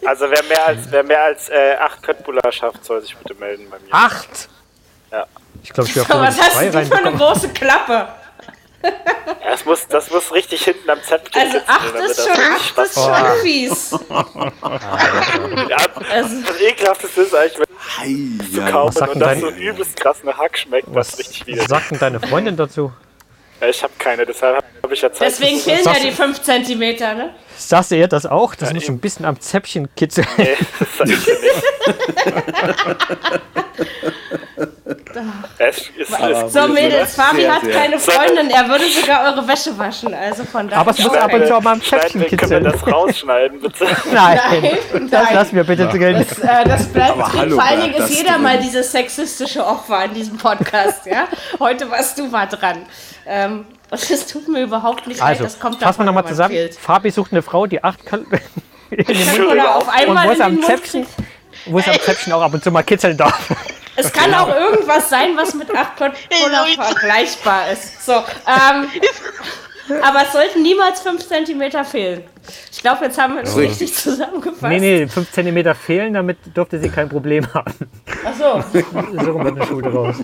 Also 0.05 0.26
wer 0.30 0.43
mehr 0.43 0.68
als 0.68 0.91
wer 0.91 1.03
mehr 1.03 1.23
als 1.23 1.49
äh, 1.49 1.76
acht 1.80 2.01
Köttbullar 2.03 2.51
schafft, 2.51 2.84
soll 2.85 3.01
sich 3.01 3.15
bitte 3.15 3.35
melden 3.35 3.69
bei 3.69 3.77
mir. 3.80 3.93
Acht! 3.93 4.49
Ja. 5.11 5.26
Ich 5.64 5.72
glaube, 5.72 5.89
ich 5.89 5.95
wäre 5.95 6.05
so, 6.11 6.19
was 6.19 6.39
hast 6.39 6.61
du 6.61 6.85
für 6.85 6.95
eine 6.95 7.18
große 7.18 7.49
Klappe? 7.49 8.07
Das 9.44 9.66
muss, 9.66 9.88
das 9.88 10.12
muss 10.12 10.32
richtig 10.34 10.64
hinten 10.64 10.90
am 10.90 11.02
Zäpfchen 11.02 11.41
Also 11.41 11.58
sitzen, 11.58 11.70
acht 11.70 11.94
damit 11.95 12.12
ist 12.12 12.20
das 12.20 12.26
schon, 12.28 12.36
richtig 12.54 12.78
acht 12.78 12.86
ist 12.86 12.94
schon 12.95 13.41
fies. 13.41 13.91
Ja, 15.70 15.78
Also, 16.12 16.41
das 16.41 16.62
ekelhafteste 16.62 17.22
ist 17.22 17.36
eigentlich, 17.36 17.60
wenn 17.60 17.68
Hei, 18.60 18.72
kaufst 18.72 18.99
sagt 18.99 19.14
und 19.16 19.20
das 19.20 19.40
so 19.40 19.49
übelst 19.49 19.99
krass 19.99 20.24
nach 20.24 20.38
Hack 20.38 20.58
schmeckt, 20.58 20.88
was 20.94 21.18
richtig 21.18 21.41
Was 21.41 21.48
widerlich 21.48 21.68
sagt 21.70 21.91
denn 21.91 21.99
deine 21.99 22.20
Freundin 22.20 22.56
dazu? 22.56 22.91
Ja, 23.62 23.68
ich 23.70 23.82
habe 23.82 23.94
keine, 23.98 24.26
deshalb 24.26 24.64
habe 24.84 24.94
ich 24.94 25.02
ja 25.02 25.12
Zeit. 25.12 25.30
deswegen 25.30 25.60
fehlen 25.60 25.84
ja 25.84 25.94
die 25.99 26.12
5 26.12 26.41
cm, 26.41 26.80
ne? 26.80 27.36
Sagst 27.58 27.92
du 27.92 27.96
ihr 27.96 28.08
das 28.08 28.26
auch? 28.26 28.56
Das 28.56 28.74
muss 28.74 28.88
ein 28.88 29.00
bisschen 29.00 29.26
am 29.26 29.40
Zäpfchen 29.40 29.88
kitzeln. 29.96 30.28
Nee, 30.38 30.56
das 30.80 30.88
sag 30.98 31.08
ich 31.10 31.24
dir 31.26 31.34
nicht. 31.40 31.64
Es 35.58 35.78
ist, 35.78 35.90
ist 36.12 36.54
So, 36.54 36.68
Mädels, 36.68 37.16
Fabi 37.16 37.42
Sehr, 37.42 37.56
hat 37.56 37.64
sehr. 37.64 37.74
keine 37.74 38.00
Freundin, 38.00 38.50
er 38.52 38.70
würde 38.70 38.86
sogar 38.88 39.24
eure 39.34 39.48
Wäsche 39.48 39.78
waschen. 39.78 40.14
Also 40.14 40.44
von 40.44 40.68
daher. 40.68 40.80
Aber 40.82 40.92
es 40.92 41.00
muss 41.00 41.14
ab 41.14 41.34
und 41.34 41.48
zu 41.48 41.56
auch 41.58 41.62
mal 41.62 41.74
am 41.74 41.82
Zäpfchen 41.82 42.22
wir, 42.22 42.28
können 42.30 42.50
wir 42.52 42.60
kitzeln. 42.60 42.64
das 42.64 42.88
rausschneiden, 42.88 43.60
bitte? 43.60 43.86
Nein, 44.14 44.40
Nein, 44.52 45.10
das 45.10 45.24
nein. 45.24 45.34
lassen 45.36 45.56
wir 45.56 45.64
bitte 45.64 45.88
drin. 45.88 46.26
Das, 46.30 46.40
äh, 46.40 46.66
das 46.66 46.86
bleibt 46.88 47.12
Aber 47.12 47.24
drin. 47.24 47.40
hallo, 47.40 47.56
Vor 47.56 47.64
allen 47.64 47.82
Dingen 47.82 47.94
ist 47.96 48.02
das 48.10 48.18
jeder 48.18 48.34
drin. 48.34 48.44
mal 48.44 48.58
dieses 48.60 48.92
sexistische 48.92 49.66
Opfer 49.66 50.06
in 50.06 50.14
diesem 50.14 50.38
Podcast, 50.38 51.06
ja? 51.06 51.28
Heute 51.60 51.90
warst 51.90 52.18
du 52.20 52.28
mal 52.28 52.46
dran. 52.46 52.84
Ähm, 53.26 53.66
und 53.91 54.11
es 54.11 54.27
tut 54.27 54.47
mir 54.47 54.64
überhaupt 54.64 55.07
nicht 55.07 55.22
Also, 55.22 55.43
leid, 55.43 55.51
das 55.53 55.59
kommt 55.59 55.80
fassen 55.80 55.99
wir 55.99 56.05
nochmal 56.05 56.26
zusammen. 56.27 56.51
fehlt. 56.51 56.76
Fabi 56.76 57.09
sucht 57.11 57.31
eine 57.31 57.41
Frau, 57.41 57.65
die 57.68 57.84
acht 57.84 58.05
Kal 58.05 58.26
in 58.89 59.05
den 59.05 59.27
Mund 59.38 59.51
Oder 59.51 59.76
auf 59.76 59.84
und 59.84 59.93
einmal 59.93 60.27
wo 60.27 60.31
in 60.31 60.35
es 60.35 60.41
am 60.41 60.61
Zäpfchen, 60.64 61.05
wo 61.68 61.80
es 61.80 61.88
am 61.88 61.99
Zäpfchen 61.99 62.34
auch 62.34 62.41
ab 62.41 62.53
und 62.53 62.64
zu 62.64 62.72
mal 62.72 62.84
kitzeln 62.84 63.18
darf. 63.18 63.49
Es 63.99 64.14
kann 64.14 64.31
auch 64.35 64.47
irgendwas 64.47 65.09
sein, 65.09 65.35
was 65.35 65.55
mit 65.55 65.76
8 65.76 65.97
Cola 65.97 66.14
vergleichbar 66.85 67.72
ist. 67.72 68.05
So, 68.05 68.11
ähm, 68.14 68.85
aber 70.03 70.22
es 70.22 70.34
sollten 70.34 70.61
niemals 70.61 71.01
5 71.01 71.27
cm 71.27 71.84
fehlen. 71.84 72.23
Ich 72.72 72.84
glaube, 72.84 73.05
jetzt 73.05 73.18
haben 73.19 73.34
wir 73.38 73.41
das 73.41 73.57
richtig 73.57 73.95
zusammengefasst. 73.95 74.61
Nee, 74.72 74.80
nee, 74.80 75.07
5 75.07 75.31
cm 75.31 75.73
fehlen, 75.73 76.14
damit 76.14 76.38
dürfte 76.55 76.80
sie 76.80 76.89
kein 76.89 77.09
Problem 77.09 77.51
haben. 77.55 77.73
Ach 78.23 78.34
so. 78.38 78.64
So 79.23 79.31
rum 79.31 79.43
wird 79.45 79.55
eine 79.57 79.65
Schule 79.65 79.91
raus. 79.91 80.15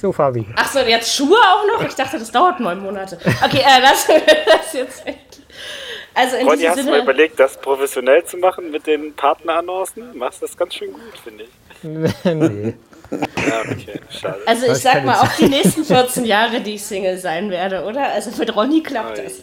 So, 0.00 0.12
Fabi. 0.12 0.46
Ach 0.56 0.72
so, 0.72 0.78
jetzt 0.78 1.14
Schuhe 1.14 1.36
auch 1.36 1.66
noch? 1.66 1.86
Ich 1.86 1.94
dachte, 1.94 2.18
das 2.18 2.32
dauert 2.32 2.58
neun 2.58 2.80
Monate. 2.80 3.18
Okay, 3.44 3.58
äh, 3.60 3.80
lassen 3.80 4.08
wir 4.26 4.36
das 4.46 4.72
jetzt 4.72 5.04
weg. 5.04 5.18
Also 6.14 6.36
in 6.36 6.48
Ronny, 6.48 6.62
hast 6.62 6.78
du 6.78 6.84
mal 6.84 6.92
Sinne, 6.92 7.02
überlegt, 7.02 7.38
das 7.38 7.60
professionell 7.60 8.24
zu 8.24 8.38
machen 8.38 8.70
mit 8.70 8.86
den 8.86 9.14
Partnerannoncen? 9.14 10.16
Machst 10.16 10.42
das 10.42 10.56
ganz 10.56 10.74
schön 10.74 10.92
gut, 10.92 11.18
finde 11.22 11.44
ich. 11.44 11.50
nee. 12.24 12.74
Ja, 13.10 13.60
okay, 13.60 14.00
schade. 14.08 14.38
also 14.46 14.62
ich 14.66 14.72
Das 14.72 14.82
sag 14.82 15.04
mal, 15.04 15.14
ich 15.14 15.20
auch 15.30 15.36
die 15.36 15.48
nächsten 15.48 15.84
14 15.84 16.24
Jahre, 16.24 16.60
die 16.60 16.74
ich 16.74 16.84
Single 16.84 17.18
sein 17.18 17.50
werde, 17.50 17.84
oder? 17.84 18.08
Also 18.12 18.30
mit 18.38 18.54
Ronny 18.54 18.82
klappt 18.82 19.18
das. 19.18 19.42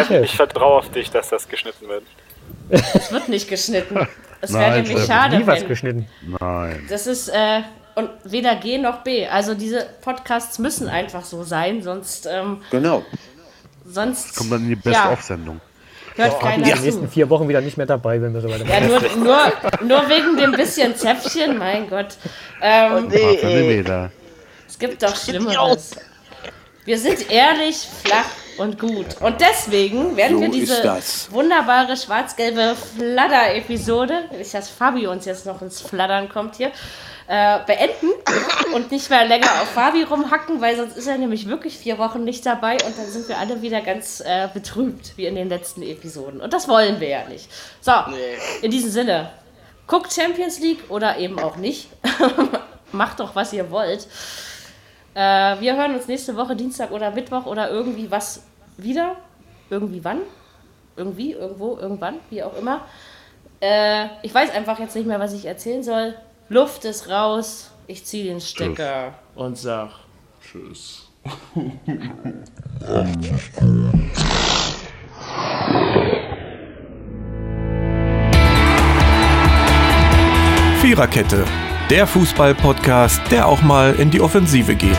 Okay. 0.00 0.22
Ich 0.22 0.36
vertraue 0.36 0.78
auf 0.78 0.90
dich, 0.90 1.10
dass 1.10 1.28
das 1.28 1.48
geschnitten 1.48 1.88
wird. 1.88 2.04
Es 2.70 3.10
wird 3.10 3.28
nicht 3.28 3.48
geschnitten. 3.48 4.06
Es 4.40 4.52
wäre 4.52 4.82
nämlich 4.82 5.04
schade, 5.06 5.38
Nie 5.38 5.46
was 5.46 5.66
geschnitten. 5.66 6.06
Nein. 6.40 6.86
Das 6.88 7.06
ist 7.06 7.28
äh, 7.28 7.60
und 7.94 8.08
weder 8.24 8.56
G 8.56 8.78
noch 8.78 8.98
B. 9.02 9.26
Also 9.26 9.54
diese 9.54 9.86
Podcasts 10.00 10.58
müssen 10.58 10.88
einfach 10.88 11.24
so 11.24 11.42
sein, 11.42 11.82
sonst 11.82 12.26
ähm, 12.30 12.62
Genau. 12.70 13.04
sonst 13.84 14.36
Kommt 14.36 14.52
dann 14.52 14.62
in 14.62 14.68
die 14.68 14.74
ja, 14.90 15.08
Best-of-Sendung. 15.08 15.60
hört 16.16 16.32
In 16.34 16.38
keiner 16.38 16.64
den 16.64 16.76
zu. 16.76 16.82
nächsten 16.82 17.08
vier 17.08 17.28
Wochen 17.28 17.48
wieder 17.48 17.60
nicht 17.60 17.76
mehr 17.76 17.86
dabei, 17.86 18.20
wenn 18.22 18.32
wir 18.32 18.40
so 18.40 18.48
weitermachen. 18.48 18.90
Ja, 18.90 18.98
nur, 19.16 19.24
nur, 19.24 19.52
nur 19.86 20.08
wegen 20.08 20.36
dem 20.36 20.52
bisschen 20.52 20.94
Zäpfchen, 20.96 21.58
mein 21.58 21.88
Gott. 21.90 22.16
Ähm, 22.62 23.08
Paar 23.08 23.10
Zentimeter. 23.10 24.10
es 24.68 24.78
gibt 24.78 25.02
doch 25.02 25.14
Schlimmeres. 25.16 25.90
Wir 26.86 26.98
sind 26.98 27.30
ehrlich, 27.30 27.86
flach 28.04 28.24
und 28.60 28.78
gut. 28.78 29.20
Und 29.20 29.40
deswegen 29.40 30.16
werden 30.16 30.36
So 30.36 30.42
wir 30.42 30.50
diese 30.50 30.82
wunderbare 31.30 31.96
schwarz-gelbe 31.96 32.76
Fladder-Episode, 32.76 34.28
nicht 34.36 34.52
dass 34.52 34.68
Fabi 34.68 35.06
uns 35.06 35.24
jetzt 35.24 35.46
noch 35.46 35.62
ins 35.62 35.80
Fladdern 35.80 36.28
kommt 36.28 36.56
hier, 36.56 36.70
äh, 37.26 37.60
beenden 37.64 38.10
und 38.74 38.90
nicht 38.90 39.08
mehr 39.08 39.24
länger 39.24 39.46
auf 39.62 39.70
Fabi 39.70 40.02
rumhacken, 40.02 40.60
weil 40.60 40.76
sonst 40.76 40.96
ist 40.96 41.06
er 41.06 41.16
nämlich 41.16 41.48
wirklich 41.48 41.78
vier 41.78 41.98
Wochen 41.98 42.24
nicht 42.24 42.44
dabei 42.44 42.72
und 42.72 42.98
dann 42.98 43.06
sind 43.06 43.28
wir 43.28 43.38
alle 43.38 43.62
wieder 43.62 43.80
ganz 43.80 44.20
äh, 44.20 44.48
betrübt, 44.52 45.16
wie 45.16 45.26
in 45.26 45.36
den 45.36 45.48
letzten 45.48 45.82
Episoden. 45.82 46.40
Und 46.40 46.52
das 46.52 46.68
wollen 46.68 47.00
wir 47.00 47.08
ja 47.08 47.24
nicht. 47.28 47.48
So, 47.80 47.92
in 48.62 48.70
diesem 48.70 48.90
Sinne, 48.90 49.30
guckt 49.86 50.12
Champions 50.12 50.60
League 50.60 50.90
oder 50.90 51.18
eben 51.18 51.38
auch 51.38 51.56
nicht. 51.56 51.88
Macht 52.92 53.20
doch, 53.20 53.34
was 53.34 53.52
ihr 53.52 53.70
wollt. 53.70 54.06
Äh, 55.14 55.60
wir 55.60 55.76
hören 55.76 55.94
uns 55.94 56.06
nächste 56.08 56.36
Woche 56.36 56.56
Dienstag 56.56 56.90
oder 56.90 57.10
Mittwoch 57.10 57.46
oder 57.46 57.70
irgendwie 57.70 58.10
was 58.10 58.42
wieder. 58.82 59.16
Irgendwie 59.68 60.04
wann? 60.04 60.20
Irgendwie, 60.96 61.32
irgendwo, 61.32 61.76
irgendwann, 61.76 62.16
wie 62.30 62.42
auch 62.42 62.56
immer. 62.56 62.82
Äh, 63.60 64.06
ich 64.22 64.34
weiß 64.34 64.50
einfach 64.52 64.78
jetzt 64.78 64.96
nicht 64.96 65.06
mehr, 65.06 65.20
was 65.20 65.32
ich 65.32 65.44
erzählen 65.46 65.82
soll. 65.82 66.14
Luft 66.48 66.84
ist 66.84 67.08
raus. 67.08 67.70
Ich 67.86 68.04
ziehe 68.04 68.24
den 68.24 68.40
Stecker 68.40 69.14
und 69.34 69.56
sag. 69.58 69.90
Tschüss. 70.40 71.08
Viererkette, 80.80 81.44
der 81.90 82.06
Fußball-Podcast, 82.06 83.20
der 83.30 83.46
auch 83.46 83.62
mal 83.62 83.94
in 83.94 84.10
die 84.10 84.20
Offensive 84.20 84.74
geht. 84.74 84.98